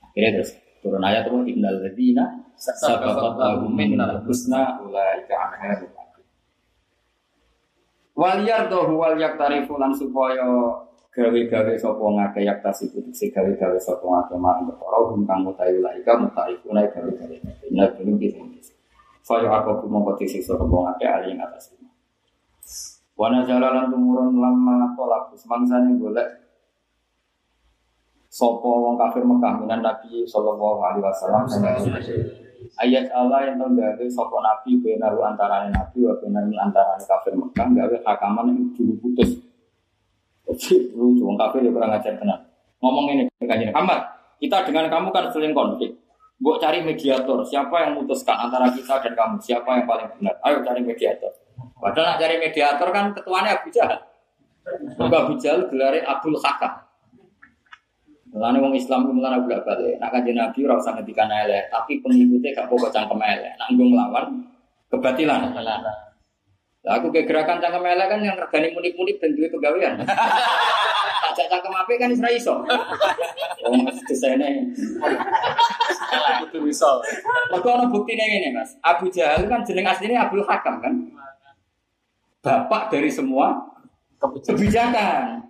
Akhirnya 0.00 0.40
terus 0.40 0.56
turun 0.78 1.02
ayat 1.02 1.26
itu 1.26 1.56
innal 1.56 1.78
ladzina 1.82 2.24
sabaqat 2.54 3.34
lahum 3.38 3.72
minnal 3.74 4.22
husna 4.26 4.78
ulaika 4.82 5.34
anha. 5.34 5.82
Wal 8.18 8.42
yardahu 8.42 8.98
wal 8.98 9.14
yaktarifu 9.14 9.78
lan 9.78 9.94
supaya 9.94 10.42
gawe-gawe 11.14 11.74
sapa 11.78 12.02
ngake 12.02 12.46
yak 12.46 12.62
tasibu 12.62 13.02
sing 13.14 13.30
gawe-gawe 13.30 13.78
sapa 13.78 14.02
ngake 14.02 14.34
mang 14.38 14.66
perkara 14.66 14.98
hum 15.06 15.22
kang 15.26 15.42
mutayu 15.46 15.78
laika 15.82 16.18
mutarifu 16.18 16.70
naik 16.74 16.94
gawe-gawe. 16.94 17.36
Inna 17.70 17.90
belum 17.94 18.18
bisa. 18.18 18.74
Saya 19.22 19.50
aku 19.50 19.86
mongko 19.86 20.18
disiksa 20.18 20.54
sapa 20.58 20.66
ngake 20.66 21.06
ali 21.06 21.34
ing 21.34 21.42
atas. 21.42 21.74
Wana 23.18 23.42
jalalan 23.42 23.90
tumurun 23.90 24.38
lama 24.38 24.94
tolak 24.94 25.34
semangsane 25.34 25.98
golek 25.98 26.37
Sopo 28.38 28.86
wong 28.86 28.94
kafir 28.94 29.26
Mekah 29.26 29.58
minan 29.58 29.82
Nabi 29.82 30.22
Sallallahu 30.22 30.78
Alaihi 30.78 31.02
Wasallam 31.02 31.42
ayat 32.78 33.10
Allah 33.10 33.50
yang 33.50 33.58
tahu 33.58 33.74
gawe 33.74 34.04
sopo 34.06 34.38
Nabi 34.38 34.78
benaru 34.78 35.26
antara 35.26 35.66
Nabi 35.66 36.06
wa 36.06 36.14
benaru 36.22 36.54
antara 36.54 36.94
kafir 37.02 37.34
Mekah 37.34 37.66
gawe 37.66 37.96
hakaman 38.06 38.54
yang 38.54 38.70
dulu 38.78 38.94
putus 39.02 39.42
lucu 40.94 41.22
wong 41.26 41.34
kafir 41.34 41.66
ya 41.66 41.70
kurang 41.74 41.90
ajar 41.90 42.14
tenang 42.14 42.38
ngomong 42.78 43.10
ini 43.18 43.26
kajian 43.42 43.74
Muhammad 43.74 44.06
kita 44.38 44.62
dengan 44.70 44.86
kamu 44.86 45.10
kan 45.10 45.26
sering 45.34 45.50
konflik 45.50 45.98
Gue 46.38 46.54
cari 46.62 46.78
mediator, 46.86 47.42
siapa 47.42 47.82
yang 47.82 47.98
memutuskan 47.98 48.38
antara 48.38 48.70
kita 48.70 49.02
dan 49.02 49.10
kamu, 49.18 49.42
siapa 49.42 49.74
yang 49.74 49.90
paling 49.90 50.06
benar? 50.14 50.38
Ayo 50.46 50.62
cari 50.62 50.86
mediator. 50.86 51.34
Padahal 51.82 52.14
cari 52.14 52.38
mediator 52.38 52.88
kan 52.94 53.10
ketuanya 53.10 53.58
Abu 53.58 53.74
Jahal. 53.74 53.98
Abu 55.02 55.34
Jahal 55.34 55.66
gelarnya 55.66 56.06
Abdul 56.06 56.38
Hakam. 56.38 56.87
Lalu 58.28 58.58
orang 58.60 58.76
Islam 58.76 59.08
itu 59.08 59.12
mulai 59.16 59.40
bolak 59.40 59.64
balik. 59.64 59.96
Nak 59.96 60.10
kajian 60.12 60.36
Nabi 60.36 60.58
ora 60.68 60.76
usah 60.76 60.92
ngendikan 60.96 61.32
elek, 61.32 61.72
tapi 61.72 62.04
pengikutnya 62.04 62.52
gak 62.52 62.68
pokok 62.68 62.92
cangkem 62.92 63.20
elek. 63.24 63.52
Nak 63.56 63.66
nggung 63.72 63.90
nglawan 63.96 64.26
kebatilan. 64.92 65.40
Lah 66.84 66.92
aku 67.00 67.08
ke 67.08 67.24
gerakan 67.24 67.56
cangkem 67.58 67.84
elek 67.88 68.06
kan 68.12 68.20
yang 68.20 68.36
regani 68.36 68.68
munip-munip 68.76 69.16
dan 69.16 69.30
duit 69.32 69.50
pegawaian. 69.52 69.94
Tak 71.38 71.46
cangkem 71.54 71.70
apa 71.70 71.92
kan 72.02 72.10
isra 72.10 72.34
iso. 72.34 72.66
Oh, 73.62 73.86
desainnya. 74.10 74.58
Kudu 76.42 76.66
bisa. 76.66 76.98
Mereka 77.54 77.68
ada 77.78 77.86
buktinya 77.86 78.26
ini 78.26 78.50
mas. 78.50 78.74
Abu 78.82 79.06
Jahal 79.06 79.46
kan 79.46 79.62
jeneng 79.62 79.86
aslinya 79.86 80.26
Abdul 80.26 80.42
Hakam 80.42 80.82
kan. 80.82 80.94
Bapak 82.42 82.90
dari 82.90 83.06
semua 83.06 83.54
kebijakan. 84.18 85.46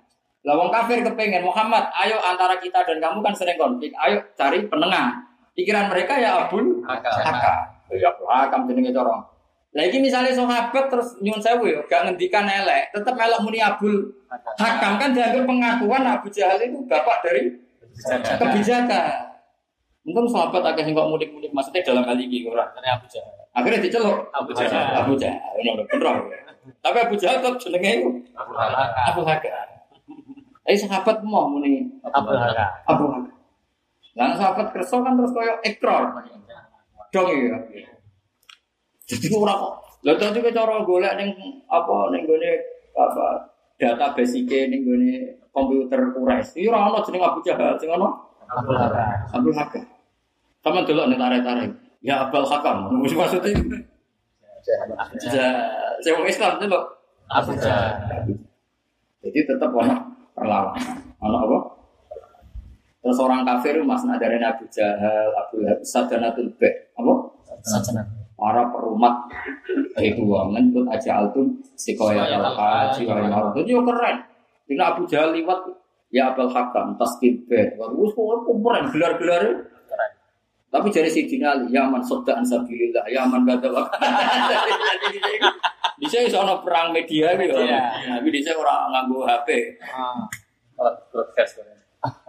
Lawang 0.48 0.72
kafir 0.72 1.04
kepengen 1.04 1.44
Muhammad, 1.44 1.92
ayo 1.92 2.16
antara 2.24 2.56
kita 2.56 2.80
dan 2.80 2.96
kamu 3.04 3.20
kan 3.20 3.36
sering 3.36 3.60
konflik, 3.60 3.92
ayo 4.00 4.16
cari 4.32 4.64
penengah. 4.64 5.12
Pikiran 5.52 5.92
mereka 5.92 6.16
ya 6.16 6.40
Abdul 6.48 6.80
Hakam. 6.88 7.68
Ya 7.92 8.08
Abdul 8.08 8.24
Hakam 8.24 8.64
jenenge 8.64 8.96
corong. 8.96 9.28
Lagi 9.76 10.00
misalnya 10.00 10.32
sahabat 10.32 10.88
terus 10.88 11.20
nyun 11.20 11.36
sewu 11.36 11.68
ya, 11.68 11.84
gak 11.84 12.08
ngendikan 12.08 12.48
elek, 12.48 12.88
tetap 12.96 13.12
melok 13.12 13.44
muni 13.44 13.60
Abdul 13.60 14.08
Hakam 14.56 14.96
kan 14.96 15.12
dianggap 15.12 15.44
pengakuan 15.44 16.08
Abu 16.08 16.32
Jahal 16.32 16.56
itu 16.64 16.80
bapak 16.88 17.20
dari 17.20 17.52
kebijakan. 18.40 19.28
Untung 20.08 20.24
sahabat 20.32 20.64
agak 20.64 20.88
sing 20.88 20.96
kok 20.96 21.12
mudik-mudik 21.12 21.52
maksudnya 21.52 21.84
dalam 21.84 22.08
hal 22.08 22.16
ini 22.16 22.48
ora. 22.48 22.64
Dari 22.72 22.88
Abu 22.88 23.04
Jahal. 23.04 23.36
Akhirnya 23.52 23.84
diceluk 23.84 24.32
Abu 24.32 24.56
Jahal. 24.56 25.04
Abu 25.04 25.12
Jahal. 25.20 25.52
Bener 25.60 25.84
bener. 25.84 26.16
Tapi 26.80 26.96
Abu 27.04 27.14
Jahal 27.20 27.44
tetap 27.44 27.60
jenenge 27.60 28.00
iku 28.00 28.08
Abu 28.32 28.52
Halaka. 28.56 29.00
Abu 29.12 29.20
Hakam. 29.28 29.67
Eh 30.68 30.76
sahabat 30.76 31.24
mau 31.24 31.48
muni 31.48 31.88
Abu 32.04 32.28
Halaka. 32.36 32.84
Abu 32.84 33.08
Hakam. 33.08 33.32
Lah 34.20 34.36
sahabat 34.36 34.68
kerso 34.76 35.00
kan 35.00 35.16
terus 35.16 35.32
koyo 35.32 35.56
ekor. 35.64 36.12
Dong 37.08 37.28
ya. 37.32 37.56
Jadi 39.08 39.26
ora 39.32 39.56
kok. 39.56 39.74
Lah 40.04 40.14
tadi 40.20 40.44
ke 40.44 40.52
cara 40.52 40.84
golek 40.84 41.16
ning 41.16 41.32
apa 41.72 42.12
ning 42.12 42.28
gone 42.28 42.52
apa 42.92 43.48
database 43.80 44.44
iki 44.44 44.68
ning 44.68 44.84
gone 44.84 45.40
komputer 45.56 46.12
Quraisy. 46.12 46.60
Iki 46.60 46.68
ora 46.68 46.92
ono 46.92 47.00
jeneng 47.00 47.24
Abu 47.24 47.40
Jahal, 47.40 47.72
sing 47.80 47.88
ono 47.88 48.36
Abu 48.44 48.76
Halaka. 48.76 49.24
Abu 49.32 49.48
Hakam. 49.56 49.88
Sama 50.60 50.84
delok 50.84 51.08
ning 51.08 51.16
tarik-tarik. 51.16 51.72
Ya 52.04 52.28
Abul 52.28 52.44
Hakam. 52.44 52.92
Wis 53.00 53.16
maksudnya 53.16 53.56
saya 56.04 56.12
wong 56.12 56.28
Islam 56.28 56.60
delok. 56.60 56.84
Abu 57.32 57.56
Jahal. 57.56 57.96
Jadi 59.24 59.38
tetap 59.48 59.72
ono 59.72 60.17
perlawanan. 60.38 60.96
Ono 61.18 61.38
apa? 61.44 61.58
Terus 62.98 63.18
orang 63.22 63.46
kafir 63.46 63.78
mas 63.82 64.02
dari 64.06 64.38
Abu 64.42 64.66
Jahal, 64.70 65.30
Abu 65.34 65.62
Lahab, 65.62 65.80
Sadanatul 65.82 66.50
Bek, 66.58 66.94
apa? 66.98 67.12
Sajana. 67.62 68.02
Para 68.38 68.70
perumat 68.70 69.26
itu 69.98 70.22
ngentut 70.22 70.86
aja 70.86 71.26
altum 71.26 71.58
sikoya 71.74 72.22
al 72.38 72.54
haji 72.54 73.02
wa 73.02 73.18
imarah. 73.18 73.50
Itu 73.58 73.66
yo 73.66 73.82
keren. 73.82 74.22
Ini 74.70 74.78
Abu 74.78 75.10
Jahal 75.10 75.34
liwat 75.34 75.58
ya 76.14 76.30
Abul 76.30 76.46
Hakam, 76.46 76.94
Tasbih 76.94 77.50
Bek. 77.50 77.74
Wah, 77.74 77.90
keren 77.90 78.84
gelar-gelar 78.94 79.42
Keren. 79.42 79.77
Tapi 80.68 80.92
dari 80.92 81.08
si 81.08 81.24
Ali, 81.40 81.72
ya 81.72 81.88
man 81.88 82.04
sodda 82.04 82.36
ansabilillah, 82.44 83.08
ya 83.08 83.24
man 83.24 83.48
gada. 83.48 83.72
Di 85.98 86.06
sini 86.06 86.30
soal 86.30 86.60
perang 86.62 86.94
media 86.94 87.34
gitu. 87.34 87.58
Iya. 87.58 87.82
Tapi 88.20 88.28
di 88.30 88.38
sini 88.38 88.54
orang 88.54 88.94
nganggo 88.94 89.26
HP. 89.26 89.48
Ah. 89.82 90.22
Broadcast. 91.10 91.58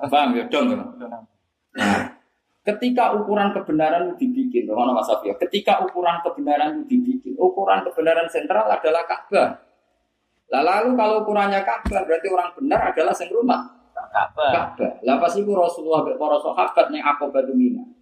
Paham 0.10 0.34
ya 0.34 0.50
dong. 0.50 0.74
ya? 0.74 0.82
Nah, 1.78 2.02
ketika 2.66 3.14
ukuran 3.14 3.54
kebenaran 3.54 4.10
itu 4.10 4.26
dibikin, 4.26 4.66
mana 4.74 4.90
Mas 4.90 5.06
Afia? 5.06 5.38
Ketika 5.38 5.86
ukuran 5.86 6.18
kebenaran 6.26 6.82
itu 6.82 6.98
dibikin, 6.98 7.38
ukuran 7.38 7.86
kebenaran 7.86 8.26
sentral 8.26 8.66
adalah 8.66 9.06
Ka'bah. 9.06 9.62
Lah 10.50 10.62
lalu 10.66 10.98
kalau 10.98 11.22
ukurannya 11.22 11.62
Ka'bah 11.62 12.02
berarti 12.10 12.28
orang 12.34 12.50
benar 12.58 12.90
adalah 12.90 13.14
sing 13.14 13.30
rumah 13.30 13.70
Ka'bah. 13.94 14.74
Ka'bah. 14.74 14.94
Lah 15.06 15.22
pas 15.22 15.34
iku 15.38 15.54
Rasulullah 15.54 16.02
para 16.10 16.38
sahabat 16.42 16.90
ning 16.90 17.06
Aqabah 17.06 17.46
Mina. 17.54 17.99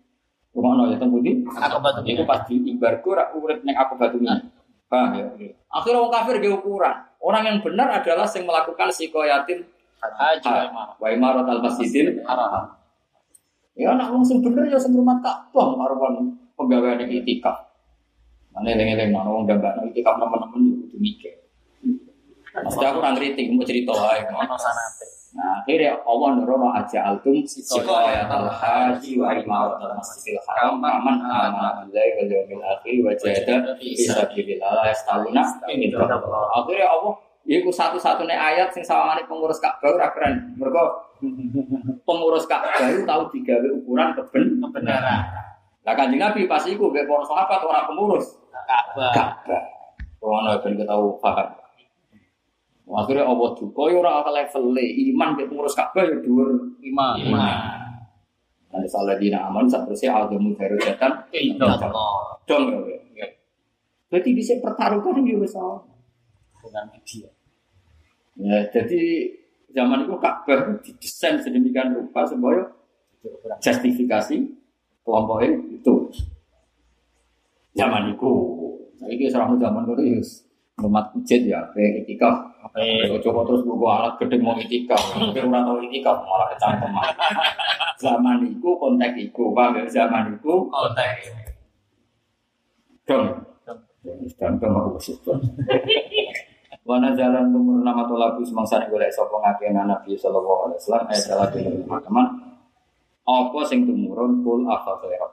Rumono 0.58 0.90
ya 0.90 0.98
teng 0.98 1.14
pundi? 1.14 1.46
Mina. 1.46 2.02
Iku 2.02 2.26
pas 2.26 2.42
diibarku 2.50 3.14
ra 3.14 3.30
urip 3.38 3.62
ning 3.62 3.78
Aqabah 3.78 4.10
Mina. 4.18 4.42
Paham 4.90 5.14
ya? 5.14 5.54
Akhirnya 5.70 6.02
orang 6.02 6.14
kafir 6.18 6.36
dia 6.42 6.50
ukuran. 6.50 6.98
Orang 7.22 7.44
yang 7.46 7.58
benar 7.62 8.02
adalah 8.02 8.26
yang 8.26 8.46
melakukan 8.50 8.90
sikoyatin 8.90 9.62
Haji 9.98 10.54
wa 11.02 11.08
imarat 11.10 11.46
al 11.46 11.62
masjidil 11.62 12.26
Haram. 12.26 12.74
Ya 13.78 13.94
anak 13.94 14.10
wong 14.10 14.26
sing 14.26 14.42
bener 14.42 14.66
ya 14.66 14.82
sing 14.82 14.98
rumah 14.98 15.22
Ka'bah 15.22 15.78
marwan 15.78 16.34
pegawai 16.58 17.06
ning 17.06 17.22
itikaf. 17.22 17.70
Mane 18.54 18.74
eling-eling 18.74 19.14
mana 19.14 19.30
wong 19.30 19.46
gambakno 19.46 19.86
itikaf 19.94 20.18
nemen-nemen 20.18 20.62
yo 20.74 20.76
kudu 20.86 20.98
mikir. 20.98 21.34
Mesti 22.58 22.82
aku 22.82 22.98
ora 22.98 23.14
ngritik 23.14 23.54
mau 23.54 23.62
cerita 23.62 23.94
wae. 23.94 24.26
Ono 24.26 24.58
sanate. 24.58 25.17
Nah, 25.38 25.62
akhirnya 25.62 26.02
Allah 26.02 26.34
nurono 26.34 26.74
aja 26.74 27.14
altum 27.14 27.46
sikoya 27.46 28.26
al 28.26 28.50
haji 28.50 29.22
wa 29.22 29.38
masjidil 29.94 30.42
haram 30.50 30.82
wal 30.82 32.26
yawmil 32.26 32.64
akhir 32.66 32.96
wa 33.06 33.14
jahada 33.14 33.78
Akhirnya 36.58 36.90
Allah 36.90 37.14
Iku 37.48 37.72
satu-satunya 37.72 38.36
ayat 38.36 38.76
sing 38.76 38.84
sawangane 38.84 39.24
pengurus 39.24 39.64
Ka'bah 39.64 39.96
ora 39.96 40.12
keren. 40.12 40.52
Mergo 40.60 41.00
pengurus 42.04 42.44
Ka'bah 42.44 42.76
tahu 43.08 43.24
digawe 43.32 43.68
ukuran 43.72 44.12
keben 44.20 44.60
Kebenaran. 44.60 45.22
Lah 45.88 45.96
Kanjeng 45.96 46.20
Nabi 46.20 46.44
pas 46.44 46.68
iku 46.68 46.92
mek 46.92 47.08
para 47.08 47.24
sahabat 47.24 47.64
ora 47.64 47.88
pengurus 47.88 48.36
Ka'bah. 48.52 49.16
Ka'bah. 49.16 49.64
Ono 50.20 50.60
ben 50.60 50.76
kita 50.76 50.92
tahu 50.92 51.16
paham. 51.24 51.48
Akhirnya 52.88 53.28
Allah 53.28 53.52
duka 53.52 53.92
ya 53.92 54.00
ora 54.00 54.24
level 54.32 54.72
iman 54.80 55.30
mek 55.36 55.52
pengurus 55.52 55.76
Ka'bah 55.76 56.08
ya 56.08 56.16
dhuwur 56.24 56.56
Lima. 56.80 57.20
iman. 57.20 57.56
Nanti 58.72 58.88
salah 58.88 59.20
dina 59.20 59.44
aman 59.52 59.68
satrusnya 59.68 60.16
aldamu 60.16 60.56
darajatan 60.56 61.12
Indah. 61.36 61.76
dong 62.48 62.88
ya. 62.88 63.28
Berarti 64.08 64.30
bisa 64.32 64.56
pertaruhkan 64.64 65.20
ya 65.28 65.36
wis 65.36 65.52
sama. 65.52 65.84
Dengan 66.64 66.88
media. 66.96 67.28
Ya, 68.40 68.58
jadi 68.72 69.34
zaman 69.76 70.08
itu 70.08 70.16
Ka'bah 70.16 70.80
didesain 70.80 71.44
sedemikian 71.44 71.92
rupa 71.92 72.24
supaya 72.24 72.72
justifikasi 73.60 74.36
kelompoknya 75.04 75.60
itu. 75.76 75.96
Zaman 77.76 78.16
itu, 78.16 78.32
saya 78.98 79.12
ini 79.12 79.28
serang 79.28 79.60
zaman 79.60 79.86
itu 79.86 80.04
ya 80.08 80.20
rumah 80.82 81.04
masjid 81.14 81.42
ya, 81.46 81.60
kayak 81.76 82.06
itikaf. 82.06 82.47
Eh, 82.78 83.10
coba 83.26 83.42
terus 83.48 83.66
buku 83.66 83.86
alat 83.90 84.14
gede 84.22 84.38
mau 84.38 84.54
itikaf, 84.54 85.18
tapi 85.18 85.40
orang 85.42 85.66
tahu 85.66 85.78
itikaf 85.90 86.18
malah 86.22 86.48
kecangkem. 86.54 86.92
Zaman 88.04 88.46
itu 88.46 88.70
konteks 88.78 89.18
itu, 89.18 89.44
ya? 89.58 89.84
Zaman 89.90 90.38
itu 90.38 90.54
konteks. 90.70 91.22
dong. 93.08 93.28
Dan 94.38 94.52
dong 94.62 94.74
aku 94.78 94.90
bersyukur. 95.00 95.36
Wana 96.88 97.12
jalan 97.12 97.52
tumur 97.52 97.84
nama 97.84 98.08
tolabu 98.08 98.40
semangsa 98.48 98.80
nih 98.80 98.88
golek 98.88 99.12
sapa 99.12 99.36
ngakena 99.44 99.84
Nabi 99.84 100.16
sallallahu 100.16 100.72
alaihi 100.72 100.80
wasallam 100.80 101.06
ayat 101.12 101.24
salah 101.28 101.48
di 101.52 101.60
teman 101.84 102.28
apa 103.28 103.60
sing 103.68 103.84
tumurun 103.84 104.40
kul 104.40 104.64
afa 104.72 104.96
ghaira 105.04 105.28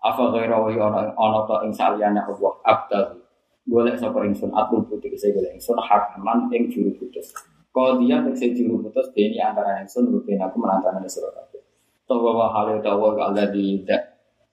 afa 0.00 0.24
ghaira 0.32 0.56
wa 0.56 0.72
ana 0.72 1.12
ana 1.12 1.40
ta 1.44 1.60
ing 1.68 1.76
saliyane 1.76 2.24
Allah 2.24 2.52
abdal 2.64 3.20
golek 3.68 4.00
sapa 4.00 4.24
ingsun 4.24 4.48
atlu 4.48 4.80
saya 5.18 5.34
golek 5.34 5.58
ingsun 5.58 5.76
hakaman 5.82 6.46
ing 6.54 6.70
juru 6.70 6.94
putus 6.94 7.34
Qadiyan 7.74 8.30
tegese 8.30 8.56
juru 8.56 8.86
putus 8.86 9.10
dene 9.12 9.42
antara 9.42 9.82
ingsun 9.82 10.08
rutin 10.08 10.40
aku 10.40 10.56
menantang 10.62 11.02
sira 11.10 11.28
kabeh 11.34 11.60
Tawa 12.08 12.30
wa 12.32 12.48
hale 12.48 12.80
tawa 12.80 13.12
ka 13.12 13.28
Allah 13.28 13.52
di 13.52 13.84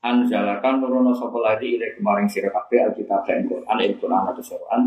anjalakan 0.03 0.83
nurono 0.83 1.15
sapa 1.15 1.39
lagi 1.39 1.79
ire 1.79 1.95
kemaring 1.95 2.27
sira 2.27 2.51
kabeh 2.51 2.91
alkitab 2.91 3.23
dan 3.23 3.47
Quran 3.47 3.77
il 3.81 3.95
Quran 3.97 4.23
atau 4.27 4.43
Quran 4.43 4.81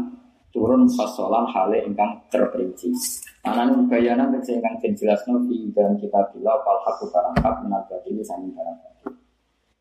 turun 0.52 0.84
fasolan 0.86 1.48
hale 1.48 1.82
ingkang 1.88 2.28
terperinci. 2.28 2.92
Anan 3.48 3.88
bayanan 3.90 4.36
tegese 4.36 4.60
ingkang 4.60 4.76
den 4.84 4.92
jelasno 4.94 5.42
fi 5.48 5.72
dalam 5.72 5.96
kitab 5.96 6.30
bila 6.36 6.60
fal 6.60 6.78
haqqu 6.86 7.08
barang 7.08 7.34
hak 7.40 7.54
minal 7.64 7.82
batili 7.88 8.20
saking 8.20 8.52
barang. 8.52 8.78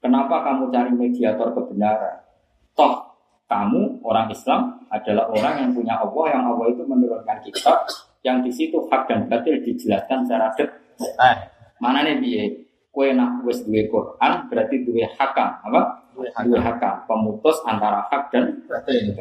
Kenapa 0.01 0.35
kamu 0.47 0.71
cari 0.71 0.91
mediator 0.95 1.51
kebenaran? 1.51 2.23
Toh 2.71 3.17
kamu 3.51 4.01
orang 4.05 4.31
Islam 4.31 4.76
adalah 4.91 5.29
orang 5.31 5.53
yang 5.63 5.71
punya 5.75 5.95
Allah 5.99 6.25
yang 6.31 6.43
Allah 6.53 6.67
itu 6.71 6.83
menurunkan 6.83 7.37
kitab 7.43 7.87
yang 8.25 8.43
di 8.43 8.51
situ 8.51 8.77
hak 8.91 9.07
dan 9.07 9.27
batil 9.31 9.59
dijelaskan 9.63 10.27
secara 10.27 10.51
detail. 10.57 11.37
Mana 11.79 12.03
nih 12.03 12.17
biye? 12.19 12.43
Kue 12.89 13.13
nak 13.13 13.45
wes 13.45 13.61
duwe 13.61 13.85
Quran 13.85 14.49
berarti 14.49 14.81
duwe 14.81 15.05
hakam 15.05 15.61
apa? 15.69 16.09
Duwe 16.17 16.57
hakam 16.57 17.05
pemutus 17.05 17.61
antara 17.63 18.09
hak 18.09 18.33
dan 18.33 18.65
batil. 18.65 19.13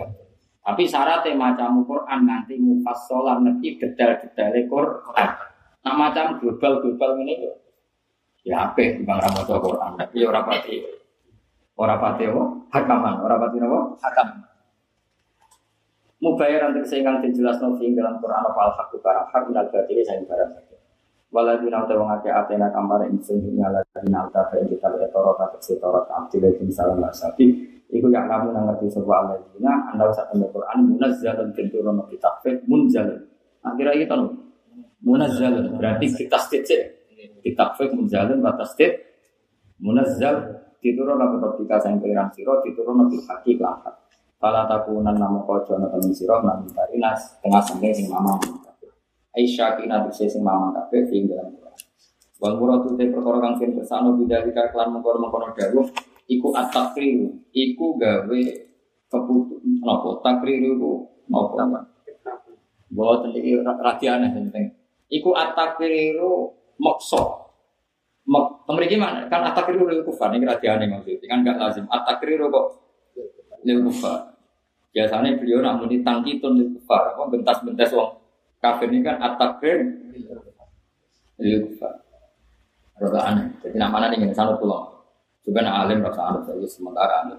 Tapi 0.67 0.83
syaratnya 0.83 1.39
macam 1.39 1.87
Quran 1.87 2.21
nanti 2.27 2.59
mufassalan 2.59 3.47
ngerti 3.47 3.79
detail-detail 3.79 4.67
Quran. 4.67 5.31
Nah 5.87 5.95
macam 5.95 6.43
global-global 6.43 7.23
ini. 7.23 7.47
Ya 8.43 8.71
apa? 8.71 8.83
Bang 9.07 9.23
Ramadan 9.23 9.59
Quran. 9.63 9.91
Tapi 9.95 10.19
orang 10.27 10.47
pati. 10.47 10.83
Orang 11.79 12.03
pati 12.03 12.23
apa? 12.27 12.43
Hakaman. 12.75 13.15
Orang 13.23 13.39
pati 13.47 13.57
apa? 13.63 13.81
Hakam. 14.03 14.29
Mubayar 16.17 16.73
nanti 16.73 16.81
sehingga 16.89 17.21
jelas 17.29 17.61
nanti 17.61 17.93
dalam 17.93 18.17
Quran 18.25 18.41
apa 18.41 18.61
al-haq 18.73 18.89
barang 18.97 19.27
hak 19.29 19.43
minal 19.53 19.69
batili 19.69 20.01
saya 20.01 20.25
barang 20.25 20.49
saja. 20.57 20.77
Waladhi 21.29 21.69
nauta 21.69 21.93
wong 21.93 22.09
ake 22.17 22.33
atena 22.33 22.73
kampar 22.73 23.05
insun 23.05 23.45
nyala 23.53 23.85
dari 23.93 24.09
nauta 24.09 24.49
fa 24.49 24.57
kita 24.57 24.89
lihat 24.97 25.13
torot 25.13 25.37
atau 25.37 25.61
si 25.61 25.77
torot 25.77 26.09
abdi 26.09 26.41
misalnya 26.65 27.05
nggak 27.05 27.13
sapi. 27.13 27.47
Iku 27.93 28.09
yang 28.09 28.27
kamu 28.27 28.51
ngerti 28.57 28.97
sebuah 28.97 29.29
aladina 29.29 29.93
anda 29.93 30.09
usah 30.09 30.25
tanda 30.33 30.49
Quran 30.49 30.97
munazzalun 30.97 31.53
tenturono 31.53 32.09
kitabet 32.09 32.65
munzal. 32.65 33.13
Akhirnya 33.61 33.95
kita 34.01 34.15
nih 34.17 34.33
munazzalun 35.05 35.77
berarti 35.77 36.07
kita 36.17 36.39
state 36.41 36.81
kitabet 37.45 37.93
munzalun 37.93 38.41
batas 38.41 38.73
state 38.73 38.97
munazzal 39.85 40.65
diturun 40.81 41.21
apa 41.21 41.37
ketika 41.53 41.77
saya 41.85 42.01
keliran 42.01 42.33
siro 42.33 42.65
diturun 42.65 43.05
bil 43.13 43.23
haki 43.29 43.61
kelahak. 43.61 44.06
Fala 44.37 44.69
takunan 44.69 45.17
namu 45.17 45.49
kojo 45.49 45.81
nonton 45.81 46.13
siro 46.13 46.45
nabi 46.45 47.01
nas 47.01 47.41
tengah 47.41 47.63
sangking 47.65 47.93
sing 47.97 48.07
mamang. 48.13 48.37
Aisyah 49.33 49.81
kina 49.81 50.05
tukse 50.05 50.29
sing 50.29 50.45
mamang 50.45 50.77
kabeh 50.77 51.09
ing 51.09 51.25
dalam 51.29 51.57
Quran. 51.57 51.77
Wal 52.37 52.55
muradu 52.61 52.93
te 53.01 53.09
perkara 53.09 53.41
kang 53.41 53.57
sing 53.57 53.73
bersano 53.73 54.13
bidalika 54.13 54.69
kelan 54.73 54.93
mengkono-mengkono 54.93 55.57
dawuh 55.57 55.89
iku 56.29 56.53
at-takriru, 56.53 57.33
iku 57.55 57.97
gawe 57.97 58.41
keputu 59.09 59.57
napa 59.81 60.11
takriru 60.21 60.69
iku 60.77 60.93
apa? 61.33 61.81
Boten 62.93 63.33
iki 63.33 63.57
radiane 63.65 64.37
penting. 64.37 64.67
Iku 65.09 65.33
at-takriru 65.33 66.53
maksa. 66.77 67.49
Mak, 68.27 68.67
memiliki 68.69 68.99
mana? 68.99 69.31
Kan 69.33 69.49
at-takriru 69.49 69.87
lil 69.87 70.03
kufar 70.05 70.35
ini 70.35 70.45
radiane 70.45 70.91
maksudnya. 70.93 71.25
Kan 71.25 71.41
enggak 71.41 71.57
lazim. 71.57 71.85
At-takriru 71.89 72.53
kok 72.53 72.86
lil 73.67 73.83
kufar. 73.91 74.39
Biasanya 74.95 75.37
beliau 75.37 75.61
nak 75.61 75.83
muni 75.83 76.07
tangkitun 76.07 76.55
lil 76.55 76.71
kufar, 76.79 77.13
apa 77.13 77.27
bentas-bentas 77.27 77.91
wong 77.91 78.15
kafir 78.63 78.89
ini 78.89 79.03
kan 79.03 79.19
at-takrir 79.19 79.83
lil 81.43 81.59
kufar. 81.67 82.01
Rada 82.97 83.21
aneh. 83.29 83.47
Jadi 83.61 83.77
mana 83.77 84.09
nih 84.09 84.33
sanut 84.33 84.57
pulang. 84.57 84.89
Coba 85.45 85.61
nak 85.61 85.75
alim 85.85 86.01
rasa 86.01 86.23
anut 86.33 86.43
saja 86.49 86.65
sementara 86.65 87.29
anut. 87.29 87.39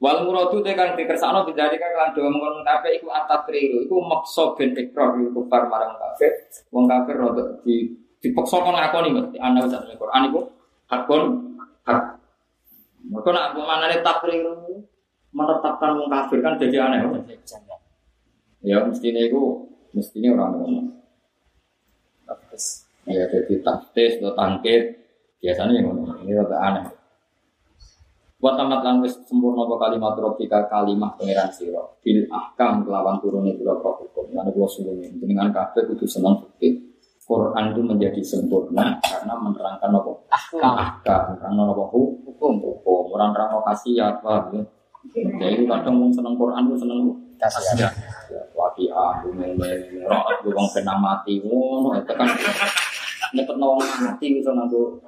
Wal 0.00 0.24
muradu 0.24 0.64
te 0.64 0.72
kang 0.72 0.96
dikersakno 0.96 1.44
bidalika 1.44 1.84
kan 1.92 2.16
doa 2.16 2.32
mengkon 2.32 2.64
kabeh 2.64 2.96
iku 2.96 3.12
at-takriru, 3.12 3.84
iku 3.84 4.00
maksa 4.00 4.56
ben 4.56 4.72
ikrar 4.72 5.12
lil 5.20 5.28
kufar 5.30 5.68
marang 5.68 5.94
kafir. 6.00 6.32
Wong 6.72 6.88
kafir 6.88 7.20
rada 7.20 7.60
di 7.62 7.92
dipaksa 8.20 8.64
kon 8.64 8.76
ngakoni 8.76 9.08
mesti 9.12 9.36
ana 9.40 9.60
wis 9.64 9.76
ane 9.76 9.94
Quran 9.96 10.22
iku 10.32 10.40
hakon 10.88 11.22
hak. 11.86 12.00
Mereka 13.00 13.30
nak 13.32 13.56
manane 13.56 13.96
takriru 14.04 14.84
menetapkan 15.30 15.94
wong 15.94 16.08
kafir 16.10 16.38
kan 16.42 16.58
jadi 16.58 16.76
aneh. 16.90 17.00
Ya 18.60 18.82
mestinya 18.84 19.22
itu 19.22 19.40
mestinya 19.94 20.36
orang 20.36 20.50
ngomong. 20.58 20.86
Ya 23.08 23.24
jadi 23.26 23.54
taktis 23.64 24.20
atau 24.20 24.36
tangkit 24.36 25.00
biasanya 25.40 25.80
yang 25.80 25.94
ngomong 25.94 26.20
ini 26.26 26.36
rada 26.36 26.58
aneh. 26.60 26.84
Buat 28.40 28.56
tamat 28.56 28.80
lan 28.80 29.04
wis 29.04 29.20
sempurna 29.28 29.68
apa 29.68 29.76
kalimat 29.76 30.16
robika 30.16 30.64
kalimat 30.64 31.12
pangeran 31.20 31.52
siro 31.52 32.00
bil 32.00 32.24
ahkam 32.32 32.88
kelawan 32.88 33.20
turunnya 33.20 33.52
pura 33.52 33.76
hukum. 33.76 34.32
Lan 34.32 34.48
kula 34.48 34.64
suwun 34.64 34.96
dengan 35.20 35.52
kabeh 35.52 35.84
kudu 35.92 36.08
seneng 36.08 36.40
fikih. 36.40 36.88
Quran 37.30 37.70
itu 37.70 37.82
menjadi 37.86 38.22
sempurna 38.26 38.98
karena 39.06 39.38
menerangkan 39.38 39.94
apa? 39.94 40.12
Ahkam. 40.34 40.72
Ahkam, 40.74 41.22
menerangkan 41.30 41.70
apa? 41.70 41.84
Hukum, 41.94 42.52
hukum. 42.58 43.14
Orang 43.14 43.30
terang 43.30 43.54
khasiat, 43.62 44.18
paham 44.18 44.44
ya? 44.50 44.62
Jadi 45.08 45.64
kadang 45.64 45.96
mau 45.96 46.12
seneng 46.12 46.36
Quran 46.36 46.68
itu 46.68 46.76
seneng 46.76 46.98
Kasih. 47.40 47.88
wakiah, 48.52 49.24
bumi, 49.24 49.56
roh, 50.04 50.28
wong 50.44 50.68
kena 50.76 50.92
mati, 51.00 51.40
ngono 51.40 51.96
itu 51.96 52.12
kan 52.12 52.28
nyepet 53.32 53.56
nawang 53.56 53.80
mati 53.80 54.26
bisa 54.36 54.52
nganggo. 54.52 55.00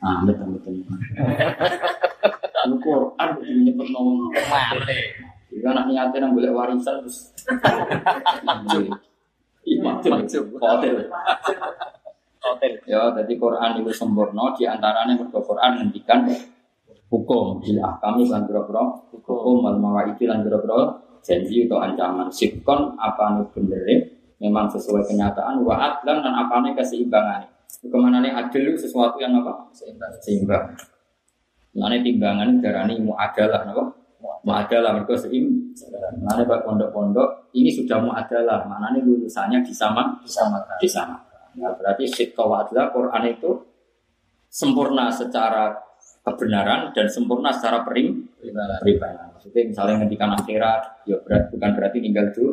Ah, 0.00 0.24
betul 0.24 0.56
betul. 0.56 0.80
Al 2.64 2.72
Quran 2.80 3.28
itu 3.44 3.52
nyepet 3.68 3.88
nawang 3.92 4.32
Mati. 4.32 4.78
Jika 5.52 5.68
anak 5.76 5.84
niatnya 5.92 6.18
nang 6.24 6.32
boleh 6.32 6.48
warisan 6.48 7.04
terus. 7.04 7.36
Imajin, 9.68 10.16
hotel. 10.56 10.96
Hotel. 12.40 12.72
Ya, 12.88 13.12
jadi 13.20 13.32
Quran 13.36 13.84
itu 13.84 13.92
sempurna 13.92 14.56
di 14.56 14.64
antaranya 14.64 15.12
mergo 15.20 15.44
Quran 15.44 15.76
ngendikan 15.76 16.24
hukum 17.10 17.58
bil 17.60 17.78
ahkami 17.82 18.30
lan 18.30 18.46
pira-pira. 18.46 18.86
Hukum. 19.12 19.66
Wal 19.66 19.76
mawaidi 19.82 20.24
lan 20.30 20.46
pira-pira. 20.46 20.96
Janji 21.20 21.68
atau 21.68 21.82
ancaman. 21.82 22.32
Sikon 22.32 22.96
apane 22.96 23.44
benere? 23.52 24.16
Memang 24.40 24.72
sesuai 24.72 25.04
kenyataan. 25.04 25.60
Wa 25.60 25.76
adlan 25.76 26.24
dan 26.24 26.32
apane 26.32 26.72
keseimbangan 26.72 27.44
ke 27.80 27.96
mana 27.96 28.20
nih 28.20 28.32
adil 28.34 28.76
sesuatu 28.76 29.16
yang 29.16 29.40
apa? 29.40 29.72
Seimbang. 29.72 30.12
Seimbang. 30.20 30.64
Mana 31.72 31.96
timbangan 32.02 32.58
darani 32.60 32.98
muadalah 33.00 33.62
apa 33.62 33.84
muadalah 34.42 34.90
mereka 34.98 35.14
seimbang 35.16 36.18
Mana 36.20 36.42
bak 36.44 36.66
pondok-pondok 36.66 37.54
ini 37.56 37.70
sudah 37.72 38.02
muadalah 38.02 38.66
mana 38.68 38.92
nih 38.92 39.06
lulusannya 39.06 39.62
disama 39.64 40.18
Disamakan. 40.20 40.76
disamakan. 40.82 41.40
Nah, 41.56 41.72
berarti 41.78 42.04
sikta 42.10 42.42
wa 42.44 42.66
adlah 42.66 42.90
Quran 42.90 43.24
itu 43.30 43.50
sempurna 44.50 45.08
secara 45.08 45.72
kebenaran 46.34 46.94
dan 46.94 47.06
sempurna 47.10 47.50
secara 47.50 47.82
perim 47.82 48.26
peribanan. 48.38 49.30
Maksudnya 49.34 49.62
misalnya 49.72 49.94
ngendikan 50.04 50.30
akhirat, 50.36 51.08
ya 51.08 51.16
berat, 51.24 51.48
bukan 51.48 51.70
berarti 51.72 51.98
tinggal 52.04 52.28
dulu 52.30 52.52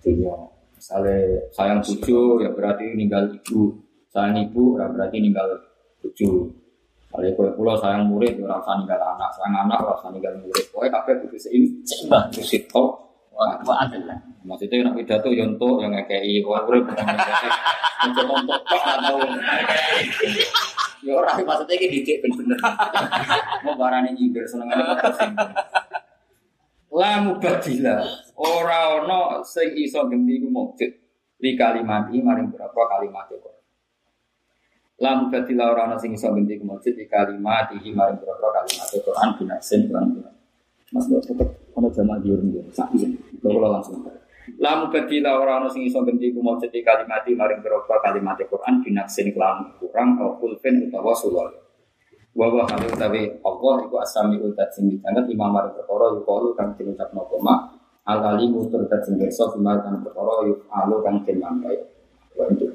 dunia. 0.00 0.36
Misalnya 0.78 1.18
sayang 1.54 1.80
cucu, 1.82 2.42
ya 2.42 2.50
berarti 2.50 2.94
ninggal 2.94 3.30
ibu. 3.30 3.74
Sayang 4.10 4.38
ibu, 4.50 4.78
ya 4.78 4.86
berarti 4.90 5.18
ninggal 5.18 5.46
cucu. 6.02 6.50
Misalnya 7.06 7.30
kue 7.36 7.48
pulau 7.54 7.76
sayang 7.78 8.08
murid, 8.08 8.38
ya 8.38 8.46
rasa 8.50 8.80
ninggal 8.80 8.98
anak. 8.98 9.30
Sayang 9.34 9.56
anak, 9.66 9.78
rasa 9.82 10.10
ninggal 10.10 10.34
murid. 10.42 10.64
Pokoknya 10.70 10.90
kabeh 11.02 11.14
kudu 11.26 11.38
seimbang. 11.38 12.30
Kudu 12.32 12.42
sikta 12.42 12.84
Wa 13.32 13.74
adalah. 13.88 14.18
Maksudnya 14.42 14.86
nak 14.86 14.94
pidato 14.98 15.30
yonto 15.32 15.80
yang 15.80 15.94
ngekei 15.94 16.42
orang 16.44 16.66
urip 16.68 16.82
bukan 16.88 17.04
ngekei. 17.16 17.50
Untuk 18.10 18.26
untuk 18.28 18.60
tok 18.66 18.82
atau 18.82 19.16
ya 21.06 21.12
orang 21.18 21.42
maksudnya 21.42 21.74
ini 21.78 21.86
didik 21.98 22.22
bener-bener. 22.22 22.58
Mau 23.64 23.74
barani 23.74 24.14
nyindir 24.14 24.44
senengane 24.46 24.82
kok 24.86 24.98
tersinggung 25.10 25.50
la 26.92 27.24
mubadila 27.24 28.04
ora 28.36 29.00
ono 29.00 29.40
sing 29.40 29.72
iso 29.80 30.04
ganti 30.04 30.36
iku 30.36 30.48
mujud 30.52 30.92
li 31.40 31.56
kalimati 31.56 32.20
maring 32.20 32.52
berapa 32.52 32.80
kalimat 32.84 33.32
itu 33.32 33.48
la 35.00 35.16
mubadila 35.16 35.72
ora 35.72 35.88
ono 35.88 35.96
sing 35.96 36.12
iso 36.12 36.28
ganti 36.28 36.60
iku 36.60 36.68
mujud 36.68 36.92
li 36.92 37.08
kalimati 37.08 37.80
maring 37.80 38.20
berapa 38.20 38.46
kalimat 38.60 38.86
Quran 38.92 39.28
binasin 39.40 39.88
Quran. 39.88 40.20
Mas 40.92 41.08
tetep 41.08 41.48
ono 41.76 41.88
jamaah 41.88 42.20
diurung 42.20 42.52
dia 42.52 42.64
sak 42.72 42.92
izin 42.96 43.16
kalau 43.40 43.68
langsung 43.68 44.00
Lamu 44.58 44.90
badila 44.90 45.38
ora 45.38 45.62
ono 45.62 45.70
sing 45.70 45.86
iso 45.86 46.02
ganti 46.02 46.34
ku 46.34 46.42
maca 46.42 46.66
di 46.66 46.82
kalimati 46.82 47.30
maring 47.38 47.62
beropa 47.62 48.02
kalimat 48.02 48.34
Quran 48.42 48.82
binaksin 48.82 49.30
kelam 49.30 49.78
kurang 49.78 50.18
au 50.18 50.34
kulfin 50.42 50.82
utawa 50.82 51.14
sulol. 51.14 51.50
Wa 52.34 52.50
wa 52.50 52.66
kali 52.66 52.90
utawi 52.90 53.22
Allah 53.38 53.74
iku 53.86 53.96
asami 54.02 54.42
utat 54.42 54.74
sing 54.74 54.90
ditanget 54.90 55.30
imam 55.30 55.46
maring 55.54 55.78
perkara 55.78 56.10
yuqalu 56.18 56.58
kang 56.58 56.74
diucapno 56.74 57.22
koma 57.30 57.70
al 58.02 58.18
alimu 58.34 58.66
tur 58.66 58.82
dat 58.90 59.06
sing 59.06 59.14
kersa 59.14 59.46
bimal 59.54 59.78
kang 59.78 60.02
perkara 60.02 60.42
yuqalu 60.50 60.96
kang 61.06 61.16
den. 61.22 61.38
Wa 62.34 62.44
itu 62.50 62.66